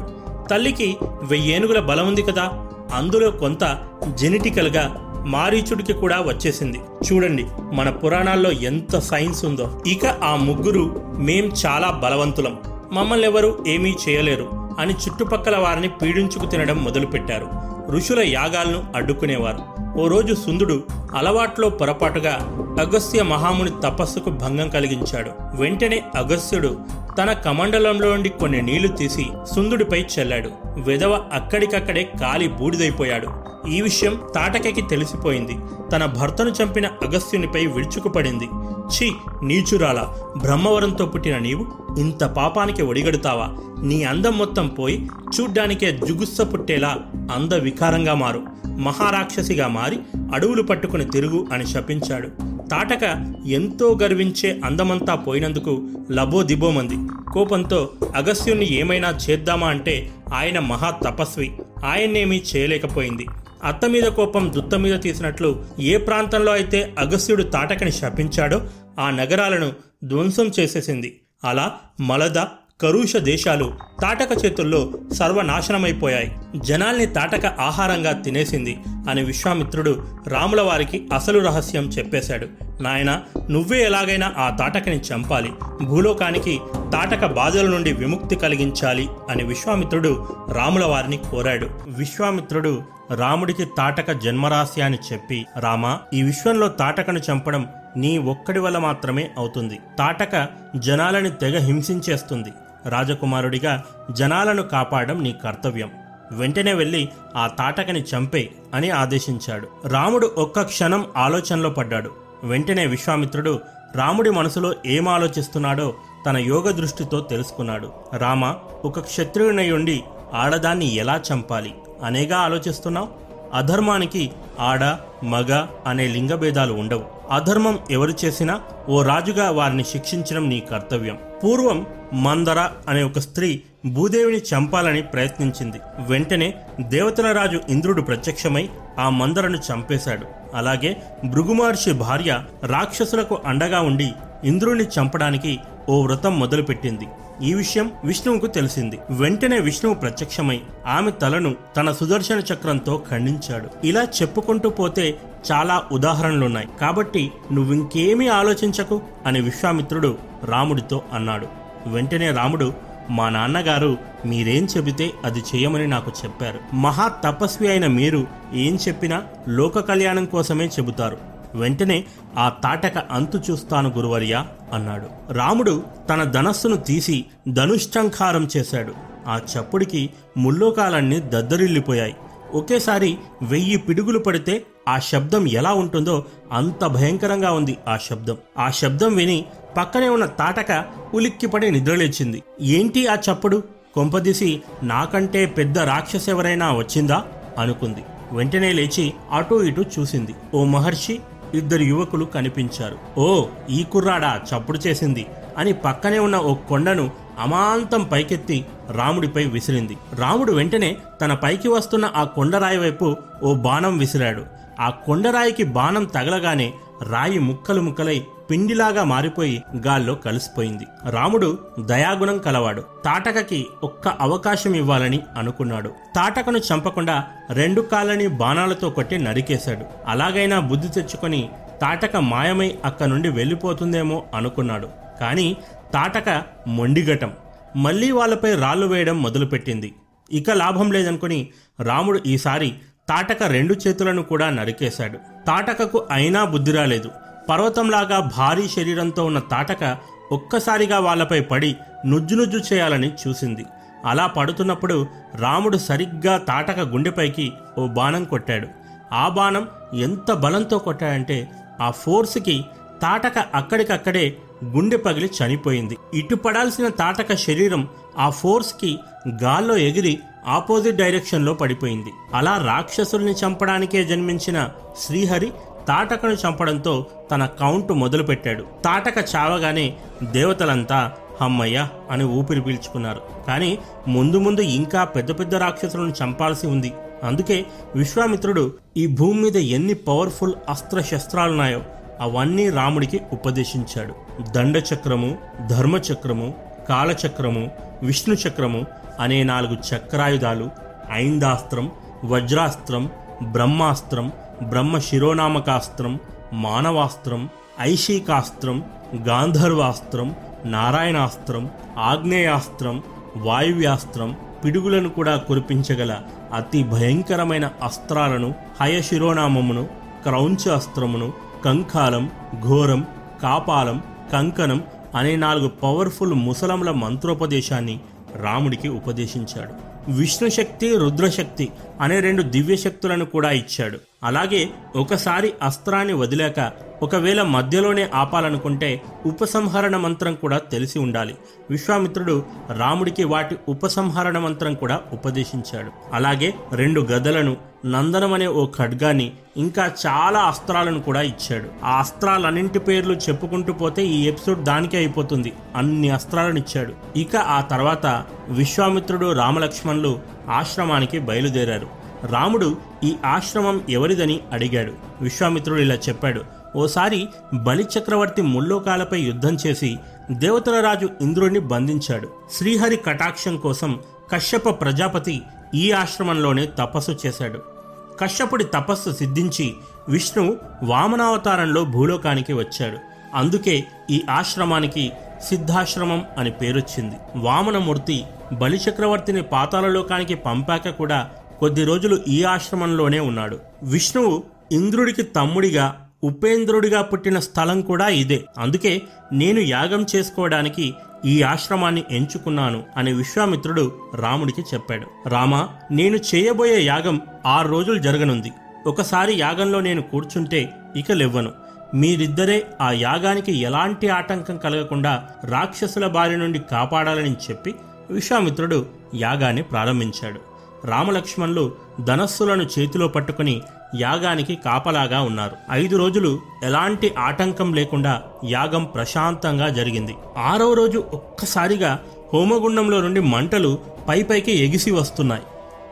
తల్లికి 0.50 0.98
వెయ్యేనుగుల 1.04 1.80
బలం 1.80 2.08
ఉంది 2.08 2.22
కదా. 2.22 2.70
అందులో 2.94 3.32
కొంత 3.32 3.84
జెనెటికల్గా 4.14 5.04
మారీచుడికి 5.26 5.94
కూడా 5.94 6.20
వచ్చేసింది. 6.20 6.82
చూడండి 7.12 7.46
మన 7.74 7.90
పురాణాల్లో 7.90 8.52
ఎంత 8.52 9.00
సైన్స్ 9.00 9.46
ఉందో. 9.46 9.82
ఇక 9.88 10.06
ఆ 10.06 10.36
ముగ్గురు 10.36 11.14
మేం 11.18 11.52
చాలా 11.66 11.90
బలవంతులం. 11.90 12.58
మమ్మల్ని 12.92 13.28
ఎవరు 13.28 13.64
ఏమీ 13.68 13.96
చేయలేరు 14.10 14.76
అని 14.80 14.94
చుట్టుపక్కల 14.94 15.58
వారిని 15.58 15.88
పీడించుకు 15.88 16.46
తినడం 16.46 16.84
మొదలుపెట్టారు. 16.84 17.48
ఋషుల 17.92 18.20
యాగాలను 18.20 18.84
అడ్డుకునేవారు. 18.96 19.77
ఓ 20.00 20.08
రోజు 20.08 20.34
సుందుడు 20.34 20.84
అలవాట్లో 21.16 21.70
పొరపాటుగా 21.70 22.34
అగస్త్య 22.80 23.24
మహాముని 23.24 23.72
తపస్సుకు 23.84 24.30
భంగం 24.30 24.70
కలిగించాడు. 24.70 25.32
వెంటనే 25.62 26.04
అగస్త్యుడు 26.16 26.78
తన 27.18 27.32
కమండలంలోండి 27.32 28.30
కొన్ని 28.30 28.62
నీళ్ళు 28.62 28.88
తీసి 28.88 29.26
సుందుడిపై 29.56 30.06
చెల్లాడు. 30.20 30.50
విధవ 30.80 31.24
అక్కడికక్కడే 31.34 32.10
కాలి 32.22 32.48
బూడిదైపోయాడు. 32.48 33.28
ఈ 33.70 33.82
విషయం 33.82 34.22
తాటకకి 34.36 34.82
తెలిసిపోయింది. 34.82 35.58
తన 35.92 36.06
భర్తను 36.06 36.50
చంపిన 36.50 36.86
అగస్త్యునిపై 36.86 37.66
విరుచుకుపడింది. 37.66 38.50
ఛీ 38.88 39.12
నీచురాల 39.44 40.08
బ్రహ్మవరంతో 40.38 41.06
పుట్టిన 41.06 41.38
నీవు 41.38 41.66
ఇంత 42.00 42.24
పాపానికి 42.24 42.82
ఒడిగడుతావా? 42.82 43.48
నీ 43.84 44.04
అందం 44.04 44.38
మొత్తం 44.38 44.68
పోయి 44.68 45.10
చూడ్డానికే 45.40 46.00
జుగుస్స 46.08 46.42
పుట్టేలా 46.42 46.98
అంద 47.16 47.54
వికారంగా 47.54 48.14
మారు. 48.14 48.67
మహారాక్షసిగా 48.78 49.68
మారి 49.68 50.00
అడవులు 50.34 50.64
పట్టుకుని 50.64 51.06
తిరుగు 51.06 51.48
అని 51.52 51.68
శపించాడు. 51.68 52.28
తాటక 52.70 53.34
ఎంతో 53.48 53.98
గర్వించే 54.04 54.62
అందమంతా 54.66 55.16
పోయినందుకు 55.16 55.88
లబో 56.12 56.44
దిబోమంది 56.44 56.98
కోపంతో 57.34 57.90
అగస్త్యుణ్ణి 58.16 58.74
ఏమైనా 58.74 59.18
చేద్దామా 59.30 59.68
అంటే 59.68 60.12
ఆయన 60.34 60.60
మహా 60.60 60.90
తపస్వి. 60.90 61.52
ఆయన్నేమీ 61.86 62.44
చేయలేకపోయింది. 62.56 63.26
అత్త 63.64 63.86
మీద 63.86 64.04
కోపం 64.04 64.52
దుత్త 64.56 64.76
మీద 64.76 65.02
తీసినట్లు 65.02 65.66
ఏ 65.80 65.98
ప్రాంతంలో 65.98 66.52
అయితే 66.52 66.96
అగస్త్యుడు 67.00 67.44
తాటకని 67.44 67.92
శపించాడో 67.92 68.62
ఆ 69.00 69.10
నగరాలను 69.10 69.74
ధ్వంసం 70.04 70.52
చేసేసింది. 70.60 71.20
అలా 71.44 71.76
మలద 72.00 72.38
కరుష 72.82 73.16
దేశాలు 73.16 73.74
తాటక 74.02 74.46
చేతుల్లో 74.46 74.90
సర్వనాశనమైపోయాయి. 75.14 76.36
జనాల్ని 76.56 77.06
తాటక 77.06 77.46
ఆహారంగా 77.46 78.12
తినేసింది 78.12 78.78
అని 79.10 79.24
విశ్వామిత్రుడు 79.24 80.04
రాముల 80.28 80.62
వారికి 80.62 81.10
అసలు 81.14 81.40
రహస్యం 81.40 81.84
చెప్పేశాడు. 81.84 82.48
నాయన 82.82 83.22
నువ్వే 83.50 83.84
ఎలాగైనా 83.84 84.34
ఆ 84.38 84.50
తాటకని 84.50 85.00
చంపాలి. 85.00 85.52
భూలోకానికి 85.84 86.60
తాటక 86.94 87.26
బాధల 87.26 87.68
నుండి 87.68 87.94
విముక్తి 87.94 88.36
కలిగించాలి 88.36 89.10
అని 89.30 89.44
విశ్వామిత్రుడు 89.44 90.28
రాముల 90.52 90.86
వారిని 90.86 91.18
కోరాడు. 91.18 91.68
విశ్వామిత్రుడు 91.88 92.84
రాముడికి 93.16 93.66
తాటక 93.78 94.12
జన్మరాశి 94.12 94.82
చెప్పి 95.14 95.46
రామా 95.60 96.00
ఈ 96.14 96.22
విశ్వంలో 96.22 96.68
తాటకను 96.68 97.20
చంపడం 97.32 97.68
నీ 97.98 98.18
ఒక్కడి 98.18 98.60
వల్ల 98.60 98.78
మాత్రమే 98.78 99.30
అవుతుంది. 99.38 99.80
తాటక 100.00 100.48
జనాలని 100.76 101.30
తెగ 101.30 101.58
హింసించేస్తుంది. 101.58 102.50
రాజకుమారుడిగా 102.90 103.84
జనాలను 104.12 104.64
కాపాడడం 104.64 105.24
నీ 105.24 105.36
కర్తవ్యం. 105.44 105.92
వెంటనే 106.32 106.74
వెళ్ళి 106.74 107.10
ఆ 107.36 107.48
తాటకని 107.48 108.02
చంపే 108.02 108.50
అని 108.74 108.90
ఆదేశించాడు. 108.90 109.68
రాముడు 109.88 110.32
ఒక్క 110.38 110.62
క్షణం 110.62 111.06
ఆలోచనలో 111.18 111.70
పడ్డాడు. 111.70 112.12
వెంటనే 112.44 112.86
విశ్వామిత్రుడు 112.86 113.60
రాముడి 113.96 114.30
మనసులో 114.30 114.74
ఏం 114.86 115.08
ఆలోచిస్తున్నాడో 115.08 115.94
తన 116.26 116.38
యోగ 116.38 116.72
దృష్టితో 116.72 117.20
తెలుసుకున్నాడు. 117.20 117.92
రామ 118.18 118.56
ఒక 118.86 119.00
క్షత్రియునయుండి 119.00 120.04
ఆడదాన్ని 120.34 120.96
ఎలా 120.96 121.22
చంపాలి? 121.34 121.76
అనేగా 122.04 122.38
ఆలోచిస్తున్నావు? 122.38 123.08
అధర్మానికి 123.54 124.32
ఆడ 124.60 124.98
మగ 125.24 125.68
అనే 125.88 126.08
లింగభేదాలు 126.08 126.74
ఉండవు. 126.74 127.04
అధర్మం 127.32 127.80
ఎవరు 127.92 128.14
చేసినా 128.26 128.62
ఓ 128.90 129.02
రాజుగా 129.02 129.52
వారిని 129.52 129.84
శిక్షించడం 129.84 130.50
నీ 130.50 130.60
కర్తవ్యం. 130.60 131.18
పూర్వం 131.44 131.86
మందర 132.14 132.70
అనే 132.88 133.04
ఒక 133.04 133.20
స్త్రీ 133.20 133.62
భూదేవిని 133.86 134.38
చంపాలని 134.38 135.02
ప్రయత్నించింది. 135.02 135.78
వెంటనే 136.00 136.54
దేవతల 136.82 137.32
రాజు 137.32 137.62
ఇంద్రుడు 137.70 138.02
ప్రత్యక్షమై 138.02 138.70
ఆ 139.00 139.10
మందరను 139.10 139.58
చంపేశాడు. 139.58 140.26
అలాగే 140.56 140.98
భృగుమహర్షి 141.26 141.92
భార్య 141.92 142.44
రాక్షసులకు 142.66 143.38
అండగా 143.46 143.82
ఉండి 143.82 144.12
ఇంద్రుణ్ణి 144.44 144.84
చంపడానికి 144.84 145.60
ఓ 145.90 146.02
వ్రతం 146.02 146.40
మొదలుపెట్టింది. 146.40 147.08
ఈ 147.44 147.54
విషయం 147.54 147.92
విష్ణువుకు 148.06 148.48
తెలిసింది. 148.48 149.00
వెంటనే 149.10 149.60
విష్ణువు 149.60 149.96
ప్రత్యక్షమై 149.96 150.62
ఆమె 150.88 151.12
తలను 151.12 151.56
తన 151.78 151.92
సుదర్శన 151.92 152.40
చక్రంతో 152.40 153.04
ఖండించాడు. 153.10 153.88
ఇలా 153.88 154.04
చెప్పుకుంటూ 154.04 154.70
పోతే 154.70 155.18
చాలా 155.52 155.84
ఉదాహరణలున్నాయి. 155.92 156.68
కాబట్టి 156.82 157.32
నువ్వింకేమీ 157.52 158.28
ఆలోచించకు 158.28 159.02
అని 159.26 159.42
విశ్వామిత్రుడు 159.42 160.18
రాముడితో 160.44 161.02
అన్నాడు. 161.14 161.48
వెంటనే 161.88 162.32
రాముడు 162.32 162.74
మా 163.10 163.30
నాన్నగారు 163.30 163.98
మీరేం 164.26 164.68
చెబితే 164.78 165.12
అది 165.26 165.40
చేయమని 165.40 165.88
నాకు 165.88 166.12
చెప్పారు. 166.24 166.76
మహా 166.76 167.08
తపస్వి 167.08 167.68
అయిన 167.68 167.88
మీరు 167.88 168.28
ఏం 168.54 168.80
చెప్పినా 168.88 169.24
లోక 169.48 169.80
కళ్యాణం 169.80 170.26
కోసమే 170.26 170.66
చెబుతారు. 170.66 171.37
వెంటనే 171.58 172.06
ఆ 172.38 172.50
తాటక 172.50 172.98
అంతు 173.12 173.42
చూస్తాను 173.52 173.90
గురువర్యా 173.90 174.48
అన్నాడు. 174.74 175.34
రాముడు 175.34 175.84
తన 176.10 176.24
ధనస్సును 176.24 176.76
తీసి 176.76 177.26
ధనుష్టంకారం 177.48 178.48
చేశాడు. 178.58 178.94
ఆ 179.28 179.38
చప్పుడికి 179.38 180.10
ముల్లోకాలన్నీ 180.38 181.20
దద్దరిల్లిపోయాయి. 181.20 182.16
ఒకేసారి 182.54 183.18
వెయ్యి 183.42 183.78
పిడుగులు 183.78 184.20
పడితే 184.20 184.64
ఆ 184.88 185.00
శబ్దం 185.00 185.48
ఎలా 185.48 185.74
ఉంటుందో 185.74 186.26
అంత 186.52 186.86
భయంకరంగా 186.86 187.52
ఉంది 187.52 187.78
ఆ 187.88 187.98
శబ్దం. 187.98 188.38
ఆ 188.58 188.70
శబ్దం 188.70 189.16
విని 189.16 189.46
పక్కనే 189.78 190.10
ఉన్న 190.10 190.26
తాటక 190.26 190.86
ఉలిక్కిపడి 191.14 191.72
నిద్రలేచింది. 191.72 192.44
ఏంటి 192.62 193.08
ఆ 193.08 193.16
చప్పుడు? 193.16 193.64
కొంపదీసి 193.94 194.62
నాకంటే 194.84 195.46
పెద్ద 195.46 195.80
రాక్షసెవరైనా 195.80 196.74
వచ్చిందా? 196.74 197.24
అనుకుంది. 197.60 198.04
వెంటనే 198.32 198.74
లేచి 198.74 199.14
అటూ 199.32 199.64
ఇటూ 199.64 199.84
చూసింది. 200.00 200.36
ఓ 200.54 200.64
మహర్షి 200.64 201.20
ఇద్దరు 201.58 201.86
యువకులు 201.92 202.26
కనిపించారు. 202.36 202.98
ఓ 203.20 203.28
ఈ 203.70 203.80
కుర్రాడా 203.84 204.32
చప్పుడు 204.50 204.80
చేసింది 204.88 205.24
అని 205.58 205.74
పక్కనే 205.86 206.20
ఉన్న 206.20 206.38
ఓ 206.50 206.54
కొండను 206.70 207.06
అమాంతం 207.40 208.04
పైకెత్తి 208.04 208.58
రాముడిపై 208.92 209.44
విసిరింది. 209.56 209.96
రాముడు 210.14 210.52
వెంటనే 210.52 210.92
తన 211.22 211.34
పైకి 211.44 211.68
వస్తున్న 211.68 212.06
ఆ 212.16 212.24
కొండరాయి 212.38 212.78
వైపు 212.78 213.08
ఓ 213.44 213.54
బాణం 213.68 213.98
విసిరాడు. 213.98 214.44
ఆ 214.80 214.90
కొండరాయికి 215.06 215.64
బాణం 215.78 216.04
తగలగానే 216.16 216.68
రాయి 217.12 217.40
ముక్కలు 217.40 217.82
ముక్కలై 217.82 218.18
పిండిలాగా 218.52 219.04
మారిపోయి 219.04 219.64
గాల్లో 219.88 220.16
కలిసిపోయింది. 220.16 220.88
రాముడు 221.10 221.58
దయాగుణం 221.80 222.38
కలవాడు. 222.38 222.82
తాటకకి 223.06 223.68
ఒక్క 223.84 224.08
అవకాశం 224.08 224.76
ఇవ్వాలని 224.76 225.20
అనుకున్నాడు. 225.38 225.90
తాటకను 226.16 226.58
చంపకుండా 226.58 227.24
రెండు 227.52 227.82
కాళ్ళని 227.82 228.28
బాణాలతో 228.28 228.90
కొట్టి 228.90 229.18
నరికేశాడు. 229.18 229.86
అలాగైనా 230.08 230.60
బుద్ధి 230.60 230.88
తెచ్చుకొని 230.88 231.50
తాటక 231.82 232.18
మాయమై 232.18 232.76
అక్క 232.86 233.04
నుండి 233.04 233.30
వెళ్ళిపోతుందేమో 233.30 234.24
అనుకున్నాడు. 234.36 234.90
కానీ 235.20 235.58
తాటక 235.94 236.44
మొండిగటం 236.68 237.34
మళ్ళీ 237.76 238.12
వాళ్ళపై 238.12 238.56
రాళ్ళు 238.56 238.88
వేయడం 238.88 239.22
మొదలుపెట్టింది. 239.22 239.94
ఇక 240.32 240.52
లాభం 240.52 240.92
లేదనుకుని 240.92 241.48
రాముడు 241.82 242.20
ఈసారి 242.26 242.74
తాటక 243.10 243.44
రెండు 243.44 243.76
చేతులను 243.88 244.24
కూడా 244.24 244.50
నరికేశాడు. 244.50 245.18
తాటకకు 245.48 246.08
అయినా 246.12 246.46
బుద్ధి 246.46 246.72
రాలేదు. 246.72 247.12
పర్వతంలాగా 247.50 248.32
భారీ 248.38 248.68
శరీరంతో 248.68 249.26
ఉన్న 249.26 249.40
తాటక 249.40 249.98
ఒక్కసారిగా 250.32 251.00
వాళ్ళపై 251.00 251.42
పడి 251.42 251.76
నుజ్జు 252.06 252.36
నుజ్జు 252.36 252.74
చేయాలని 252.74 253.12
చూసింది. 253.28 253.66
అలా 254.06 254.28
పడుతున్నప్పుడు 254.28 255.08
రాముడు 255.36 255.78
సరిగ్గా 255.78 256.38
తాటక 256.38 256.80
గుండెపైకి 256.80 257.52
ఓ 257.78 257.88
బాణం 257.88 258.24
కొట్టాడు. 258.24 258.68
ఆ 259.14 259.30
బాణం 259.30 259.68
ఎంత 259.94 260.32
బలంతో 260.34 260.78
కొట్టాడంటే 260.78 261.52
ఆ 261.82 261.92
ఫోర్స్కి 261.92 262.66
తాటక 263.02 263.38
అక్కడికక్కడే 263.56 264.38
గుండె 264.66 264.98
పగిలి 264.98 265.30
చనిపోయింది. 265.38 265.98
ఇటు 266.14 266.36
పడాల్సిన 266.36 266.88
తాటక 266.88 267.36
శరీరం 267.36 267.88
ఆ 268.18 268.30
ఫోర్స్కి 268.30 269.00
గాల్లో 269.44 269.78
ఎగిరి 269.78 270.20
ఆపోజిట్ 270.48 270.98
డైరెక్షన్లో 270.98 271.54
పడిపోయింది. 271.54 272.10
అలా 272.34 272.64
రాక్షసుల్ని 272.66 273.32
చంపడానికే 273.32 274.04
జన్మించిన 274.04 274.70
శ్రీహరి 275.00 275.52
తాటకను 275.88 276.32
చంపడంతో 276.32 277.06
తన 277.32 277.46
కౌంట్ 277.46 277.92
మొదలుపెట్టాడు. 277.92 278.64
తాటక 278.84 279.26
చావగానే 279.36 279.98
దేవతలంతా 280.24 281.12
హమ్మయ్య 281.42 281.88
అని 282.12 282.24
ఊపిరి 282.24 282.62
పీల్చుకున్నారు. 282.62 283.22
కానీ 283.48 283.78
ముందు 284.08 284.38
ముందు 284.38 284.62
ఇంకా 284.62 285.04
పెద్ద 285.04 285.40
పెద్ద 285.40 285.56
రాక్షసులను 285.56 286.14
చంపాల్సి 286.24 286.68
ఉంది. 286.68 286.94
అందుకే 287.24 287.66
విశ్వామిత్రుడు 287.96 288.74
ఈ 288.98 289.08
భూమి 289.08 289.42
మీద 289.42 289.58
ఎన్ని 289.58 289.94
పవర్ఫుల్ 289.94 290.54
అస్త్ర 290.70 291.02
శస్త్రాలున్నాయో 291.02 291.82
అవన్నీ 292.20 292.70
రాముడికి 292.70 293.22
ఉపదేశించాడు. 293.34 294.42
దండచక్రము 294.52 295.38
ధర్మచక్రము 295.68 296.54
కాలచక్రము 296.90 297.72
విష్ణు 298.04 298.36
చక్రము 298.36 298.86
అనే 299.20 299.44
నాలుగు 299.44 299.96
చక్రాయుధాలు 299.96 300.70
ఐందాస్త్రం 301.12 301.92
వజ్రాస్త్రం 302.26 303.10
బ్రహ్మాస్త్రం 303.44 304.32
బ్రహ్మ 304.64 304.98
శిరోనామకాస్త్రం 304.98 306.20
మానవాస్త్రం 306.54 307.50
ఐషికాస్త్రం 307.80 308.84
గాంధర్వాస్త్రం 309.16 310.36
నారాయణాస్త్రం 310.66 311.70
ఆగ్నేయాస్త్రం 311.98 313.04
వాయువ్యాస్త్రం 313.38 314.36
పిడుగులను 314.64 315.10
కూడా 315.10 315.36
కురిపించగల 315.36 316.22
అతి 316.54 316.84
భయంకరమైన 316.84 317.72
అస్త్రాలను 317.84 318.54
హయశిరోనామమును 318.82 319.88
క్రౌంచ 320.24 320.72
అస్త్రమును 320.72 321.34
కంకాలం 321.66 322.30
ఘోరం 322.64 323.08
కాపాలం 323.42 324.04
కంకణం 324.34 324.84
అనే 325.16 325.36
నాలుగు 325.36 325.68
పవర్ఫుల్ 325.68 326.34
ముసలముల 326.34 326.92
మంత్రోపదేశాన్ని 326.92 328.00
రాముడికి 328.36 328.88
ఉపదేశించాడు. 328.90 329.97
విష్ణుశక్తి 330.10 330.98
రుద్రశక్తి 330.98 331.70
అనే 332.02 332.20
రెండు 332.20 332.42
దివ్యశక్తులను 332.42 333.26
కూడా 333.26 333.52
ఇచ్చాడు. 333.52 334.00
అలాగే 334.24 334.70
ఒకసారి 334.96 335.54
అస్త్రాన్ని 335.62 336.14
వదిలాక 336.14 336.72
ఒకవేళ 337.04 337.42
మధ్యలోనే 337.42 338.10
ఆపాలనుకుంటే 338.14 339.02
ఉపసంహరణ 339.26 339.98
మంత్రం 339.98 340.36
కూడా 340.36 340.58
తెలిసి 340.58 341.00
ఉండాలి. 341.00 341.36
విశ్వామిత్రుడు 341.70 342.46
రాముడికి 342.78 343.24
వాటి 343.24 343.56
ఉపసంహరణ 343.70 344.38
మంత్రం 344.38 344.74
కూడా 344.74 345.02
ఉపదేశించాడు. 345.14 345.92
అలాగే 346.14 346.54
రెండు 346.74 347.02
గదలను 347.02 347.58
నందనం 347.92 348.34
అనే 348.34 348.48
ఓ 348.48 348.68
ఖడ్గాన్ని 348.78 349.32
ఇంకా 349.58 349.92
చాలా 350.08 350.40
అస్త్రాలను 350.40 351.02
కూడా 351.02 351.22
ఇచ్చాడు. 351.22 351.86
ఆ 351.86 352.00
అస్త్రాలన్నింటి 352.00 352.80
పేర్లు 352.80 353.14
చెప్పుకుంటూ 353.14 353.74
పోతే 353.74 354.06
ఈ 354.06 354.28
ఎపిసోడ్ 354.28 354.64
దానికే 354.64 354.98
అయిపోతుంది. 354.98 355.54
అన్ని 355.76 356.10
అస్త్రాలను 356.10 356.60
ఇచ్చాడు. 356.60 356.94
ఇక 357.16 357.36
ఆ 357.36 357.62
తర్వాత 357.62 358.24
విశ్వామిత్రుడు 358.50 359.34
రామలక్ష్మణులు 359.34 360.20
ఆశ్రమానికి 360.50 361.20
బయలుదేరారు. 361.20 361.88
రాముడు 362.26 362.78
ఈ 363.04 363.16
ఆశ్రమం 363.26 363.82
ఎవరిదని 363.90 364.40
అడిగాడు. 364.52 364.94
విశ్వామిత్రుడు 365.22 365.80
ఇలా 365.80 365.96
చెప్పాడు. 365.96 366.42
ఓసారి 366.76 367.28
బలిచక్రవర్తి 367.54 368.42
ముల్లోకాలపై 368.42 369.20
యుద్ధం 369.22 369.58
చేసి 369.68 369.98
దేవతల 370.32 370.82
రాజు 370.82 371.10
ఇంద్రుడిని 371.22 371.60
బంధించాడు. 371.60 372.30
శ్రీహరి 372.52 372.96
కటాక్షం 372.96 373.58
కోసం 373.58 374.00
కశ్యప 374.32 374.82
ప్రజాపతి 374.82 375.42
ఈ 375.76 375.92
ఆశ్రమంలోనే 375.92 376.66
తపస్సు 376.66 377.18
చేశాడు. 377.26 377.77
కశ్యపుడి 378.20 378.64
తపస్సు 378.64 379.12
సిద్ధించి 379.12 379.74
విష్ణు 380.10 380.58
వామనావతారంలో 380.84 381.86
భూలోకానికి 381.86 382.54
వచ్చాడు. 382.54 382.98
అందుకే 383.34 383.86
ఈ 384.12 384.22
ఆశ్రమానికి 384.30 385.12
సిద్ధాశ్రమం 385.50 386.26
అని 386.38 386.52
పేరొచ్చింది. 386.52 387.16
వామనమూర్తి 387.36 388.24
బలిచక్రవర్తిని 388.54 389.42
పాతాళలోకానికి 389.42 390.36
పంపాక 390.36 390.90
కూడా 390.90 391.30
కొద్ది 391.60 391.84
రోజులు 391.84 392.20
ఈ 392.28 392.44
ఆశ్రమంలోనే 392.44 393.20
ఉన్నాడు. 393.20 393.60
విష్ణువు 393.84 394.44
ఇంద్రుడికి 394.72 395.22
తమ్ముడిగా 395.22 396.08
ఉపేంద్రుడిగా 396.24 397.02
పుట్టిన 397.02 397.40
స్థలం 397.40 397.82
కూడా 397.82 398.08
ఇదే. 398.08 398.44
అందుకే 398.58 399.02
నేను 399.34 399.60
యాగం 399.60 400.06
చేసుకోవడానికి 400.16 400.94
ఈ 401.26 401.42
ఆశ్రమాన్ని 401.42 402.04
ఎంచుకున్నాను 402.12 402.84
అని 402.98 403.14
విశ్వామిత్రుడు 403.14 403.92
రాముడికి 404.16 404.62
చెప్పాడు. 404.62 405.30
రామా 405.30 405.70
నేను 405.92 406.18
చేయబోయే 406.18 406.82
యాగం 406.82 407.22
ఆరు 407.46 407.68
రోజులు 407.68 408.00
జరగనుంది. 408.00 408.52
ఒకసారి 408.88 409.40
యాగంలో 409.40 409.80
నేను 409.80 410.02
కూర్చుంటే 410.02 410.74
ఇక 410.96 411.12
లెవ్వను. 411.12 411.52
మీరిద్దరే 411.94 412.68
ఆ 412.82 412.92
యాగానికి 412.92 413.58
ఎలాంటి 413.58 414.10
ఆటంకం 414.10 414.58
కలగకుండా 414.58 415.28
రాక్షసుల 415.44 416.08
బారి 416.08 416.38
నుండి 416.38 416.60
కాపాడాలని 416.60 417.36
చెప్పి 417.50 417.76
విశ్వామిత్రుడు 418.10 418.86
యాగాన్ని 419.16 419.64
ప్రారంభించాడు. 419.64 420.40
రామలక్ష్మణులు 420.88 421.72
ధనస్సులను 422.04 422.64
చేతిలో 422.80 423.08
పట్టుకుని 423.08 423.62
యాగానికి 423.96 424.56
కాపలాగా 424.56 425.22
ఉన్నారు. 425.22 425.52
ఐదు 425.72 425.98
రోజులు 425.98 426.40
ఎలాంటి 426.64 427.14
ఆటంకం 427.18 427.74
లేకుండా 427.74 428.22
యాగం 428.46 428.84
ప్రశాంతంగా 428.84 429.70
జరిగింది. 429.70 430.16
ఆరవ 430.38 430.74
రోజు 430.74 431.04
ఒక్కసారిగా 431.14 432.00
హోమగుండంలో 432.34 433.02
నుండి 433.02 433.20
మంటలు 433.20 433.80
పైపైకి 434.10 434.52
ఎగిసి 434.52 434.92
వస్తున్నాయి. 434.92 435.44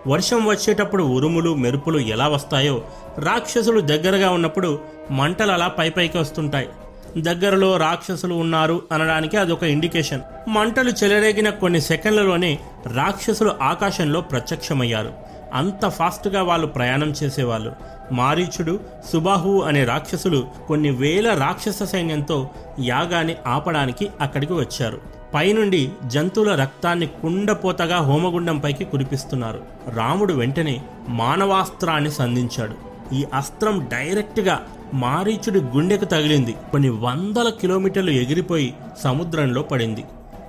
వర్షం 0.08 0.46
వచ్చేటప్పుడు 0.46 1.04
ఉరుములు 1.04 1.56
మెరుపులు 1.56 2.00
ఎలా 2.00 2.28
వస్తాయో 2.28 2.82
రాక్షసులు 3.20 3.82
దగ్గరగా 3.82 4.30
ఉన్నప్పుడు 4.30 4.80
మంటలు 5.12 5.52
అలా 5.52 5.68
పైపైకి 5.68 6.18
వస్తుంటాయి. 6.18 6.70
దగ్గరలో 7.18 7.78
రాక్షసులు 7.78 8.36
ఉన్నారు 8.36 8.82
అనడానికి 8.92 9.38
అదొక 9.38 9.64
ఇండికేషన్. 9.64 10.22
మంటలు 10.48 10.90
చెలరేగిన 10.90 11.50
కొన్ని 11.50 11.82
సెకండ్లలోనే 11.82 12.60
రాక్షసులు 12.94 13.52
ఆకాశంలో 13.62 14.22
ప్రత్యక్షమయ్యారు. 14.22 15.14
అంత 15.56 15.90
ఫాస్ట్గా 15.90 16.44
వాళ్ళు 16.44 16.68
ప్రయాణం 16.68 17.14
చేసేవాళ్ళు. 17.24 17.72
మారీచుడు 18.12 18.80
సుబాహు 19.14 19.62
అనే 19.62 19.84
రాక్షసులు 19.84 20.48
కొన్ని 20.68 20.92
వేల 20.92 21.34
రాక్షస 21.34 21.84
సైన్యంతో 21.84 22.50
యాగాన్ని 22.84 23.36
ఆపడానికి 23.48 24.10
అక్కడికి 24.22 24.54
వచ్చారు. 24.54 25.02
పైనుండి 25.34 25.92
జంతువుల 26.08 26.56
రక్తాన్ని 26.56 27.08
కుండపోతగా 27.08 27.98
హోమగుండంపైకి 27.98 28.86
కురిపిస్తున్నారు. 28.86 29.62
రాముడు 29.94 30.34
వెంటనే 30.34 30.82
మానవాస్త్రాన్ని 31.10 32.12
సంధించాడు. 32.12 32.96
ఈ 33.16 33.26
అస్త్రం 33.34 33.88
డైరెక్ట్గా 33.92 34.62
మారీచుడి 34.94 35.60
గుండెకు 35.60 36.06
తగిలింది. 36.06 36.56
కొన్ని 36.72 36.90
వందల 36.90 37.50
కిలోమీటర్లు 37.50 38.12
ఎగిరిపోయి 38.12 38.74
సముద్రంలో 39.04 39.62
పడింది. 39.62 40.04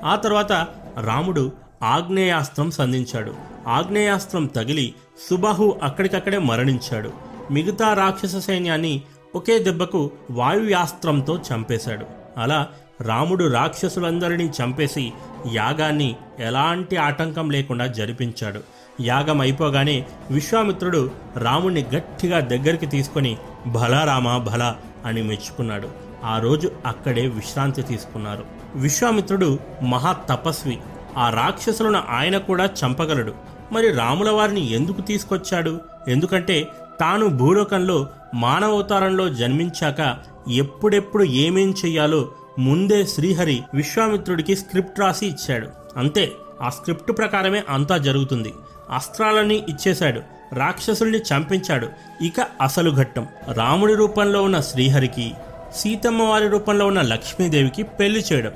ఆ 0.05 0.17
తర్వాత 0.17 0.53
రాముడు 1.05 1.53
ఆగ్నేయాస్త్రం 1.83 2.71
సంధించాడు. 2.71 3.56
ఆగ్నేయాస్త్రం 3.67 4.47
తగిలి 4.47 4.95
సుబాహు 5.31 5.77
అక్కడికక్కడే 5.83 6.39
మరణించాడు. 6.39 7.13
మిగతా 7.51 7.95
రాక్షస 7.95 8.37
సైన్యాన్ని 8.37 9.03
ఒకే 9.35 9.59
దెబ్బకు 9.59 10.11
వాయుయాస్త్రంతో 10.31 11.41
చంపేశాడు. 11.53 12.07
అలా 12.37 12.67
రాముడు 13.01 13.45
రాక్షసులందరినీ 13.45 14.51
చంపేసి 14.63 15.13
యాగాన్ని 15.53 16.17
ఎలాంటి 16.39 16.97
ఆటంకం 16.97 17.51
లేకుండా 17.51 17.87
జరిపించాడు. 17.87 18.61
యాగం 19.01 19.41
అయిపోగానే 19.41 20.07
విశ్వామిత్రుడు 20.31 21.11
రాముణ్ణి 21.37 21.87
గట్టిగా 21.97 22.41
దగ్గరికి 22.41 22.87
తీసుకొని 22.87 23.37
భలా 23.67 24.19
భల 24.19 24.45
భలా 24.53 24.77
అని 25.05 25.23
మెచ్చుకున్నాడు. 25.23 25.89
ఆ 26.25 26.39
రోజు 26.39 26.73
అక్కడే 26.87 27.27
విశ్రాంతి 27.27 27.83
తీసుకున్నారు. 27.83 28.45
విశ్వామిత్రుడు 28.75 29.59
మహా 29.83 30.13
తపస్వి. 30.13 30.79
ఆ 31.17 31.31
రాక్షసులను 31.31 32.03
ఆయన 32.09 32.39
కూడా 32.39 32.65
చంపగలడు. 32.65 33.56
మరి 33.73 33.93
రాముల 33.93 34.31
వారిని 34.31 34.71
ఎందుకు 34.73 35.01
తీసుకొచ్చాడు? 35.01 35.81
ఎందుకంటే 36.09 36.69
తాను 37.01 37.27
భూలోకంలో 37.27 38.07
మానవతారంలో 38.35 39.29
జన్మించాక 39.29 40.17
ఎప్పుడెప్పుడు 40.51 41.25
ఏమేం 41.25 41.71
చెయ్యాలో 41.71 42.29
ముందే 42.59 43.07
శ్రీహరి 43.07 43.63
విశ్వామిత్రుడికి 43.75 44.57
స్క్రిప్ట్ 44.57 45.01
రాసి 45.01 45.27
ఇచ్చాడు. 45.27 45.69
అంతే 45.97 46.33
ఆ 46.63 46.69
స్క్రిప్ట్ 46.69 47.19
ప్రకారమే 47.19 47.63
అంతా 47.69 47.97
జరుగుతుంది. 47.97 48.55
అస్త్రాలని 48.91 49.57
ఇచ్చేశాడు 49.69 50.21
రాక్షసుల్ని 50.55 51.19
చంపించాడు. 51.19 51.89
ఇక 52.23 52.35
అసలు 52.61 52.91
ఘట్టం. 52.91 53.27
రాముడి 53.53 53.95
రూపంలో 53.95 54.43
ఉన్న 54.43 54.61
శ్రీహరికి 54.61 55.35
సీతమ్మ 55.77 56.23
వారి 56.23 56.49
రూపంలో 56.49 56.87
ఉన్న 56.87 57.03
లక్ష్మీదేవికి 57.03 57.83
పెళ్ళి 57.83 58.25
చేయడం. 58.33 58.53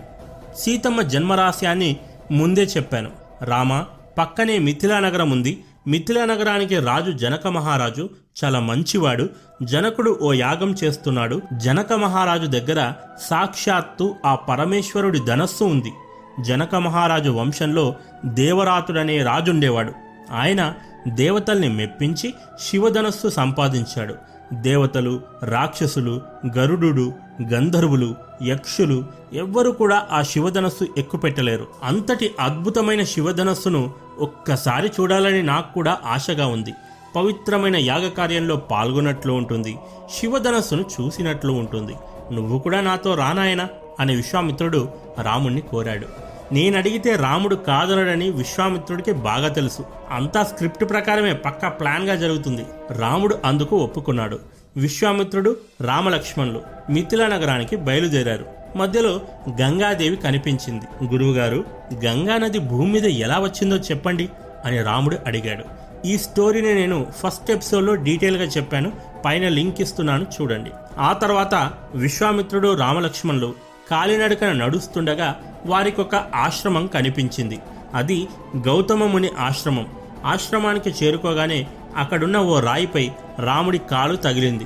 సీతమ్మ 0.57 1.03
జన్మరహస్యాన్ని 1.03 1.97
ముందే 2.31 2.62
చెప్పాను. 2.62 3.11
రామ 3.43 3.85
పక్కనే 4.19 4.59
మిథిలా 4.59 5.01
నగరం 5.01 5.31
ఉంది. 5.31 5.65
మిథిలా 5.87 6.24
నగరానికి 6.24 6.78
రాజు 6.78 7.12
జనక 7.12 7.47
మహారాజు 7.47 8.11
చాలా 8.45 8.61
మంచివాడు. 8.61 9.28
జనకుడు 9.62 10.19
ఓ 10.23 10.32
యాగం 10.32 10.74
చేస్తున్నాడు. 10.85 11.43
జనక 11.57 11.93
మహారాజు 11.93 12.47
దగ్గర 12.47 12.93
సాక్షాత్తు 13.20 14.16
ఆ 14.27 14.35
పరమేశ్వరుడి 14.35 15.20
ధనస్సు 15.27 15.65
ఉంది. 15.65 15.93
జనక 16.41 16.74
మహారాజు 16.74 17.31
వంశంలో 17.31 17.95
దేవరాతుడనే 18.24 19.23
రాజుండేవాడు. 19.23 19.93
ఆయన 20.32 20.74
దేవతల్ని 21.09 21.69
మెప్పించి 21.69 22.35
శివధనస్సు 22.61 23.28
సంపాదించాడు. 23.28 24.15
దేవతలు 24.52 25.20
రాక్షసులు 25.43 26.20
గరుడు 26.59 27.12
గంధర్వులు 27.52 28.14
యక్షులు 28.43 29.05
ఎవ్వరు 29.32 29.70
కూడా 29.70 30.06
ఆ 30.12 30.22
శివధనస్సు 30.22 30.86
ఎక్కుపెట్టలేరు. 30.98 31.66
అంతటి 31.85 32.35
అద్భుతమైన 32.40 33.02
శివధనస్సును 33.02 33.93
ఒక్కసారి 34.18 34.90
చూడాలని 35.01 35.43
నాకు 35.43 35.74
కూడా 35.74 35.98
ఆశగా 36.05 36.47
ఉంది. 36.47 36.74
పవిత్రమైన 37.16 37.77
యాగకార్యంలో 37.77 38.56
పాల్గొన్నట్లు 38.56 39.32
ఉంటుంది. 39.32 39.78
శివధనస్సును 40.14 40.85
చూసినట్లు 41.01 41.52
ఉంటుంది. 41.52 41.94
నువ్వు 42.32 42.59
కూడా 42.59 42.81
నాతో 42.81 43.14
రానాయనా? 43.14 43.68
అని 44.01 44.16
విశ్వామిత్రుడు 44.16 44.89
రాముణ్ణి 45.20 45.60
కోరాడు. 45.60 46.30
నేనడిగితే 46.52 47.16
రాముడు 47.16 47.55
కాదనడని 47.55 48.31
విశ్వామిత్రుడికి 48.31 49.12
బాగా 49.12 49.48
తెలుసు. 49.48 49.85
అంతా 50.10 50.43
స్క్రిప్ట్ 50.43 50.85
ప్రకారమే 50.90 51.32
పక్కా 51.32 51.68
ప్లాన్గా 51.68 52.14
జరుగుతుంది. 52.14 52.66
రాముడు 52.90 53.39
అందుకు 53.44 53.77
ఒప్పుకున్నాడు. 53.77 54.39
విశ్వామిత్రుడు 54.77 55.56
రామలక్ష్మణులు 55.81 56.60
మిథిలా 56.90 57.27
నగరానికి 57.27 57.77
బయలుదేరారు. 57.77 58.47
మధ్యలో 58.77 59.20
గంగాదేవి 59.60 60.16
కనిపించింది. 60.16 61.05
గురువుగారు 61.05 61.64
గంగానది 62.05 62.59
భూమి 62.59 62.93
మీద 62.93 63.06
ఎలా 63.06 63.39
వచ్చిందో 63.39 63.77
చెప్పండి 63.77 64.28
అని 64.64 64.82
రాముడు 64.82 65.16
అడిగాడు. 65.27 65.64
ఈ 66.06 66.18
స్టోరీని 66.18 66.74
నేను 66.74 67.06
ఫస్ట్ 67.18 67.51
ఎపిసోడ్లో 67.51 67.94
డీటెయిల్గా 67.94 68.44
చెప్పాను. 68.44 68.93
పైన 69.24 69.48
లింక్ 69.48 69.81
ఇస్తున్నాను 69.81 70.27
చూడండి. 70.40 70.70
ఆ 70.98 71.12
తర్వాత 71.12 71.72
విశ్వామిత్రుడు 71.94 72.74
రామలక్ష్మణులు 72.74 73.69
కాలినడకన 73.90 74.52
నడుస్తుండగా 74.52 75.58
వారికొక 75.66 76.14
ఆశ్రమం 76.14 76.86
కనిపించింది. 76.86 77.58
అది 77.94 78.28
గౌతమ 78.56 79.06
ముని 79.06 79.30
ఆశ్రమం. 79.38 79.86
ఆశ్రమానికి 80.24 80.90
చేరుకోగానే 80.90 81.66
అక్కడున్న 81.96 82.38
ఓ 82.38 82.60
రాయిపై 82.60 83.10
రాముడి 83.38 83.78
కాలు 83.78 84.16
తగిలింది. 84.16 84.64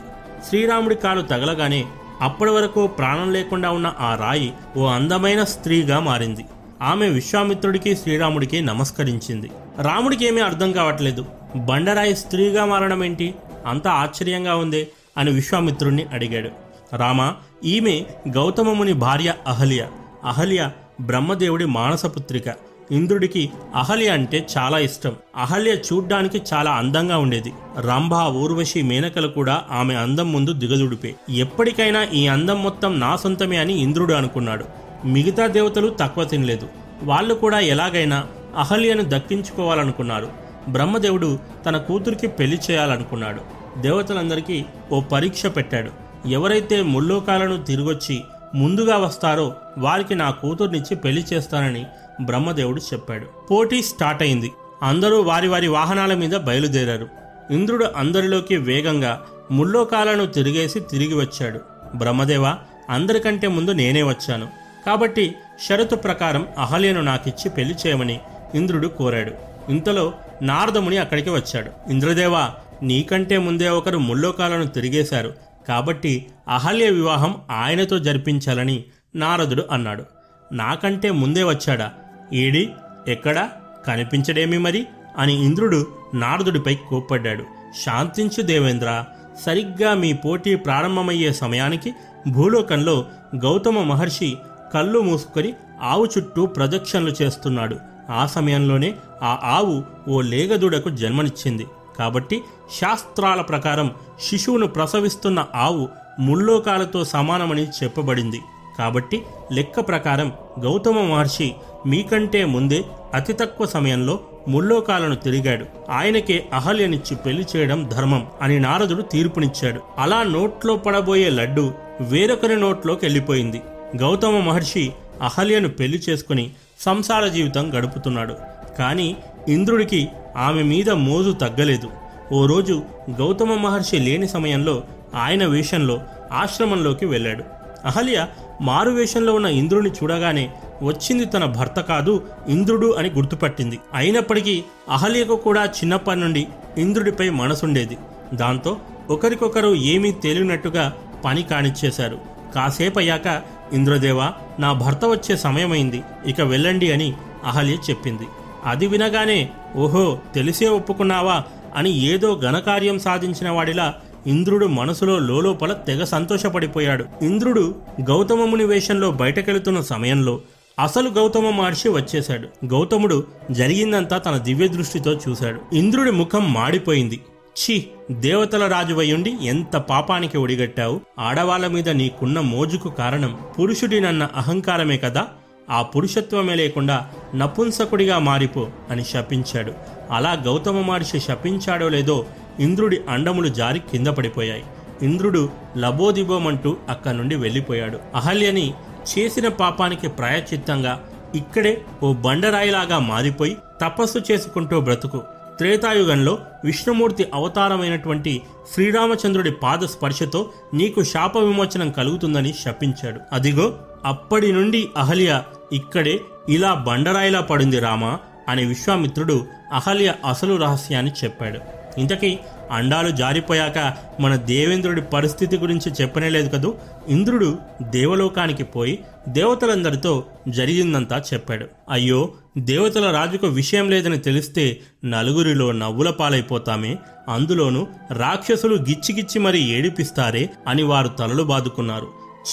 శ్రీరాముడి 0.48 0.94
కాలు 0.94 1.22
తగలగానే 1.22 1.84
అప్పటి 2.20 2.51
వరకు 2.51 2.86
ప్రాణం 2.86 3.32
లేకుండా 3.32 3.70
ఉన్న 3.70 3.94
ఆ 4.01 4.14
రాయి 4.14 4.52
ఓ 4.76 4.86
అందమైన 4.86 5.44
స్త్రీగా 5.44 6.01
మారింది. 6.01 6.44
ఆమె 6.82 7.09
విశ్వామిత్రుడికి 7.09 7.96
శ్రీరాముడికి 7.96 8.60
నమస్కరించింది. 8.60 9.51
రాముడికి 9.82 10.26
ఏమీ 10.26 10.40
అర్థం 10.40 10.72
కావట్లేదు. 10.72 11.26
బండరాయి 11.56 12.16
స్త్రీగా 12.16 12.64
మారడం 12.64 13.05
ఏంటి? 13.05 13.34
అంత 13.66 13.88
ఆశ్చర్యంగా 13.88 14.56
ఉందే 14.56 14.88
అని 15.18 15.30
విశ్వామిత్రుణ్ణి 15.30 16.06
అడిగాడు. 16.12 16.64
రామ 16.97 17.33
ఈమె 17.65 18.05
గౌతమముని 18.29 18.93
భార్య 18.93 19.35
అహల్య. 19.47 19.87
అహల్య 20.25 20.71
బ్రహ్మదేవుడి 21.01 21.65
మానసపుత్రిక. 21.65 22.45
ఇంద్రుడికి 22.91 23.51
అహల్య 23.75 24.09
అంటే 24.09 24.47
చాలా 24.59 24.79
ఇష్టం. 24.79 25.12
అహల్య 25.37 25.71
చూడ్డానికి 25.71 26.43
చాలా 26.53 26.71
అందంగా 26.71 27.19
ఉండేది. 27.19 27.53
రంభ 27.81 28.15
ఊర్వశి 28.15 28.83
మేనకలు 28.83 29.29
కూడా 29.29 29.65
ఆమె 29.71 29.95
అందం 29.95 30.33
ముందు 30.33 30.53
దిగదుడిపే 30.53 31.15
ఎప్పటికైనా 31.31 32.05
ఈ 32.05 32.27
అందం 32.27 32.62
మొత్తం 32.62 33.01
నా 33.01 33.16
సొంతమే 33.16 33.57
అని 33.57 33.73
ఇంద్రుడు 33.73 34.15
అనుకున్నాడు. 34.15 34.65
మిగతా 35.05 35.47
దేవతలు 35.47 35.97
తక్కువ 36.01 36.25
తినలేదు. 36.25 36.69
వాళ్ళు 37.03 37.35
కూడా 37.35 37.61
ఎలాగైనా 37.61 38.25
అహల్యను 38.57 39.05
దక్కించుకోవాలనుకున్నారు. 39.09 40.29
బ్రహ్మదేవుడు 40.69 41.39
తన 41.66 41.77
కూతురికి 41.77 42.27
పెళ్ళి 42.27 42.59
చేయాలనుకున్నాడు. 42.71 43.41
దేవతలందరికీ 43.81 44.65
ఓ 44.93 45.01
పరీక్ష 45.01 45.47
పెట్టాడు. 45.47 46.03
ఎవరైతే 46.26 46.82
ముల్లోకాలను 46.82 47.64
తిరిగొచ్చి 47.64 48.24
ముందుగా 48.55 48.96
వస్తారో 48.96 49.55
వారికి 49.78 50.14
నా 50.14 50.30
కూతుర్నిచ్చి 50.30 50.96
పెళ్ళి 50.96 51.24
చేస్తానని 51.32 51.86
బ్రహ్మదేవుడు 52.22 52.80
చెప్పాడు. 52.80 53.24
పోటీ 53.24 53.82
స్టార్ట్ 53.82 54.22
అయింది. 54.22 54.52
అందరూ 54.82 55.22
వారి 55.22 55.48
వారి 55.48 55.68
వాహనాల 55.68 56.14
మీద 56.14 56.30
బయలుదేరారు. 56.30 57.09
ఇంద్రుడు 57.51 57.86
అందరిలోకి 57.96 58.56
వేగంగా 58.56 59.22
ముల్లోకాలను 59.51 60.26
తిరిగేసి 60.26 60.80
తిరిగి 60.80 61.14
వచ్చాడు. 61.14 61.60
బ్రహ్మదేవ 61.94 62.55
అందరికంటే 62.90 63.48
ముందు 63.48 63.70
నేనే 63.70 64.02
వచ్చాను. 64.02 64.48
కాబట్టి 64.86 65.34
షరతు 65.68 65.96
ప్రకారం 65.96 66.48
అహల్యను 66.59 67.01
నాకిచ్చి 67.01 67.51
పెళ్ళి 67.51 67.74
చేయమని 67.86 68.20
ఇంద్రుడు 68.55 68.88
కోరాడు. 68.88 69.32
ఇంతలో 69.70 70.12
నారదముని 70.42 70.98
అక్కడికి 70.98 71.30
వచ్చాడు. 71.30 71.90
ఇంద్రదేవా 71.90 72.51
నీకంటే 72.82 73.38
ముందే 73.38 73.68
ఒకరు 73.68 73.98
ముల్లోకాలను 73.98 74.66
తిరిగేశారు. 74.66 75.44
కాబట్టి 75.69 76.27
అహల్య 76.49 76.91
వివాహం 76.91 77.36
ఆయనతో 77.51 77.99
జరిపించాలని 77.99 78.85
నారదుడు 79.16 79.65
అన్నాడు. 79.70 80.05
నాకంటే 80.53 81.11
ముందే 81.11 81.43
వచ్చాడా? 81.43 81.93
ఏడి? 82.32 82.70
ఎక్కడా? 83.09 83.51
కనిపించడేమి 83.86 84.59
మరి? 84.59 84.86
అని 85.19 85.45
ఇంద్రుడు 85.45 85.86
నారదుడిపై 86.15 86.74
కోప్పడ్డాడు. 86.74 87.45
శాంతించు 87.85 88.43
దేవేంద్ర 88.43 89.05
సరిగ్గా 89.47 89.95
మీ 89.95 90.12
పోటీ 90.12 90.55
ప్రారంభమయ్యే 90.55 91.32
సమయానికి 91.32 91.93
భూలోకంలో 92.28 93.07
గౌతమ 93.36 93.82
మహర్షి 93.82 94.36
కళ్ళు 94.74 95.01
మూసుకొని 95.01 95.53
ఆవు 95.82 96.05
చుట్టూ 96.05 96.47
ప్రదక్షిణలు 96.47 97.15
చేస్తున్నాడు. 97.23 97.77
ఆ 98.11 98.27
సమయంలోనే 98.27 98.95
ఆ 99.23 99.39
ఆవు 99.45 99.85
ఓ 100.09 100.20
లేగదూడకు 100.20 100.91
జన్మనిచ్చింది. 100.91 101.66
కాబట్టి 101.99 102.43
శాస్త్రాల 102.80 103.40
ప్రకారం 103.40 103.90
శిశువును 104.22 104.66
ప్రసవిస్తున్న 104.66 105.46
ఆవు 105.55 105.88
ముల్లోకాలతో 106.20 107.05
సమానమని 107.05 107.66
చెప్పబడింది. 107.68 108.40
కాబట్టి 108.78 109.22
లెక్క 109.52 109.80
ప్రకారం 109.80 110.32
గౌతమ 110.60 111.01
మహర్షి 111.01 111.55
మీకంటే 111.86 112.44
ముందే 112.44 112.84
అతి 113.14 113.32
తక్కువ 113.32 113.66
సమయంలో 113.66 114.20
ముల్లోకాలను 114.48 115.14
తిరిగాడు. 115.14 115.66
ఆయనకే 115.90 116.46
అహల్యనిచ్చి 116.52 117.16
పెళ్ళి 117.16 117.46
చేయడం 117.56 117.88
ధర్మం 117.92 118.26
అని 118.42 118.60
నారదుడు 118.60 119.02
తీర్పునిచ్చాడు. 119.02 119.80
అలా 119.98 120.22
నోట్లో 120.22 120.76
పడబోయే 120.76 121.30
లడ్డు 121.30 121.74
వేరొకరి 122.01 122.56
నోట్లోకి 122.56 123.05
వెళ్ళిపోయింది. 123.05 123.62
గౌతమ 123.96 124.38
మహర్షి 124.38 124.92
అహల్యను 125.22 125.68
పెళ్ళి 125.68 126.02
చేసుకుని 126.09 126.51
సంసార 126.80 127.26
జీవితం 127.26 127.78
గడుపుతున్నాడు. 127.78 128.34
కానీ 128.78 129.16
ఇంద్రుడికి 129.48 130.09
ఆమె 130.36 130.62
మీద 130.62 130.90
మోజు 130.90 131.30
తగ్గలేదు. 131.30 132.03
ఓ 132.32 132.46
రోజు 132.46 132.82
గౌతమ 133.10 133.55
మహర్షి 133.55 133.98
లేని 133.98 134.28
సమయంలో 134.28 134.82
ఆయన 135.14 135.46
వేషంలో 135.46 136.01
ఆశ్రమంలోకి 136.32 137.06
వెళ్ళాడు. 137.06 137.44
అహల్య 137.84 138.26
మారు 138.60 138.90
వేషంలో 138.90 139.34
ఉన్న 139.34 139.46
ఇంద్రుని 139.46 139.90
చూడగానే 139.90 140.51
వచ్చింది 140.82 141.24
తన 141.24 141.44
భర్త 141.44 141.80
కాదు 141.80 142.26
ఇంద్రుడు 142.48 142.92
అని 142.92 143.10
గుర్తుపట్టింది. 143.10 143.80
అయినప్పటికీ 143.94 144.64
అహల్యకు 144.88 145.36
కూడా 145.36 145.64
చిన్నప్పటి 145.64 146.20
నుండి 146.20 146.46
ఇంద్రుడిపై 146.78 147.28
మనసుండేది. 147.28 147.98
దాంతో 148.34 148.76
ఒకరికొకరు 149.10 149.74
ఏమీ 149.74 150.12
తేలినట్టుగా 150.12 150.92
పని 151.24 151.42
కానిచ్చేశారు. 151.42 152.18
కాసేపయ్యాక 152.55 153.42
ఇంద్రదేవ 153.72 154.22
నా 154.59 154.72
భర్త 154.72 155.01
వచ్చే 155.05 155.36
సమయమైంది 155.36 156.02
ఇక 156.26 156.40
వెళ్ళండి 156.40 156.92
అని 156.92 157.12
అహల్య 157.44 157.74
చెప్పింది. 157.90 158.24
అది 158.64 158.86
వినగానే 158.86 159.48
ఓహో 159.76 160.18
తెలిసే 160.34 160.68
ఒప్పుకున్నావా? 160.68 161.42
అని 161.76 162.06
ఏదో 162.06 162.40
ఘనకార్యం 162.42 162.98
సాధించిన 162.98 163.51
వాడిలా 163.51 163.94
ఇంద్రుడు 164.26 164.66
మనసులో 164.66 165.18
లోలోపల 165.18 165.72
తెగ 165.72 166.05
సంతోషపడిపోయాడు. 166.05 167.05
ఇంద్రుడు 167.22 167.74
గౌతమముని 168.01 168.64
వేషంలో 168.64 169.10
బయటకెళుతున్న 169.10 169.80
సమయంలో 169.80 170.40
అసలు 170.80 171.09
గౌతమ 171.09 171.51
మహర్షి 171.51 171.88
వచ్చేశాడు. 171.88 172.66
గౌతముడు 172.66 173.24
జరిగిందంతా 173.51 174.18
తన 174.18 174.36
దివ్య 174.36 174.68
దృష్టితో 174.68 175.20
చూశాడు. 175.28 175.60
ఇంద్రుడి 175.72 176.10
ముఖం 176.10 176.52
మాడిపోయింది. 176.52 177.20
ఛీ 177.59 177.84
దేవతల 178.10 178.66
రాజువయ్యుండి 178.66 179.36
ఎంత 179.42 179.76
పాపానికి 179.76 180.38
ఒడిగట్టావు? 180.38 181.01
ఆడవాళ్ళ 181.18 181.66
మీద 181.66 181.88
నీకున్న 181.88 182.40
మోజుకు 182.40 182.88
కారణం 182.88 183.38
పురుషుడినన్న 183.59 184.28
అహంకారమే 184.36 184.96
కదా. 184.96 185.26
ఆ 185.70 185.82
పురుషత్వమే 185.82 186.55
లేకుండా 186.55 187.06
నపుంసకుడిగా 187.34 188.18
మారిపో 188.18 188.68
అని 188.90 189.05
శపించాడు. 189.05 189.72
అలా 190.10 190.32
గౌతమ 190.32 190.81
మహర్షి 190.81 191.20
శపించాడో 191.20 191.89
లేదో 191.89 192.26
ఇంద్రుడి 192.60 193.01
అండములు 193.09 193.48
జారి 193.48 193.78
కింద 193.78 194.06
పడిపోయాయి. 194.06 194.64
ఇంద్రుడు 195.02 195.48
లబోదిబోమంటూ 195.76 196.76
అక్కడి 196.89 197.16
నుండి 197.16 197.35
వెళ్ళిపోయాడు. 197.35 197.98
అహల్యని 198.14 198.74
చేసిన 199.09 199.48
పాపానికి 199.48 200.09
ప్రాయచిత్తంగా 200.09 201.05
ఇక్కడే 201.35 201.85
ఓ 202.02 202.12
బండరాయిలాగా 202.12 202.98
మారిపోయి 202.98 203.56
తపస్సు 203.81 204.32
చేసుకుంటూ 204.32 204.81
బ్రతుకు. 204.81 205.22
త్రేతాయుగంలో 205.59 206.39
విష్ణుమూర్తి 206.64 207.26
అవతారమైనటువంటి 207.35 208.43
శ్రీరామచంద్రుడి 208.74 209.51
పాద 209.51 209.78
స్పర్శతో 209.78 210.51
నీకు 210.74 211.02
శాప 211.02 211.36
విమోచనం 211.36 211.90
కలుగుతుందని 211.90 212.55
శపించాడు. 212.64 213.20
అదిగో 213.32 213.74
అప్పటి 214.05 214.52
నుండి 214.52 214.89
అహల్య 214.97 215.43
ఇక్కడే 215.72 216.20
ఇలా 216.48 216.74
బండరాయిలా 216.74 217.40
పడింది 217.40 217.78
రామా? 217.78 218.18
అని 218.49 218.65
విశ్వామిత్రుడు 218.65 219.47
అహల్య 219.73 220.15
అసలు 220.29 220.57
రహస్యాన్ని 220.57 221.12
చెప్పాడు. 221.25 221.59
ఇంతకీ 222.01 222.39
అండాలు 222.71 223.11
జారిపోయాక 223.11 223.95
మన 224.21 224.37
దేవేంద్రుడి 224.37 225.03
పరిస్థితి 225.03 225.57
గురించి 225.57 225.93
చెప్పనేలేదు 225.93 226.49
కదూ? 226.49 226.75
ఇంద్రుడు 227.09 227.59
దేవలోకానికి 227.83 228.65
పోయి 228.65 228.99
దేవతలందరితో 229.29 230.25
జరిగిందంతా 230.49 231.23
చెప్పాడు. 231.35 231.66
అయ్యో 231.91 232.29
దేవతల 232.59 233.11
రాజుకు 233.11 233.47
విషయం 233.47 233.91
లేదని 233.91 234.19
తెలిస్తే 234.19 234.81
నలుగురిలో 235.05 235.73
నవ్వుల 235.73 236.11
పాలైపోతామే 236.11 236.99
అందులోనూ 237.29 237.87
రాక్షసులు 238.11 238.75
గిచ్చిగిచ్చి 238.75 239.39
మరీ 239.39 239.61
ఏడిపిస్తారే 239.61 240.51
అని 240.69 240.83
వారు 240.83 241.09
తలలు 241.09 241.43
బాదుకున్నారు. 241.43 242.07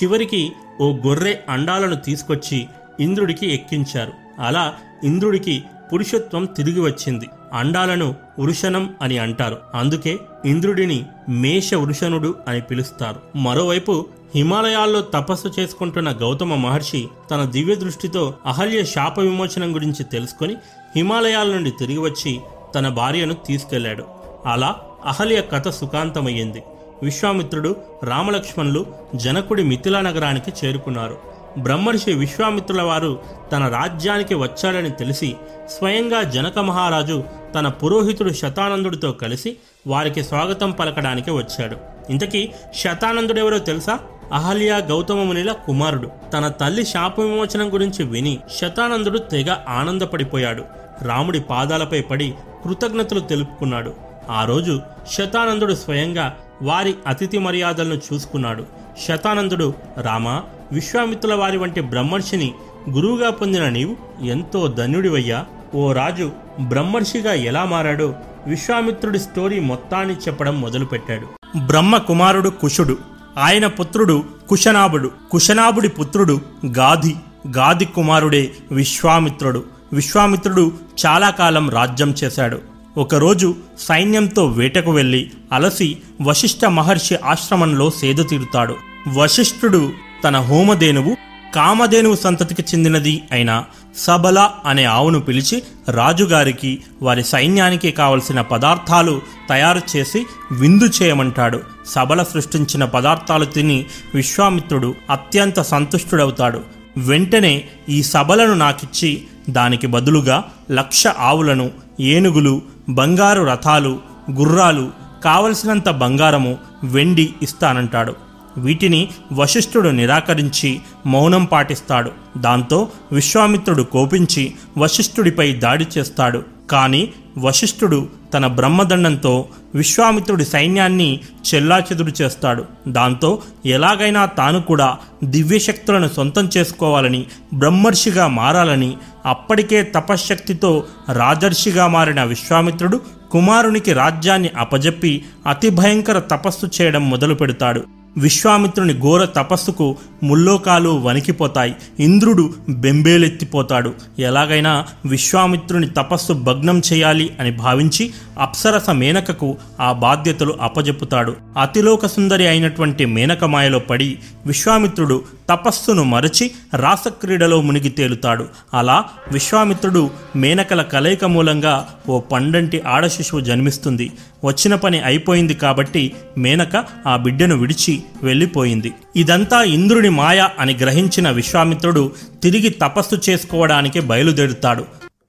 చివరికి 0.04 0.52
ఓ 0.82 0.94
గొర్రె 1.08 1.36
అండాలను 1.50 1.96
తీసుకొచ్చి 1.96 2.68
ఇంద్రుడికి 3.00 3.54
ఎక్కించారు. 3.54 4.12
అలా 4.40 4.74
ఇంద్రుడికి 5.04 5.64
పురుషత్వం 5.94 6.46
తిరిగి 6.46 6.80
వచ్చింది. 6.80 7.30
అండాలను 7.54 8.16
వృషణం 8.40 8.96
అని 9.02 9.18
అంటారు. 9.18 9.58
అందుకే 9.74 10.20
ఇంద్రుడిని 10.46 11.06
మేష 11.30 11.74
వృషణుడు 11.74 12.36
అని 12.48 12.62
పిలుస్తారు. 12.62 13.38
మరోవైపు 13.38 14.06
హిమాలయాల్లో 14.36 15.02
తపస్సు 15.02 15.48
చేసుకుంటున్న 15.60 16.12
గౌతమ 16.12 16.56
మహర్షి 16.56 17.08
తన 17.32 17.44
దివ్య 17.44 17.76
దృష్టితో 17.76 18.34
అహల్య 18.46 18.84
శాప 18.84 19.20
విమోచనం 19.20 19.76
గురించి 19.76 20.04
తెలుసుకొని 20.04 20.56
హిమాలయాల 20.96 21.48
నుండి 21.48 21.72
తిరిగి 21.72 21.98
వచ్చి 21.98 22.40
తన 22.76 22.90
భార్యను 22.90 23.34
తీసుకెళ్ళాడు. 23.34 24.04
అలా 24.46 24.76
అహల్య 25.06 25.42
కథ 25.42 25.70
సుఖాంతమయ్యింది. 25.70 26.64
విశ్వామిత్రుడు 27.04 27.76
రామలక్ష్మణులు 28.04 28.86
జనకుడి 29.16 29.64
మిథిలా 29.64 30.02
నగరానికి 30.02 30.52
చేరుకున్నారు. 30.66 31.31
బ్రహ్మర్షి 31.58 32.14
విశ్వామిత్రుల 32.14 32.82
వారు 32.82 33.20
తన 33.52 33.68
రాజ్యానికి 33.68 34.36
వచ్చాడని 34.36 34.92
తెలిసి 34.92 35.36
స్వయంగా 35.70 36.24
జనక 36.24 36.60
మహారాజు 36.60 37.24
తన 37.56 37.68
పురోహితుడు 37.68 38.30
శతానందుడితో 38.30 39.12
కలిసి 39.12 39.58
వారికి 39.88 40.24
స్వాగతం 40.24 40.72
పలకడానికి 40.72 41.32
వచ్చాడు. 41.32 41.78
ఇంతకీ 42.10 42.50
శతానందుడెవరో 42.76 43.58
తెలుసా? 43.60 44.00
అహల్య 44.34 44.82
గౌతమమునిల 44.90 45.52
కుమారుడు. 45.52 46.12
తన 46.34 46.48
తల్లి 46.48 46.86
శాప 46.86 47.20
విమోచనం 47.20 47.74
గురించి 47.74 48.06
విని 48.06 48.40
శతానందుడు 48.62 49.18
తెగ 49.18 49.58
ఆనందపడిపోయాడు. 49.70 50.64
రాముడి 51.02 51.40
పాదాలపై 51.40 52.02
పడి 52.02 52.34
కృతజ్ఞతలు 52.66 53.20
తెలుపుకున్నాడు. 53.20 53.94
ఆ 54.30 54.46
రోజు 54.46 54.82
శతానందుడు 55.12 55.74
స్వయంగా 55.74 56.38
వారి 56.62 56.96
అతిథి 57.08 57.38
మర్యాదలను 57.38 58.02
చూసుకున్నాడు. 58.14 58.81
శతానందుడు 59.00 59.74
రామా 60.02 60.44
విశ్వామిత్రుల 60.72 61.34
వారి 61.34 61.58
వంటి 61.58 61.82
బ్రహ్మర్షిని 61.82 62.54
గురువుగా 62.90 63.30
పొందిన 63.30 63.70
నీవు 63.70 64.24
ఎంతో 64.26 64.68
ధన్యుడివయ్యా. 64.68 65.46
ఓ 65.76 65.92
రాజు 65.92 66.32
బ్రహ్మర్షిగా 66.60 67.34
ఎలా 67.34 67.66
మారాడో 67.66 68.16
విశ్వామిత్రుడి 68.48 69.20
స్టోరీ 69.20 69.60
మొత్తాన్ని 69.60 70.16
చెప్పడం 70.16 70.62
మొదలుపెట్టాడు. 70.62 71.58
బ్రహ్మ 71.58 71.98
కుమారుడు 71.98 72.50
కుషుడు 72.50 72.98
ఆయన 73.38 73.68
పుత్రుడు 73.68 74.24
కుశనాభుడు 74.50 75.12
కుశనాభుడి 75.32 75.90
పుత్రుడు 75.90 76.42
గాధి 76.66 77.16
గాది 77.58 77.86
కుమారుడే 77.86 78.52
విశ్వామిత్రుడు. 78.72 79.64
విశ్వామిత్రుడు 79.94 80.72
చాలా 81.06 81.30
కాలం 81.30 81.70
రాజ్యం 81.70 82.16
చేశాడు. 82.24 82.71
ఒకరోజు 82.98 83.56
సైన్యంతో 83.80 84.46
వేటకు 84.46 84.92
వెళ్ళి 84.92 85.32
అలసి 85.52 85.98
వశిష్ఠ 86.22 86.66
మహర్షి 86.66 87.16
ఆశ్రమంలో 87.16 87.90
సేద 87.90 88.16
తీరుతాడు. 88.30 88.76
వశిష్ఠుడు 89.14 89.92
తన 90.24 90.38
హోమధేనువు 90.38 91.18
కామధేనువు 91.56 92.16
సంతతికి 92.16 92.62
చెందినది 92.62 93.22
అయిన 93.32 93.64
సబల 93.98 94.50
అనే 94.66 94.84
ఆవును 94.84 95.20
పిలిచి 95.20 95.64
రాజుగారికి 95.90 96.80
వారి 97.02 97.24
సైన్యానికి 97.24 97.92
కావలసిన 97.92 98.42
పదార్థాలు 98.42 99.22
తయారు 99.50 99.82
చేసి 99.98 100.26
విందు 100.52 100.90
చేయమంటాడు. 101.02 101.62
సబల 101.86 102.24
సృష్టించిన 102.24 102.86
పదార్థాలు 102.86 103.46
తిని 103.46 103.86
విశ్వామిత్రుడు 104.16 104.96
అత్యంత 105.10 105.60
సంతుష్టుడవుతాడు. 105.60 106.62
వెంటనే 106.98 107.64
ఈ 107.90 108.04
సబలను 108.04 108.54
నాకిచ్చి 108.54 109.22
దానికి 109.50 109.88
బదులుగా 109.88 110.44
లక్ష 110.72 111.08
ఆవులను 111.08 111.72
ఏనుగులు 112.00 112.62
బంగారు 112.94 113.44
రథాలు 113.44 114.00
గుర్రాలు 114.32 114.90
కావలసినంత 115.24 115.90
బంగారము 115.90 116.58
వెండి 116.84 117.34
ఇస్తానంటాడు. 117.42 118.16
వీటిని 118.58 119.08
వశిష్ఠుడు 119.34 119.90
నిరాకరించి 119.90 120.80
మౌనం 121.06 121.46
పాటిస్తాడు. 121.46 122.12
దాంతో 122.38 122.88
విశ్వామిత్రుడు 123.12 123.84
కోపించి 123.84 124.54
వశిష్ఠుడిపై 124.78 125.52
దాడి 125.52 125.88
చేస్తాడు. 125.98 126.44
కానీ 126.72 127.14
వశిష్ఠుడు 127.38 128.08
తన 128.34 128.48
బ్రహ్మదండంతో 128.48 129.46
విశ్వామిత్రుడి 129.76 130.46
సైన్యాన్ని 130.46 131.20
చెల్లాచెదురు 131.48 132.12
చేస్తాడు. 132.22 132.66
దాంతో 132.88 133.42
ఎలాగైనా 133.66 134.26
తాను 134.26 134.62
కూడా 134.62 134.98
దివ్యశక్తులను 135.24 136.10
సొంతం 136.16 136.50
చేసుకోవాలని 136.58 137.26
బ్రహ్మర్షిగా 137.54 138.28
మారాలని 138.28 138.98
అప్పటికే 139.26 139.84
తపశ్శక్తితో 139.84 140.88
రాజర్షిగా 141.10 141.88
మారిన 141.88 142.24
విశ్వామిత్రుడు 142.24 143.02
కుమారునికి 143.32 143.94
రాజ్యాన్ని 143.94 144.50
అపజెప్పి 144.58 145.26
అతి 145.48 145.70
భయంకర 145.70 146.20
తపస్సు 146.20 146.82
చేయడం 146.82 147.10
మొదలు 147.10 147.34
పెడతాడు 147.34 148.01
విశ్వామిత్రుని 148.18 149.00
ఘోర 149.00 149.26
తపస్సుకు 149.26 149.98
ముల్లోకాలు 150.24 150.90
వణికిపోతాయి. 150.90 151.76
ఇంద్రుడు 152.00 152.54
బెంబేలెత్తిపోతాడు. 152.70 153.94
ఎలాగైనా 154.20 154.86
విశ్వామిత్రుని 155.06 155.90
తపస్సు 155.90 156.34
భగ్నం 156.34 156.82
చేయాలి 156.94 157.30
అని 157.40 157.52
భావించి 157.52 158.12
అప్సరస 158.40 158.90
మేనకకు 158.90 159.58
ఆ 159.80 159.92
బాధ్యతలు 159.92 160.56
అప్పజెప్పుతాడు. 160.62 161.36
అతిలోక 161.58 162.06
సుందరి 162.06 162.48
అయినటువంటి 162.48 163.06
మేనకమాయలో 163.06 163.80
పడి 163.80 164.18
విశ్వామిత్రుడు 164.46 165.22
తపస్సును 165.50 166.04
మరచి 166.04 166.52
రాసక్రీడలో 166.76 167.62
మునిగి 167.62 167.90
తేలుతాడు. 167.90 168.46
అలా 168.74 169.04
విశ్వామిత్రుడు 169.32 170.10
మేనకల 170.36 170.82
కలయిక 170.82 171.26
మూలంగా 171.26 171.88
ఓ 172.10 172.20
పండంటి 172.20 172.82
ఆడశిశువు 172.88 173.42
జన్మిస్తుంది. 173.42 174.12
వచ్చిన 174.44 174.76
పని 174.76 175.00
అయిపోయింది 175.00 175.54
కాబట్టి 175.54 176.14
మేనక 176.38 176.86
ఆ 177.08 177.18
బిడ్డను 177.18 177.56
విడిచి 177.56 178.04
వెళ్ళిపోయింది. 178.24 178.92
ఇదంతా 179.16 179.64
ఇంద్రుని 179.64 180.10
మాయ 180.10 180.50
అని 180.60 180.74
గ్రహించిన 180.74 181.30
విశ్వామిత్రుడు 181.30 182.12
తిరిగి 182.44 182.70
తపస్సు 182.70 183.30
చేసుకోవడానికి 183.30 184.00
బయలుదేరుతాడు. 184.00 184.86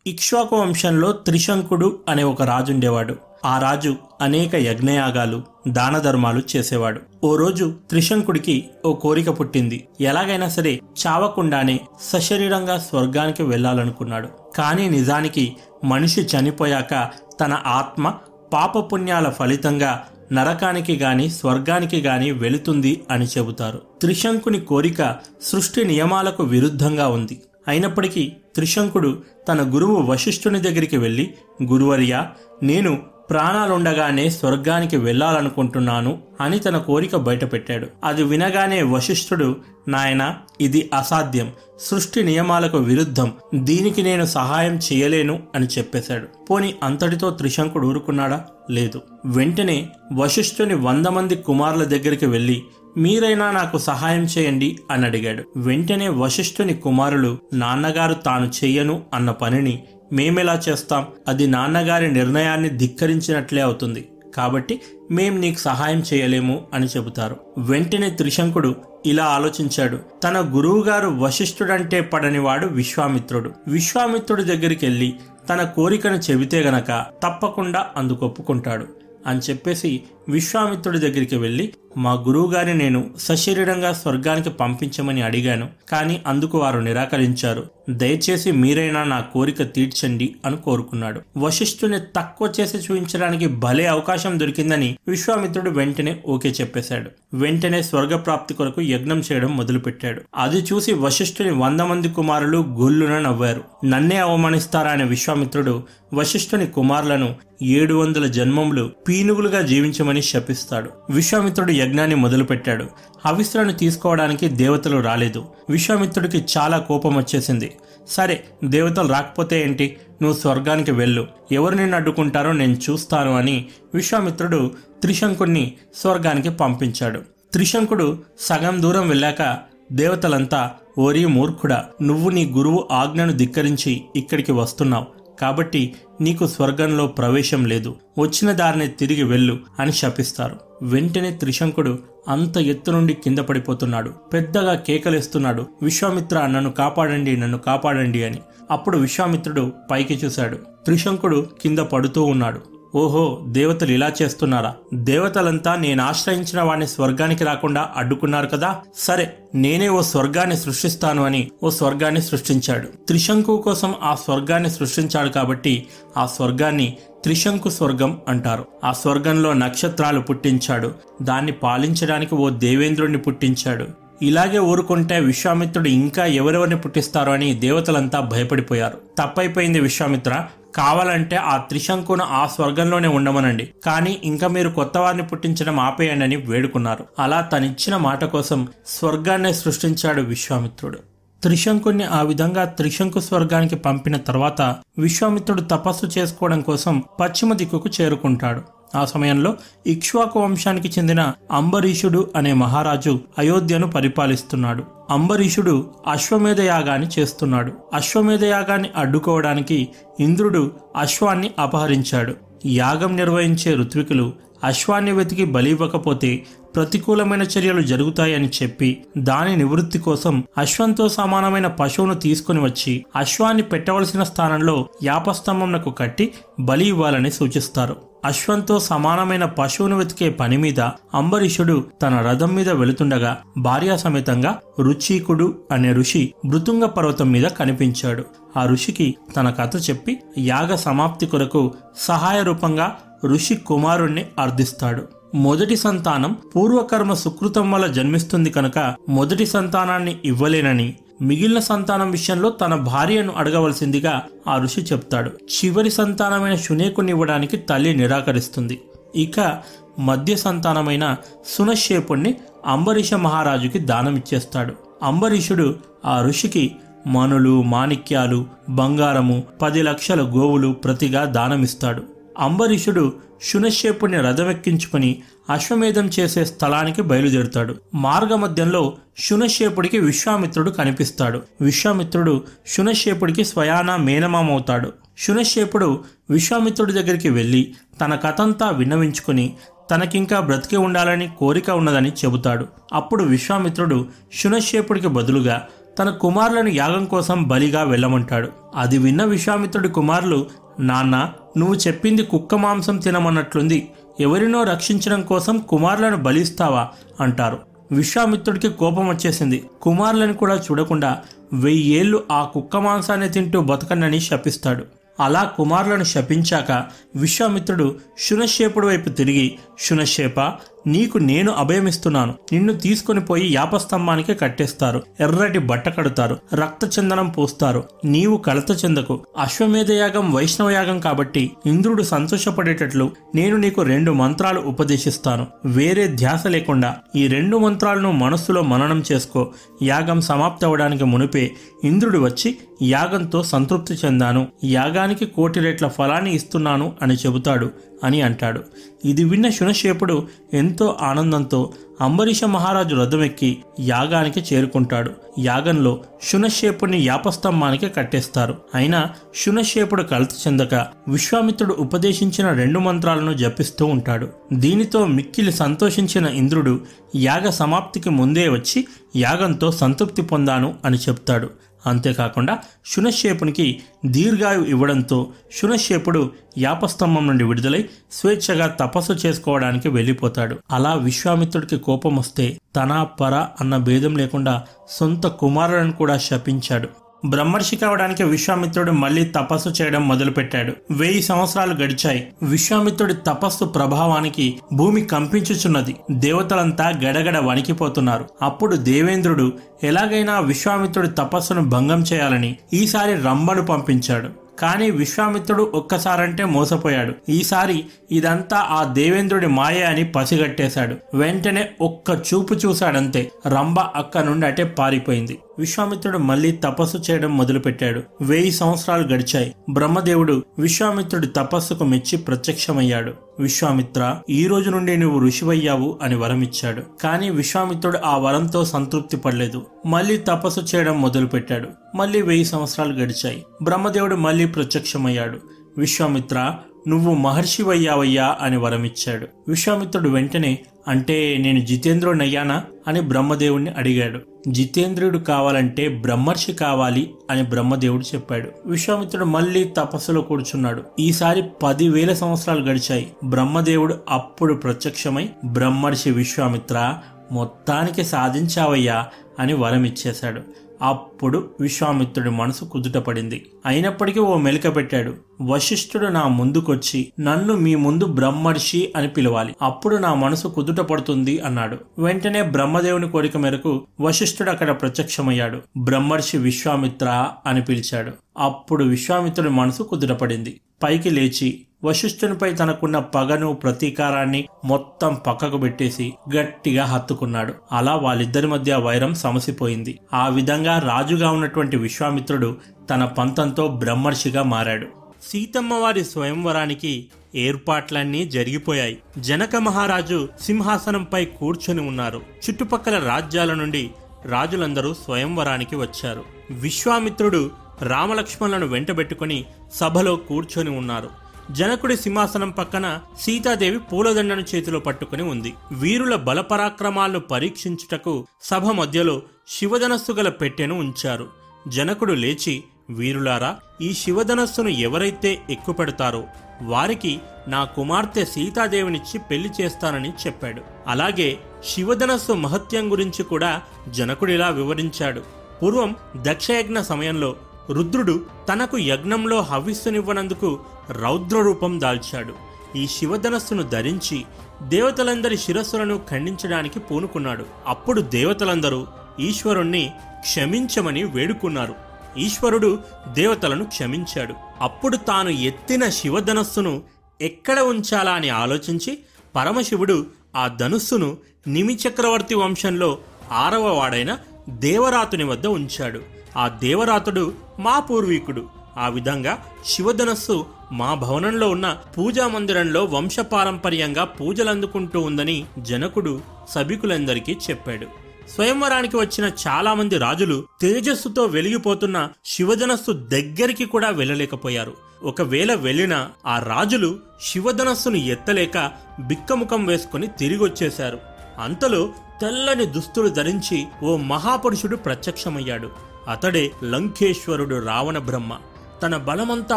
ఇక్ష్వాకు 0.07 0.57
వంశంలో 0.57 1.13
త్రిశంకుడు 1.13 1.99
అనే 2.09 2.23
ఒక 2.23 2.43
రాజుండేవాడు. 2.43 3.17
ఆ 3.45 3.59
రాజు 3.59 3.97
అనేక 4.21 4.55
యజ్ఞయాగాలు 4.55 5.43
దాన 5.69 5.99
ధర్మాలు 5.99 6.43
చేసేవాడు. 6.57 7.01
ఓ 7.25 7.37
రోజు 7.37 7.75
త్రిశంకుడికి 7.91 8.65
ఓ 8.85 8.93
కోరిక 8.95 9.41
పుట్టింది. 9.41 9.85
ఎలాగైనా 10.01 10.49
సరే 10.49 10.81
చావకుండానే 11.03 11.81
సశరీరంగా 12.13 12.79
స్వర్గానికి 12.79 13.43
వెళ్ళాలనుకున్నాడు. 13.43 14.29
కానీ 14.57 14.91
నిజానికి 14.91 15.57
మనిషి 15.85 16.21
చనిపోయాక 16.21 17.09
తన 17.41 17.59
ఆత్మ 17.67 18.15
పాపపుణ్యాల 18.53 19.29
ఫలితంగా 19.29 20.05
నరకానికి 20.33 20.97
గాని 20.97 21.31
స్వర్గానికి 21.31 22.01
గాని 22.01 22.31
వెళుతుంది 22.31 23.01
అని 23.11 23.25
చెబుతారు. 23.25 23.83
త్రిశంకుని 24.01 24.61
కోరిక 24.61 25.17
సృష్టి 25.43 25.85
నియమాలకు 25.85 26.43
విరుద్ధంగా 26.43 27.09
ఉంది. 27.09 27.43
అయినప్పటికీ 27.69 28.33
త్రిశంకుడు 28.55 29.23
తన 29.49 29.75
గురువు 29.75 30.03
వశిష్ఠుని 30.03 30.61
దగ్గరికి 30.61 30.97
వెళ్ళి 30.97 31.35
గురువర్య 31.63 32.27
నేను 32.63 32.99
ప్రాణాలుండగానే 33.31 34.31
స్వర్గానికి 34.31 34.97
వెళ్ళాలనుకుంటున్నాను 34.97 36.19
అని 36.41 36.59
తన 36.59 36.79
కోరిక 36.79 37.17
బయటపెట్టాడు. 37.17 37.87
అది 38.05 38.23
వినగానే 38.23 38.83
వశిష్ఠుడు 38.83 39.57
నాయన 39.89 40.35
ఇది 40.61 40.91
అసాధ్యం. 40.95 41.53
సృష్టి 41.81 42.23
నియమాలకు 42.23 42.77
విరుద్ధం. 42.77 43.33
దీనికి 43.55 44.03
నేను 44.03 44.25
సహాయం 44.25 44.77
చేయలేను 44.77 45.43
అని 45.55 45.67
చెప్పేశాడు. 45.67 46.27
పోని 46.51 46.75
అంతటితో 46.83 47.31
త్రిశంకుడు 47.31 47.87
ఊరుకున్నాడా? 47.87 48.45
లేదు. 48.71 49.01
వెంటనే 49.27 49.89
వశిష్ఠుని 50.13 50.75
వంద 50.75 51.07
మంది 51.07 51.37
కుమారుల 51.37 51.85
దగ్గరికి 51.85 52.27
వెళ్ళి 52.27 52.63
మీరైనా 52.97 53.51
నాకు 53.51 53.79
సహాయం 53.79 54.23
చేయండి 54.23 54.79
అని 54.91 55.07
అడిగాడు. 55.07 55.45
వెంటనే 55.57 56.09
వశిష్ఠుని 56.09 56.75
కుమారులు 56.75 57.39
నాన్నగారు 57.53 58.15
తాను 58.15 58.47
చెయ్యను 58.47 59.03
అన్న 59.15 59.31
పనిని 59.31 59.83
మేమెలా 60.13 60.61
చేస్తాం? 60.69 61.07
అది 61.29 61.47
నాన్నగారి 61.47 62.13
నిర్ణయాన్ని 62.13 62.69
ధిక్కరించినట్లే 62.69 63.63
అవుతుంది. 63.63 64.09
కాబట్టి 64.37 64.81
మేం 65.11 65.41
నీకు 65.41 65.59
సహాయం 65.59 66.03
చేయలేము 66.15 66.65
అని 66.75 66.87
చెబుతారు. 66.87 67.37
వెంటనే 67.59 68.11
త్రిశంకుడు 68.11 68.75
ఇలా 69.07 69.25
ఆలోచించాడు. 69.25 69.99
తన 70.25 70.51
గురువుగారు 70.55 71.09
వశిష్ఠుడంటే 71.09 72.01
పడనివాడు 72.01 72.67
విశ్వామిత్రుడు. 72.67 73.51
విశ్వామిత్రుడి 73.69 74.45
దగ్గరికి 74.45 74.87
వెళ్ళి 74.87 75.15
తన 75.49 75.63
కోరికను 75.63 76.17
చెబితే 76.17 76.61
గనక 76.61 77.05
తప్పకుండా 77.23 77.87
అందుకొప్పుకుంటాడు 77.97 78.87
అని 79.27 79.41
చెప్పేసి 79.41 80.03
విశ్వామిత్రుడి 80.29 80.99
దగ్గరికి 80.99 81.37
వెళ్ళి 81.37 81.73
మా 81.97 82.13
గురువుగారిని 82.13 82.75
నేను 82.75 83.11
సశరీరంగా 83.19 83.93
స్వర్గానికి 83.93 84.51
పంపించమని 84.51 85.23
అడిగాను 85.23 85.69
కానీ 85.89 86.23
అందుకు 86.27 86.59
వారు 86.59 86.79
నిరాకరించారు. 86.79 87.65
దయచేసి 87.91 88.51
మీరైనా 88.51 89.05
నా 89.05 89.21
కోరిక 89.21 89.63
తీర్చండి 89.63 90.35
అని 90.47 90.57
కోరుకున్నాడు. 90.57 91.21
వశిష్ఠుని 91.37 91.99
తక్కువ 92.17 92.53
చేసి 92.61 92.77
చూపించడానికి 92.77 93.47
భలే 93.47 93.87
అవకాశం 93.87 94.41
దొరికిందని 94.41 94.99
విశ్వామిత్రుడు 95.09 95.71
వెంటనే 95.71 96.21
ఓకే 96.27 96.49
చెప్పేశాడు. 96.49 97.11
వెంటనే 97.35 97.83
స్వర్గప్రాప్తి 97.83 98.55
కొరకు 98.55 98.83
యజ్ఞం 98.83 99.23
చేయడం 99.33 99.57
మొదలుపెట్టాడు. 99.57 100.23
అది 100.37 100.59
చూసి 100.59 100.93
వశిష్ఠుని 100.93 101.51
వంద 101.51 101.81
మంది 101.81 102.09
కుమారులు 102.09 102.59
గొల్లున 102.59 103.19
నవ్వారు. 103.19 103.87
నన్నే 103.87 104.17
అవమానిస్తారా? 104.17 104.91
అనే 104.91 105.05
విశ్వామిత్రుడు 105.05 105.83
వశిష్ఠుని 106.15 106.67
కుమారులను 106.67 107.35
ఏడు 107.63 107.95
వందల 107.95 108.27
జన్మములు 108.27 108.91
పీనుగులుగా 109.09 109.61
జీవించమని 109.61 110.12
శపిస్తాడు. 110.21 110.91
విశ్వామిత్రుడు 111.11 111.73
యజ్ఞాన్ని 111.73 112.17
మొదలుపెట్టాడు. 112.17 112.87
హవిస్సులను 113.27 113.73
తీసుకోవడానికి 113.73 114.49
దేవతలు 114.49 115.01
రాలేదు. 115.01 115.45
విశ్వామిత్రుడికి 115.71 116.45
చాలా 116.59 116.79
కోపం 116.79 117.17
వచ్చేసింది. 117.17 117.73
సరే 118.09 118.45
దేవతలు 118.65 119.09
రాకపోతే 119.09 119.63
ఏంటి? 119.63 119.97
నువ్వు 120.23 120.41
స్వర్గానికి 120.41 120.91
వెళ్ళు. 120.91 121.27
ఎవరు 121.53 121.75
నిన్ను 121.75 121.97
అడ్డుకుంటారో 121.97 122.53
నేను 122.53 122.77
చూస్తాను 122.91 123.37
అని 123.37 123.67
విశ్వామిత్రుడు 123.95 124.71
త్రిశంకుణ్ణి 125.03 125.73
స్వర్గానికి 125.95 126.51
పంపించాడు. 126.51 127.21
త్రిశంకుడు 127.53 128.19
సగం 128.41 128.83
దూరం 128.83 129.09
వెళ్ళాక 129.09 129.59
దేవతలంతా 129.93 130.71
ఓరి 130.99 131.27
మూర్ఖుడా 131.27 131.85
నువ్వు 132.03 132.31
నీ 132.31 132.47
గురువు 132.47 132.89
ఆజ్ఞను 132.93 133.33
ధిక్కరించి 133.33 134.03
ఇక్కడికి 134.17 134.53
వస్తున్నావు. 134.53 135.23
కాబట్టి 135.41 135.95
నీకు 136.23 136.47
స్వర్గంలో 136.47 137.07
ప్రవేశం 137.07 137.65
లేదు. 137.65 137.95
వచ్చిన 138.19 138.53
దారిని 138.53 138.89
తిరిగి 138.89 139.23
వెళ్ళు 139.23 139.59
అని 139.79 139.93
శపిస్తారు. 139.93 140.57
వెంటనే 140.83 141.31
త్రిశంకుడు 141.31 141.99
అంత 142.29 142.59
ఎత్తు 142.59 142.91
నుండి 142.91 143.15
కింద 143.15 143.39
పడిపోతున్నాడు. 143.39 144.11
పెద్దగా 144.33 144.75
కేకలేస్తున్నాడు. 144.75 145.67
విశ్వామిత్ర 145.83 146.47
నన్ను 146.47 146.71
కాపాడండి 146.71 147.37
నన్ను 147.37 147.59
కాపాడండి 147.59 148.25
అని. 148.25 148.39
అప్పుడు 148.71 148.99
విశ్వామిత్రుడు 148.99 149.73
పైకి 149.91 150.15
చూశాడు. 150.15 150.57
త్రిశంకుడు 150.57 151.47
కింద 151.63 151.79
పడుతూ 151.79 152.25
ఉన్నాడు. 152.25 152.72
ఓహో 152.95 153.41
దేవతలు 153.47 153.93
ఇలా 153.93 154.13
చేస్తున్నారా? 154.23 154.75
దేవతలంతా 154.95 155.77
నేను 155.77 156.03
ఆశ్రయించిన 156.05 156.61
వాడిని 156.61 156.87
స్వర్గానికి 156.87 157.45
రాకుండా 157.45 157.91
అడ్డుకున్నారు 157.97 158.47
కదా? 158.47 158.81
సరే 158.97 159.35
నేనే 159.55 159.89
ఓ 159.89 160.01
స్వర్గాన్ని 160.01 160.57
సృష్టిస్తాను 160.57 161.25
అని 161.25 161.51
ఓ 161.63 161.71
స్వర్గాన్ని 161.71 162.23
సృష్టించాడు. 162.23 162.87
త్రిశంకు 162.87 163.63
కోసం 163.63 163.95
ఆ 164.03 164.15
స్వర్గాన్ని 164.15 164.71
సృష్టించాడు 164.71 165.29
కాబట్టి 165.29 165.87
ఆ 166.17 166.27
స్వర్గాన్ని 166.27 166.97
త్రిశంకు 167.23 167.71
స్వర్గం 167.71 168.21
అంటారు. 168.29 168.67
ఆ 168.85 168.93
స్వర్గంలో 168.93 169.53
నక్షత్రాలు 169.53 170.21
పుట్టించాడు. 170.21 170.95
దాన్ని 171.23 171.53
పాలించడానికి 171.53 172.35
ఓ 172.35 172.49
దేవేంద్రుడిని 172.49 173.19
పుట్టించాడు. 173.19 173.87
ఇలాగే 174.23 174.59
ఊరుకుంటే 174.59 175.21
విశ్వామిత్రుడు 175.21 175.89
ఇంకా 175.89 176.25
ఎవరెవరిని 176.25 176.77
పుట్టిస్తారో 176.77 177.33
అని 177.33 177.55
దేవతలంతా 177.55 178.21
భయపడిపోయారు. 178.21 178.99
తప్పైపోయింది 179.19 179.81
విశ్వామిత్ర 179.81 180.47
కావాలంటే 180.75 181.37
ఆ 181.37 181.57
త్రిశంకును 181.57 182.25
ఆ 182.25 182.47
స్వర్గంలోనే 182.47 183.09
ఉండమనండి. 183.09 183.69
కానీ 183.85 184.21
ఇంకా 184.25 184.49
మీరు 184.49 184.69
కొత్త 184.69 184.99
వారిని 184.99 185.23
పుట్టించడం 185.23 185.81
ఆపేయండి 185.81 186.25
అని 186.25 186.37
వేడుకున్నారు. 186.37 187.05
అలా 187.19 187.41
తనిచ్చిన 187.41 187.97
మాట 187.97 188.25
కోసం 188.25 188.69
స్వర్గాన్నే 188.87 189.53
సృష్టించాడు 189.53 190.23
విశ్వామిత్రుడు. 190.23 190.99
త్రిశంకుని 191.43 192.05
ఆ 192.05 192.23
విధంగా 192.23 192.65
త్రిశంకు 192.65 193.21
స్వర్గానికి 193.21 193.77
పంపిన 193.77 194.17
తర్వాత 194.17 194.77
విశ్వామిత్రుడు 194.99 195.61
తపస్సు 195.61 196.19
చేసుకోవడం 196.19 196.61
కోసం 196.61 197.03
పశ్చిమ 197.21 197.55
దిక్కుకు 197.55 197.91
చేరుకుంటాడు. 198.01 198.63
ఆ 198.95 199.05
సమయంలో 199.05 199.55
ఇక్ష్వాకు 199.87 200.41
వంశానికి 200.41 200.89
చెందిన 200.89 201.33
అంబరీషుడు 201.51 202.31
అనే 202.37 202.53
మహారాజు 202.53 203.21
అయోధ్యను 203.39 203.91
పరిపాలిస్తున్నాడు. 203.91 204.85
అంబరీషుడు 205.11 205.91
అశ్వమేధ 206.07 206.61
యాగాన్ని 206.61 207.09
చేస్తున్నాడు. 207.19 207.73
అశ్వమేధ 207.95 208.45
యాగాన్ని 208.45 208.91
అడ్డుకోవడానికి 208.97 209.89
ఇంద్రుడు 210.21 210.71
అశ్వాన్ని 210.97 211.51
అపహరించాడు. 211.59 212.35
యాగం 212.67 213.17
నిర్వహించే 213.17 213.75
ఋత్వికులు 213.75 214.33
అశ్వాన్ని 214.65 215.13
వెతికి 215.13 215.45
బలి 215.45 215.71
ఇవ్వకపోతే 215.71 216.43
ప్రతికూలమైన 216.75 217.43
చర్యలు 217.43 217.81
జరుగుతాయని 217.81 218.51
చెప్పి 218.63 219.03
దాని 219.19 219.57
నివృత్తి 219.57 219.99
కోసం 219.99 220.45
అశ్వంతో 220.59 221.09
సమానమైన 221.09 221.67
పశువును 221.67 222.15
తీసుకుని 222.15 222.65
వచ్చి 222.65 223.05
అశ్వాన్ని 223.17 223.63
పెట్టవలసిన 223.63 224.23
స్థానంలో 224.23 224.89
యాపస్తంభంనకు 225.05 225.91
కట్టి 225.91 226.33
బలి 226.61 226.89
ఇవ్వాలని 226.89 227.31
సూచిస్తారు. 227.31 228.12
అశ్వంతో 228.25 228.79
సమానమైన 228.81 229.45
పశువును 229.45 229.97
వెతికే 229.99 230.31
పని 230.31 230.57
మీద 230.57 230.81
అంబరీషుడు 231.15 231.87
తన 232.03 232.21
రథం 232.21 232.55
మీద 232.55 232.71
వెళుతుండగా 232.71 233.39
భార్యా 233.59 233.97
సమేతంగా 233.97 234.59
రుచీకుడు 234.81 235.59
అనే 235.71 235.93
ఋషి 235.93 236.35
మృతుంగ 236.45 236.85
పర్వతం 236.85 237.33
మీద 237.33 237.45
కనిపించాడు. 237.45 238.25
ఆ 238.57 238.67
ఋషికి 238.67 239.15
తన 239.37 239.51
కథ 239.51 239.91
చెప్పి 239.91 240.19
యాగ 240.39 240.75
సమాప్తి 240.75 241.27
కొరకు 241.27 241.75
సహాయ 241.99 242.43
రూపంగా 242.43 242.97
ఋషి 243.25 243.55
కుమారుణ్ణి 243.55 244.27
అర్థిస్తాడు 244.39 245.03
మొదటి 245.35 245.77
సంతానం 245.77 246.37
పూర్వకర్మ 246.57 247.15
సుకృతం 247.15 247.71
వల్ల 247.71 247.87
జన్మిస్తుంది 247.87 248.51
కనుక 248.51 248.95
మొదటి 249.09 249.47
సంతానాన్ని 249.47 250.17
ఇవ్వలేనని 250.25 250.95
మిగిలిన 251.23 251.59
సంతానం 251.59 252.11
విషయంలో 252.11 252.51
తన 252.51 252.75
భార్యను 252.75 253.33
అడగవలసిందిగా 253.37 254.23
ఆ 254.49 254.59
ఋషి 254.59 254.81
చెప్తాడు. 254.81 255.31
చివరి 255.31 255.91
సంతానమైన 255.91 256.55
శునేకుని 256.55 257.13
ఇవ్వడానికి 257.13 257.57
తల్లి 257.57 257.97
నిరాకరిస్తుంది. 257.97 258.81
ఇక 259.17 259.63
మధ్య 259.99 260.37
సంతానమైన 260.37 261.17
సునశ్శేపుణ్ణి 261.47 262.35
అంబరీష 262.67 263.15
మహారాజుకి 263.15 263.79
దానమిచ్చేస్తాడు 263.79 264.75
అంబరీషుడు 265.03 265.77
ఆ 266.05 266.23
ఋషికి 266.23 266.73
మనులు 267.07 267.63
మాణిక్యాలు 267.63 268.47
బంగారము 268.69 269.43
పది 269.63 269.83
లక్షల 269.83 270.21
గోవులు 270.23 270.69
ప్రతిగా 270.69 271.25
దానమిస్తాడు. 271.25 272.03
అంబరీషుడు 272.39 273.13
శునశ్శేపుని 273.43 274.21
రథమెక్కించుకుని 274.21 275.23
అశ్వమేధం 275.51 276.07
చేసే 276.07 276.45
స్థలానికి 276.45 277.03
బయలుదేరుతాడు. 277.03 277.75
మార్గమధ్యంలో 277.95 278.93
శునశేపుడికి 279.19 279.99
విశ్వామిత్రుడు 279.99 280.71
కనిపిస్తాడు. 280.71 281.43
విశ్వామిత్రుడు 281.61 282.45
శునశేపుడికి 282.67 283.45
స్వయాన 283.45 283.97
మేనమామవుతాడు. 283.97 284.93
శునశేపుడు 285.19 286.05
విశ్వామిత్రుడి 286.31 286.93
దగ్గరికి 286.93 287.29
వెళ్ళి 287.29 287.75
తన 288.01 288.15
కథంతా 288.15 288.69
విన్నవించుకుని 288.71 289.53
తనకింకా 289.91 290.41
బ్రతికి 290.41 290.77
ఉండాలని 290.77 291.31
కోరిక 291.39 291.71
ఉన్నదని 291.71 292.09
చెబుతాడు. 292.09 292.67
అప్పుడు 292.93 293.25
విశ్వామిత్రుడు 293.25 294.09
శునశేపుడికి 294.43 295.09
బదులుగా 295.09 295.67
తన 295.99 296.11
కుమారులను 296.11 296.69
యాగం 296.69 297.05
కోసం 297.05 297.43
బలిగా 297.43 297.83
వెళ్ళమంటాడు. 297.83 298.49
అది 298.77 298.99
విన్న 298.99 299.25
విశ్వామిత్రుడి 299.25 299.89
కుమారులు 299.89 300.47
నాన్న 300.81 301.33
నువ్వు 301.59 301.75
చెప్పింది 301.75 302.23
కుక్క 302.23 302.55
మాంసం 302.55 302.97
తినమన్నట్లుంది. 302.97 303.89
ఎవరినో 304.21 304.63
రక్షించడం 304.63 305.23
కోసం 305.23 305.59
కుమారులను 305.59 306.17
బలిస్తావా 306.17 306.89
అంటారు. 307.21 307.59
విశ్వామిత్రుడికి 307.93 308.69
కోపం 308.69 309.09
వచ్చేసింది. 309.09 309.65
కుమారులను 309.83 310.35
కూడా 310.35 310.55
చూడకుండా 310.55 311.23
వెయ్యేళ్ళు 311.53 312.23
ఆ 312.33 312.45
కుక్క 312.45 312.77
మాంసాన్ని 312.77 313.29
తింటూ 313.29 313.61
బతకనని 313.61 314.21
శపిస్తాడు. 314.21 314.85
అలా 315.21 315.45
కుమారులను 315.45 316.05
శపించాక 316.05 316.87
విశ్వామిత్రుడు 317.17 317.97
శునశేపుడు 318.19 318.87
వైపు 318.87 319.09
తిరిగి 319.09 319.59
శునశేప 319.81 320.41
నీకు 320.87 321.19
నేను 321.19 321.53
అభయమిస్తున్నాను. 321.53 322.35
నిన్ను 322.53 322.73
తీసుకుని 322.73 323.21
పోయి 323.21 323.55
యాపస్తంభానికి 323.55 324.35
కట్టేస్తారు. 324.35 325.03
ఎర్రటి 325.21 325.59
బట్ట 325.59 325.97
కడతారు. 325.97 326.39
రక్త 326.55 326.99
చందనం 326.99 327.29
పూస్తారు. 327.29 327.85
నీవు 328.05 328.37
కలత 328.37 328.85
చెందకు. 328.85 329.21
అశ్వమేధ 329.39 329.93
యాగం 329.93 330.33
వైష్ణవ 330.33 330.71
యాగం 330.71 331.01
కాబట్టి 331.01 331.51
ఇంద్రుడు 331.67 332.03
సంతోషపడేటట్లు 332.03 333.11
నేను 333.35 333.57
నీకు 333.57 333.83
రెండు 333.83 334.13
మంత్రాలు 334.13 334.61
ఉపదేశిస్తాను. 334.61 335.47
వేరే 335.65 336.07
ధ్యాస 336.07 336.47
లేకుండా 336.47 336.97
ఈ 337.17 337.27
రెండు 337.27 337.57
మంత్రాలను 337.57 338.13
మనస్సులో 338.13 338.63
మననం 338.63 339.03
చేసుకో. 339.13 339.53
యాగం 339.83 340.21
సమాప్తవడానికి 340.21 341.05
మునిపే 341.05 341.51
ఇంద్రుడు 341.85 342.19
వచ్చి 342.19 342.57
యాగంతో 342.83 343.43
సంతృప్తి 343.43 343.95
చెందాను. 343.95 344.49
యాగానికి 344.65 345.27
కోటి 345.27 345.61
రెట్ల 345.61 345.89
ఫలాన్ని 345.89 346.35
ఇస్తున్నాను 346.35 346.93
అని 347.03 347.15
చెబుతాడు. 347.15 347.71
అని 348.05 348.23
అంటాడు. 348.23 348.63
ఇది 349.05 349.25
విన్న 349.25 349.49
శునశేపుడు 349.49 350.29
ఎంతో 350.55 350.99
ఆనందంతో 351.01 351.73
అంబరీష 352.01 352.45
మహారాజు 352.45 352.97
రథమెక్కి 352.97 353.59
యాగానికి 353.81 354.41
చేరుకుంటాడు. 354.41 355.11
యాగంలో 355.39 356.01
శునశేపుని 356.23 357.03
యాపస్తంభానికి 357.03 357.89
కట్టేస్తారు. 357.89 358.55
అయినా 358.75 359.11
శునశేపుడు 359.35 360.03
కలత 360.03 360.29
చెందక 360.47 360.75
విశ్వామిత్రుడు 361.09 361.75
ఉపదేశించిన 361.75 362.53
రెండు 362.53 362.79
మంత్రాలను 362.79 363.33
జపిస్తూ 363.33 363.87
ఉంటాడు. 363.87 364.29
దీనితో 364.53 365.07
మిక్కిలి 365.07 365.53
సంతోషించిన 365.53 366.27
ఇంద్రుడు 366.27 366.81
యాగ 367.17 367.51
సమాప్తికి 367.51 368.11
ముందే 368.11 368.49
వచ్చి 368.49 368.87
యాగంతో 369.17 369.73
సంతృప్తి 369.73 370.23
పొందాను 370.23 370.75
అని 370.85 370.97
చెప్తాడు. 370.97 371.51
అంతేకాకుండా 371.87 372.59
శునశేపునికి 372.87 373.81
దీర్ఘాయు 374.07 374.61
ఇవ్వడంతో 374.61 375.33
శునశేపుడు 375.57 376.33
యాపస్తంభం 376.59 377.27
నుండి 377.27 377.45
విడుదలై 377.45 377.89
స్వేచ్ఛగా 378.13 378.67
తపస్సు 378.67 379.13
చేసుకోవడానికి 379.13 379.89
వెళ్ళిపోతాడు. 379.89 380.59
అలా 380.71 380.95
విశ్వామిత్రుడికి 380.95 381.77
కోపం 381.77 382.17
వస్తే 382.17 382.59
తన 382.77 383.07
పర 383.21 383.47
అన్న 383.61 383.77
భేదం 383.77 384.17
లేకుండా 384.17 384.65
సొంత 384.89 385.27
కుమారులను 385.27 385.93
కూడా 385.93 386.19
శపించాడు. 386.19 387.02
బ్రహ్మర్షి 387.25 387.77
కావడానికి 387.77 388.25
విశ్వామిత్రుడు 388.25 388.93
మళ్ళీ 388.93 389.25
తపస్సు 389.25 389.69
చేయడం 389.69 390.09
మొదలుపెట్టాడు. 390.09 390.73
వెయ్యి 390.91 391.23
సంవత్సరాలు 391.23 391.75
గడిచాయి. 391.75 392.29
విశ్వామిత్రుడి 392.43 393.15
తపస్సు 393.15 393.65
ప్రభావానికి 393.65 394.61
భూమి 394.73 395.01
కంపించుచున్నది. 395.01 395.97
దేవతలంతా 396.11 396.89
గడగడ 396.89 397.39
వణికిపోతున్నారు. 397.39 398.25
అప్పుడు 398.43 398.77
దేవేంద్రుడు 398.77 399.53
ఎలాగైనా 399.85 400.41
విశ్వామిత్రుడి 400.41 401.09
తపస్సును 401.09 401.63
భంగం 401.63 402.03
చేయాలని 402.03 402.57
ఈసారి 402.73 403.15
రంభను 403.15 403.63
పంపించాడు. 403.63 404.43
కానీ 404.59 404.91
విశ్వామిత్రుడు 404.91 405.73
ఒక్కసారంటే 405.75 406.45
మోసపోయాడు. 406.45 407.15
ఈసారి 407.29 407.85
ఇదంతా 408.13 408.57
ఆ 408.57 408.85
దేవేంద్రుడి 408.85 409.47
మాయ 409.47 409.83
అని 409.83 410.05
పసిగట్టేశాడు. 410.05 411.17
వెంటనే 411.17 411.69
ఒక్క 411.81 412.11
చూపు 412.11 412.55
చూశాడంతే. 412.55 413.31
రంభ 413.49 413.81
అక్క 413.81 414.19
నుండి 414.19 414.47
అటే 414.47 414.65
పారిపోయింది. 414.65 415.39
విశ్వామిత్రుడు 415.63 416.19
మళ్ళీ 416.19 416.53
తపస్సు 416.53 416.97
చేయడం 416.97 417.37
మొదలుపెట్టాడు. 417.37 418.03
వెయ్యి 418.21 418.51
సంవత్సరాలు 418.51 419.03
గడిచాయి. 419.03 419.55
బ్రహ్మదేవుడు 419.71 420.43
విశ్వామిత్రుడి 420.59 421.27
తపస్సుకు 421.27 421.85
మెచ్చి 421.85 422.19
ప్రత్యక్షమయ్యాడు. 422.19 423.13
విశ్వామిత్ర 423.41 424.17
ఈ 424.31 424.47
రోజు 424.47 424.71
నుండి 424.71 424.97
నువ్వు 424.97 425.27
ఋషివయ్యావు 425.27 425.99
అని 426.03 426.15
వరమిచ్చాడు. 426.15 426.83
కానీ 427.01 427.31
విశ్వామిత్రుడు 427.31 427.99
ఆ 428.05 428.17
వరంతో 428.17 428.65
సంతృప్తి 428.65 429.17
పడలేదు. 429.17 429.67
మళ్ళీ 429.87 430.17
తపస్సు 430.17 430.61
చేయడం 430.61 431.03
మొదలుపెట్టాడు. 431.03 431.69
మళ్ళీ 431.97 432.23
వెయ్యి 432.23 432.45
సంవత్సరాలు 432.45 432.93
గడిచాయి. 432.93 433.45
బ్రహ్మదేవుడు 433.63 434.17
మళ్ళీ 434.17 434.47
ప్రత్యక్షమయ్యాడు. 434.47 435.39
విశ్వామిత్ర 435.79 436.55
నువ్వు 436.89 437.15
మహర్షివయ్యావయ్యా 437.15 438.37
అని 438.41 438.57
వరమిచ్చాడు. 438.57 439.27
విశ్వామిత్రుడు 439.49 440.09
వెంటనే 440.09 440.59
అంటే 440.89 441.37
నేను 441.41 441.61
జితేంద్రుడినయ్యానా 441.61 442.65
అని 442.89 443.01
బ్రహ్మదేవుణ్ణి 443.01 443.71
అడిగాడు. 443.71 444.21
జితేంద్రుడు 444.49 445.19
కావాలంటే 445.19 445.89
బ్రహ్మర్షి 445.89 446.53
కావాలి 446.53 447.11
అని 447.31 447.43
బ్రహ్మదేవుడు 447.43 448.03
చెప్పాడు. 448.03 448.51
విశ్వామిత్రుడు 448.67 449.25
మళ్ళీ 449.25 449.65
తపస్సులో 449.65 450.21
కూర్చున్నాడు. 450.21 450.83
ఈసారి 451.01 451.43
పదివేల 451.63 452.13
సంవత్సరాలు 452.13 452.65
గడిచాయి. 452.65 453.13
బ్రహ్మదేవుడు 453.25 453.99
అప్పుడు 454.09 454.55
ప్రత్యక్షమై 454.55 455.29
బ్రహ్మర్షి 455.45 456.11
విశ్వామిత్ర 456.11 456.95
మొత్తానికి 457.33 458.05
సాధించావయ్యా 458.05 459.07
అని 459.39 459.53
వరం 459.53 459.85
ఇచ్చేశాడు 459.85 460.41
అప్పుడు 460.83 461.51
విశ్వామిత్రుడి 461.61 462.31
మనసు 462.31 462.65
కుదుటపడింది. 462.65 463.47
అయినప్పటికీ 463.67 464.21
ఓ 464.21 464.37
మెలిక 464.37 464.77
పెట్టాడు. 464.77 465.15
వశిష్ఠుడు 465.41 466.07
నా 466.07 466.29
ముందుకొచ్చి 466.29 467.13
నన్ను 467.21 467.55
మీ 467.55 467.75
ముందు 467.75 468.05
బ్రహ్మర్షి 468.05 468.93
అని 468.97 469.09
పిలవాలి. 469.09 469.55
అప్పుడు 469.63 469.97
నా 469.97 470.15
మనసు 470.15 470.49
కుదుట 470.49 470.81
పడుతుంది 470.81 471.41
అన్నాడు. 471.41 471.79
వెంటనే 471.99 472.43
బ్రహ్మదేవుని 472.43 473.09
కోరిక 473.11 473.37
మేరకు 473.37 473.87
వశిష్ఠుడు 474.01 474.51
అక్కడ 474.51 474.71
ప్రత్యక్షమయ్యాడు. 474.71 475.59
బ్రహ్మర్షి 475.79 476.39
విశ్వామిత్ర 476.39 477.29
అని 477.47 477.63
పిలిచాడు. 477.63 478.13
అప్పుడు 478.39 478.85
విశ్వామిత్రుడి 478.85 479.51
మనసు 479.51 479.83
కుదుటపడింది. 479.83 480.61
పైకి 480.83 481.11
లేచి 481.11 481.67
వశిష్ఠునిపై 481.85 482.55
తనకున్న 482.55 482.99
పగను 482.99 483.53
ప్రతీకారాన్ని 483.53 484.49
మొత్తం 484.65 485.15
పక్కకు 485.15 485.59
పెట్టేసి 485.59 486.13
గట్టిగా 486.37 486.85
హత్తుకున్నాడు. 486.85 487.55
అలా 487.73 487.97
వాళ్ళిద్దరి 487.97 488.47
మధ్య 488.47 488.75
వైరం 488.75 489.15
సమసిపోయింది. 489.15 489.99
ఆ 490.15 490.29
విధంగా 490.29 490.79
రాజుగా 490.79 491.31
ఉన్నటువంటి 491.31 491.77
విశ్వామిత్రుడు 491.77 492.57
తన 492.91 493.05
పంతంతో 493.05 493.69
బ్రహ్మర్షిగా 493.69 494.43
మారాడు. 494.43 494.87
సీతమ్మ 495.23 495.75
వారి 495.75 496.05
స్వయంవరానికి 496.05 497.07
ఏర్పాట్లన్నీ 497.35 498.25
జరిగిపోయాయి. 498.25 498.99
జనక 499.19 499.57
మహారాజు 499.57 500.29
సింహాసనంపై 500.41 501.25
కూర్చొని 501.25 501.81
ఉన్నారు. 501.81 502.19
చుట్టుపక్కల 502.19 503.09
రాజ్యాల 503.09 503.55
నుండి 503.55 503.91
రాజులందరూ 504.25 504.95
స్వయంవరానికి 504.95 505.77
వచ్చారు. 505.77 506.23
విశ్వామిత్రుడు 506.51 507.51
రామలక్ష్మణులను 507.83 508.67
వెంటబెట్టుకుని 508.67 509.45
సభలో 509.75 510.17
కూర్చొని 510.17 510.71
ఉన్నారు. 510.71 511.22
జనకుడి 511.53 511.97
సింహాసనం 511.97 512.51
పక్కన 512.51 513.01
సీతాదేవి 513.21 513.79
పూలదండను 513.79 514.45
చేతిలో 514.55 514.79
పట్టుకుని 514.81 515.23
ఉంది. 515.23 515.55
వీరుల 515.73 516.15
బలపరాక్రమాలను 516.15 517.21
పరీక్షించుటకు 517.21 518.27
సభ 518.43 518.67
మధ్యలో 518.67 519.23
శివధనస్సు 519.49 520.13
గల 520.13 520.29
పెట్టెను 520.29 520.75
ఉంచారు. 520.79 521.27
జనకుడు 521.69 522.13
లేచి 522.13 522.65
వీరులారా 522.91 523.57
ఈ 523.83 523.93
శివధనస్సును 523.93 524.69
ఎవరైతే 524.69 525.43
ఎక్కుపెడతారో 525.51 526.25
వారికి 526.63 527.19
నా 527.49 527.65
కుమార్తె 527.65 528.25
సీతాదేవినిచ్చి 528.25 529.19
పెళ్ళి 529.19 529.51
చేస్తానని 529.61 530.11
చెప్పాడు. 530.27 530.63
అలాగే 530.87 531.39
శివధనస్సు 531.69 532.33
మహత్యం 532.33 532.93
గురించి 532.93 533.23
కూడా 533.23 533.63
జనకుడిలా 533.89 534.49
వివరించాడు. 534.49 535.23
పూర్వం 535.63 535.97
దక్షయజ్ఞ 536.17 536.81
సమయంలో 536.81 537.37
రుద్రుడు 537.71 538.27
తనకు 538.49 538.79
యజ్ఞంలో 538.79 539.41
హవిస్సునివ్వనందుకు 539.41 540.61
రౌద్ర 540.91 541.41
రూపం 541.41 541.81
దాల్చాడు. 541.81 542.53
ఈ 542.77 542.87
శివధనస్సును 542.87 543.63
ధరించి 543.63 544.25
దేవతలందరి 544.63 545.37
శిరస్సులను 545.37 546.01
ఖండించడానికి 546.11 546.81
పూనుకున్నాడు. 546.81 547.45
అప్పుడు 547.67 548.01
దేవతలందరూ 548.01 548.87
ఈశ్వరుణ్ణి 549.21 549.91
క్షమించమని 550.21 551.05
వేడుకున్నారు. 551.05 551.75
ఈశ్వరుడు 552.19 552.79
దేవతలను 553.13 553.65
క్షమించాడు. 553.65 554.35
అప్పుడు 554.61 554.97
తాను 554.97 555.29
ఎత్తిన 555.29 555.89
శివధనస్సును 555.89 556.83
ఎక్కడ 557.21 557.61
ఉంచాలా 557.61 558.13
అని 558.13 558.29
ఆలోచించి 558.29 558.99
పరమశివుడు 559.37 560.07
ఆ 560.37 560.49
ధనుస్సును 560.49 561.17
నిమిచక్రవర్తి 561.47 562.35
వంశంలో 562.35 562.99
ఆరవ 563.33 563.79
వాడైన 563.79 564.19
దేవరాతుని 564.49 565.25
వద్ద 565.25 565.47
ఉంచాడు. 565.47 566.01
ఆ 566.37 566.49
దేవరాతుడు 566.49 567.33
మా 567.63 567.79
పూర్వీకుడు. 567.81 568.43
ఆ 568.79 568.89
విధంగా 568.89 569.45
శివధనస్సు 569.67 570.47
మా 570.73 570.95
భవనంలో 570.95 571.51
ఉన్న 571.51 571.79
పూజా 571.99 572.29
మందిరంలో 572.29 572.85
వంశపారంపర్యంగా 572.85 574.05
పూజలందుకుంటూ 574.05 575.01
ఉందని 575.01 575.45
జనకుడు 575.59 576.21
సభికులందరికీ 576.51 577.37
చెప్పాడు. 577.51 577.87
స్వయంవరానికి 578.35 578.97
వచ్చిన 578.97 579.31
చాలా 579.49 579.75
మంది 579.75 579.99
రాజులు 579.99 580.45
తేజస్సుతో 580.61 581.25
వెలిగిపోతున్న 581.25 582.09
శివధనస్సు 582.25 582.93
దగ్గరికి 582.93 583.65
కూడా 583.65 583.89
వెళ్ళలేకపోయారు. 583.89 584.75
ఒకవేళ 585.03 585.55
వెళ్ళినా 585.55 586.11
ఆ 586.27 586.39
రాజులు 586.39 586.99
శివధనస్సును 587.23 587.97
ఎత్తలేక 587.97 588.73
బిక్కముఖం 589.01 589.67
వేసుకుని 589.67 590.07
తిరిగొచ్చేశారు. 590.07 590.99
అంతలో 591.41 591.89
తెల్లని 592.21 592.67
దుస్తులు 592.67 593.09
ధరించి 593.09 593.67
ఓ 593.83 593.97
మహాపురుషుడు 593.97 594.77
ప్రత్యక్షమయ్యాడు. 594.77 595.92
అతడే 596.09 596.53
లంకేశ్వరుడు 596.65 597.67
రావణ 597.67 597.99
బ్రహ్మ. 597.99 598.37
తన 598.83 598.97
బలమంతా 598.97 599.57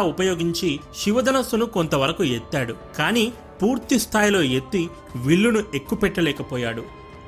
ఉపయోగించి 0.00 0.80
శివధనస్సును 0.96 1.66
కొంతవరకు 1.66 2.24
ఎత్తాడు. 2.24 2.74
కానీ 2.98 3.32
పూర్తి 3.62 3.98
స్థాయిలో 3.98 4.42
ఎత్తి 4.42 4.90
విల్లును 5.16 5.64
ఎక్కుపెట్టలేకపోయాడు. 5.74 6.82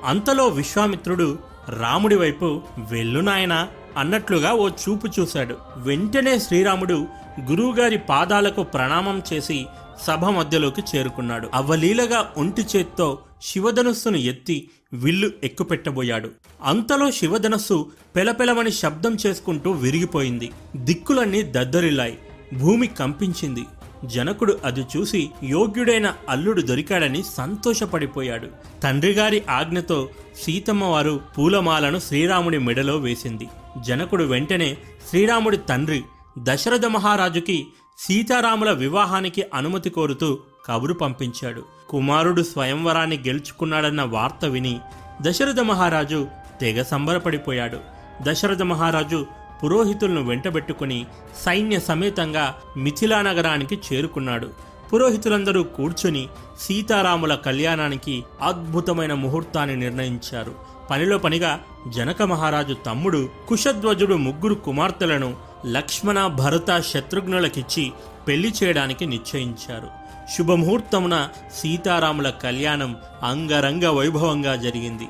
అంతలో 0.04 0.46
విశ్వామిత్రుడు 0.46 1.38
రాముడి 1.68 2.16
వైపు 2.16 2.62
వెళ్ళు 2.78 3.20
నాయనా 3.20 3.68
అన్నట్లుగా 3.96 4.52
ఓ 4.52 4.68
చూపు 4.68 5.20
చూశాడు. 5.20 5.56
వెంటనే 5.76 6.38
శ్రీరాముడు 6.38 7.06
గురువుగారి 7.40 7.98
పాదాలకు 7.98 8.62
ప్రణామం 8.62 9.22
చేసి 9.32 9.66
సభ 10.02 10.24
మధ్యలోకి 10.24 10.82
చేరుకున్నాడు. 10.96 11.48
అవలీలగా 11.54 12.32
ఒంటి 12.36 12.66
చేత్తో 12.76 13.18
శివధనుస్సును 13.42 14.16
ఎత్తి 14.16 14.70
విల్లు 14.92 15.30
ఎక్కుపెట్టబోయాడు. 15.44 16.30
అంతలో 16.64 17.10
శివధనస్సు 17.10 17.90
పెలపెలమని 18.16 18.72
శబ్దం 18.72 19.16
చేసుకుంటూ 19.26 19.70
విరిగిపోయింది. 19.70 20.50
దిక్కులన్నీ 20.76 21.42
దద్దరిల్లాయి. 21.42 22.18
భూమి 22.58 22.86
కంపించింది. 22.86 23.64
జనకుడు 24.04 24.58
అది 24.64 24.86
చూసి 24.96 25.30
యోగ్యుడైన 25.44 26.14
అల్లుడు 26.28 26.62
దొరికాడని 26.62 27.22
సంతోషపడిపోయాడు. 27.22 28.48
తండ్రిగారి 28.82 29.42
ఆజ్ఞతో 29.50 30.08
సీతమ్మవారు 30.42 31.20
పూలమాలను 31.38 31.98
శ్రీరాముడి 31.98 32.58
మెడలో 32.58 32.96
వేసింది. 32.96 33.48
జనకుడు 33.86 34.24
వెంటనే 34.24 34.76
శ్రీరాముడి 35.08 35.56
తండ్రి 35.56 36.02
దశరథ 36.38 36.86
మహారాజుకి 36.86 37.66
సీతారాముల 37.98 38.72
వివాహానికి 38.72 39.44
అనుమతి 39.54 39.90
కోరుతూ 39.90 40.38
కబురు 40.68 40.94
పంపించాడు. 40.94 41.62
కుమారుడు 41.88 42.42
స్వయంవరాన్ని 42.42 43.16
గెలుచుకున్నాడన్న 43.16 44.02
వార్త 44.02 44.44
విని 44.44 44.80
దశరథ 45.22 45.60
మహారాజు 45.60 46.28
తెగ 46.60 46.82
సంబరపడిపోయాడు. 46.82 47.78
దశరథ 48.22 48.62
మహారాజు 48.62 49.26
పురోహితులను 49.64 50.24
వెంటబెట్టుకుని 50.24 51.06
సైన్య 51.44 51.80
సమేతంగా 51.80 52.54
మిథిలా 52.76 53.22
నగరానికి 53.22 53.78
చేరుకున్నాడు. 53.92 54.48
పురోహితులందరూ 54.92 55.62
కూర్చుని 55.62 56.28
సీతారాముల 56.60 57.34
కళ్యాణానికి 57.34 58.24
అద్భుతమైన 58.42 59.14
ముహూర్తాన్ని 59.14 59.76
నిర్ణయించారు. 59.76 60.54
పనిలో 60.90 61.18
పనిగా 61.18 61.60
జనక 61.88 62.22
మహారాజు 62.22 62.74
తమ్ముడు 62.74 63.28
కుశధ్వజుడు 63.48 64.14
ముగ్గురు 64.14 64.54
కుమార్తెలను 64.54 65.36
లక్ష్మణ 65.66 66.26
భరత 66.26 66.80
శత్రుఘ్నులకిచ్చి 66.80 67.92
పెళ్ళి 68.28 68.52
చేయడానికి 68.62 69.06
నిశ్చయించారు. 69.06 69.97
శుభముహూర్తమున 70.36 71.28
సీతారాముల 71.54 72.30
కళ్యాణం 72.30 72.96
అంగరంగ 73.22 73.86
వైభవంగా 73.86 74.56
జరిగింది. 74.56 75.06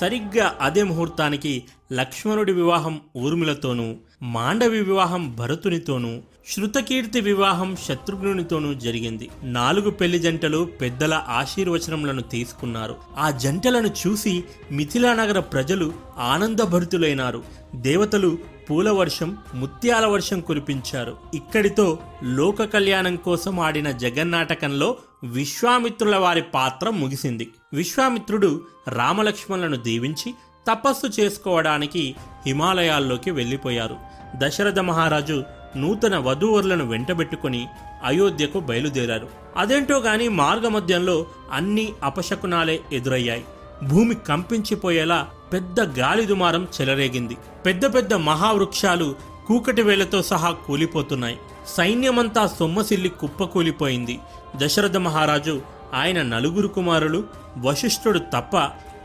సరిగ్గా 0.00 0.54
అదే 0.60 0.82
ముహూర్తానికి 0.82 1.64
లక్ష్మణుడి 1.92 2.52
వివాహం 2.52 3.00
ఊర్మిలతోనూ 3.16 3.94
మాండవి 4.22 4.80
వివాహం 4.82 5.36
భరతునితోనూ 5.36 6.18
శృతకీర్తి 6.46 7.20
వివాహం 7.20 7.76
శత్రుఘ్నునితోనూ 7.76 8.74
జరిగింది. 8.74 9.28
నాలుగు 9.42 9.90
పెళ్ళి 9.90 10.18
జంటలు 10.18 10.68
పెద్దల 10.80 11.22
ఆశీర్వచనములను 11.28 12.22
తీసుకున్నారు. 12.22 12.96
ఆ 13.18 13.30
జంటలను 13.30 13.90
చూసి 14.06 14.44
మిథిలా 14.70 15.14
నగర 15.14 15.38
ప్రజలు 15.40 15.92
ఆనందభరితులైనారు. 16.18 17.42
దేవతలు 17.74 18.38
పూల 18.70 18.90
వర్షం 18.90 19.38
ముత్యాల 19.54 20.06
వర్షం 20.06 20.40
కురిపించారు. 20.40 21.16
ఇక్కడితో 21.34 21.98
లోక 22.24 22.62
కళ్యాణం 22.62 23.16
కోసం 23.16 23.60
ఆడిన 23.60 23.90
జగన్నాటకంలో 23.90 24.96
విశ్వామిత్రుల 25.24 26.16
వారి 26.16 26.42
పాత్ర 26.42 26.90
ముగిసింది. 26.90 27.48
విశ్వామిత్రుడు 27.72 28.60
రామలక్ష్మణులను 28.88 29.76
దీవించి 29.76 30.34
తపస్సు 30.70 31.20
చేసుకోవడానికి 31.20 32.14
హిమాలయాల్లోకి 32.46 33.30
వెళ్ళిపోయారు. 33.30 33.96
దశరథ 34.36 34.78
మహారాజు 34.78 35.44
నూతన 35.76 36.18
వధూవరులను 36.18 36.86
వెంటబెట్టుకుని 36.86 37.68
అయోధ్యకు 38.04 38.60
బయలుదేరారు. 38.60 39.28
అదేంటో 39.56 39.98
గాని 39.98 40.28
మార్గమధ్యంలో 40.28 41.26
అన్ని 41.52 41.92
అపశకునాలే 42.02 42.80
ఎదురయ్యాయి. 42.92 43.44
భూమి 43.82 44.14
కంపించిపోయేలా 44.14 45.28
పెద్ద 45.52 45.80
గాలి 45.80 46.26
దుమారం 46.26 46.68
చెలరేగింది. 46.80 47.36
పెద్ద 47.66 47.94
పెద్ద 47.94 48.14
మహావృక్షాలు 48.14 49.14
కూకటి 49.46 49.82
వేలతో 49.82 50.22
సహా 50.22 50.50
కూలిపోతున్నాయి. 50.50 51.38
సైన్యమంతా 51.66 52.46
సొమ్మసిల్లి 52.46 53.08
కుప్పకూలిపోయింది. 53.08 54.20
దశరథ 54.56 54.96
మహారాజు 54.96 55.62
ఆయన 55.94 56.22
నలుగురు 56.22 56.68
కుమారులు 56.68 57.24
వశిష్ఠుడు 57.58 58.18
తప్ప 58.18 58.56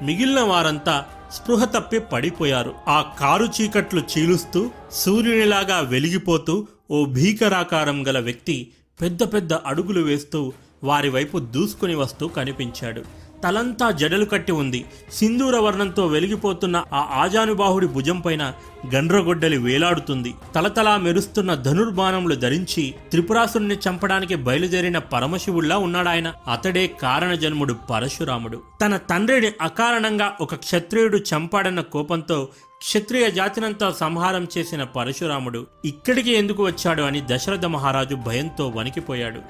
మిగిలిన 0.01 0.39
వారంతా 0.39 1.05
స్పృహ 1.31 1.65
తప్పి 1.65 1.99
పడిపోయారు. 1.99 2.73
ఆ 2.87 3.13
కారు 3.19 3.45
చీకట్లు 3.45 4.03
చీలుస్తూ 4.17 4.69
సూర్యునిలాగా 4.91 5.79
వెలిగిపోతూ 5.79 6.67
ఓ 6.91 7.05
భీకరాకారం 7.05 8.07
గల 8.07 8.19
వ్యక్తి 8.19 8.71
పెద్ద 9.01 9.33
పెద్ద 9.33 9.53
అడుగులు 9.53 10.01
వేస్తూ 10.01 10.53
వారి 10.83 11.09
వైపు 11.09 11.39
దూసుకుని 11.39 11.95
వస్తూ 11.95 12.27
కనిపించాడు. 12.27 13.03
తలంతా 13.47 13.91
జడలు 13.91 14.25
కట్టి 14.25 14.51
ఉంది. 14.51 14.85
సింధూర 15.13 15.59
వర్ణంతో 15.59 16.07
వెలిగిపోతున్న 16.07 16.83
ఆ 16.93 17.07
ఆజానుబాహుడి 17.13 17.87
భుజంపైన 17.87 18.53
గండ్రగొడ్డలి 18.95 19.57
వేలాడుతుంది. 19.57 20.33
తలతలా 20.55 20.97
మెరుస్తున్న 20.97 21.55
ధనుర్బాణములు 21.55 22.35
ధరించి 22.35 22.93
త్రిపురాసురుణ్ణి 23.09 23.75
చంపడానికి 23.75 24.35
బయలుదేరిన 24.35 24.97
పరమశివుల్లా 24.97 25.77
ఉన్నాడాయన. 25.77 26.33
అతడే 26.51 26.87
కారణ 26.87 27.33
జన్ముడు 27.33 27.73
పరశురాముడు. 27.73 28.61
తన 28.81 28.97
తండ్రిని 28.97 29.51
అకారణంగా 29.61 30.33
ఒక 30.41 30.55
క్షత్రియుడు 30.55 31.17
చంపాడన్న 31.17 31.81
కోపంతో 31.81 32.47
క్షత్రియ 32.77 33.31
జాతినంతా 33.31 33.91
సంహారం 33.91 34.47
చేసిన 34.57 34.83
పరశురాముడు 34.83 35.67
ఇక్కడికి 35.85 36.31
ఎందుకు 36.31 36.65
వచ్చాడు 36.65 37.01
అని 37.01 37.23
దశరథ 37.25 37.65
మహారాజు 37.65 38.15
భయంతో 38.15 38.67
వణికిపోయాడు. 38.67 39.41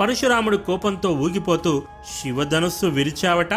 పరశురాముడు 0.00 0.56
కోపంతో 0.56 1.12
ఊగిపోతూ 1.12 1.82
శివధనుస్సు 2.22 2.86
విరిచావట? 2.86 3.54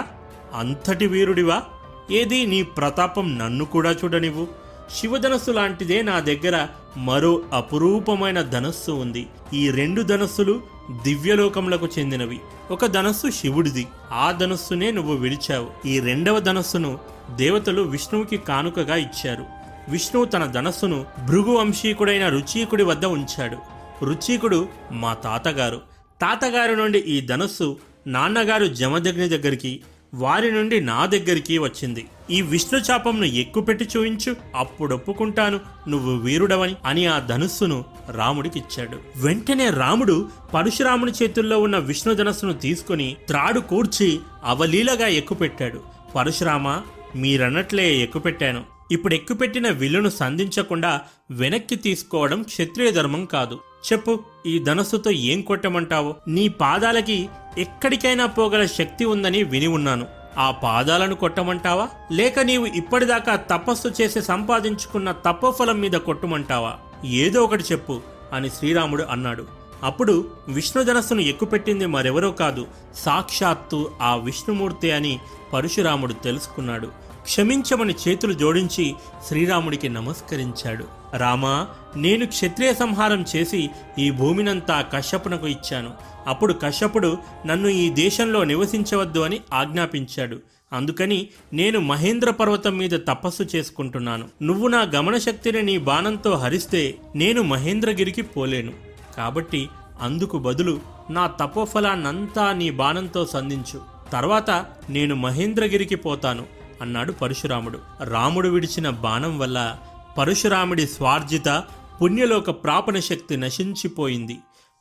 అంతటి 0.54 1.08
వీరుడివా? 1.08 1.64
ఏది 2.12 2.46
నీ 2.46 2.64
ప్రతాపం 2.64 3.38
నన్ను 3.38 3.66
కూడా 3.66 3.92
చూడనివ్వు. 3.92 4.48
శివధనస్సు 4.96 5.52
లాంటిదే 5.52 6.02
నా 6.02 6.20
దగ్గర 6.20 6.68
మరో 6.98 7.42
అపురూపమైన 7.54 8.42
ధనస్సు 8.42 8.92
ఉంది. 8.92 9.28
ఈ 9.54 9.72
రెండు 9.72 10.02
ధనస్సులు 10.02 10.62
దివ్యలోకములకు 11.04 11.88
చెందినవి. 12.00 12.40
ఒక 12.72 12.86
ధనస్సు 12.86 13.30
శివుడిది. 13.30 13.88
ఆ 14.12 14.32
ధనస్సునే 14.32 14.92
నువ్వు 14.92 15.16
విడిచావు. 15.16 15.88
ఈ 15.88 16.00
రెండవ 16.00 16.40
ధనస్సును 16.40 17.00
దేవతలు 17.36 17.82
విష్ణువుకి 17.82 18.38
కానుకగా 18.38 18.96
ఇచ్చారు. 18.96 19.46
విష్ణువు 19.90 20.26
తన 20.26 20.46
ధనస్సును 20.46 21.06
భృగు 21.28 21.52
వంశీకుడైన 21.52 22.30
రుచీకుడి 22.30 22.84
వద్ద 22.84 23.06
ఉంచాడు. 23.06 23.58
రుచీకుడు 24.06 24.68
మా 24.92 25.14
తాతగారు. 25.14 25.82
తాతగారి 26.22 26.76
నుండి 26.76 27.00
ఈ 27.00 27.22
ధనస్సు 27.22 27.78
నాన్నగారు 28.08 28.66
జమదగ్ని 28.66 29.30
దగ్గరికి 29.30 29.82
వారి 30.14 30.52
నుండి 30.52 30.82
నా 30.82 31.06
దగ్గరికి 31.06 31.58
వచ్చింది. 31.58 32.06
ఈ 32.30 32.42
విష్ణు 32.42 32.80
చాపంను 32.80 33.26
ఎక్కుపెట్టి 33.26 33.88
చూయించు 33.98 34.36
అప్పుడు 34.56 34.96
ఒప్పుకుంటాను 34.96 35.60
నువ్వు 35.88 36.16
వీరుడవని 36.16 36.76
అని 36.86 37.06
ఆ 37.06 37.20
ధనుస్సును 37.20 37.86
రాముడికిచ్చాడు. 38.12 38.98
వెంటనే 39.18 39.70
రాముడు 39.70 40.30
పరశురాముని 40.54 41.12
చేతుల్లో 41.24 41.62
ఉన్న 41.62 41.78
విష్ణు 41.78 42.14
ధనస్సును 42.14 42.54
తీసుకుని 42.54 43.16
త్రాడు 43.28 43.60
కూర్చి 43.60 44.20
అవలీలగా 44.44 45.08
ఎక్కుపెట్టాడు. 45.08 45.82
పరశురామ 46.16 46.82
మీరన్నట్లే 47.16 47.96
ఎక్కుపెట్టాను. 47.96 48.64
ఇప్పుడు 48.92 49.14
ఎక్కుపెట్టిన 49.14 49.70
విల్లును 49.70 50.10
సంధించకుండా 50.10 51.02
వెనక్కి 51.32 51.76
తీసుకోవడం 51.76 52.44
క్షత్రియ 52.44 52.92
ధర్మం 52.92 53.26
కాదు. 53.26 53.60
చెప్పు 53.94 54.20
ఈ 54.46 54.60
ధనస్సుతో 54.60 55.12
ఏం 55.12 55.42
కొట్టమంటావు? 55.42 56.16
నీ 56.28 56.48
పాదాలకి 56.48 57.30
ఎక్కడికైనా 57.58 58.26
పోగల 58.26 58.66
శక్తి 58.66 59.06
ఉందని 59.06 59.44
విని 59.44 59.68
ఉన్నాను. 59.68 60.06
ఆ 60.38 60.52
పాదాలను 60.52 61.16
కొట్టమంటావా? 61.16 61.90
లేక 62.12 62.40
నీవు 62.40 62.66
ఇప్పటిదాకా 62.66 63.36
తపస్సు 63.36 63.88
చేసి 64.02 64.22
సంపాదించుకున్న 64.22 65.12
తపోఫలం 65.12 65.80
మీద 65.80 65.92
కొట్టమంటావా? 65.92 66.74
ఏదో 67.06 67.44
ఒకటి 67.44 67.64
చెప్పు 67.72 68.02
అని 68.34 68.50
శ్రీరాముడు 68.50 69.04
అన్నాడు. 69.04 69.46
అప్పుడు 69.84 70.32
విష్ణుధనస్సును 70.48 71.22
ఎక్కుపెట్టింది 71.22 71.86
మరెవరో 71.86 72.32
కాదు 72.32 72.68
సాక్షాత్తు 72.96 73.92
ఆ 74.02 74.16
విష్ణుమూర్తి 74.16 74.92
అని 74.92 75.20
పరశురాముడు 75.54 76.14
తెలుసుకున్నాడు. 76.14 77.07
క్షమించమని 77.28 77.96
చేతులు 78.08 78.34
జోడించి 78.34 78.96
శ్రీరాముడికి 79.28 79.90
నమస్కరించాడు. 79.90 80.86
రామా 81.18 81.68
నేను 81.96 82.26
క్షత్రియ 82.26 82.74
సంహారం 82.74 83.26
చేసి 83.36 83.70
ఈ 84.00 84.12
భూమినంతా 84.12 84.82
కశ్యపునకు 84.82 85.48
ఇచ్చాను. 85.48 85.92
అప్పుడు 86.28 86.54
కశ్యపుడు 86.54 87.18
నన్ను 87.46 87.68
ఈ 87.68 87.90
దేశంలో 87.90 88.44
నివసించవద్దు 88.44 89.20
అని 89.20 89.40
ఆజ్ఞాపించాడు. 89.54 90.38
అందుకని 90.74 91.28
నేను 91.54 91.80
మహేంద్ర 91.80 92.30
పర్వతం 92.30 92.78
మీద 92.78 92.90
తపస్సు 92.90 93.44
చేసుకుంటున్నాను. 93.56 94.28
నువ్వు 94.42 94.68
నా 94.68 94.82
గమనశక్తిని 94.96 95.64
నీ 95.64 95.78
బాణంతో 95.78 96.32
హరిస్తే 96.32 96.96
నేను 97.16 97.42
మహేంద్రగిరికి 97.42 98.22
పోలేను. 98.22 98.74
కాబట్టి 99.18 99.70
అందుకు 100.02 100.38
బదులు 100.38 100.80
నా 101.10 101.28
తపోఫలాన్నంతా 101.28 102.54
నీ 102.54 102.70
బాణంతో 102.70 103.26
సంధించు. 103.26 103.82
తర్వాత 104.12 104.66
నేను 104.90 105.16
మహేంద్రగిరికి 105.16 105.96
పోతాను. 105.96 106.57
అన్నాడు 106.82 107.12
పరశురాముడు. 107.12 107.80
రాముడు 108.04 108.50
విడిచిన 108.50 108.90
బాణం 108.90 109.40
వల్ల 109.40 109.78
పరశురాముడి 110.18 110.88
స్వార్జిత 110.88 111.64
పుణ్యలోక 112.02 112.50
ప్రాపణ 112.50 113.00
శక్తి 113.00 113.38
నశించిపోయింది. 113.38 114.38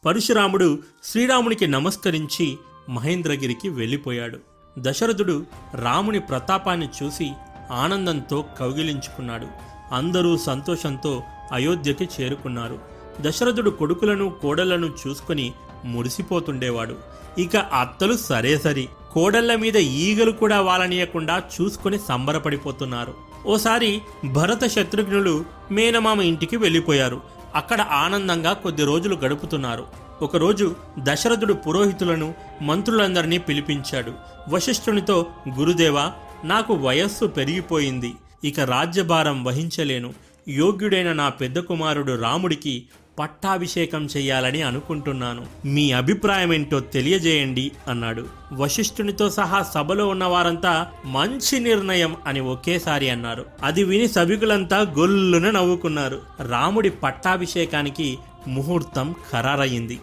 పరశురాముడు 0.07 0.79
శ్రీరామునికి 1.05 1.67
నమస్కరించి 1.67 2.59
మహేంద్రగిరికి 2.89 3.69
వెళ్ళిపోయాడు. 3.69 4.39
దశరథుడు 4.79 5.47
రాముని 5.75 6.19
ప్రతాపాన్ని 6.19 6.89
చూసి 7.03 7.33
ఆనందంతో 7.73 8.45
కౌగిలించుకున్నాడు. 8.61 9.47
అందరూ 9.93 10.37
సంతోషంతో 10.37 11.23
అయోధ్యకి 11.53 12.09
చేరుకున్నారు. 12.21 12.79
దశరథుడు 13.21 13.71
కొడుకులను 13.71 14.31
కోడలను 14.31 14.93
చూసుకొని 15.07 15.53
మురిసిపోతుండేవాడు. 15.85 16.97
ఇక 17.39 17.57
అత్తలు 17.57 18.17
సరే 18.17 18.59
సరి 18.59 18.89
కోడళ్ళ 19.17 19.55
మీద 19.55 19.77
ఈగలు 19.77 20.31
కూడా 20.31 20.61
వాలనీయకుండా 20.61 21.43
చూసుకొని 21.61 21.99
సంబరపడిపోతున్నారు. 21.99 23.15
ఓసారి 23.47 24.01
భరత 24.25 24.67
శత్రుఘ్నులు 24.67 25.45
మేనమామ 25.71 26.21
ఇంటికి 26.21 26.57
వెళ్ళిపోయారు. 26.57 27.21
అక్కడ 27.55 27.81
ఆనందంగా 27.81 28.53
కొద్ది 28.53 28.85
రోజులు 28.85 29.17
గడుపుతున్నారు. 29.17 29.87
ఒకరోజు 30.23 30.77
దశరథుడు 30.99 31.53
పురోహితులను 31.53 32.35
మంత్రులందరినీ 32.63 33.39
పిలిపించాడు. 33.39 34.13
వశిష్ఠునితో 34.49 35.27
గురుదేవా 35.59 36.13
నాకు 36.45 36.75
వయస్సు 36.75 37.27
పెరిగిపోయింది. 37.27 38.13
ఇక 38.45 38.61
రాజ్యభారం 38.61 39.45
వహించలేను. 39.45 40.15
యోగ్యుడైన 40.49 41.13
నా 41.13 41.29
పెద్ద 41.29 41.59
కుమారుడు 41.59 42.23
రాముడికి 42.23 42.83
పట్టాభిషేకం 43.19 44.07
చేయాలని 44.07 44.63
అనుకుంటున్నాను. 44.63 45.47
మీ 45.65 45.93
అభిప్రాయం 45.93 46.53
ఏంటో 46.53 46.81
తెలియజేయండి 46.81 47.73
అన్నాడు. 47.89 48.27
వశిష్ఠునితో 48.53 49.31
సహా 49.31 49.63
సభలో 49.63 50.09
ఉన్న 50.09 50.25
వారంతా 50.25 50.87
మంచి 51.05 51.61
నిర్ణయం 51.61 52.17
అని 52.27 52.41
ఒకేసారి 52.41 53.11
అన్నారు. 53.11 53.47
అది 53.63 53.85
విని 53.85 54.09
సభికులంతా 54.09 54.81
గొల్లున 54.81 55.51
నవ్వుకున్నారు. 55.51 56.21
రాముడి 56.41 56.91
పట్టాభిషేకానికి 56.91 58.19
ముహూర్తం 58.49 59.15
ఖరారయ్యింది. 59.33 60.01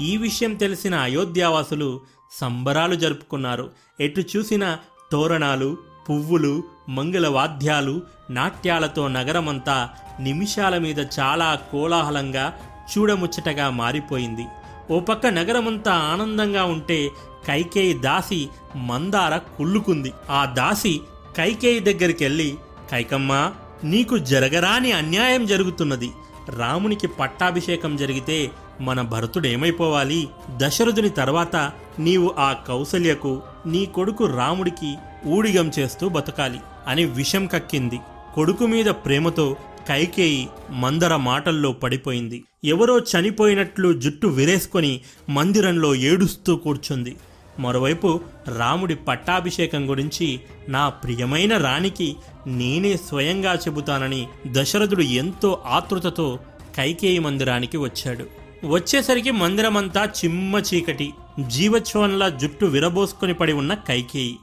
ఈ 0.00 0.16
విషయం 0.16 0.54
తెలిసిన 0.54 0.94
అయోధ్యావాసులు 0.94 2.00
సంబరాలు 2.32 2.94
జరుపుకున్నారు. 2.94 3.70
ఎటు 4.00 4.22
చూసిన 4.36 4.76
తోరణాలు 5.12 5.76
పువ్వులు 6.10 6.64
మంగళ 6.90 7.26
వాద్యాలు 7.28 8.02
నాట్యాలతో 8.30 9.08
నగరమంతా 9.08 9.88
నిమిషాల 10.20 10.78
మీద 10.78 10.98
చాలా 10.98 11.54
కోలాహలంగా 11.54 12.52
చూడముచ్చటగా 12.92 13.70
మారిపోయింది. 13.70 14.46
ఓ 14.90 15.00
పక్క 15.00 15.26
నగరమంతా 15.26 15.92
ఆనందంగా 15.92 16.64
ఉంటే 16.64 17.10
కైకేయి 17.46 17.94
దాసి 17.94 18.48
మందార 18.76 19.36
కుళ్ళుకుంది. 19.36 20.12
ఆ 20.30 20.44
దాసి 20.44 21.00
కైకేయి 21.36 21.80
దగ్గరికి 21.80 22.24
వెళ్ళి 22.24 22.54
కైకమ్మ 22.90 23.50
నీకు 23.84 24.18
జరగరాని 24.18 24.92
అన్యాయం 24.92 25.46
జరుగుతున్నది. 25.46 26.10
రామునికి 26.56 27.06
పట్టాభిషేకం 27.06 27.96
జరిగితే 27.96 28.50
మన 28.80 29.00
భరతుడేమైపోవాలి? 29.02 30.28
దశరథుని 30.56 31.10
తర్వాత 31.10 31.56
నీవు 31.98 32.34
ఆ 32.38 32.52
కౌసల్యకు 32.52 33.42
నీ 33.66 33.86
కొడుకు 33.86 34.24
రాముడికి 34.24 34.96
ఊడిగం 35.26 35.70
చేస్తూ 35.78 36.08
బతకాలి. 36.08 36.60
అని 36.90 37.04
విషం 37.04 37.46
కక్కింది. 37.46 37.98
కొడుకు 38.34 38.66
మీద 38.66 38.86
ప్రేమతో 38.86 39.56
కైకేయి 39.88 40.48
మందర 40.70 41.16
మాటల్లో 41.16 41.72
పడిపోయింది. 41.72 42.44
ఎవరో 42.64 42.98
చనిపోయినట్లు 42.98 43.88
జుట్టు 43.92 44.26
విరేసుకొని 44.26 45.00
మందిరంలో 45.28 45.94
ఏడుస్తూ 45.94 46.56
కూర్చుంది. 46.56 47.16
మరోవైపు 47.58 48.20
రాముడి 48.56 48.94
పట్టాభిషేకం 48.94 49.90
గురించి 49.90 50.40
నా 50.68 50.88
ప్రియమైన 50.88 51.56
రాణికి 51.56 52.16
నేనే 52.46 52.96
స్వయంగా 52.96 53.54
చెబుతానని 53.54 54.26
దశరథుడు 54.46 55.02
ఎంతో 55.02 55.50
ఆతృతతో 55.66 56.38
కైకేయి 56.76 57.18
మందిరానికి 57.18 57.76
వచ్చాడు. 57.76 58.24
వచ్చేసరికి 58.66 59.30
మందిరమంతా 59.30 60.02
చిమ్మ 60.04 60.56
చీకటి 60.58 61.08
జీవచ్వంలా 61.48 62.28
జుట్టు 62.28 62.66
విరబోసుకొని 62.66 63.34
పడి 63.34 63.52
ఉన్న 63.52 63.74
కైకేయి. 63.74 64.36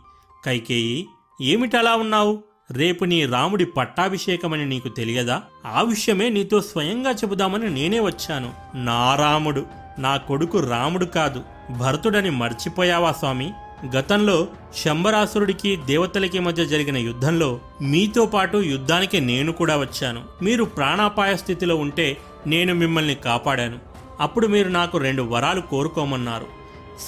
కైకేయి 0.46 1.08
ఏమిటలా 1.42 1.96
ఉన్నావు? 1.96 2.44
రేపు 2.72 3.06
నీ 3.06 3.26
రాముడి 3.26 3.66
పట్టాభిషేకమని 3.66 4.66
నీకు 4.66 4.90
తెలియదా? 4.90 5.42
ఆ 5.66 5.82
విషయమే 5.82 6.30
నీతో 6.30 6.62
స్వయంగా 6.62 7.12
చెబుదామని 7.12 7.70
నేనే 7.70 8.00
వచ్చాను. 8.00 8.54
నా 8.76 9.16
రాముడు 9.16 9.66
నా 10.00 10.18
కొడుకు 10.18 10.60
రాముడు 10.60 11.06
కాదు. 11.06 11.44
భరతుడని 11.78 12.30
మర్చిపోయావా 12.30 13.12
స్వామి? 13.12 13.54
గతంలో 13.98 14.48
శంబరాసురుడికి 14.76 15.76
దేవతలకి 15.76 16.40
మధ్య 16.40 16.66
జరిగిన 16.66 16.98
యుద్ధంలో 16.98 17.60
మీతో 17.82 18.26
పాటు 18.26 18.58
యుద్ధానికి 18.58 19.22
నేను 19.22 19.52
కూడా 19.52 19.78
వచ్చాను. 19.78 20.22
మీరు 20.42 20.64
ప్రాణాపాయ 20.64 21.36
స్థితిలో 21.36 21.76
ఉంటే 21.76 22.18
నేను 22.48 22.76
మిమ్మల్ని 22.76 23.16
కాపాడాను. 23.16 23.80
అప్పుడు 24.20 24.48
మీరు 24.48 24.70
నాకు 24.70 24.98
రెండు 24.98 25.24
వరాలు 25.24 25.62
కోరుకోమన్నారు. 25.62 26.46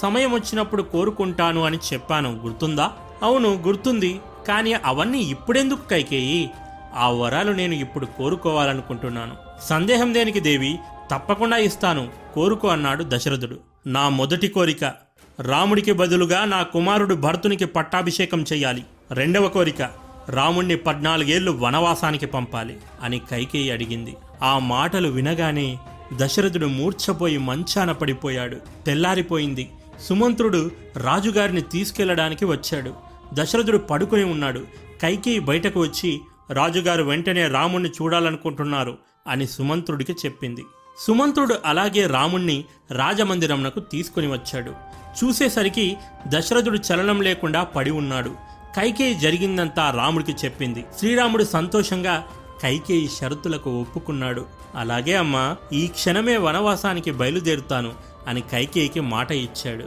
సమయం 0.02 0.32
వచ్చినప్పుడు 0.32 0.84
కోరుకుంటాను 0.84 1.64
అని 1.64 1.78
చెప్పాను. 1.94 2.40
గుర్తుందా? 2.44 2.92
అవును 3.24 3.64
గుర్తుంది. 3.68 4.20
కానీ 4.48 4.74
అవన్నీ 4.74 5.20
ఇప్పుడెందుకు 5.20 5.90
కైకేయి? 5.90 6.50
ఆ 6.96 7.10
వరాలు 7.10 7.52
నేను 7.52 7.74
ఇప్పుడు 7.74 8.06
కోరుకోవాలనుకుంటున్నాను. 8.06 9.36
సందేహం 9.64 10.14
దేనికి 10.14 10.40
దేవి? 10.40 10.80
తప్పకుండా 11.12 11.58
ఇస్తాను 11.58 12.10
కోరుకో 12.34 12.68
అన్నాడు 12.68 13.06
దశరథుడు. 13.08 13.60
నా 13.88 14.10
మొదటి 14.10 14.48
కోరిక 14.48 14.94
రాముడికి 15.40 15.92
బదులుగా 15.92 16.46
నా 16.46 16.64
కుమారుడు 16.64 17.16
భరతునికి 17.16 17.66
పట్టాభిషేకం 17.66 18.46
చేయాలి 18.54 18.86
రెండవ 19.12 19.48
కోరిక 19.48 19.82
రాముణ్ణి 20.30 20.76
పద్నాలుగేళ్ళు 20.76 21.52
వనవాసానికి 21.52 22.26
పంపాలి 22.26 22.78
అని 23.04 23.20
కైకేయి 23.20 23.72
అడిగింది. 23.72 24.16
ఆ 24.44 24.60
మాటలు 24.60 25.08
వినగానే 25.08 25.78
దశరథుడు 26.18 26.66
మూర్ఛపోయి 26.66 27.38
మంచాన 27.38 27.92
పడిపోయాడు. 27.92 28.58
తెల్లారిపోయింది. 28.86 29.70
సుమంత్రుడు 30.10 30.72
రాజుగారిని 30.98 31.62
తీసుకెళ్ళడానికి 31.62 32.46
వచ్చాడు. 32.46 33.09
దశరథుడు 33.34 33.78
పడుకుని 33.78 34.24
ఉన్నాడు. 34.24 34.62
కైకేయి 35.02 35.40
బయటకు 35.40 35.80
వచ్చి 35.80 36.22
రాజుగారు 36.52 37.04
వెంటనే 37.04 37.48
రాముణ్ణి 37.48 37.90
చూడాలనుకుంటున్నారు 37.90 38.98
అని 39.28 39.48
సుమంత్రుడికి 39.48 40.12
చెప్పింది. 40.12 40.66
సుమంత్రుడు 41.00 41.56
అలాగే 41.66 42.08
రాముణ్ణి 42.08 42.66
రాజమందిరంనకు 42.92 43.80
తీసుకుని 43.80 44.28
వచ్చాడు. 44.28 44.72
చూసేసరికి 45.20 45.98
దశరథుడు 46.28 46.78
చలనం 46.78 47.22
లేకుండా 47.22 47.64
పడి 47.64 47.92
ఉన్నాడు. 47.92 48.30
కైకేయి 48.76 49.20
జరిగిందంతా 49.20 49.92
రాముడికి 49.92 50.32
చెప్పింది. 50.32 50.86
శ్రీరాముడు 51.00 51.44
సంతోషంగా 51.44 52.24
కైకేయి 52.62 53.10
షరతులకు 53.10 53.70
ఒప్పుకున్నాడు. 53.82 54.46
అలాగే 54.76 55.14
అమ్మా 55.14 55.56
ఈ 55.74 55.88
క్షణమే 55.88 56.38
వనవాసానికి 56.38 57.12
బయలుదేరుతాను 57.12 57.94
అని 58.28 58.42
కైకేయికి 58.42 59.00
మాట 59.00 59.32
ఇచ్చాడు. 59.32 59.84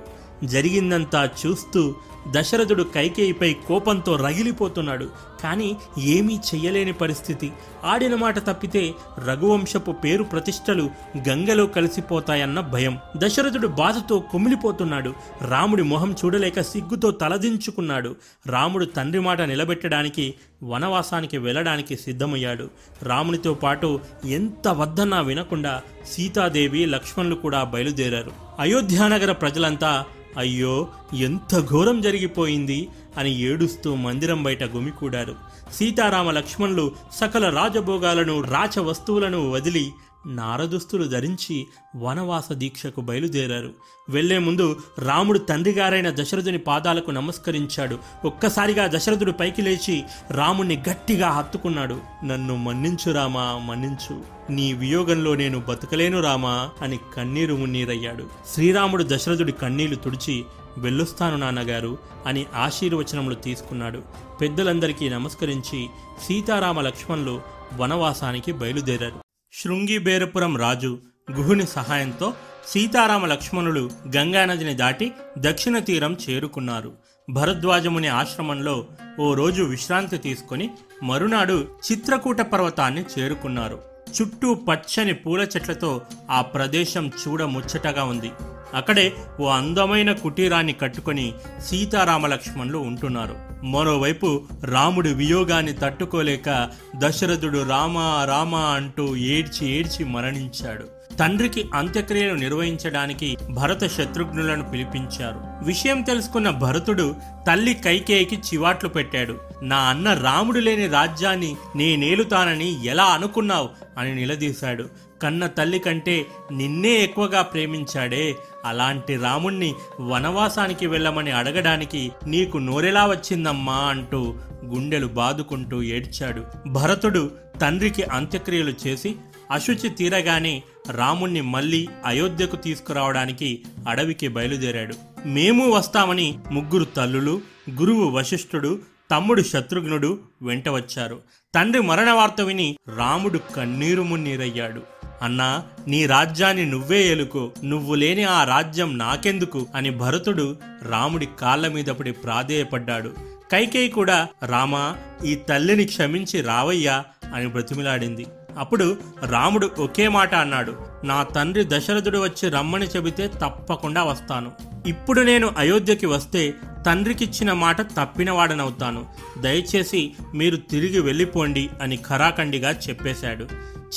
జరిగిందంతా 0.46 1.28
చూస్తూ 1.46 1.94
దశరథుడు 2.30 2.82
కైకేయిపై 2.82 3.52
కోపంతో 3.52 4.16
రగిలిపోతున్నాడు. 4.16 5.10
కానీ 5.42 5.76
ఏమీ 5.98 6.34
చెయ్యలేని 6.34 6.92
పరిస్థితి. 6.92 7.52
ఆడిన 7.84 8.14
మాట 8.14 8.38
తప్పితే 8.38 8.94
రఘువంశపు 9.24 9.92
పేరు 9.92 10.24
ప్రతిష్టలు 10.24 10.90
గంగలో 11.28 11.66
కలిసిపోతాయన్న 11.66 12.60
భయం. 12.60 12.98
దశరథుడు 13.16 13.66
బాధతో 13.66 14.18
కుమిలిపోతున్నాడు. 14.18 15.14
రాముడి 15.48 15.82
మొహం 15.82 16.16
చూడలేక 16.24 16.60
సిగ్గుతో 16.60 17.10
తలదించుకున్నాడు. 17.10 18.16
రాముడు 18.46 18.84
తండ్రి 18.84 19.20
మాట 19.20 19.40
నిలబెట్టడానికి 19.40 20.34
వనవాసానికి 20.62 21.38
వెళ్ళడానికి 21.38 21.96
సిద్ధమయ్యాడు. 21.96 22.70
రామునితో 23.02 23.54
పాటు 23.54 24.00
ఎంత 24.24 24.68
వద్దన్నా 24.68 25.20
వినకుండా 25.20 25.82
సీతాదేవి 26.12 26.86
లక్ష్మణులు 26.86 27.34
కూడా 27.34 27.64
బయలుదేరారు. 27.64 28.32
అయోధ్యానగర 28.60 29.32
ప్రజలంతా 29.32 30.04
అయ్యో 30.36 30.88
ఎంత 31.14 31.60
ఘోరం 31.60 32.00
జరిగిపోయింది 32.00 32.88
అని 33.18 33.40
ఏడుస్తూ 33.40 33.94
మందిరం 33.94 34.42
బయట 34.42 34.64
గుమికూడారు. 34.64 35.34
సీతారామ 35.72 36.30
లక్ష్మణులు 36.30 36.92
సకల 37.14 37.50
రాజభోగాలను 37.50 38.40
రాచ 38.40 38.80
వస్తువులను 38.80 39.50
వదిలి 39.50 39.92
నారదుస్తులు 40.26 41.04
ధరించి 41.04 41.66
వనవాస 41.96 42.52
దీక్షకు 42.52 43.00
బయలుదేరారు. 43.00 43.70
వెళ్ళే 44.08 44.38
ముందు 44.38 44.76
రాముడు 44.98 45.38
తండ్రి 45.38 45.74
గారైన 45.74 46.10
దశరథుని 46.10 46.58
పాదాలకు 46.58 47.10
నమస్కరించాడు. 47.10 47.98
ఒక్కసారిగా 48.24 48.86
దశరథుడు 48.86 49.32
పైకి 49.32 49.62
లేచి 49.62 50.02
రాముణ్ణి 50.30 50.82
గట్టిగా 50.90 51.30
హత్తుకున్నాడు. 51.30 52.00
నన్ను 52.24 52.56
మన్నించు 52.56 53.12
రామా 53.12 53.58
మన్నించు. 53.58 54.22
నీ 54.50 54.72
వియోగంలో 54.72 55.34
నేను 55.34 55.60
బతకలేను 55.60 56.20
రామా 56.20 56.70
అని 56.82 57.00
కన్నీరు 57.16 57.54
మున్నీరయ్యాడు. 57.54 58.26
శ్రీరాముడు 58.54 59.04
దశరథుడి 59.04 59.52
కన్నీళ్ళు 59.52 59.96
తుడిచి 59.96 60.44
వెళ్ళొస్తాను 60.78 61.36
నాన్నగారు 61.36 61.98
అని 62.26 62.46
ఆశీర్వచనములు 62.54 63.34
తీసుకున్నాడు. 63.34 64.02
పెద్దలందరికీ 64.40 65.08
నమస్కరించి 65.08 65.86
సీతారామ 66.28 66.80
లక్ష్మణులు 66.80 67.40
వనవాసానికి 67.76 68.52
బయలుదేరారు. 68.52 69.31
శృంగిబేరపురం 69.52 70.56
రాజు 70.56 70.98
గుహుని 71.30 71.66
సహాయంతో 71.66 72.34
సీతారామ 72.66 73.26
లక్ష్మణులు 73.26 73.90
గంగానదిని 74.16 74.74
దాటి 74.74 75.12
దక్షిణ 75.38 75.78
తీరం 75.78 76.16
చేరుకున్నారు. 76.30 76.92
భరద్వాజముని 77.30 78.08
ఆశ్రమంలో 78.08 78.86
ఓ 79.20 79.34
రోజు 79.34 79.62
విశ్రాంతి 79.62 80.18
తీసుకొని 80.18 80.70
మరునాడు 81.02 81.68
చిత్రకూట 81.92 82.40
పర్వతాన్ని 82.40 83.04
చేరుకున్నారు. 83.12 83.78
చుట్టూ 84.14 84.54
పచ్చని 84.54 85.14
పూల 85.14 85.42
చెట్లతో 85.42 86.00
ఆ 86.30 86.40
ప్రదేశం 86.40 87.10
చూడముచ్చటగా 87.20 88.04
ఉంది. 88.04 88.30
అక్కడే 88.74 89.12
ఓ 89.40 89.48
అందమైన 89.48 90.12
కుటీరాన్ని 90.12 90.72
కట్టుకొని 90.72 91.32
సీతారామ 91.68 92.26
లక్ష్మణులు 92.26 92.78
ఉంటున్నారు. 92.78 93.51
మరోవైపు 93.62 94.42
రాముడి 94.64 95.14
వియోగాన్ని 95.14 95.72
తట్టుకోలేక 95.72 96.70
దశరథుడు 96.96 97.68
రామ 97.68 97.98
రామ 98.28 98.54
అంటూ 98.54 99.16
ఏడ్చి 99.16 99.68
ఏడ్చి 99.68 100.04
మరణించాడు. 100.04 101.16
తండ్రికి 101.16 101.70
అంత్యక్రియలు 101.74 102.34
నిర్వహించడానికి 102.34 103.36
భరత 103.50 103.86
శత్రుఘ్నులను 103.86 104.64
పిలిపించారు. 104.64 105.66
విషయం 105.66 106.02
తెలుసుకున్న 106.02 106.50
భరతుడు 106.50 107.16
తల్లి 107.46 107.74
కైకేయికి 107.74 108.36
చివాట్లు 108.36 108.88
పెట్టాడు. 108.88 109.38
నా 109.62 109.76
అన్న 109.76 110.14
రాముడు 110.14 110.58
లేని 110.58 110.88
రాజ్యాన్ని 110.88 111.56
నేనేలుతానని 111.76 112.86
ఎలా 112.86 113.04
అనుకున్నావు? 113.04 113.68
అని 113.98 114.14
నిలదీశాడు. 114.14 114.88
కన్న 115.22 115.46
తల్లి 115.46 115.78
కంటే 115.78 116.26
నిన్నే 116.52 116.90
ఎక్కువగా 116.90 117.42
ప్రేమించాడే. 117.42 118.36
అలాంటి 118.64 119.16
రాముణ్ణి 119.16 119.74
వనవాసానికి 120.00 120.86
వెళ్ళమని 120.86 121.30
అడగడానికి 121.30 122.12
నీకు 122.26 122.58
నోరెలా 122.58 123.06
వచ్చిందమ్మా 123.06 123.74
అంటూ 123.74 124.34
గుండెలు 124.64 125.06
బాదుకుంటూ 125.06 125.82
ఏడ్చాడు. 125.82 126.68
భరతుడు 126.68 127.30
తండ్రికి 127.60 128.02
అంత్యక్రియలు 128.02 128.74
చేసి 128.86 129.16
అశుచి 129.50 129.88
తీరగానే 129.88 130.62
రాముణ్ణి 130.90 131.40
మళ్ళీ 131.40 131.88
అయోధ్యకు 132.06 132.56
తీసుకురావడానికి 132.56 133.62
అడవికి 133.88 134.28
బయలుదేరాడు. 134.28 134.94
మేము 135.26 135.70
వస్తామని 135.70 136.38
ముగ్గురు 136.52 136.84
తల్లులు 136.84 137.40
గురువు 137.70 138.10
వశిష్ఠుడు 138.10 138.78
తమ్ముడు 139.10 139.42
శత్రుఘ్నుడు 139.42 140.18
వెంట 140.42 140.68
వచ్చారు. 140.68 141.18
తండ్రి 141.54 141.82
మరణ 141.82 142.10
వార్త 142.10 142.40
విని 142.40 142.76
రాముడు 142.96 143.38
కన్నీరు 143.38 144.02
మున్నీరయ్యాడు. 144.02 144.91
అన్నా 145.22 145.62
నీ 145.88 146.06
రాజ్యాన్ని 146.06 146.66
నువ్వే 146.66 147.02
ఏలుకో 147.02 147.50
నువ్వు 147.64 147.94
లేని 147.94 148.24
ఆ 148.24 148.44
రాజ్యం 148.44 148.98
నాకెందుకు? 148.98 149.66
అని 149.74 149.90
భరతుడు 149.90 150.56
రాముడి 150.88 151.28
కాళ్ళ 151.40 151.68
మీద 151.68 151.84
పడి 151.84 152.12
ప్రాధేయపడ్డాడు. 152.12 153.08
కైకేయి 153.52 153.88
కూడా 153.88 154.28
రామా 154.46 154.96
ఈ 155.24 155.34
తల్లిని 155.34 155.84
క్షమించి 155.84 156.40
రావయ్యా 156.40 157.04
అని 157.34 157.46
బ్రతిమిలాడింది. 157.46 158.26
అప్పుడు 158.58 158.96
రాముడు 159.26 159.70
ఒకే 159.78 160.08
మాట 160.08 160.34
అన్నాడు. 160.34 160.76
నా 161.04 161.22
తండ్రి 161.22 161.64
దశరథుడు 161.68 162.18
వచ్చి 162.18 162.48
రమ్మని 162.48 162.86
చెబితే 162.86 163.26
తప్పకుండా 163.26 164.02
వస్తాను. 164.02 164.52
ఇప్పుడు 164.86 165.20
నేను 165.20 165.50
అయోధ్యకి 165.58 166.06
వస్తే 166.06 166.54
తండ్రికిచ్చిన 166.86 167.52
మాట 167.52 167.80
తప్పినవాడనవుతాను. 167.82 169.06
దయచేసి 169.38 170.12
మీరు 170.34 170.56
తిరిగి 170.56 171.00
వెళ్ళిపోండి 171.00 171.70
అని 171.82 171.96
ఖరాఖండిగా 171.96 172.70
చెప్పేశాడు. 172.70 173.46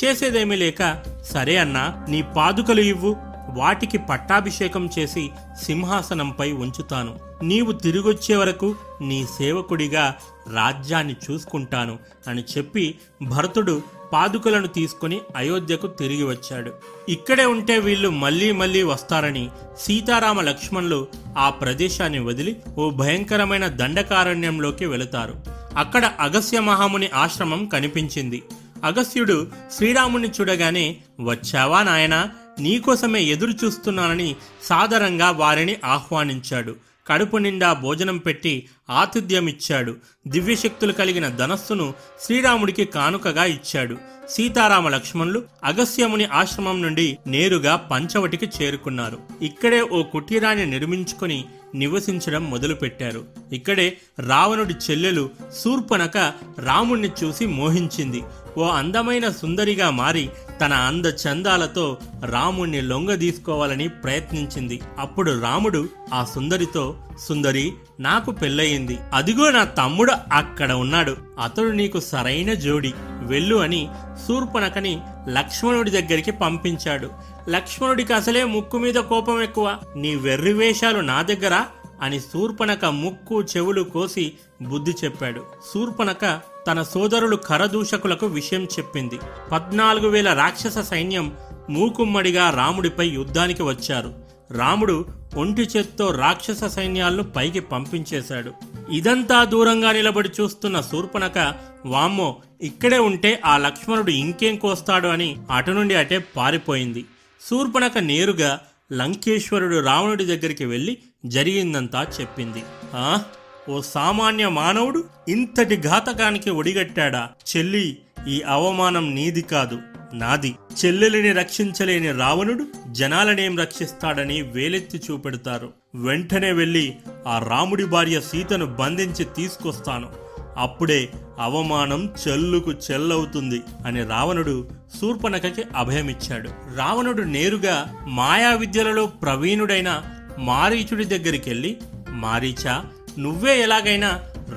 చేసేదేమీ 0.03 0.55
లేక 0.55 1.03
సరే 1.33 1.57
అన్నా 1.57 2.05
నీ 2.09 2.21
పాదుకలు 2.21 2.81
ఇవ్వు. 2.81 3.15
వాటికి 3.49 3.97
పట్టాభిషేకం 3.97 4.89
చేసి 4.99 5.29
సింహాసనంపై 5.63 6.51
ఉంచుతాను. 6.51 7.19
నీవు 7.43 7.71
తిరిగొచ్చే 7.71 8.35
వరకు 8.35 8.75
నీ 9.01 9.25
సేవకుడిగా 9.37 10.15
రాజ్యాన్ని 10.53 11.15
చూసుకుంటాను 11.31 11.99
అని 12.27 12.43
చెప్పి 12.57 12.95
భరతుడు 13.21 13.81
పాదుకలను 14.13 14.67
తీసుకుని 14.67 15.21
అయోధ్యకు 15.35 15.87
తిరిగి 15.87 16.23
వచ్చాడు. 16.23 16.71
ఇక్కడే 17.09 17.45
ఉంటే 17.45 17.79
వీళ్ళు 17.79 18.09
మళ్ళీ 18.09 18.51
మళ్ళీ 18.51 18.83
వస్తారని 18.83 19.49
సీతారామ 19.79 20.41
లక్ష్మణులు 20.41 21.07
ఆ 21.37 21.49
ప్రదేశాన్ని 21.49 22.19
వదిలి 22.19 22.59
ఓ 22.77 22.89
భయంకరమైన 22.89 23.67
దండకారణ్యంలోకి 23.67 24.85
వెళతారు. 24.85 25.35
అక్కడ 25.77 26.11
అగస్య 26.19 26.59
మహాముని 26.59 27.09
ఆశ్రమం 27.13 27.65
కనిపించింది. 27.65 28.43
అగస్యుడు 28.85 29.47
శ్రీరాముణ్ణి 29.71 30.29
చూడగానే 30.41 30.97
వచ్చావా 31.19 31.83
నాయనా? 31.83 32.29
నీకోసమే 32.59 33.23
ఎదురు 33.23 33.51
చూస్తున్నానని 33.51 34.35
సాదరంగా 34.63 35.31
వారిని 35.31 35.77
ఆహ్వానించాడు. 35.85 36.75
కడుపు 37.07 37.37
నిండా 37.37 37.73
భోజనం 37.73 38.17
పెట్టి 38.17 38.69
ఆతిథ్యమిచ్చాడు. 38.89 39.95
దివ్యశక్తులు 40.27 40.93
కలిగిన 40.93 41.29
ధనస్సును 41.29 41.93
శ్రీరాముడికి 42.21 42.85
కానుకగా 42.85 43.45
ఇచ్చాడు. 43.45 43.97
సీతారామ 44.29 44.89
లక్ష్మణులు 44.89 45.43
అగస్యముని 45.63 46.25
ఆశ్రమం 46.25 46.81
నుండి 46.81 47.17
నేరుగా 47.27 47.75
పంచవటికి 47.75 48.49
చేరుకున్నారు. 48.61 49.17
ఇక్కడే 49.41 49.81
ఓ 49.81 50.03
కుటీరాన్ని 50.03 50.65
నిర్మించుకొని 50.65 51.45
నివసించడం 51.75 52.49
మొదలుపెట్టారు. 52.49 53.25
ఇక్కడే 53.53 53.97
రావణుడి 54.27 54.73
చెల్లెలు 54.73 55.29
శూర్పనక 55.63 56.17
రాముణ్ణి 56.59 57.09
చూసి 57.23 57.45
మోహించింది. 57.45 58.23
ఓ 58.57 58.67
అందమైన 58.67 59.29
సుందరిగా 59.29 59.89
మారి 59.89 60.29
తన 60.61 60.73
అంద 60.73 61.05
చందాలతో 61.05 61.97
రాముణ్ణి 62.25 62.81
లొంగదీసుకోవాలని 62.81 63.87
ప్రయత్నించింది. 63.87 64.81
అప్పుడు 64.99 65.41
రాముడు 65.41 65.89
ఆ 66.13 66.25
సుందరితో 66.35 66.95
సుందరి 67.19 67.73
నాకు 67.99 68.31
పెళ్ళయింది. 68.31 68.99
అదిగో 69.13 69.51
నా 69.51 69.63
తమ్ముడు 69.63 70.13
అక్కడ 70.33 70.71
ఉన్నాడు. 70.71 71.17
అతడు 71.43 71.67
నీకు 71.67 71.99
సరైన 71.99 72.53
జోడి. 72.53 72.93
వెళ్ళు 73.21 73.55
అని 73.55 73.89
శూర్పణకని 74.27 75.01
లక్ష్మణుడి 75.29 75.91
దగ్గరికి 75.91 76.31
పంపించాడు. 76.31 77.09
లక్ష్మణుడికి 77.49 78.13
అసలే 78.13 78.43
ముక్కు 78.43 78.77
మీద 78.77 78.95
కోపం 78.95 79.41
ఎక్కువ. 79.41 79.77
నీ 79.95 80.15
వెర్రి 80.15 80.53
వేషాలు 80.53 80.99
నా 80.99 81.21
దగ్గర 81.21 81.65
అని 82.01 82.19
శూర్పణక 82.19 82.85
ముక్కు 82.85 83.41
చెవులు 83.41 83.83
కోసి 83.83 84.33
బుద్ధి 84.61 84.91
చెప్పాడు. 85.03 85.45
శూర్పణక 85.73 86.54
తన 86.67 86.83
సోదరులు 86.83 87.35
కరదూషకులకు 87.35 88.25
విషయం 88.25 88.63
చెప్పింది. 88.63 89.19
పద్నాలుగు 89.51 90.07
వేల 90.07 90.33
రాక్షస 90.33 90.77
సైన్యం 90.77 91.33
మూకుమ్మడిగా 91.69 92.49
రాముడిపై 92.49 93.07
యుద్ధానికి 93.07 93.63
వచ్చారు. 93.63 94.13
రాముడు 94.51 95.05
ఒంటి 95.35 95.61
చేత్తో 95.61 96.11
రాక్షస 96.11 96.63
సైన్యాలను 96.63 97.23
పైకి 97.23 97.59
పంపించేశాడు. 97.59 98.51
ఇదంతా 98.91 99.43
దూరంగా 99.43 99.91
నిలబడి 99.91 100.29
చూస్తున్న 100.41 100.81
శూర్పణక 100.81 101.53
వామ్మో 101.85 102.41
ఇక్కడే 102.61 102.97
ఉంటే 102.97 103.41
ఆ 103.45 103.57
లక్ష్మణుడు 103.57 104.11
ఇంకేం 104.11 104.55
కోస్తాడు 104.55 105.07
అని 105.07 105.37
అటు 105.51 105.71
నుండి 105.71 105.95
అటే 105.95 106.25
పారిపోయింది. 106.37 107.05
శూర్పణక 107.49 107.97
నేరుగా 107.97 108.59
లంకేశ్వరుడు 108.93 109.79
రావణుడి 109.79 110.25
దగ్గరికి 110.25 110.65
వెళ్ళి 110.65 110.97
జరిగిందంతా 111.25 112.07
చెప్పింది. 112.21 112.63
ఆ? 112.95 113.21
ఓ 113.69 113.81
సామాన్య 113.81 114.47
మానవుడు 114.47 115.03
ఇంతటి 115.27 115.77
ఘాతకానికి 115.77 116.49
ఒడిగట్టాడా? 116.49 117.29
చెల్లి 117.57 117.97
ఈ 118.27 118.41
అవమానం 118.41 119.15
నీది 119.15 119.41
కాదు 119.41 119.79
నాది. 120.13 120.55
చెల్లెలిని 120.85 121.31
రక్షించలేని 121.31 122.11
రావణుడు 122.11 122.65
జనాలనేం 122.91 123.59
రక్షిస్తాడని 123.59 124.41
వేలెత్తి 124.41 125.01
చూపెడతారు. 125.11 125.73
వెంటనే 125.95 126.51
వెళ్ళి 126.51 126.95
ఆ 127.27 127.39
రాముడి 127.39 127.85
భార్య 127.85 128.21
సీతను 128.21 128.65
బంధించి 128.65 129.25
తీసుకొస్తాను. 129.25 130.09
అప్పుడే 130.57 131.09
అవమానం 131.39 132.13
చెల్లుకు 132.27 132.71
చెల్లవుతుంది 132.71 133.61
అని 133.85 134.05
రావణుడు 134.05 134.69
శూర్పణఖకి 135.01 135.63
అభయమిచ్చాడు. 135.75 136.49
రావణుడు 136.77 137.21
నేరుగా 137.21 138.03
మాయా 138.07 138.53
విద్యలలో 138.53 139.05
ప్రవీణుడైన 139.05 140.03
మారీచుడి 140.37 141.05
దగ్గరికెళ్ళి 141.05 141.77
మారీచా 142.09 142.85
నువ్వే 143.17 143.61
ఎలాగైనా 143.61 144.09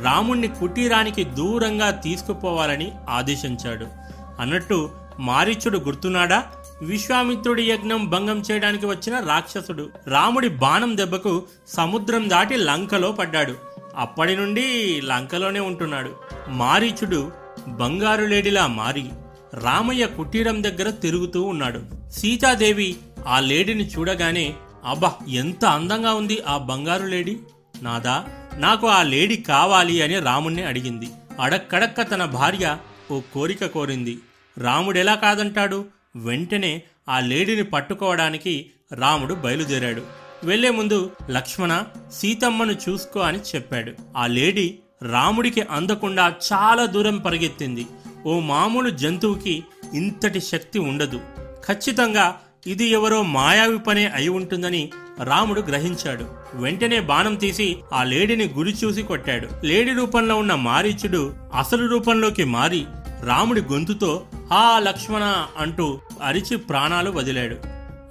రాముణ్ణి 0.02 0.48
కుటీరానికి 0.60 1.24
దూరంగా 1.38 1.90
తీసుకుపోవాలని 2.04 2.88
ఆదేశించాడు. 3.08 3.86
అన్నట్టు 4.40 4.78
మారీచుడు 5.20 5.78
గుర్తున్నాడా? 5.78 6.38
విశ్వామిత్రుడి 6.82 7.70
యజ్ఞం 7.70 8.10
భంగం 8.10 8.38
చేయడానికి 8.40 8.86
వచ్చిన 8.86 9.20
రాక్షసుడు 9.20 9.84
రాముడి 10.06 10.48
బాణం 10.56 10.96
దెబ్బకు 10.96 11.32
సముద్రం 11.68 12.30
దాటి 12.30 12.56
లంకలో 12.60 13.12
పడ్డాడు. 13.12 13.54
అప్పటి 13.96 14.36
నుండి 14.36 14.66
లంకలోనే 15.04 15.60
ఉంటున్నాడు. 15.60 16.12
మారీచుడు 16.60 17.20
బంగారు 17.80 18.22
లేడిలా 18.24 18.66
మారి 18.72 19.06
రామయ్య 19.54 20.06
కుటీరం 20.06 20.62
దగ్గర 20.62 20.90
తిరుగుతూ 21.02 21.42
ఉన్నాడు. 21.42 21.80
సీతాదేవి 22.10 22.90
ఆ 23.26 23.40
లేడీని 23.40 23.86
చూడగానే 23.86 24.46
అబ్బా 24.84 25.10
ఎంత 25.34 25.64
అందంగా 25.68 26.14
ఉంది 26.14 26.42
ఆ 26.48 26.58
బంగారు 26.58 27.04
లేడీ! 27.04 27.34
నాదా 27.82 28.24
నాకు 28.56 28.86
ఆ 28.86 29.02
లేడీ 29.02 29.36
కావాలి 29.36 30.02
అని 30.02 30.18
రాముణ్ణి 30.18 30.62
అడిగింది. 30.62 31.08
అడక్కడక్క 31.40 32.02
తన 32.02 32.24
భార్య 32.24 32.76
ఓ 33.10 33.20
కోరిక 33.34 33.66
కోరింది. 33.66 34.18
రాముడెలా 34.58 35.14
కాదంటాడు? 35.14 35.84
వెంటనే 36.16 36.82
ఆ 37.08 37.20
లేడీని 37.20 37.62
పట్టుకోవడానికి 37.62 38.70
రాముడు 38.94 39.34
బయలుదేరాడు. 39.34 40.02
వెళ్ళే 40.44 40.70
ముందు 40.70 41.10
లక్ష్మణ 41.30 41.84
సీతమ్మను 42.12 42.72
చూసుకో 42.72 43.20
అని 43.20 43.38
చెప్పాడు. 43.38 43.92
ఆ 44.16 44.26
లేడీ 44.26 44.78
రాముడికి 45.02 45.60
అందకుండా 45.60 46.34
చాలా 46.52 46.86
దూరం 46.86 47.18
పరిగెత్తింది. 47.18 47.86
ఓ 48.26 48.40
మామూలు 48.40 48.90
జంతువుకి 48.90 49.64
ఇంతటి 49.94 50.40
శక్తి 50.40 50.78
ఉండదు. 50.78 51.20
ఖచ్చితంగా 51.66 52.40
ఇది 52.66 52.84
ఎవరో 52.84 53.22
మాయావి 53.22 53.78
పనే 53.78 54.06
అయి 54.06 54.28
ఉంటుందని 54.28 54.90
రాముడు 55.22 55.60
గ్రహించాడు. 55.60 56.24
వెంటనే 56.54 57.00
బాణం 57.00 57.34
తీసి 57.34 57.76
ఆ 57.92 58.02
లేడీని 58.02 58.54
గురి 58.56 58.74
చూసి 58.84 59.02
కొట్టాడు. 59.02 59.48
లేడీ 59.64 59.92
రూపంలో 59.92 60.36
ఉన్న 60.36 60.54
మారీచుడు 60.54 61.34
అసలు 61.54 61.88
రూపంలోకి 61.88 62.44
మారి 62.44 62.84
రాముడి 63.24 63.60
గొంతుతో 63.60 64.22
హా 64.52 64.78
లక్ష్మణ 64.78 65.46
అంటూ 65.58 65.98
అరిచి 66.22 66.56
ప్రాణాలు 66.56 67.10
వదిలాడు. 67.10 67.56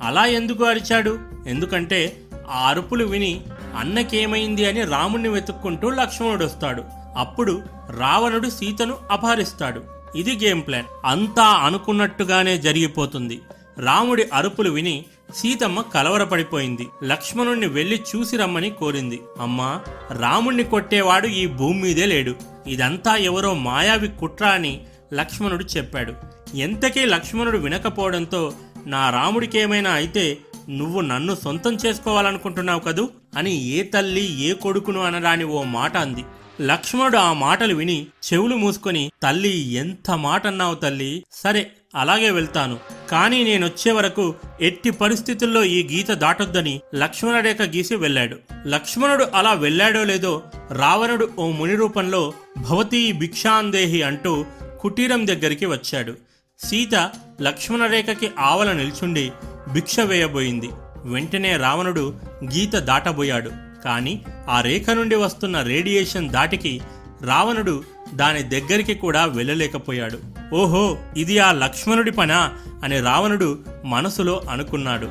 అలా 0.03 0.25
ఎందుకు 0.25 0.63
అరిచాడు? 0.63 1.19
ఎందుకంటే 1.47 2.21
ఆ 2.51 2.69
అరుపులు 2.69 3.05
విని 3.05 3.41
అన్నకేమైంది 3.77 4.65
అని 4.65 4.83
రాముణ్ణి 4.83 5.29
వెతుక్కుంటూ 5.29 5.89
లక్ష్మణుడు 5.89 6.45
వస్తాడు. 6.45 6.83
అప్పుడు 7.17 7.61
రావణుడు 7.97 8.49
సీతను 8.49 8.97
అపహరిస్తాడు. 9.11 9.83
ఇది 10.15 10.45
గేమ్ 10.45 10.61
ప్లాన్. 10.61 10.85
అంతా 11.05 11.43
అనుకున్నట్టుగానే 11.43 12.57
జరిగిపోతుంది. 12.57 13.41
రాముడి 13.79 14.25
అరుపులు 14.33 14.71
విని 14.71 15.05
సీతమ్మ 15.35 15.81
కలవరపడిపోయింది. 15.81 16.87
లక్ష్మణుణ్ణి 17.03 17.67
వెళ్ళి 17.67 18.03
చూసి 18.15 18.37
రమ్మని 18.37 18.69
కోరింది. 18.69 19.19
అమ్మా 19.39 19.81
రాముణ్ణి 20.11 20.63
కొట్టేవాడు 20.63 21.27
ఈ 21.27 21.47
భూమి 21.47 21.81
మీదే 21.81 22.05
లేడు. 22.05 22.35
ఇదంతా 22.67 23.15
ఎవరో 23.15 23.53
మాయావి 23.53 24.07
కుట్ర 24.07 24.45
అని 24.45 24.81
లక్ష్మణుడు 25.13 25.63
చెప్పాడు. 25.63 26.13
ఎంతకీ 26.55 27.05
లక్ష్మణుడు 27.05 27.57
వినకపోవడంతో 27.57 28.53
నా 28.87 29.09
రాముడికేమైనా 29.09 29.91
అయితే 29.91 30.37
నువ్వు 30.69 31.01
నన్ను 31.01 31.35
సొంతం 31.35 31.75
చేసుకోవాలనుకుంటున్నావు 31.75 32.79
కదూ? 32.79 33.09
అని 33.37 33.63
ఏ 33.63 33.83
తల్లి 33.83 34.41
ఏ 34.41 34.53
కొడుకును 34.53 35.01
అనరాని 35.01 35.43
ఓ 35.43 35.63
మాట 35.63 35.97
అంది. 35.97 36.25
లక్ష్మణుడు 36.61 37.17
ఆ 37.17 37.33
మాటలు 37.33 37.75
విని 37.75 38.07
చెవులు 38.33 38.55
మూసుకొని 38.55 39.11
తల్లి 39.23 39.71
ఎంత 39.71 40.11
మాట 40.11 40.47
అన్నావు 40.47 40.75
తల్లి? 40.75 41.23
సరే 41.31 41.71
అలాగే 41.97 42.29
వెళ్తాను. 42.31 42.77
కానీ 43.11 43.43
నేనొచ్చే 43.43 43.91
వరకు 43.91 44.35
ఎట్టి 44.61 44.89
పరిస్థితుల్లో 44.91 45.63
ఈ 45.63 45.87
గీత 45.87 46.11
దాటొద్దని 46.11 46.81
లక్ష్మణరేఖ 46.95 47.61
గీసి 47.61 47.95
వెళ్ళాడు. 47.95 48.37
లక్ష్మణుడు 48.67 49.27
అలా 49.35 49.53
వెళ్ళాడో 49.53 50.03
లేదో 50.03 50.43
రావణుడు 50.71 51.29
ఓ 51.39 51.51
ముని 51.51 51.75
రూపంలో 51.75 52.33
భవతీ 52.57 53.11
భిక్షాందేహి 53.11 54.01
అంటూ 54.01 54.45
కుటీరం 54.79 55.27
దగ్గరికి 55.27 55.65
వచ్చాడు. 55.65 56.13
సీత 56.59 57.11
లక్ష్మణరేఖకి 57.41 58.29
ఆవల 58.39 58.71
నిల్చుండి 58.71 59.31
భిక్ష 59.73 59.99
వేయబోయింది. 59.99 60.69
వెంటనే 61.05 61.57
రావణుడు 61.57 62.13
గీత 62.43 62.75
దాటబోయాడు. 62.75 63.51
కానీ 63.85 64.21
ఆ 64.49 64.61
రేఖ 64.61 64.89
నుండి 64.89 65.15
వస్తున్న 65.15 65.61
రేడియేషన్ 65.61 66.29
దాటికి 66.29 66.81
రావణుడు 67.25 67.83
దాని 68.15 68.43
దగ్గరికి 68.43 68.93
కూడా 68.93 69.25
వెళ్ళలేకపోయాడు. 69.25 70.19
ఓహో 70.55 70.97
ఇది 71.17 71.39
ఆ 71.39 71.51
లక్ష్మణుడి 71.51 72.11
పనా? 72.11 72.53
అని 72.83 72.99
రావణుడు 72.99 73.59
మనసులో 73.85 74.41
అనుకున్నాడు. 74.49 75.05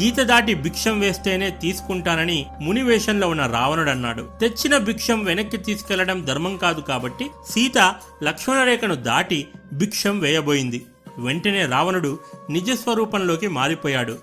గీత 0.00 0.20
దాటి 0.20 0.54
భిక్షం 0.54 1.00
వేస్తేనే 1.00 1.50
తీసుకుంటానని 1.50 2.46
మునివేషంలో 2.60 3.28
ఉన్న 3.28 3.46
రావణుడు 3.46 3.90
అన్నాడు 3.90 4.28
తెచ్చిన 4.40 4.78
భిక్షం 4.78 5.24
వెనక్కి 5.24 5.56
తీసుకెళ్ళడం 5.56 6.24
ధర్మం 6.24 6.56
కాదు 6.56 6.80
కాబట్టి 6.80 7.26
సీత 7.50 7.94
లక్ష్మణరేఖను 8.22 8.94
దాటి 8.94 9.48
భిక్షం 9.72 10.18
వేయబోయింది. 10.18 10.86
వెంటనే 11.18 11.66
రావణుడు 11.66 12.18
నిజస్వరూపంలోకి 12.50 13.48
మారిపోయాడు. 13.48 14.18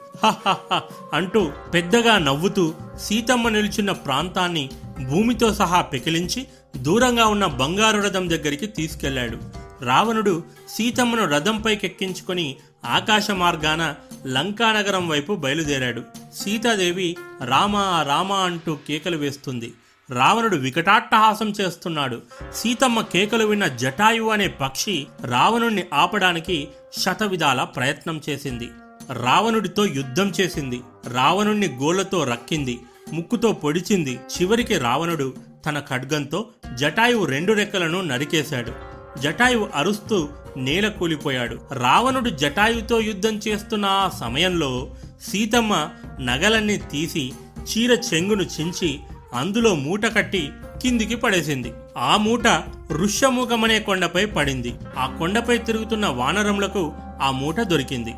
అంటూ 1.13 1.51
పెద్దగా 1.73 2.17
నవ్వుతూ 2.17 2.73
సీతమ్మ 3.01 3.49
నిలుచున్న 3.49 3.91
ప్రాంతాన్ని 3.91 4.69
భూమితో 5.09 5.53
సహా 5.53 5.81
పెకిలించి 5.81 6.47
దూరంగా 6.77 7.25
ఉన్న 7.25 7.45
బంగారు 7.45 8.01
రథం 8.01 8.29
దగ్గరికి 8.29 8.67
తీసుకెళ్ళాడు. 8.67 9.37
రావణుడు 9.85 10.43
సీతమ్మను 10.69 11.29
రథంపైకెక్కించుకొని 11.29 12.55
ఆకాశ 12.85 13.31
మార్గాన 13.31 13.95
లంకానగరం 14.27 15.07
వైపు 15.07 15.35
బయలుదేరాడు. 15.35 16.01
సీతాదేవి 16.35 17.17
రామా 17.45 18.05
రామా 18.07 18.37
అంటూ 18.39 18.75
కేకలు 18.87 19.17
వేస్తుంది. 19.17 19.73
రావణుడు 20.11 20.55
వికటాట్టహాసం 20.55 21.53
చేస్తున్నాడు. 21.61 22.21
సీతమ్మ 22.53 23.01
కేకలు 23.01 23.45
విన్న 23.45 23.67
జటాయు 23.67 24.23
అనే 24.23 24.47
పక్షి 24.47 25.07
రావణుణ్ణి 25.25 25.83
ఆపడానికి 25.93 26.67
శతవిధాల 26.99 27.63
ప్రయత్నం 27.63 28.21
చేసింది. 28.29 28.69
రావణుడితో 29.13 29.85
యుద్ధం 29.85 30.33
చేసింది. 30.41 30.81
రావణుణ్ణి 31.13 31.67
గోళ్ళతో 31.67 32.23
రక్కింది. 32.23 32.79
ముక్కుతో 33.13 33.51
పొడిచింది. 33.51 34.19
చివరికి 34.39 34.77
రావణుడు 34.77 35.33
తన 35.65 35.79
ఖడ్గంతో 35.79 36.47
జటాయువు 36.73 37.25
రెండు 37.25 37.53
రెక్కలను 37.53 38.01
నరికేశాడు. 38.01 38.71
జటాయువు 39.19 39.69
అరుస్తూ 39.75 40.29
నేల 40.57 40.88
కూలిపోయాడు. 40.88 41.57
రావణుడు 41.71 42.29
జటాయుతో 42.29 42.99
యుద్ధం 42.99 43.39
చేస్తున్న 43.47 43.85
ఆ 43.85 44.09
సమయంలో 44.09 44.88
సీతమ్మ 45.21 45.89
నగలన్నీ 46.19 46.77
తీసి 46.77 47.34
చీర 47.61 47.91
చెంగును 48.13 48.43
చించి 48.43 48.99
అందులో 49.34 49.75
మూట 49.75 50.05
కట్టి 50.05 50.49
కిందికి 50.81 51.15
పడేసింది. 51.15 51.73
ఆ 51.97 52.17
మూట 52.17 52.63
ఋష్యముఖమనే 52.91 53.79
కొండపై 53.79 54.25
పడింది. 54.25 54.75
ఆ 54.97 55.05
కొండపై 55.19 55.57
తిరుగుతున్న 55.57 56.07
వానరములకు 56.07 56.93
ఆ 57.21 57.31
మూట 57.31 57.59
దొరికింది. 57.59 58.13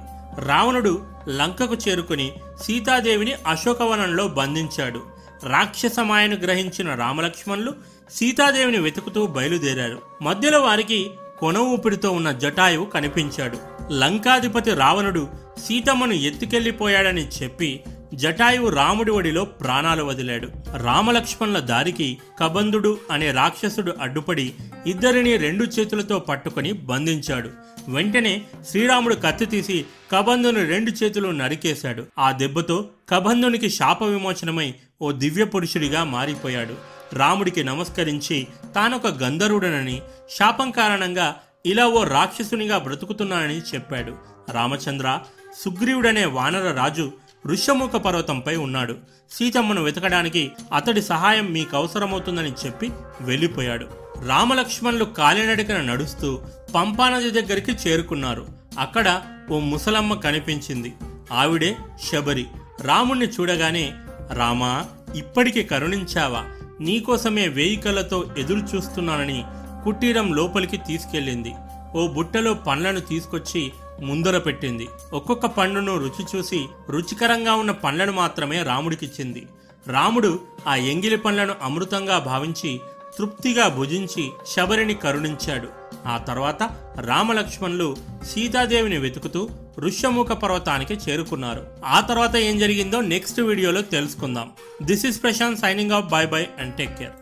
రావణుడు 0.45 1.05
లంకకు 1.29 1.75
చేరుకుని 1.75 2.31
సీతాదేవిని 2.61 3.33
అశోకవనంలో 3.47 4.27
బంధించాడు. 4.27 5.18
రాక్షసమాయను 5.43 6.35
గ్రహించిన 6.35 6.95
రామలక్ష్మణులు 6.95 7.73
సీతాదేవిని 8.11 8.79
వెతుకుతూ 8.79 9.27
బయలుదేరారు. 9.27 10.01
మధ్యలో 10.21 10.61
వారికి 10.61 11.09
కొన 11.39 11.57
ఊపిరితో 11.57 12.11
ఉన్న 12.11 12.31
జటాయువు 12.31 12.85
కనిపించాడు. 12.85 13.57
లంకాధిపతి 13.93 14.73
రావణుడు 14.73 15.27
సీతమ్మను 15.67 16.13
ఎత్తుకెళ్ళిపోయాడని 16.13 17.27
చెప్పి 17.27 17.83
జటాయువు 18.13 18.69
రాముడి 18.69 19.11
ఒడిలో 19.11 19.45
ప్రాణాలు 19.45 20.03
వదిలాడు. 20.03 20.49
రామలక్ష్మణుల 20.77 21.59
దారికి 21.59 22.17
కబంధుడు 22.39 22.97
అనే 23.11 23.31
రాక్షసుడు 23.31 23.93
అడ్డుపడి 24.01 24.53
ఇద్దరిని 24.87 25.37
రెండు 25.37 25.63
చేతులతో 25.63 26.19
పట్టుకొని 26.19 26.71
బంధించాడు. 26.71 27.49
వెంటనే 27.89 28.41
శ్రీరాముడు 28.69 29.15
కత్తి 29.15 29.45
తీసి 29.45 29.85
కబంధుని 30.11 30.65
రెండు 30.65 30.91
చేతులు 30.91 31.27
నరికేశాడు. 31.27 32.05
ఆ 32.19 32.31
దెబ్బతో 32.31 32.89
కబంధునికి 33.09 33.69
శాప 33.69 34.03
విమోచనమై 34.03 34.73
ఓ 35.01 35.11
దివ్య 35.11 35.43
పురుషుడిగా 35.43 36.03
మారిపోయాడు. 36.03 36.75
రాముడికి 37.13 37.63
నమస్కరించి 37.63 38.47
తానొక 38.75 39.07
గంధర్వుడనని 39.07 40.01
శాపం 40.37 40.71
కారణంగా 40.71 41.35
ఇలా 41.65 41.85
ఓ 41.85 42.03
రాక్షసునిగా 42.03 42.77
బ్రతుకుతున్నానని 42.77 43.59
చెప్పాడు. 43.59 44.13
రామచంద్ర 44.51 45.19
సుగ్రీవుడనే 45.65 46.25
వానర 46.25 46.71
రాజు 46.71 47.11
ఋష్యముఖ 47.47 47.89
పర్వతంపై 47.89 48.55
ఉన్నాడు. 48.55 48.95
సీతమ్మను 49.31 49.83
వెతకడానికి 49.83 50.51
అతడి 50.73 51.01
సహాయం 51.01 51.45
మీకు 51.45 51.77
అవసరమవుతుందని 51.77 52.51
చెప్పి 52.65 52.91
వెళ్ళిపోయాడు. 53.21 53.85
రామలక్ష్మణులు 54.27 55.05
కాలినడకన 55.05 55.81
నడుస్తూ 55.81 56.39
పంపానది 56.75 57.31
దగ్గరికి 57.31 57.71
చేరుకున్నారు. 57.71 58.47
అక్కడ 58.79 59.21
ఓ 59.51 59.59
ముసలమ్మ 59.59 60.13
కనిపించింది. 60.13 60.93
ఆవిడే 61.31 61.75
శబరి. 62.11 62.45
రాముణ్ణి 62.81 63.27
చూడగానే 63.27 63.93
రామా 64.33 64.85
ఇప్పటికి 65.15 65.63
కరుణించావా? 65.63 66.45
నీకోసమే 66.81 67.47
వేయికలతో 67.47 68.33
ఎదురు 68.37 68.75
చూస్తున్నానని 68.75 69.43
కుటీరం 69.83 70.33
లోపలికి 70.33 70.77
తీసుకెళ్ళింది. 70.77 71.53
ఓ 71.95 72.07
బుట్టలో 72.07 72.53
పండ్లను 72.53 72.99
తీసుకొచ్చి 72.99 73.71
ముందర 74.01 74.37
పెట్టింది. 74.37 74.87
ఒక్కొక్క 75.13 75.45
పండును 75.45 75.97
రుచి 75.97 76.25
చూసి 76.35 76.65
రుచికరంగా 76.89 77.53
ఉన్న 77.53 77.71
పండ్లను 77.71 78.11
మాత్రమే 78.11 78.63
రాముడికిచ్చింది. 78.63 79.47
రాముడు 79.87 80.39
ఆ 80.67 80.75
ఎంగిలి 80.75 81.17
పండ్లను 81.17 81.55
అమృతంగా 81.61 82.19
భావించి 82.19 82.79
తృప్తిగా 83.17 83.67
భుజించి 83.67 84.31
శబరిని 84.47 84.93
కరుణించాడు. 84.93 85.67
ఆ 86.07 86.17
తర్వాత 86.17 86.63
రామలక్ష్మణులు 86.99 87.97
సీతాదేవిని 88.23 88.97
వెతుకుతూ 88.97 89.49
ఋష్యముఖ 89.79 90.27
పర్వతానికి 90.27 90.93
చేరుకున్నారు. 90.93 91.67
ఆ 91.85 91.99
తర్వాత 91.99 92.35
ఏం 92.35 92.59
జరిగిందో 92.59 93.01
నెక్స్ట్ 93.01 93.41
వీడియోలో 93.41 93.81
తెలుసుకుందాం. 93.81 94.51
This 94.81 95.05
is 95.05 95.23
Prashant 95.23 95.59
signing 95.59 95.91
off 95.91 96.05
bye 96.05 96.25
bye 96.25 96.47
and 96.59 96.75
take 96.75 96.97
care 96.99 97.15